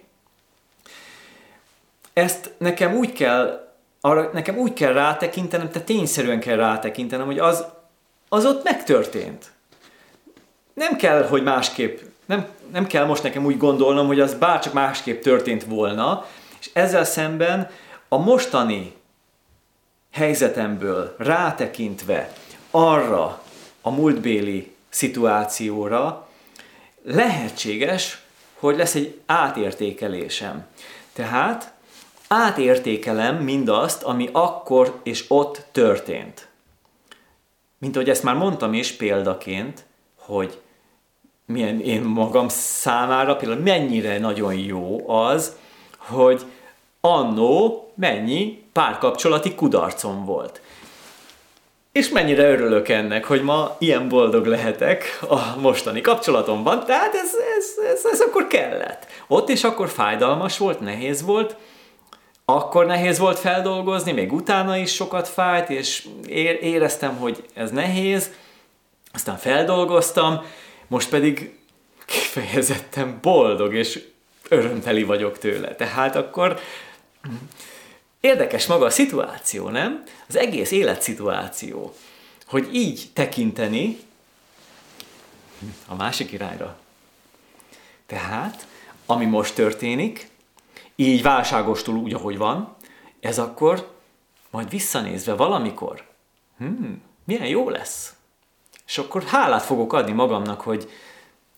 Ezt 2.14 2.54
nekem 2.58 2.96
úgy 2.96 3.14
kell, 3.14 3.74
arra 4.02 4.30
nekem 4.34 4.58
úgy 4.58 4.74
kell 4.74 4.94
rátekintenem, 4.94 5.70
tehát 5.70 5.88
tényszerűen 5.88 6.40
kell 6.40 6.56
rátekintenem, 6.56 7.26
hogy 7.26 7.40
az, 7.40 7.66
az 8.30 8.46
ott 8.46 8.64
megtörtént. 8.64 9.52
Nem 10.74 10.96
kell, 10.96 11.28
hogy 11.28 11.44
másképp, 11.44 12.00
nem, 12.26 12.48
nem 12.72 12.88
kell 12.88 13.06
most 13.06 13.24
nekem 13.24 13.46
úgy 13.46 13.58
gondolnom, 13.58 14.08
hogy 14.08 14.20
az 14.20 14.34
bárcsak 14.34 14.74
másképp 14.74 15.22
történt 15.22 15.64
volna, 15.64 16.26
és 16.60 16.70
ezzel 16.74 17.04
szemben 17.04 17.70
a 18.08 18.18
mostani 18.18 18.94
helyzetemből 20.12 21.16
rátekintve 21.18 22.34
arra 22.72 23.42
a 23.82 23.90
múltbéli 23.90 24.73
szituációra, 24.94 26.28
lehetséges, 27.04 28.22
hogy 28.60 28.76
lesz 28.78 28.96
egy 28.96 29.20
átértékelésem. 29.26 30.66
Tehát 31.14 31.74
átértékelem 32.28 33.36
mindazt, 33.36 34.04
ami 34.04 34.30
akkor 34.32 35.00
és 35.04 35.26
ott 35.28 35.66
történt. 35.72 36.48
Mint 37.78 37.96
ahogy 37.96 38.10
ezt 38.10 38.24
már 38.24 38.36
mondtam 38.36 38.74
is 38.74 38.92
példaként, 38.92 39.86
hogy 40.16 40.62
milyen 41.46 41.80
én 41.82 42.02
magam 42.02 42.48
számára 42.50 43.36
például 43.36 43.62
mennyire 43.62 44.20
nagyon 44.20 44.54
jó 44.54 45.10
az, 45.10 45.56
hogy 45.98 46.46
annó 47.02 47.92
mennyi 47.96 48.64
párkapcsolati 48.72 49.56
kudarcom 49.56 50.26
volt. 50.26 50.62
És 51.94 52.10
mennyire 52.10 52.50
örülök 52.50 52.90
ennek, 52.90 53.26
hogy 53.26 53.42
ma 53.42 53.76
ilyen 53.80 54.10
boldog 54.10 54.46
lehetek 54.46 55.20
a 55.28 55.60
mostani 55.60 56.02
kapcsolatomban, 56.02 56.86
tehát 56.86 57.14
ez, 57.14 57.32
ez, 57.58 57.94
ez, 57.94 58.06
ez 58.12 58.20
akkor 58.20 58.48
kellett. 58.48 59.08
Ott 59.28 59.50
is 59.50 59.64
akkor 59.64 59.90
fájdalmas 59.90 60.58
volt, 60.58 60.80
nehéz 60.80 61.22
volt, 61.22 61.56
akkor 62.46 62.86
nehéz 62.86 63.18
volt 63.20 63.40
feldolgozni, 63.40 64.12
még 64.12 64.34
utána 64.34 64.78
is 64.78 64.94
sokat 64.94 65.28
fájt, 65.28 65.70
és 65.70 66.08
éreztem, 66.62 67.18
hogy 67.18 67.44
ez 67.54 67.72
nehéz, 67.72 68.32
aztán 69.14 69.38
feldolgoztam, 69.38 70.42
most 70.88 71.10
pedig 71.10 71.58
kifejezetten 72.06 73.18
boldog, 73.22 73.74
és 73.74 74.04
örömteli 74.50 75.04
vagyok 75.04 75.38
tőle. 75.38 75.76
Tehát 75.76 76.16
akkor 76.16 76.60
Érdekes 78.24 78.66
maga 78.66 78.86
a 78.86 78.90
szituáció, 78.90 79.70
nem? 79.70 80.04
Az 80.28 80.36
egész 80.36 80.72
életszituáció. 80.72 81.96
Hogy 82.46 82.76
így 82.76 83.10
tekinteni 83.14 84.00
a 85.88 85.96
másik 85.96 86.32
irányra. 86.32 86.78
Tehát, 88.06 88.68
ami 89.06 89.26
most 89.26 89.56
történik, 89.56 90.30
így 90.96 91.22
válságostul 91.22 91.96
úgy, 91.96 92.14
ahogy 92.14 92.38
van, 92.38 92.76
ez 93.20 93.40
akkor 93.40 93.96
majd 94.50 94.70
visszanézve 94.70 95.34
valamikor, 95.34 96.04
hmm, 96.58 97.02
milyen 97.24 97.48
jó 97.48 97.70
lesz. 97.70 98.14
És 98.86 98.98
akkor 98.98 99.24
hálát 99.24 99.64
fogok 99.64 99.94
adni 99.94 100.12
magamnak, 100.12 100.62
hogy 100.62 100.90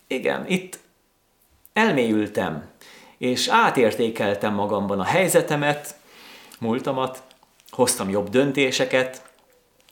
igen, 0.08 0.48
itt 0.48 0.80
elmélyültem, 1.74 2.69
és 3.18 3.48
átértékeltem 3.48 4.53
magamban 4.53 5.00
a 5.00 5.03
helyzetemet, 5.03 6.03
múltamat, 6.59 7.24
hoztam 7.69 8.09
jobb 8.09 8.30
döntéseket, 8.30 9.22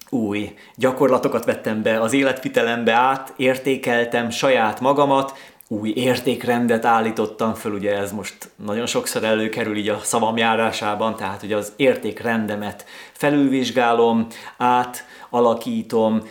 új 0.10 0.56
gyakorlatokat 0.76 1.46
vettem 1.46 1.82
be 1.82 2.02
az 2.02 2.14
életvitelembe 2.14 2.94
át, 2.94 3.34
értékeltem 3.36 4.30
saját 4.30 4.80
magamat, 4.80 5.34
új 5.68 5.94
értékrendet 5.96 6.86
állítottam 6.86 7.54
föl, 7.54 7.74
ugye 7.74 7.98
ez 7.98 8.12
most 8.12 8.50
nagyon 8.56 8.86
sokszor 8.86 9.24
előkerül 9.24 9.78
így 9.78 9.90
a 9.90 10.00
szavam 10.00 10.38
járásában, 10.38 11.16
tehát 11.16 11.40
hogy 11.40 11.54
az 11.54 11.74
értékrendemet 11.76 12.86
felülvizsgálom, 13.12 14.28
átalakítom, 14.58 16.22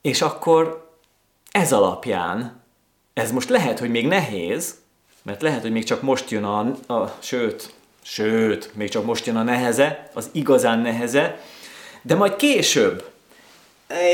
és 0.00 0.22
akkor 0.22 0.90
ez 1.50 1.72
alapján, 1.72 2.62
ez 3.14 3.32
most 3.32 3.48
lehet, 3.48 3.78
hogy 3.78 3.90
még 3.90 4.06
nehéz, 4.06 4.76
mert 5.22 5.42
lehet, 5.42 5.62
hogy 5.62 5.72
még 5.72 5.84
csak 5.84 6.02
most 6.02 6.30
jön 6.30 6.44
a, 6.44 6.58
a 6.94 7.16
sőt, 7.18 7.74
Sőt, 8.10 8.74
még 8.74 8.88
csak 8.88 9.04
most 9.04 9.26
jön 9.26 9.36
a 9.36 9.42
neheze, 9.42 10.08
az 10.14 10.28
igazán 10.32 10.78
neheze, 10.78 11.40
de 12.02 12.14
majd 12.14 12.36
később, 12.36 13.10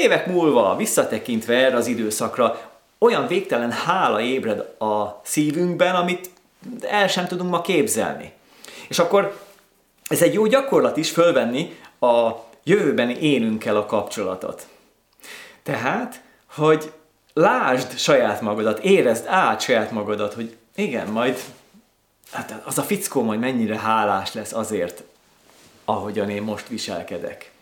évek 0.02 0.26
múlva, 0.26 0.76
visszatekintve 0.76 1.54
erre 1.54 1.76
az 1.76 1.86
időszakra, 1.86 2.70
olyan 2.98 3.26
végtelen 3.26 3.70
hála 3.70 4.20
ébred 4.20 4.58
a 4.78 5.20
szívünkben, 5.24 5.94
amit 5.94 6.30
el 6.80 7.08
sem 7.08 7.26
tudunk 7.26 7.50
ma 7.50 7.60
képzelni. 7.60 8.32
És 8.88 8.98
akkor 8.98 9.40
ez 10.08 10.22
egy 10.22 10.34
jó 10.34 10.46
gyakorlat 10.46 10.96
is 10.96 11.10
fölvenni 11.10 11.76
a 12.00 12.30
jövőben 12.64 13.10
élünkkel 13.10 13.76
a 13.76 13.86
kapcsolatot. 13.86 14.66
Tehát, 15.62 16.22
hogy 16.54 16.92
lásd 17.34 17.98
saját 17.98 18.40
magadat, 18.40 18.78
érezd 18.78 19.24
át 19.26 19.60
saját 19.60 19.90
magadat, 19.90 20.34
hogy 20.34 20.56
igen, 20.74 21.08
majd 21.08 21.38
hát 22.34 22.62
az 22.64 22.78
a 22.78 22.82
fickó 22.82 23.22
majd 23.22 23.40
mennyire 23.40 23.78
hálás 23.78 24.32
lesz 24.32 24.52
azért, 24.52 25.02
ahogyan 25.84 26.30
én 26.30 26.42
most 26.42 26.68
viselkedek. 26.68 27.52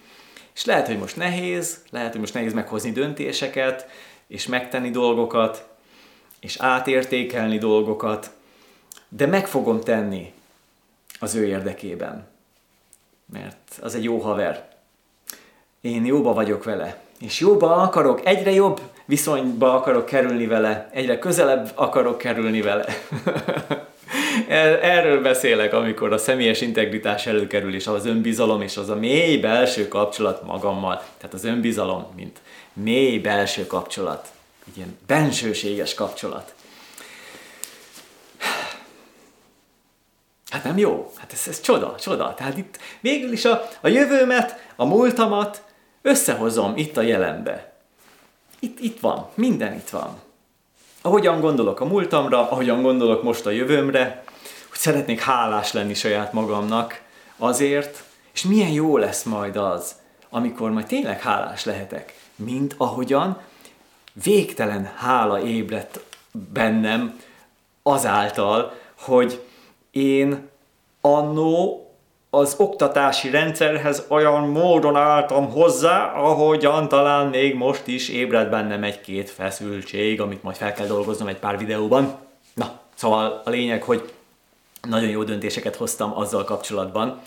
És 0.55 0.65
lehet, 0.65 0.87
hogy 0.87 0.99
most 0.99 1.17
nehéz, 1.17 1.83
lehet, 1.91 2.11
hogy 2.11 2.21
most 2.21 2.35
nehéz 2.35 2.53
meghozni 2.53 2.93
döntéseket, 2.93 3.87
és 4.27 4.47
megtenni 4.47 4.91
dolgokat, 4.91 5.69
és 6.41 6.57
átértékelni 6.59 7.59
dolgokat, 7.59 8.31
de 9.09 9.27
meg 9.27 9.47
fogom 9.47 9.81
tenni 9.81 10.33
az 11.21 11.35
ő 11.35 11.47
érdekében. 11.47 12.31
mert 13.33 13.79
az 13.81 13.95
egy 13.95 14.05
jó 14.05 14.19
haver. 14.19 14.69
Én 15.81 16.05
jóba 16.05 16.33
vagyok 16.33 16.65
vele, 16.65 17.01
és 17.21 17.41
jóba 17.41 17.77
akarok, 17.77 18.27
egyre 18.27 18.51
jobb 18.51 18.81
viszonyba 19.05 19.75
akarok 19.75 20.07
kerülni 20.07 20.47
vele, 20.47 20.89
egyre 20.93 21.19
közelebb 21.19 21.73
akarok 21.75 22.19
kerülni 22.19 22.61
vele. 22.61 22.87
Erről 24.49 25.23
beszélek, 25.23 25.73
amikor 25.73 26.13
a 26.13 26.19
személyes 26.19 26.61
integritás 26.61 27.27
előkerül, 27.27 27.75
és 27.75 27.87
az 27.87 28.07
önbizalom, 28.07 28.63
és 28.63 28.77
az 28.77 28.89
a 28.89 28.97
mély 28.97 29.37
belső 29.37 29.89
kapcsolat 29.89 30.43
magammal. 30.43 31.03
Tehát 31.17 31.35
az 31.35 31.45
önbizalom, 31.45 32.07
mint 32.17 32.41
mély 32.73 33.19
belső 33.19 33.67
kapcsolat. 33.67 34.29
Ilyen 34.77 34.99
bensőséges 35.07 35.95
kapcsolat. 35.95 36.55
Hát 40.51 40.65
nem 40.65 40.79
jó? 40.79 41.13
Hát 41.17 41.33
ez, 41.33 41.45
ez 41.49 41.61
csoda, 41.61 41.95
csoda. 41.99 42.35
Tehát 42.35 42.59
itt 42.59 42.79
végül 43.01 43.33
is 43.33 43.45
a, 43.45 43.69
a 43.81 43.89
jövőmet, 43.89 44.69
a 44.77 44.85
múltamat 44.85 45.63
összehozom 46.03 46.77
itt 46.77 46.97
a 46.97 47.03
jelenbe. 47.03 47.73
Itt, 48.59 48.81
itt 48.81 49.01
van, 49.01 49.29
minden 49.35 49.75
itt 49.75 49.89
van. 49.89 50.21
Ahogyan 51.03 51.41
gondolok 51.41 51.81
a 51.81 51.85
múltamra, 51.85 52.51
ahogyan 52.51 52.83
gondolok 52.83 53.23
most 53.23 53.47
a 53.47 53.51
jövőmre, 53.51 54.22
hogy 54.73 54.81
szeretnék 54.81 55.21
hálás 55.21 55.73
lenni 55.73 55.95
saját 55.95 56.33
magamnak 56.33 57.03
azért, 57.37 58.05
és 58.33 58.43
milyen 58.43 58.71
jó 58.71 58.97
lesz 58.97 59.23
majd 59.23 59.57
az, 59.57 59.95
amikor 60.31 60.71
majd 60.71 60.87
tényleg 60.87 61.21
hálás 61.21 61.65
lehetek, 61.65 62.15
mint 62.37 62.75
ahogyan 62.79 63.41
végtelen 64.25 64.93
hála 64.97 65.43
ébredt 65.43 66.01
bennem 66.53 67.21
azáltal, 67.83 68.73
hogy 68.99 69.41
én 69.91 70.49
annó 71.01 71.87
az 72.31 72.55
oktatási 72.59 73.31
rendszerhez 73.31 74.05
olyan 74.09 74.49
módon 74.49 74.97
álltam 74.97 75.51
hozzá, 75.51 76.13
ahogyan 76.13 76.89
talán 76.89 77.27
még 77.27 77.55
most 77.55 77.87
is 77.87 78.09
ébred 78.09 78.51
bennem 78.51 78.83
egy-két 78.83 79.31
feszültség, 79.31 80.21
amit 80.21 80.43
majd 80.43 80.57
fel 80.57 80.73
kell 80.73 80.87
dolgoznom 80.87 81.29
egy 81.29 81.39
pár 81.39 81.59
videóban. 81.59 82.15
Na, 82.55 82.81
szóval 82.95 83.43
a 83.45 83.51
lényeg, 83.51 83.83
hogy 83.83 84.13
nagyon 84.89 85.09
jó 85.09 85.23
döntéseket 85.23 85.77
hoztam 85.77 86.17
azzal 86.17 86.45
kapcsolatban, 86.45 87.21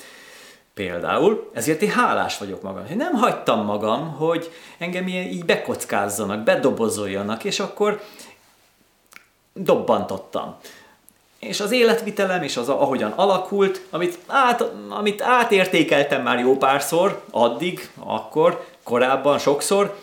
Például, 0.74 1.50
ezért 1.54 1.82
én 1.82 1.90
hálás 1.90 2.38
vagyok 2.38 2.62
magam. 2.62 2.86
Én 2.90 2.98
nem 2.98 3.14
hagytam 3.14 3.66
magam, 3.66 4.14
hogy 4.14 4.52
engem 4.78 5.08
ilyen 5.08 5.26
így 5.28 5.46
bekockázzanak, 5.46 6.44
bedobozoljanak, 6.44 7.44
és 7.44 7.60
akkor 7.60 8.02
dobbantottam 9.54 10.58
és 11.46 11.60
az 11.60 11.72
életvitelem, 11.72 12.44
és 12.44 12.58
az 12.58 12.70
ahogyan 12.70 13.12
alakult, 13.12 13.82
amit, 13.90 14.18
át, 14.28 14.64
amit 14.90 15.22
átértékeltem 15.22 16.24
már 16.24 16.40
jó 16.40 16.58
párszor, 16.58 17.24
addig, 17.32 17.90
akkor, 18.00 18.66
korábban, 18.84 19.40
sokszor, 19.40 20.00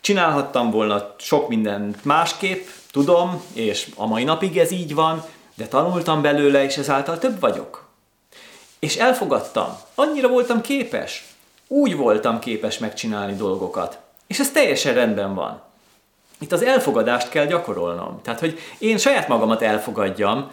csinálhattam 0.00 0.70
volna 0.70 1.14
sok 1.18 1.48
mindent 1.48 2.04
másképp, 2.04 2.66
tudom, 2.90 3.42
és 3.52 3.90
a 3.96 4.06
mai 4.06 4.24
napig 4.24 4.58
ez 4.58 4.70
így 4.70 4.94
van, 4.94 5.24
de 5.62 5.68
tanultam 5.68 6.22
belőle, 6.22 6.64
és 6.64 6.76
ezáltal 6.76 7.18
több 7.18 7.40
vagyok. 7.40 7.84
És 8.78 8.96
elfogadtam. 8.96 9.78
Annyira 9.94 10.28
voltam 10.28 10.60
képes. 10.60 11.24
Úgy 11.66 11.96
voltam 11.96 12.38
képes 12.38 12.78
megcsinálni 12.78 13.36
dolgokat. 13.36 13.98
És 14.26 14.38
ez 14.38 14.50
teljesen 14.50 14.94
rendben 14.94 15.34
van. 15.34 15.62
Itt 16.38 16.52
az 16.52 16.62
elfogadást 16.62 17.28
kell 17.28 17.46
gyakorolnom. 17.46 18.20
Tehát, 18.22 18.40
hogy 18.40 18.58
én 18.78 18.98
saját 18.98 19.28
magamat 19.28 19.62
elfogadjam, 19.62 20.50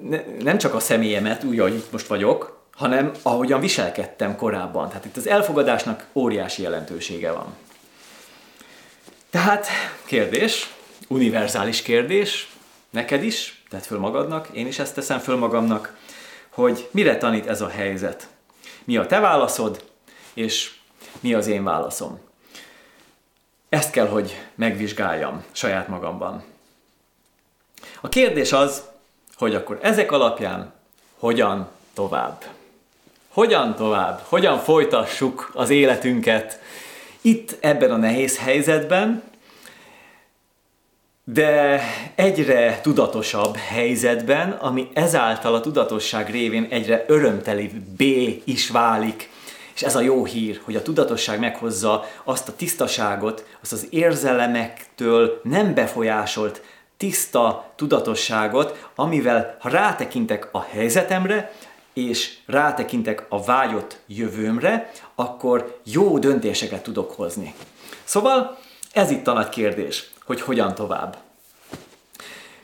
ne, 0.00 0.22
nem 0.38 0.58
csak 0.58 0.74
a 0.74 0.80
személyemet, 0.80 1.44
úgy, 1.44 1.58
ahogy 1.58 1.74
itt 1.74 1.92
most 1.92 2.06
vagyok, 2.06 2.60
hanem 2.74 3.12
ahogyan 3.22 3.60
viselkedtem 3.60 4.36
korábban. 4.36 4.88
Tehát 4.88 5.04
itt 5.04 5.16
az 5.16 5.26
elfogadásnak 5.26 6.06
óriási 6.12 6.62
jelentősége 6.62 7.32
van. 7.32 7.56
Tehát 9.30 9.66
kérdés, 10.04 10.74
univerzális 11.08 11.82
kérdés, 11.82 12.49
neked 12.90 13.22
is, 13.22 13.62
tedd 13.68 13.80
föl 13.80 13.98
magadnak, 13.98 14.48
én 14.52 14.66
is 14.66 14.78
ezt 14.78 14.94
teszem 14.94 15.18
föl 15.18 15.36
magamnak, 15.36 15.96
hogy 16.48 16.88
mire 16.90 17.16
tanít 17.16 17.46
ez 17.46 17.60
a 17.60 17.68
helyzet. 17.68 18.28
Mi 18.84 18.96
a 18.96 19.06
te 19.06 19.18
válaszod, 19.18 19.84
és 20.34 20.74
mi 21.20 21.34
az 21.34 21.46
én 21.46 21.64
válaszom. 21.64 22.18
Ezt 23.68 23.90
kell, 23.90 24.08
hogy 24.08 24.40
megvizsgáljam 24.54 25.44
saját 25.52 25.88
magamban. 25.88 26.44
A 28.00 28.08
kérdés 28.08 28.52
az, 28.52 28.82
hogy 29.36 29.54
akkor 29.54 29.78
ezek 29.82 30.12
alapján 30.12 30.72
hogyan 31.18 31.68
tovább. 31.94 32.44
Hogyan 33.28 33.74
tovább? 33.74 34.22
Hogyan 34.28 34.58
folytassuk 34.58 35.50
az 35.54 35.70
életünket 35.70 36.60
itt 37.20 37.56
ebben 37.60 37.90
a 37.90 37.96
nehéz 37.96 38.38
helyzetben, 38.38 39.22
de 41.24 41.80
egyre 42.14 42.80
tudatosabb 42.82 43.56
helyzetben, 43.56 44.50
ami 44.50 44.88
ezáltal 44.94 45.54
a 45.54 45.60
tudatosság 45.60 46.30
révén 46.30 46.66
egyre 46.70 47.04
B 47.96 48.02
is 48.44 48.70
válik. 48.70 49.30
És 49.74 49.82
ez 49.82 49.96
a 49.96 50.00
jó 50.00 50.24
hír, 50.24 50.60
hogy 50.64 50.76
a 50.76 50.82
tudatosság 50.82 51.40
meghozza 51.40 52.04
azt 52.24 52.48
a 52.48 52.56
tisztaságot, 52.56 53.46
azt 53.62 53.72
az 53.72 53.86
érzelemektől 53.90 55.40
nem 55.42 55.74
befolyásolt 55.74 56.62
tiszta 56.96 57.72
tudatosságot, 57.76 58.88
amivel 58.94 59.56
ha 59.60 59.68
rátekintek 59.68 60.48
a 60.52 60.62
helyzetemre, 60.62 61.52
és 61.92 62.36
rátekintek 62.46 63.26
a 63.28 63.42
vágyott 63.42 63.98
jövőmre, 64.06 64.90
akkor 65.14 65.80
jó 65.84 66.18
döntéseket 66.18 66.82
tudok 66.82 67.10
hozni. 67.12 67.54
Szóval 68.04 68.58
ez 68.92 69.10
itt 69.10 69.26
a 69.26 69.32
nagy 69.32 69.48
kérdés, 69.48 70.10
hogy 70.30 70.40
hogyan 70.40 70.74
tovább. 70.74 71.16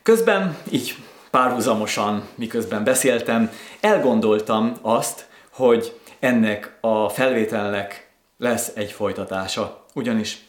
Közben, 0.02 0.56
így 0.70 0.96
párhuzamosan, 1.30 2.28
miközben 2.34 2.84
beszéltem, 2.84 3.50
elgondoltam 3.80 4.72
azt, 4.82 5.28
hogy 5.50 6.00
ennek 6.18 6.76
a 6.80 7.08
felvételnek 7.08 8.10
lesz 8.38 8.70
egy 8.74 8.92
folytatása, 8.92 9.84
ugyanis 9.94 10.44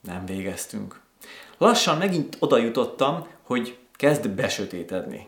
nem 0.00 0.26
végeztünk 0.26 1.02
lassan 1.62 1.98
megint 1.98 2.36
oda 2.38 2.56
jutottam, 2.56 3.26
hogy 3.42 3.76
kezd 3.96 4.28
besötétedni. 4.28 5.26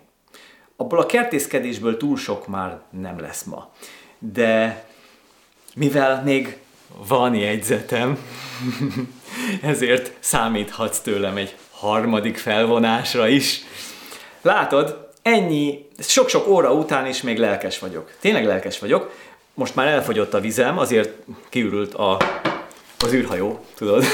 Abból 0.76 0.98
a 0.98 1.06
kertészkedésből 1.06 1.96
túl 1.96 2.16
sok 2.16 2.46
már 2.46 2.80
nem 2.90 3.20
lesz 3.20 3.42
ma. 3.42 3.70
De 4.18 4.84
mivel 5.74 6.22
még 6.22 6.58
van 7.06 7.34
jegyzetem, 7.34 8.18
ezért 9.62 10.12
számíthatsz 10.20 10.98
tőlem 10.98 11.36
egy 11.36 11.54
harmadik 11.70 12.36
felvonásra 12.36 13.28
is. 13.28 13.60
Látod, 14.42 15.08
ennyi, 15.22 15.88
sok-sok 15.98 16.48
óra 16.48 16.72
után 16.72 17.06
is 17.06 17.22
még 17.22 17.38
lelkes 17.38 17.78
vagyok. 17.78 18.10
Tényleg 18.20 18.46
lelkes 18.46 18.78
vagyok. 18.78 19.10
Most 19.54 19.74
már 19.74 19.86
elfogyott 19.86 20.34
a 20.34 20.40
vizem, 20.40 20.78
azért 20.78 21.10
kiürült 21.48 21.94
a 21.94 22.16
az 22.98 23.12
űrhajó, 23.12 23.64
tudod, 23.74 24.04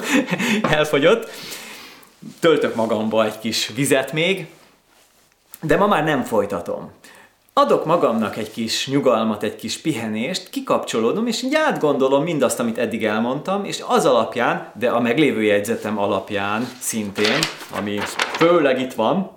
elfogyott. 0.76 1.30
Töltök 2.40 2.74
magamba 2.74 3.24
egy 3.24 3.38
kis 3.38 3.70
vizet 3.74 4.12
még, 4.12 4.46
de 5.60 5.76
ma 5.76 5.86
már 5.86 6.04
nem 6.04 6.22
folytatom. 6.22 6.92
Adok 7.56 7.84
magamnak 7.84 8.36
egy 8.36 8.50
kis 8.50 8.88
nyugalmat, 8.88 9.42
egy 9.42 9.56
kis 9.56 9.78
pihenést, 9.78 10.50
kikapcsolódom, 10.50 11.26
és 11.26 11.42
így 11.42 11.54
átgondolom 11.54 12.22
mindazt, 12.22 12.60
amit 12.60 12.78
eddig 12.78 13.04
elmondtam, 13.04 13.64
és 13.64 13.82
az 13.86 14.06
alapján, 14.06 14.72
de 14.78 14.90
a 14.90 15.00
meglévő 15.00 15.42
jegyzetem 15.42 15.98
alapján 15.98 16.68
szintén, 16.80 17.38
ami 17.76 17.98
főleg 18.36 18.80
itt 18.80 18.92
van, 18.92 19.30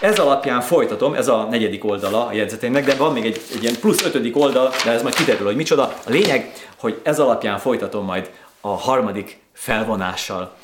ez 0.00 0.18
alapján 0.18 0.60
folytatom, 0.60 1.14
ez 1.14 1.28
a 1.28 1.46
negyedik 1.50 1.84
oldala 1.84 2.26
a 2.26 2.32
jegyzetémnek, 2.32 2.84
de 2.84 2.94
van 2.94 3.12
még 3.12 3.24
egy, 3.24 3.40
egy 3.54 3.62
ilyen 3.62 3.80
plusz 3.80 4.04
ötödik 4.04 4.36
oldal, 4.36 4.70
de 4.84 4.90
ez 4.90 5.02
majd 5.02 5.14
kiderül, 5.14 5.46
hogy 5.46 5.56
micsoda. 5.56 5.82
A 5.82 6.10
lényeg, 6.10 6.52
hogy 6.76 7.00
ez 7.02 7.20
alapján 7.20 7.58
folytatom 7.58 8.04
majd 8.04 8.30
a 8.60 8.68
harmadik 8.68 9.40
felvonással. 9.52 10.56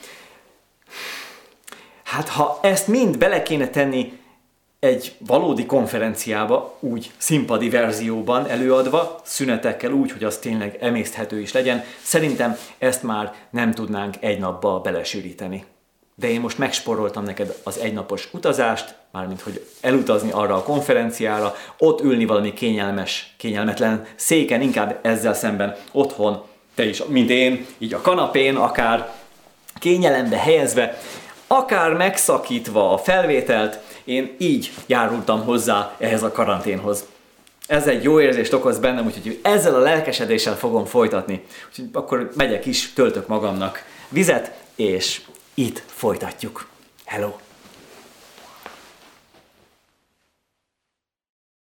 Hát 2.04 2.28
ha 2.28 2.58
ezt 2.62 2.88
mind 2.88 3.18
bele 3.18 3.42
kéne 3.42 3.68
tenni 3.68 4.12
egy 4.78 5.14
valódi 5.18 5.66
konferenciába, 5.66 6.76
úgy 6.80 7.10
színpadi 7.16 7.68
verzióban 7.68 8.48
előadva, 8.48 9.20
szünetekkel 9.24 9.92
úgy, 9.92 10.12
hogy 10.12 10.24
az 10.24 10.36
tényleg 10.38 10.76
emészthető 10.80 11.40
is 11.40 11.52
legyen, 11.52 11.84
szerintem 12.02 12.56
ezt 12.78 13.02
már 13.02 13.34
nem 13.50 13.72
tudnánk 13.72 14.14
egy 14.20 14.38
napba 14.38 14.80
belesűríteni. 14.80 15.64
De 16.14 16.28
én 16.28 16.40
most 16.40 16.58
megsporoltam 16.58 17.24
neked 17.24 17.54
az 17.62 17.78
egynapos 17.78 18.28
utazást, 18.32 18.94
mármint 19.12 19.40
hogy 19.40 19.66
elutazni 19.80 20.30
arra 20.30 20.54
a 20.54 20.62
konferenciára, 20.62 21.54
ott 21.78 22.00
ülni 22.00 22.24
valami 22.24 22.52
kényelmes, 22.52 23.34
kényelmetlen 23.36 24.06
széken, 24.14 24.60
inkább 24.60 24.98
ezzel 25.02 25.34
szemben 25.34 25.76
otthon, 25.92 26.42
te 26.74 26.84
is, 26.84 27.02
mint 27.04 27.30
én, 27.30 27.66
így 27.78 27.94
a 27.94 28.00
kanapén, 28.00 28.56
akár 28.56 29.12
kényelembe 29.78 30.36
helyezve, 30.36 30.98
akár 31.46 31.92
megszakítva 31.92 32.92
a 32.92 32.98
felvételt, 32.98 33.78
én 34.06 34.34
így 34.38 34.72
járultam 34.86 35.44
hozzá 35.44 35.94
ehhez 35.98 36.22
a 36.22 36.32
karanténhoz. 36.32 37.04
Ez 37.66 37.86
egy 37.86 38.02
jó 38.02 38.20
érzést 38.20 38.52
okoz 38.52 38.78
bennem, 38.78 39.06
úgyhogy 39.06 39.38
ezzel 39.42 39.74
a 39.74 39.78
lelkesedéssel 39.78 40.56
fogom 40.56 40.84
folytatni. 40.84 41.44
Úgyhogy 41.68 41.88
akkor 41.92 42.30
megyek 42.34 42.66
is, 42.66 42.92
töltök 42.92 43.26
magamnak 43.26 43.84
vizet, 44.08 44.52
és 44.74 45.20
itt 45.54 45.82
folytatjuk. 45.86 46.66
Hello! 47.04 47.45